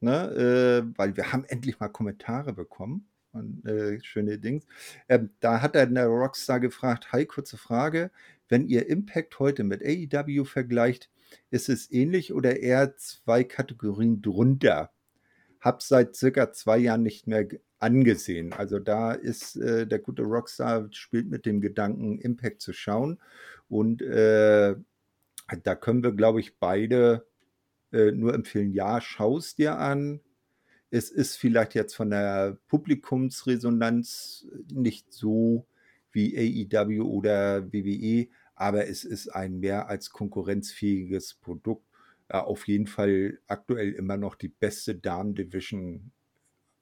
ne, 0.00 0.92
weil 0.96 1.16
wir 1.16 1.32
haben 1.32 1.44
endlich 1.44 1.78
mal 1.80 1.88
Kommentare 1.88 2.52
bekommen. 2.52 3.08
Und, 3.38 3.64
äh, 3.66 3.98
schöne 4.02 4.38
Dings. 4.38 4.66
Ähm, 5.08 5.30
da 5.40 5.60
hat 5.62 5.74
dann 5.74 5.94
der 5.94 6.06
Rockstar 6.06 6.60
gefragt, 6.60 7.12
hi, 7.12 7.26
kurze 7.26 7.56
Frage, 7.56 8.10
wenn 8.48 8.66
ihr 8.68 8.88
Impact 8.88 9.38
heute 9.38 9.64
mit 9.64 9.82
AEW 9.82 10.44
vergleicht, 10.44 11.10
ist 11.50 11.68
es 11.68 11.90
ähnlich 11.90 12.32
oder 12.32 12.60
eher 12.60 12.96
zwei 12.96 13.44
Kategorien 13.44 14.22
drunter? 14.22 14.90
Hab's 15.60 15.88
seit 15.88 16.16
circa 16.16 16.52
zwei 16.52 16.78
Jahren 16.78 17.02
nicht 17.02 17.26
mehr 17.26 17.44
ge- 17.44 17.60
angesehen. 17.78 18.52
Also 18.52 18.78
da 18.78 19.12
ist 19.12 19.56
äh, 19.56 19.86
der 19.86 19.98
gute 19.98 20.22
Rockstar 20.22 20.88
spielt 20.92 21.28
mit 21.28 21.46
dem 21.46 21.60
Gedanken, 21.60 22.18
Impact 22.18 22.62
zu 22.62 22.72
schauen. 22.72 23.18
Und 23.68 24.02
äh, 24.02 24.76
da 25.62 25.74
können 25.74 26.02
wir, 26.02 26.12
glaube 26.12 26.40
ich, 26.40 26.58
beide 26.58 27.26
äh, 27.92 28.12
nur 28.12 28.34
empfehlen, 28.34 28.72
ja, 28.72 29.00
schaust 29.00 29.58
dir 29.58 29.78
an. 29.78 30.20
Es 30.90 31.10
ist 31.10 31.36
vielleicht 31.36 31.74
jetzt 31.74 31.94
von 31.96 32.10
der 32.10 32.58
Publikumsresonanz 32.68 34.46
nicht 34.72 35.12
so 35.12 35.66
wie 36.12 36.68
AEW 36.72 37.02
oder 37.02 37.72
WWE, 37.72 38.28
aber 38.54 38.86
es 38.88 39.04
ist 39.04 39.28
ein 39.28 39.60
mehr 39.60 39.88
als 39.88 40.10
konkurrenzfähiges 40.10 41.34
Produkt. 41.34 41.84
Äh, 42.28 42.38
auf 42.38 42.66
jeden 42.68 42.86
Fall 42.86 43.38
aktuell 43.46 43.92
immer 43.92 44.16
noch 44.16 44.34
die 44.36 44.48
beste 44.48 44.94
Damen-Division 44.94 46.10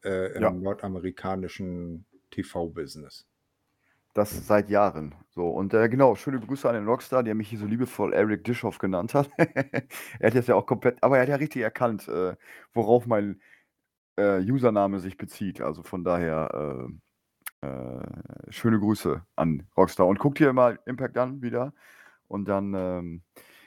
äh, 0.05 0.37
im 0.39 0.43
Ja. 0.43 0.51
nordamerikanischen 0.63 2.07
TV-Business. 2.31 3.27
Das 4.15 4.47
seit 4.47 4.71
Jahren. 4.71 5.15
So, 5.31 5.49
und 5.49 5.75
äh, 5.75 5.89
genau, 5.89 6.15
schöne 6.15 6.39
Grüße 6.39 6.69
an 6.69 6.77
den 6.77 6.87
Rockstar, 6.87 7.25
der 7.25 7.35
mich 7.35 7.49
hier 7.49 7.59
so 7.59 7.67
liebevoll 7.67 8.13
Eric 8.13 8.45
Dischoff 8.45 8.79
genannt 8.79 9.13
hat. 9.15 9.29
er 9.39 10.27
hat 10.29 10.35
jetzt 10.35 10.47
ja 10.49 10.55
auch 10.55 10.67
komplett, 10.67 11.03
aber 11.03 11.17
er 11.17 11.23
hat 11.23 11.29
ja 11.31 11.37
richtig 11.37 11.63
erkannt, 11.63 12.07
äh, 12.07 12.37
worauf 12.73 13.07
mein 13.07 13.41
äh, 14.17 14.41
Username 14.41 15.01
sich 15.01 15.17
bezieht. 15.17 15.61
Also 15.61 15.83
von 15.83 16.05
daher 16.05 16.89
äh, 17.63 17.67
äh, 17.67 18.01
schöne 18.51 18.79
Grüße 18.79 19.23
an 19.37 19.67
Rockstar. 19.77 20.07
Und 20.07 20.19
guckt 20.19 20.39
hier 20.39 20.53
mal 20.53 20.79
Impact 20.87 21.17
an 21.17 21.43
wieder. 21.43 21.73
Und 22.29 22.49
dann, 22.49 22.75
ähm, 22.75 23.23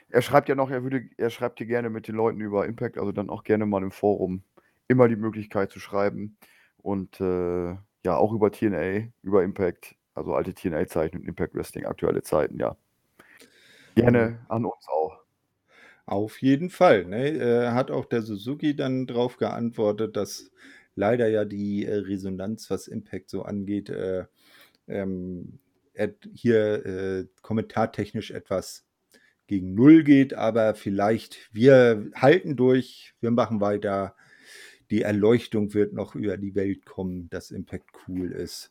er 0.08 0.22
schreibt 0.22 0.48
ja 0.48 0.54
noch, 0.54 0.70
er 0.70 0.82
würde, 0.82 1.08
er 1.16 1.30
schreibt 1.30 1.58
hier 1.58 1.66
gerne 1.66 1.90
mit 1.90 2.08
den 2.08 2.14
Leuten 2.14 2.40
über 2.40 2.66
Impact, 2.66 2.98
also 2.98 3.12
dann 3.12 3.30
auch 3.30 3.44
gerne 3.44 3.66
mal 3.66 3.82
im 3.82 3.90
Forum 3.90 4.42
immer 4.88 5.08
die 5.08 5.16
Möglichkeit 5.16 5.70
zu 5.70 5.80
schreiben. 5.80 6.36
Und 6.78 7.20
äh, 7.20 7.70
ja, 8.04 8.16
auch 8.16 8.32
über 8.32 8.50
TNA, 8.50 9.08
über 9.22 9.42
Impact, 9.42 9.96
also 10.14 10.34
alte 10.34 10.54
TNA-Zeichen 10.54 11.20
und 11.20 11.26
Impact 11.26 11.54
Wrestling, 11.54 11.84
aktuelle 11.86 12.22
Zeiten, 12.22 12.58
ja. 12.58 12.76
Gerne 13.94 14.38
an 14.48 14.64
uns 14.64 14.86
auch. 14.88 15.07
Auf 16.08 16.40
jeden 16.40 16.70
Fall. 16.70 17.04
Ne? 17.04 17.28
Äh, 17.32 17.70
hat 17.72 17.90
auch 17.90 18.06
der 18.06 18.22
Suzuki 18.22 18.74
dann 18.74 19.06
darauf 19.06 19.36
geantwortet, 19.36 20.16
dass 20.16 20.50
leider 20.94 21.28
ja 21.28 21.44
die 21.44 21.84
äh, 21.84 21.96
Resonanz, 21.96 22.70
was 22.70 22.88
Impact 22.88 23.28
so 23.28 23.42
angeht, 23.42 23.90
äh, 23.90 24.24
ähm, 24.86 25.58
hier 26.32 26.86
äh, 26.86 27.26
kommentartechnisch 27.42 28.30
etwas 28.30 28.86
gegen 29.48 29.74
Null 29.74 30.02
geht, 30.02 30.32
aber 30.32 30.74
vielleicht 30.74 31.50
wir 31.52 32.10
halten 32.14 32.56
durch, 32.56 33.12
wir 33.20 33.30
machen 33.30 33.60
weiter. 33.60 34.16
Die 34.90 35.02
Erleuchtung 35.02 35.74
wird 35.74 35.92
noch 35.92 36.14
über 36.14 36.38
die 36.38 36.54
Welt 36.54 36.86
kommen, 36.86 37.28
dass 37.28 37.50
Impact 37.50 37.90
cool 38.08 38.32
ist. 38.32 38.70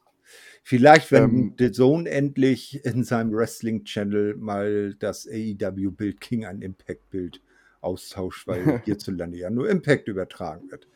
Vielleicht, 0.63 1.11
wenn 1.11 1.23
ähm, 1.23 1.55
The 1.57 1.71
Zone 1.71 2.09
endlich 2.09 2.83
in 2.85 3.03
seinem 3.03 3.31
Wrestling-Channel 3.33 4.35
mal 4.35 4.95
das 4.95 5.27
AEW-Bild 5.27 6.19
King 6.19 6.45
ein 6.45 6.61
Impact-Bild 6.61 7.41
austauscht, 7.81 8.47
weil 8.47 8.81
hierzulande 8.85 9.37
ja 9.37 9.49
nur 9.49 9.69
Impact 9.69 10.07
übertragen 10.07 10.69
wird. 10.71 10.87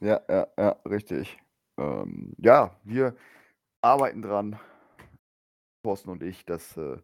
Ja, 0.00 0.20
ja, 0.28 0.48
ja, 0.58 0.70
richtig. 0.88 1.38
Ähm, 1.78 2.32
ja, 2.38 2.76
wir 2.84 3.14
arbeiten 3.80 4.22
dran, 4.22 4.58
Thorsten 5.82 6.10
und 6.10 6.22
ich, 6.22 6.44
dass 6.44 6.76
äh, 6.76 6.96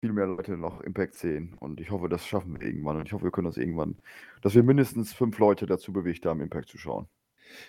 viel 0.00 0.12
mehr 0.12 0.26
Leute 0.26 0.56
noch 0.56 0.80
Impact 0.80 1.14
sehen. 1.14 1.54
Und 1.60 1.80
ich 1.80 1.90
hoffe, 1.90 2.08
das 2.08 2.26
schaffen 2.26 2.58
wir 2.58 2.66
irgendwann. 2.66 2.96
Und 2.96 3.06
ich 3.06 3.12
hoffe, 3.12 3.24
wir 3.24 3.30
können 3.30 3.46
das 3.46 3.56
irgendwann, 3.56 3.96
dass 4.42 4.54
wir 4.54 4.62
mindestens 4.62 5.12
fünf 5.12 5.38
Leute 5.38 5.66
dazu 5.66 5.92
bewegt 5.92 6.26
haben, 6.26 6.40
Impact 6.40 6.68
zu 6.68 6.78
schauen. 6.78 7.06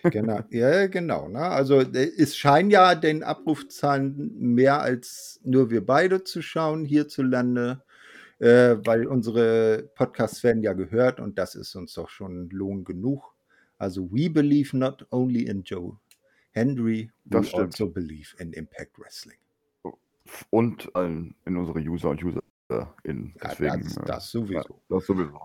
Genau, 0.03 0.41
ja, 0.49 0.87
genau. 0.87 1.27
Ne? 1.27 1.39
Also 1.39 1.81
äh, 1.81 2.11
es 2.17 2.35
scheinen 2.35 2.69
ja 2.69 2.95
den 2.95 3.23
Abrufzahlen 3.23 4.33
mehr 4.37 4.81
als 4.81 5.39
nur 5.43 5.69
wir 5.69 5.85
beide 5.85 6.23
zu 6.23 6.41
schauen 6.41 6.85
hierzulande, 6.85 7.83
äh, 8.39 8.75
weil 8.83 9.07
unsere 9.07 9.89
Podcasts 9.95 10.43
werden 10.43 10.63
ja 10.63 10.73
gehört 10.73 11.19
und 11.19 11.37
das 11.37 11.55
ist 11.55 11.75
uns 11.75 11.93
doch 11.93 12.09
schon 12.09 12.49
Lohn 12.49 12.83
genug. 12.83 13.33
Also 13.77 14.09
we 14.11 14.29
believe 14.29 14.75
not 14.77 15.05
only 15.11 15.43
in 15.43 15.63
Joe 15.63 15.97
Henry, 16.51 17.11
we 17.25 17.29
das 17.37 17.49
stimmt. 17.49 17.63
also 17.63 17.89
believe 17.89 18.35
in 18.39 18.53
Impact 18.53 18.99
Wrestling. 18.99 19.37
Und 20.49 20.89
in 20.95 21.35
unsere 21.45 21.79
User 21.79 22.09
und 22.09 22.23
User 22.23 22.41
in. 23.03 23.33
Deswegen, 23.43 23.65
ja, 23.65 23.77
das, 23.77 24.05
das 24.05 24.31
sowieso. 24.31 24.55
Ja, 24.89 24.95
das 24.95 25.05
sowieso. 25.05 25.39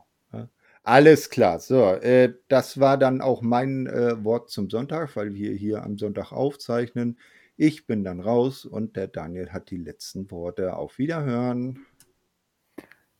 Alles 0.88 1.28
klar. 1.28 1.58
So, 1.60 1.84
äh, 1.96 2.32
das 2.48 2.80
war 2.80 2.96
dann 2.96 3.20
auch 3.20 3.42
mein 3.42 3.86
äh, 3.88 4.24
Wort 4.24 4.48
zum 4.48 4.70
Sonntag, 4.70 5.16
weil 5.16 5.34
wir 5.34 5.52
hier 5.52 5.82
am 5.82 5.98
Sonntag 5.98 6.32
aufzeichnen. 6.32 7.18
Ich 7.58 7.86
bin 7.86 8.04
dann 8.04 8.20
raus 8.20 8.64
und 8.64 8.96
der 8.96 9.06
Daniel 9.06 9.50
hat 9.50 9.70
die 9.70 9.76
letzten 9.76 10.30
Worte. 10.30 10.74
Auf 10.78 10.96
Wiederhören. 10.96 11.84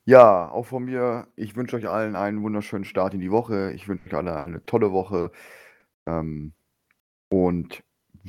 Ja, 0.06 0.50
auch 0.50 0.64
von 0.64 0.86
mir. 0.86 1.28
Ich 1.36 1.56
wünsche 1.56 1.76
euch 1.76 1.86
allen 1.90 2.16
einen 2.16 2.42
wunderschönen 2.42 2.86
Start 2.86 3.12
in 3.12 3.20
die 3.20 3.30
Woche. 3.30 3.72
Ich 3.74 3.86
wünsche 3.86 4.06
euch 4.06 4.14
allen 4.14 4.28
eine 4.28 4.64
tolle 4.64 4.90
Woche. 4.92 5.30
Ähm, 6.06 6.54
und 7.28 7.82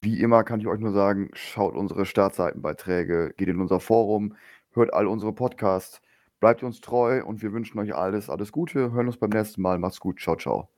wie 0.03 0.19
immer 0.19 0.43
kann 0.43 0.59
ich 0.59 0.67
euch 0.67 0.81
nur 0.81 0.91
sagen, 0.91 1.29
schaut 1.33 1.75
unsere 1.75 2.05
Startseitenbeiträge, 2.05 3.33
geht 3.37 3.47
in 3.47 3.61
unser 3.61 3.79
Forum, 3.79 4.35
hört 4.73 4.93
all 4.93 5.07
unsere 5.07 5.31
Podcasts. 5.31 6.01
Bleibt 6.39 6.63
uns 6.63 6.79
treu 6.79 7.23
und 7.23 7.41
wir 7.41 7.51
wünschen 7.51 7.79
euch 7.79 7.93
alles, 7.93 8.29
alles 8.29 8.51
Gute. 8.51 8.91
Hören 8.91 9.07
uns 9.07 9.17
beim 9.17 9.29
nächsten 9.29 9.61
Mal. 9.61 9.77
Macht's 9.77 9.99
gut. 9.99 10.19
Ciao, 10.19 10.37
ciao. 10.37 10.69